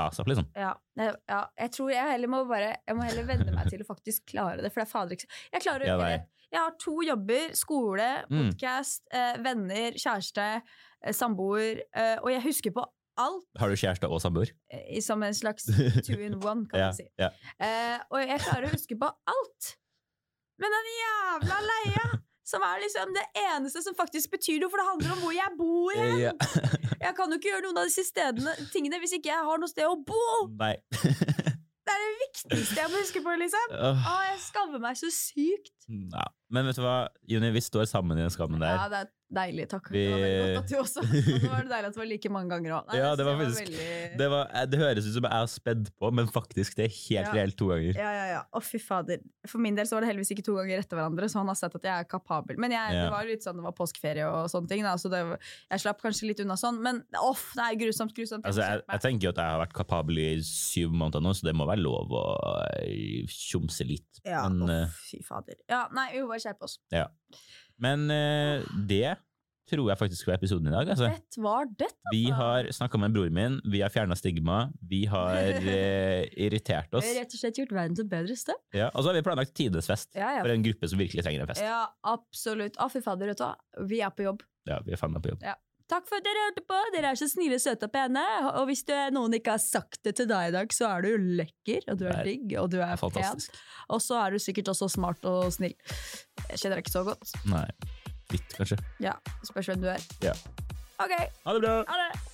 asap, 0.00 0.30
liksom. 0.30 0.46
Ja, 0.54 0.70
jeg, 0.96 1.16
ja, 1.28 1.40
jeg 1.58 1.72
tror 1.74 1.90
jeg 1.92 2.12
heller 2.12 2.30
må 2.30 2.44
bare 2.48 2.68
Jeg 2.78 2.96
må 2.96 3.08
heller 3.08 3.26
venne 3.26 3.54
meg 3.56 3.72
til 3.72 3.82
å 3.82 3.88
faktisk 3.88 4.28
klare 4.30 4.62
det, 4.62 4.70
for 4.70 4.80
det 4.80 4.86
er 4.86 4.92
fader 4.92 5.18
ikke 5.18 5.28
Jeg 5.56 5.64
klarer 5.64 5.90
Ja, 5.90 5.96
jeg, 6.12 6.22
jeg 6.54 6.60
har 6.60 6.76
to 6.82 6.94
jobber, 7.06 7.50
skole, 7.58 8.06
podkast, 8.30 9.02
mm. 9.10 9.42
venner, 9.44 9.98
kjæreste, 9.98 10.46
eh, 11.02 11.14
samboer, 11.14 11.82
eh, 11.90 12.16
og 12.22 12.30
jeg 12.32 12.44
husker 12.46 12.74
på 12.74 12.86
alt 13.20 13.44
Har 13.60 13.70
du 13.72 13.76
kjæreste 13.80 14.08
og 14.10 14.20
samboer? 14.24 14.50
eh, 14.72 14.98
som 15.04 15.22
en 15.26 15.36
slags 15.36 15.68
two 16.06 16.18
in 16.20 16.38
one, 16.42 16.66
kan 16.70 16.86
man 16.88 16.96
si. 16.98 17.06
ja. 17.20 17.28
Eh, 17.60 17.98
og 18.10 18.24
jeg 18.24 18.40
klarer 18.46 18.68
å 18.70 18.74
huske 18.74 18.96
på 19.00 19.10
alt. 19.34 19.70
Men 20.60 20.74
den 20.76 20.90
jævla 20.98 21.58
leia, 21.64 22.06
som 22.50 22.64
er 22.66 22.82
liksom 22.82 23.12
det 23.16 23.22
eneste 23.46 23.80
som 23.84 23.94
faktisk 23.96 24.32
betyr 24.34 24.58
noe, 24.60 24.68
for 24.72 24.82
det 24.82 24.88
handler 24.90 25.12
om 25.14 25.20
hvor 25.24 25.32
jeg 25.36 25.54
bor 25.56 25.94
hen. 25.96 26.18
Ja. 26.26 26.32
Jeg 27.06 27.14
kan 27.16 27.30
jo 27.32 27.38
ikke 27.38 27.48
gjøre 27.48 27.62
noen 27.64 27.78
av 27.80 27.86
disse 27.88 28.02
stedene, 28.04 28.52
tingene 28.74 28.98
hvis 29.00 29.14
ikke 29.16 29.30
jeg 29.30 29.44
har 29.46 29.56
noe 29.62 29.70
sted 29.70 29.86
å 29.88 29.94
bo! 30.04 30.18
Nei. 30.60 30.74
Det 31.90 31.94
er 31.96 32.02
det 32.04 32.10
viktigste 32.20 32.76
jeg 32.76 32.90
må 32.92 32.98
huske 33.00 33.20
på, 33.24 33.32
liksom. 33.40 33.72
Å, 33.74 33.88
jeg 34.28 34.36
skammer 34.44 34.82
meg 34.84 34.98
så 35.00 35.08
sykt. 35.10 35.72
ja. 35.88 36.26
Men 36.52 36.68
vet 36.68 36.76
du 36.78 36.82
hva, 36.84 37.08
Juni, 37.26 37.48
vi 37.56 37.62
står 37.64 37.88
sammen 37.90 38.20
i 38.20 38.22
den 38.22 38.30
skammen 38.30 38.60
der. 38.62 38.76
Ja, 38.76 38.84
det 38.92 39.00
er 39.00 39.08
deilig. 39.32 39.68
Takk. 39.70 39.90
Vi- 39.90 40.04
Det 40.04 40.10
var 40.12 40.20
veldig 40.20 40.54
godt 40.54 40.64
at 40.64 40.68
du 40.70 40.76
også. 40.80 41.00
Og 41.06 41.40
så 41.40 41.48
var 41.50 41.62
det 41.62 41.70
deilig 41.70 41.86
at 41.90 41.94
det 41.94 42.00
var 42.02 42.08
like 42.10 42.30
mange 42.34 42.50
ganger 42.50 42.70
òg. 42.80 42.94
Ja, 42.98 43.10
det 43.16 43.24
var 43.26 43.36
faktisk- 43.40 44.16
Det, 44.18 44.28
var, 44.30 44.48
eh, 44.54 44.66
det 44.66 44.78
høres 44.80 45.06
ut 45.06 45.14
som 45.14 45.22
jeg 45.28 45.32
har 45.32 45.46
spedd 45.46 45.90
på, 46.00 46.10
men 46.12 46.26
faktisk, 46.26 46.74
det 46.76 46.84
er 46.88 46.94
helt 46.94 47.26
Ja. 47.28 47.32
reelt 47.32 47.56
to 47.56 47.68
ganger. 47.70 47.94
Ja, 47.96 48.10
ja, 48.12 48.26
ja. 48.34 48.42
Å, 48.52 48.62
fy 48.62 48.78
fader. 48.78 49.18
For 49.46 49.58
min 49.58 49.74
del 49.74 49.86
så 49.86 49.96
var 49.96 50.00
det 50.02 50.10
heldigvis 50.10 50.32
ikke 50.34 50.44
to 50.44 50.54
ganger 50.58 50.78
etter 50.82 50.96
hverandre, 50.98 51.28
så 51.30 51.38
han 51.40 51.46
har 51.46 51.54
sett 51.54 51.74
at 51.74 51.82
jeg 51.82 51.94
er 52.04 52.04
kapabel. 52.10 52.58
Men 52.58 52.70
jeg, 52.72 52.92
Ja. 52.94 53.04
det 53.06 53.10
var 53.12 53.24
litt 53.24 53.42
sånn, 53.46 53.56
det 53.56 53.62
var 53.64 53.72
påskeferie 53.72 54.26
og 54.26 54.50
sånne 54.50 54.68
ting, 54.68 54.82
da, 54.82 54.94
så 54.96 55.08
det, 55.10 55.22
jeg 55.70 55.80
slapp 55.80 56.00
kanskje 56.02 56.26
litt 56.28 56.40
unna 56.40 56.54
sånn. 56.58 56.80
Men 56.82 57.04
off, 57.20 57.52
det 57.54 57.62
er 57.62 57.76
grusomt, 57.86 58.12
grusomt. 58.14 58.44
Altså, 58.44 58.60
jeg, 58.66 58.82
jeg 58.90 59.00
tenker 59.00 59.22
jo 59.24 59.28
at 59.30 59.36
jeg 59.36 59.50
har 59.54 59.66
vært 59.66 59.72
kapabel 59.72 60.18
i 60.18 60.40
syv 60.42 60.90
måneder 60.92 61.22
nå, 61.22 61.30
så 61.34 61.42
det 61.46 61.54
må 61.54 61.66
være 61.66 61.82
lov 61.82 62.08
å 62.10 62.24
eh, 62.82 63.24
tjomse 63.26 63.86
litt. 63.86 64.20
ja, 64.24 64.48
Men, 64.48 64.68
å, 64.68 64.82
eh, 64.82 64.88
fy 65.10 65.22
fader. 65.22 65.54
Ja, 65.68 65.86
nei, 65.92 66.10
vi 66.12 66.20
må 66.20 66.28
bare 66.28 66.40
skjerpe 66.42 66.62
oss. 66.66 66.78
Men 67.82 68.06
eh, 68.14 68.68
det 68.88 69.16
tror 69.70 69.86
jeg 69.90 70.00
faktisk 70.00 70.26
var 70.26 70.38
episoden 70.40 70.66
i 70.66 70.72
dag. 70.74 70.88
Altså. 70.90 71.10
Det 71.30 71.42
var 71.42 71.68
det. 71.78 71.88
Vi 72.10 72.24
har 72.34 72.66
snakka 72.74 72.98
med 72.98 73.14
broren 73.14 73.36
min, 73.36 73.58
vi 73.70 73.82
har 73.84 73.92
fjerna 73.94 74.16
stigma, 74.18 74.64
vi 74.90 75.04
har 75.10 75.36
eh, 75.74 76.26
irritert 76.34 76.90
Vi 76.90 77.04
har 77.04 77.20
rett 77.22 77.36
og 77.36 77.42
slett 77.44 77.60
gjort 77.62 77.74
verden 77.76 77.98
til 77.98 78.08
et 78.08 78.12
bedre 78.12 78.38
sted. 78.38 78.58
Ja, 78.74 78.90
og 78.90 79.04
så 79.04 79.12
har 79.12 79.20
vi 79.20 79.24
planlagt 79.26 79.54
tidenes 79.54 79.90
fest 79.90 80.10
Ja, 80.18 80.34
ja. 80.38 80.44
for 80.44 80.52
en 80.54 80.66
gruppe 80.66 80.90
som 80.90 81.00
virkelig 81.00 81.26
trenger 81.26 81.44
en 81.46 81.52
fest. 81.52 81.62
Ja, 81.64 81.84
absolutt. 82.10 82.78
Å, 82.82 82.90
fy 82.92 83.02
fader, 83.04 83.30
vet 83.30 83.40
du 83.40 83.46
hva. 83.46 83.54
Vi 83.90 84.02
er 84.02 84.14
på 84.14 84.26
jobb. 84.26 84.46
Ja, 84.68 84.80
vi 84.86 84.96
er 84.96 85.00
faen 85.00 85.14
meg 85.14 85.24
på 85.24 85.34
jobb. 85.34 85.46
Takk 85.90 86.06
for 86.06 86.20
at 86.20 86.26
dere 86.26 86.44
hørte 86.46 86.62
på. 86.68 86.76
Dere 86.94 87.10
er 87.10 87.18
så 87.18 87.26
snille, 87.26 87.58
søte 87.58 87.88
og 87.88 87.92
pene. 87.94 88.22
Og 88.60 88.68
hvis 88.68 88.84
du, 88.86 88.92
noen 89.14 89.34
ikke 89.34 89.56
har 89.56 89.62
sagt 89.62 89.98
det 90.06 90.14
til 90.20 90.28
deg 90.30 90.52
i 90.52 90.54
dag, 90.54 90.74
så 90.74 90.86
er 90.92 91.06
du 91.06 91.26
lekker, 91.40 91.82
og 91.90 91.98
du 91.98 92.06
er 92.06 92.22
digg, 92.26 92.54
og 92.62 92.70
du 92.70 92.78
er 92.84 92.94
pen. 93.00 93.42
Og 93.90 94.02
så 94.04 94.20
er 94.22 94.36
du 94.36 94.42
sikkert 94.42 94.70
også 94.70 94.90
smart 94.92 95.26
og 95.26 95.50
snill. 95.56 95.74
Jeg 96.46 96.62
kjenner 96.62 96.78
deg 96.78 96.84
ikke 96.86 96.94
så 96.94 97.04
godt. 97.10 97.34
Nei, 97.50 97.66
litt 98.30 98.58
kanskje. 98.58 98.78
Ja, 99.02 99.16
Spørs 99.48 99.72
hvem 99.72 99.82
du 99.82 99.90
er. 99.90 100.10
Ja. 100.22 100.36
Ok, 101.00 101.16
Ha 101.16 101.56
det 101.56 101.62
bra! 101.64 101.76
ha 101.88 102.02
det! 102.04 102.29